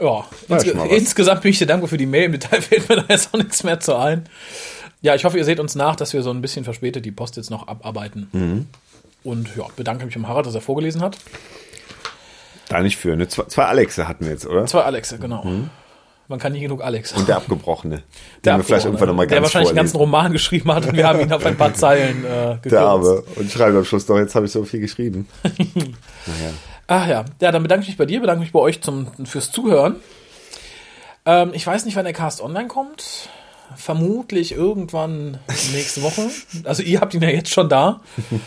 Ja, 0.00 0.26
insge 0.48 0.70
insgesamt 0.90 1.42
bin 1.42 1.50
ich 1.50 1.58
dir 1.58 1.66
dankbar 1.66 1.88
für 1.88 1.96
die 1.96 2.06
Mail. 2.06 2.24
Im 2.24 2.32
Detail 2.32 2.60
fällt 2.62 2.88
mir 2.88 2.96
da 2.96 3.04
jetzt 3.08 3.32
auch 3.32 3.38
nichts 3.38 3.64
mehr 3.64 3.80
zu 3.80 3.96
ein. 3.96 4.28
Ja, 5.00 5.14
ich 5.14 5.24
hoffe, 5.24 5.38
ihr 5.38 5.44
seht 5.44 5.60
uns 5.60 5.74
nach, 5.74 5.96
dass 5.96 6.12
wir 6.12 6.22
so 6.22 6.30
ein 6.30 6.40
bisschen 6.40 6.64
verspätet 6.64 7.04
die 7.04 7.12
Post 7.12 7.36
jetzt 7.36 7.50
noch 7.50 7.68
abarbeiten. 7.68 8.28
Mhm. 8.32 8.66
Und 9.24 9.48
ja, 9.56 9.64
bedanke 9.76 10.04
mich 10.06 10.14
beim 10.14 10.28
Harald, 10.28 10.46
dass 10.46 10.54
er 10.54 10.60
vorgelesen 10.60 11.02
hat. 11.02 11.18
Da 12.68 12.80
nicht 12.82 12.96
für. 12.96 13.16
Ne? 13.16 13.28
Zwei, 13.28 13.44
zwei 13.44 13.64
Alexe 13.64 14.08
hatten 14.08 14.24
wir 14.24 14.32
jetzt, 14.32 14.46
oder? 14.46 14.66
Zwei 14.66 14.82
Alexe, 14.82 15.18
genau. 15.18 15.44
Man 16.28 16.38
kann 16.38 16.52
nie 16.52 16.60
genug 16.60 16.82
Alex. 16.82 17.14
Mhm. 17.14 17.20
Und 17.20 17.28
der 17.28 17.36
Abgebrochene. 17.36 17.96
Den 17.96 18.04
Der 18.44 18.56
wir 18.58 18.64
vielleicht 18.64 18.84
irgendwann 18.84 19.08
nochmal 19.08 19.26
Der 19.26 19.36
ganz 19.36 19.46
wahrscheinlich 19.46 19.70
einen 19.70 19.76
ganzen 19.76 19.92
vorlesen. 19.92 20.14
Roman 20.14 20.32
geschrieben 20.32 20.72
hat 20.72 20.86
und 20.86 20.94
wir 20.96 21.06
haben 21.06 21.20
ihn 21.20 21.32
auf 21.32 21.44
ein 21.44 21.56
paar 21.56 21.72
Zeilen 21.74 22.24
äh, 22.24 22.54
gekürzt. 22.56 22.72
Der 22.72 22.80
Arme. 22.82 23.22
Und 23.36 23.50
schreibt 23.50 23.74
am 23.74 23.84
Schluss 23.84 24.04
doch, 24.06 24.18
jetzt 24.18 24.34
habe 24.34 24.46
ich 24.46 24.52
so 24.52 24.64
viel 24.64 24.80
geschrieben. 24.80 25.26
Ach 26.88 27.06
ja, 27.06 27.24
ja, 27.40 27.52
dann 27.52 27.62
bedanke 27.62 27.82
ich 27.82 27.88
mich 27.88 27.98
bei 27.98 28.06
dir, 28.06 28.20
bedanke 28.20 28.40
mich 28.40 28.52
bei 28.52 28.58
euch 28.58 28.80
zum, 28.80 29.06
fürs 29.26 29.52
Zuhören. 29.52 29.96
Ähm, 31.26 31.50
ich 31.52 31.66
weiß 31.66 31.84
nicht, 31.84 31.96
wann 31.96 32.04
der 32.04 32.14
Cast 32.14 32.40
online 32.40 32.68
kommt. 32.68 33.28
Vermutlich 33.76 34.52
irgendwann 34.52 35.38
nächste 35.72 36.02
Woche. 36.02 36.30
Also 36.64 36.82
ihr 36.82 37.00
habt 37.00 37.12
ihn 37.14 37.22
ja 37.22 37.28
jetzt 37.28 37.50
schon 37.50 37.68
da. 37.68 38.00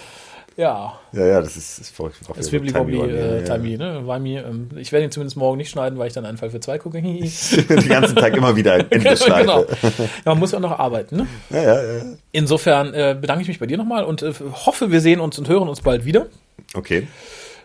Ja, 0.58 1.00
Ja, 1.14 1.26
ja, 1.26 1.42
das 1.42 1.56
ist, 1.56 1.80
ist 1.80 1.96
verrückt. 1.96 2.18
das 2.28 2.38
ist 2.38 2.52
Wibbly 2.52 2.76
Wobbly 2.76 3.00
äh, 3.00 3.46
ja, 3.48 3.56
ja. 3.56 3.78
Ne? 3.78 4.06
Weimi, 4.06 4.38
ähm, 4.38 4.70
ich 4.76 4.92
werde 4.92 5.06
ihn 5.06 5.12
zumindest 5.12 5.38
morgen 5.38 5.58
nicht 5.58 5.70
schneiden, 5.70 5.98
weil 5.98 6.08
ich 6.08 6.14
dann 6.14 6.26
einen 6.26 6.38
Fall 6.38 6.50
für 6.50 6.60
zwei 6.60 6.78
gucke. 6.78 7.02
Den 7.02 7.88
ganzen 7.88 8.18
Tag 8.18 8.36
immer 8.36 8.54
wieder 8.58 8.76
Endlosschleife. 8.92 9.42
genau. 9.46 9.66
Ja, 9.96 10.06
man 10.26 10.40
muss 10.40 10.52
ja 10.52 10.58
auch 10.58 10.62
noch 10.62 10.78
arbeiten, 10.78 11.16
ne? 11.16 11.28
Ja, 11.52 11.64
ja, 11.64 11.84
ja. 11.84 12.04
Insofern 12.34 12.94
äh, 12.94 13.18
bedanke 13.20 13.44
ich 13.44 13.48
mich 13.48 13.60
bei 13.60 13.66
dir 13.66 13.78
nochmal 13.78 14.04
und 14.04 14.24
äh, 14.24 14.34
hoffe, 14.66 14.92
wir 14.92 15.00
sehen 15.00 15.22
uns 15.22 15.40
und 15.40 15.48
hören 15.48 15.70
uns 15.70 15.80
bald 15.82 16.04
wieder. 16.04 16.28
Okay. 16.74 17.08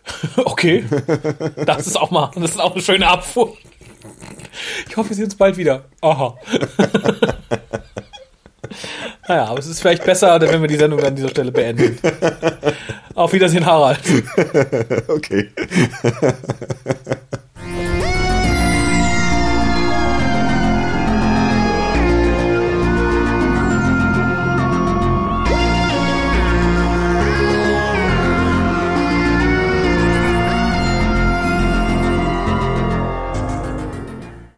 Okay. 0.37 0.85
Das 1.65 1.87
ist 1.87 1.97
auch 1.97 2.11
mal, 2.11 2.31
das 2.35 2.53
ist 2.53 2.61
auch 2.61 2.73
eine 2.73 2.83
schöne 2.83 3.09
Abfuhr. 3.09 3.57
Ich 4.89 4.97
hoffe, 4.97 5.11
wir 5.11 5.17
sehen 5.17 5.25
uns 5.27 5.35
bald 5.35 5.57
wieder. 5.57 5.85
Aha. 6.01 6.37
Naja, 9.29 9.47
aber 9.47 9.59
es 9.59 9.67
ist 9.67 9.81
vielleicht 9.81 10.05
besser, 10.05 10.41
wenn 10.41 10.61
wir 10.61 10.69
die 10.69 10.77
Sendung 10.77 11.03
an 11.03 11.17
dieser 11.17 11.29
Stelle 11.31 11.51
beenden. 11.51 11.99
Auf 13.15 13.33
Wiedersehen, 13.33 13.67
Harald. 13.67 14.01
Okay. 15.09 15.51